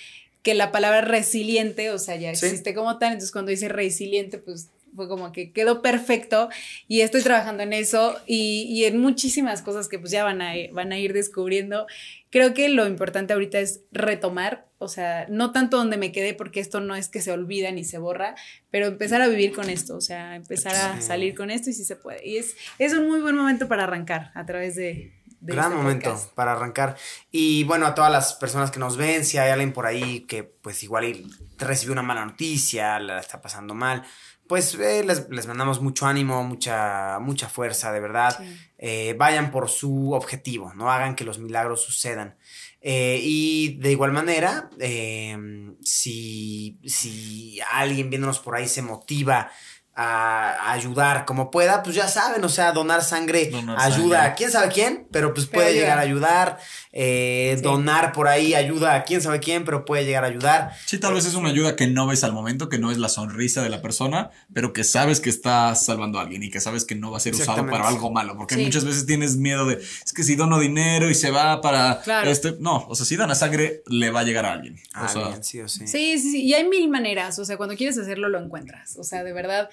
que 0.44 0.56
la 0.56 0.72
palabra 0.72 1.02
resiliente, 1.02 1.92
o 1.92 2.00
sea, 2.00 2.16
ya 2.16 2.34
Sí. 2.36 2.48
existe 2.48 2.74
como 2.74 2.98
tal, 2.98 3.10
entonces 3.14 3.32
cuando 3.32 3.52
dice 3.52 3.70
resiliente, 3.70 4.40
pues 4.40 4.70
fue 4.96 5.08
como 5.08 5.32
que 5.32 5.52
quedó 5.52 5.82
perfecto 5.82 6.50
y 6.88 7.02
estoy 7.02 7.22
trabajando 7.22 7.64
en 7.64 7.74
eso 7.74 8.20
y, 8.26 8.64
y 8.70 8.86
en 8.86 9.00
muchísimas 9.00 9.62
cosas 9.62 9.88
que 9.88 10.00
pues 10.00 10.12
ya 10.12 10.24
van 10.24 10.42
a, 10.42 10.54
van 10.74 10.92
a 10.92 11.00
ir 11.00 11.14
descubriendo. 11.14 11.88
Creo 12.30 12.54
que 12.54 12.70
lo 12.70 12.88
importante 12.88 13.34
ahorita 13.34 13.60
es 13.60 13.82
retomar, 13.92 14.68
o 14.78 14.88
sea, 14.88 15.26
no 15.30 15.52
tanto 15.52 15.78
donde 15.78 15.98
me 15.98 16.12
quedé 16.12 16.34
porque 16.34 16.60
esto 16.62 16.80
no 16.80 16.96
es 16.96 17.10
que 17.10 17.22
se 17.22 17.32
olvida 17.32 17.72
ni 17.72 17.84
se 17.84 17.98
borra, 17.98 18.36
pero 18.70 18.86
empezar 18.88 19.22
a 19.22 19.28
vivir 19.28 19.52
con 19.54 19.70
esto, 19.70 19.96
o 19.98 20.02
sea, 20.02 20.36
empezar 20.36 20.76
a 20.76 20.96
Sí. 21.02 21.08
salir 21.08 21.36
con 21.36 21.52
esto 21.52 21.70
y 21.70 21.74
si 21.74 21.84
se 21.84 21.96
puede. 21.98 22.26
Y 22.28 22.38
es, 22.38 22.56
es 22.80 22.94
un 22.94 23.08
muy 23.08 23.20
buen 23.22 23.36
momento 23.36 23.68
para 23.68 23.84
arrancar 23.84 24.32
a 24.34 24.46
través 24.46 24.76
de... 24.76 25.14
Gran 25.44 25.72
este 25.72 25.76
momento 25.76 26.10
podcast. 26.12 26.34
para 26.36 26.52
arrancar. 26.52 26.96
Y 27.32 27.64
bueno, 27.64 27.88
a 27.88 27.96
todas 27.96 28.12
las 28.12 28.34
personas 28.36 28.70
que 28.70 28.78
nos 28.80 28.96
ven, 28.96 29.26
si 29.26 29.40
hay 29.40 29.50
alguien 29.50 29.74
por 29.74 29.88
ahí 29.88 30.20
que 30.28 30.44
pues 30.44 30.84
igual 30.84 31.26
recibió 31.58 31.94
una 31.94 32.04
mala 32.04 32.24
noticia, 32.26 33.00
la 33.00 33.20
está 33.20 33.42
pasando 33.42 33.74
mal, 33.74 34.04
pues 34.52 34.76
eh, 34.76 35.02
les, 35.06 35.30
les 35.30 35.48
mandamos 35.48 35.80
mucho 35.80 36.06
ánimo, 36.06 36.44
mucha, 36.44 37.20
mucha 37.22 37.48
fuerza, 37.48 37.94
de 37.94 38.02
verdad. 38.02 38.36
Sí. 38.38 38.58
Eh, 38.80 39.16
vayan 39.18 39.50
por 39.50 39.70
su 39.70 40.12
objetivo, 40.12 40.74
no 40.74 40.92
hagan 40.92 41.16
que 41.16 41.24
los 41.24 41.40
milagros 41.40 41.82
sucedan. 41.82 42.36
Eh, 42.82 43.22
y 43.24 43.78
de 43.78 43.92
igual 43.94 44.12
manera, 44.12 44.70
eh, 44.78 45.38
si, 45.82 46.82
si 46.84 47.62
alguien 47.72 48.10
viéndonos 48.10 48.40
por 48.40 48.58
ahí 48.58 48.68
se 48.68 48.82
motiva 48.82 49.50
a, 49.96 50.72
ayudar 50.72 51.26
como 51.26 51.52
pueda, 51.52 51.84
pues 51.84 51.96
ya 51.96 52.08
saben, 52.08 52.44
o 52.44 52.50
sea, 52.50 52.72
donar 52.72 53.04
sangre 53.04 53.48
Donar 53.50 53.78
ayuda 53.80 54.18
sangre. 54.18 54.32
a 54.32 54.36
quién 54.36 54.52
sabe 54.52 54.70
quién, 54.72 55.08
pero 55.12 55.34
pues 55.34 55.48
puede 55.48 55.74
llegar 55.74 55.98
a 55.98 56.02
ayudar. 56.02 56.58
Eh, 56.94 57.54
Sí. 57.58 57.62
Donar 57.64 58.12
por 58.14 58.28
ahí 58.28 58.54
ayuda 58.54 58.96
a 58.96 59.04
quién 59.04 59.22
sabe 59.22 59.40
quién, 59.40 59.66
pero 59.66 59.84
puede 59.86 60.06
llegar 60.06 60.24
a 60.24 60.28
ayudar. 60.28 60.72
Sí, 60.86 60.98
tal 60.98 61.14
vez 61.14 61.26
es 61.26 61.34
una 61.36 61.50
ayuda 61.50 61.76
que 61.76 61.88
no 61.88 62.08
ves 62.08 62.24
al 62.24 62.32
momento, 62.34 62.70
que 62.70 62.78
no 62.80 62.92
es 62.92 62.98
la 62.98 63.10
sonrisa 63.10 63.62
de 63.62 63.70
la 63.70 63.82
persona, 63.82 64.30
pero 64.54 64.72
que 64.74 64.84
sabes 64.84 65.20
que 65.20 65.30
estás 65.30 65.86
salvando 65.86 66.20
a 66.20 66.24
alguien 66.24 66.44
y 66.44 66.50
que 66.50 66.60
sabes 66.62 66.86
que 66.86 66.96
no 66.96 67.12
va 67.12 67.18
a 67.18 67.20
ser 67.20 67.34
usado 67.36 67.66
para 67.68 67.88
algo 67.88 68.12
malo, 68.12 68.38
porque 68.38 68.56
Sí. 68.56 68.64
muchas 68.64 68.86
veces 68.86 69.06
tienes 69.06 69.36
miedo 69.38 69.66
de, 69.66 69.76
es 69.76 70.14
que 70.14 70.24
si 70.24 70.36
dono 70.36 70.60
dinero 70.60 71.10
y 71.10 71.16
se 71.16 71.32
va 71.32 71.62
para 71.62 72.02
Claro. 72.02 72.30
este, 72.30 72.56
no, 72.60 72.86
o 72.88 72.96
sea, 72.96 73.06
si 73.06 73.16
dona 73.18 73.36
sangre 73.36 73.84
le 73.88 74.10
va 74.12 74.22
a 74.22 74.24
llegar 74.24 74.46
a 74.46 74.54
alguien. 74.54 74.80
Ah, 74.94 75.08
sea, 75.08 75.28
bien, 75.30 75.44
sí 75.44 75.60
o 75.62 75.68
sí. 75.68 75.88
Sí, 75.88 76.18
sí, 76.20 76.32
sí. 76.32 76.44
Y 76.44 76.54
hay 76.54 76.68
mil 76.68 76.90
maneras. 76.90 77.38
O 77.40 77.46
sea, 77.46 77.58
cuando 77.58 77.76
quieres 77.76 77.98
hacerlo, 77.98 78.30
lo 78.30 78.40
encuentras. 78.40 78.96
O 78.98 79.04
sea, 79.04 79.24
de 79.24 79.34
verdad, 79.34 79.70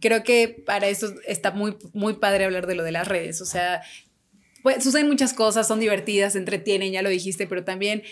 creo 0.00 0.22
que 0.22 0.48
para 0.48 0.88
eso 0.88 1.14
está 1.26 1.50
muy, 1.50 1.76
muy 1.92 2.14
padre 2.14 2.44
hablar 2.44 2.66
de 2.66 2.74
lo 2.74 2.84
de 2.84 2.92
las 2.92 3.08
redes. 3.08 3.40
O 3.40 3.46
sea, 3.46 3.82
pues 4.62 4.82
suceden 4.84 5.08
muchas 5.08 5.32
cosas, 5.32 5.66
son 5.66 5.80
divertidas, 5.80 6.36
entretienen, 6.36 6.92
ya 6.92 7.02
lo 7.02 7.08
dijiste, 7.08 7.46
pero 7.46 7.64
también 7.64 8.02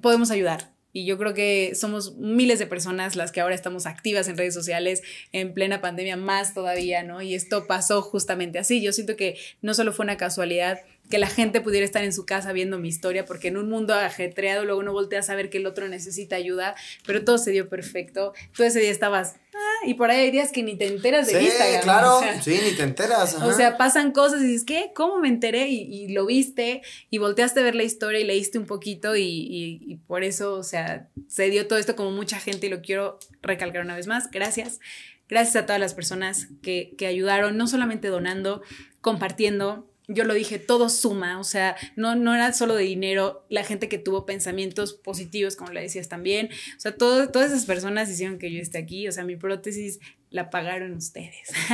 podemos 0.00 0.30
ayudar. 0.30 0.72
Y 0.94 1.06
yo 1.06 1.16
creo 1.16 1.32
que 1.32 1.74
somos 1.74 2.16
miles 2.16 2.58
de 2.58 2.66
personas 2.66 3.16
las 3.16 3.32
que 3.32 3.40
ahora 3.40 3.54
estamos 3.54 3.86
activas 3.86 4.28
en 4.28 4.36
redes 4.36 4.52
sociales, 4.52 5.02
en 5.32 5.54
plena 5.54 5.80
pandemia 5.80 6.18
más 6.18 6.52
todavía, 6.52 7.02
¿no? 7.02 7.22
Y 7.22 7.34
esto 7.34 7.66
pasó 7.66 8.02
justamente 8.02 8.58
así. 8.58 8.82
Yo 8.82 8.92
siento 8.92 9.16
que 9.16 9.38
no 9.62 9.72
solo 9.72 9.92
fue 9.92 10.04
una 10.04 10.18
casualidad 10.18 10.80
que 11.10 11.18
la 11.18 11.26
gente 11.28 11.60
pudiera 11.60 11.84
estar 11.84 12.02
en 12.04 12.12
su 12.14 12.24
casa 12.24 12.52
viendo 12.52 12.78
mi 12.78 12.88
historia, 12.88 13.26
porque 13.26 13.48
en 13.48 13.58
un 13.58 13.68
mundo 13.68 13.92
ajetreado 13.94 14.64
luego 14.64 14.80
uno 14.80 14.92
voltea 14.92 15.18
a 15.20 15.22
saber 15.22 15.50
que 15.50 15.58
el 15.58 15.66
otro 15.66 15.86
necesita 15.88 16.36
ayuda, 16.36 16.74
pero 17.06 17.22
todo 17.22 17.36
se 17.36 17.50
dio 17.50 17.68
perfecto. 17.68 18.32
Tú 18.56 18.62
ese 18.62 18.80
día 18.80 18.90
estabas, 18.90 19.34
ah, 19.54 19.86
y 19.86 19.92
por 19.94 20.10
ahí 20.10 20.20
hay 20.20 20.30
días 20.30 20.52
que 20.52 20.62
ni 20.62 20.74
te 20.78 20.86
enteras 20.86 21.26
de 21.26 21.38
Sí, 21.38 21.44
Instagram. 21.44 21.82
claro, 21.82 22.16
o 22.16 22.20
sea, 22.22 22.40
sí, 22.40 22.58
ni 22.64 22.70
te 22.74 22.84
enteras. 22.84 23.34
o 23.34 23.52
sea, 23.52 23.76
pasan 23.76 24.12
cosas 24.12 24.40
y 24.40 24.46
dices, 24.46 24.64
¿qué? 24.64 24.92
¿Cómo 24.94 25.18
me 25.18 25.28
enteré? 25.28 25.68
Y, 25.68 25.82
y 25.82 26.08
lo 26.08 26.24
viste 26.24 26.80
y 27.10 27.18
volteaste 27.18 27.60
a 27.60 27.62
ver 27.64 27.74
la 27.74 27.82
historia 27.82 28.18
y 28.20 28.24
leíste 28.24 28.58
un 28.58 28.64
poquito 28.66 29.14
y, 29.14 29.22
y- 29.24 29.80
y 29.86 29.96
por 29.96 30.24
eso, 30.24 30.54
o 30.54 30.62
sea, 30.62 31.10
se 31.28 31.50
dio 31.50 31.66
todo 31.66 31.78
esto 31.78 31.94
como 31.94 32.10
mucha 32.12 32.38
gente 32.40 32.68
y 32.68 32.70
lo 32.70 32.80
quiero 32.80 33.18
recalcar 33.42 33.82
una 33.82 33.96
vez 33.96 34.06
más. 34.06 34.30
Gracias. 34.30 34.80
Gracias 35.28 35.56
a 35.56 35.66
todas 35.66 35.80
las 35.80 35.92
personas 35.94 36.48
que, 36.62 36.94
que 36.96 37.06
ayudaron, 37.06 37.56
no 37.58 37.66
solamente 37.66 38.08
donando, 38.08 38.62
compartiendo. 39.02 39.88
Yo 40.08 40.24
lo 40.24 40.34
dije, 40.34 40.58
todo 40.58 40.88
suma, 40.88 41.38
o 41.38 41.44
sea, 41.44 41.76
no, 41.94 42.16
no 42.16 42.34
era 42.34 42.52
solo 42.52 42.74
de 42.74 42.82
dinero, 42.84 43.46
la 43.48 43.62
gente 43.62 43.88
que 43.88 43.98
tuvo 43.98 44.26
pensamientos 44.26 44.94
positivos, 44.94 45.54
como 45.54 45.70
le 45.72 45.80
decías 45.80 46.08
también, 46.08 46.48
o 46.76 46.80
sea, 46.80 46.96
todo- 46.96 47.28
todas 47.30 47.52
esas 47.52 47.66
personas 47.66 48.10
hicieron 48.10 48.38
que 48.38 48.52
yo 48.52 48.60
esté 48.60 48.78
aquí, 48.78 49.06
o 49.06 49.12
sea, 49.12 49.24
mi 49.24 49.36
prótesis 49.36 50.00
la 50.30 50.50
pagaron 50.50 50.94
ustedes. 50.96 51.48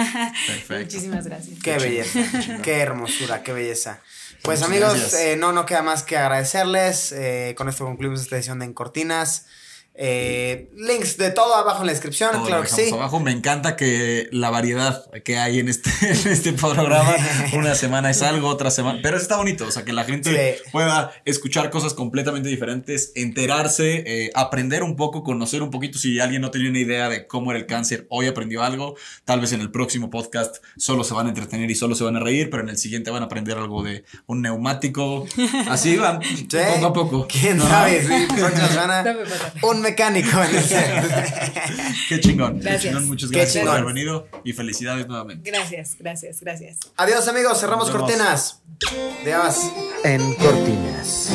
Perfecto. 0.47 0.75
Muchísimas 0.79 1.27
gracias. 1.27 1.59
Qué 1.63 1.79
belleza, 1.79 2.21
qué 2.63 2.79
hermosura, 2.81 3.43
qué 3.43 3.53
belleza. 3.53 4.03
Pues 4.43 4.61
Muchas 4.61 4.71
amigos, 4.93 5.15
eh, 5.15 5.37
no, 5.37 5.53
no 5.53 5.65
queda 5.65 5.83
más 5.83 6.03
que 6.03 6.17
agradecerles. 6.17 7.13
Eh, 7.13 7.55
con 7.57 7.69
esto 7.69 7.85
concluimos 7.87 8.21
esta 8.21 8.37
edición 8.37 8.59
de 8.59 8.67
En 8.67 8.75
Cortinas. 8.75 9.47
Eh, 10.01 10.71
links 10.77 11.17
de 11.17 11.33
todo 11.33 11.57
abajo 11.57 11.81
en 11.81 11.87
la 11.87 11.93
descripción, 11.93 12.31
Todo 12.31 12.45
claro 12.45 12.63
que 12.63 12.69
sí. 12.69 12.91
abajo. 12.93 13.19
Me 13.19 13.33
encanta 13.33 13.75
que 13.75 14.29
la 14.31 14.49
variedad 14.49 15.11
que 15.25 15.39
hay 15.39 15.59
en 15.59 15.69
este, 15.69 15.91
en 16.03 16.29
este 16.33 16.53
programa, 16.53 17.13
una 17.55 17.75
semana 17.75 18.09
es 18.11 18.23
algo, 18.23 18.47
otra 18.49 18.71
semana. 18.71 19.01
Pero 19.03 19.17
está 19.17 19.37
bonito, 19.39 19.67
o 19.67 19.71
sea, 19.73 19.85
que 19.85 19.93
la 19.93 20.05
gente 20.05 20.59
Sí. 20.63 20.71
pueda 20.71 21.11
escuchar 21.25 21.71
cosas 21.71 21.95
completamente 21.95 22.49
diferentes, 22.49 23.11
enterarse, 23.17 24.05
eh, 24.07 24.31
aprender 24.35 24.85
un 24.85 24.95
poco, 24.95 25.25
conocer 25.25 25.63
un 25.63 25.71
poquito. 25.73 25.99
Si 25.99 26.21
alguien 26.21 26.43
no 26.43 26.53
tenía 26.53 26.71
una 26.71 26.79
idea 26.79 27.09
de 27.09 27.27
cómo 27.27 27.51
era 27.51 27.59
el 27.59 27.67
cáncer, 27.67 28.07
hoy 28.09 28.29
aprendió 28.29 28.63
algo. 28.63 28.95
Tal 29.25 29.41
vez 29.41 29.53
en 29.53 29.61
el 29.61 29.73
próximo 29.73 30.11
podcast 30.11 30.59
solo 30.77 31.03
se 31.03 31.13
van 31.15 31.27
a 31.27 31.31
entretener 31.31 31.69
y 31.71 31.75
solo 31.75 31.97
se 31.97 32.05
van 32.05 32.15
a 32.15 32.21
reír, 32.21 32.51
pero 32.51 32.63
en 32.63 32.69
el 32.69 32.79
siguiente 32.79 33.11
van 33.11 33.23
a 33.23 33.27
aprender 33.27 33.59
algo 33.59 33.83
de 33.83 34.05
un 34.27 34.43
neumático. 34.43 35.27
Así 35.69 35.97
van, 35.97 36.23
Sí. 36.49 36.59
poco 36.75 36.87
a 36.87 36.93
poco. 36.93 37.27
¿Quién 37.29 37.61
Ajá. 37.61 37.69
sabe? 37.69 38.03
Sí, 38.03 38.27
próxima 38.39 38.69
semana, 38.69 39.17
un 39.63 39.88
mecánico 39.89 40.43
en 40.43 40.57
el. 40.57 40.65
Qué 42.09 42.21
chingón. 42.21 42.61
Qué 42.61 42.79
chingón. 42.79 43.07
Muchas 43.07 43.31
gracias 43.31 43.65
por 43.65 43.75
haber 43.75 43.87
venido 43.87 44.29
y 44.45 44.53
felicidades 44.53 45.07
nuevamente. 45.07 45.51
Gracias, 45.51 45.97
gracias, 45.99 46.41
gracias. 46.41 46.79
Adiós 46.97 47.27
amigos, 47.29 47.61
cerramos 47.61 47.91
cortinas. 47.91 48.63
Adiós. 49.23 49.71
En 50.05 50.35
Cortinas. 50.35 51.31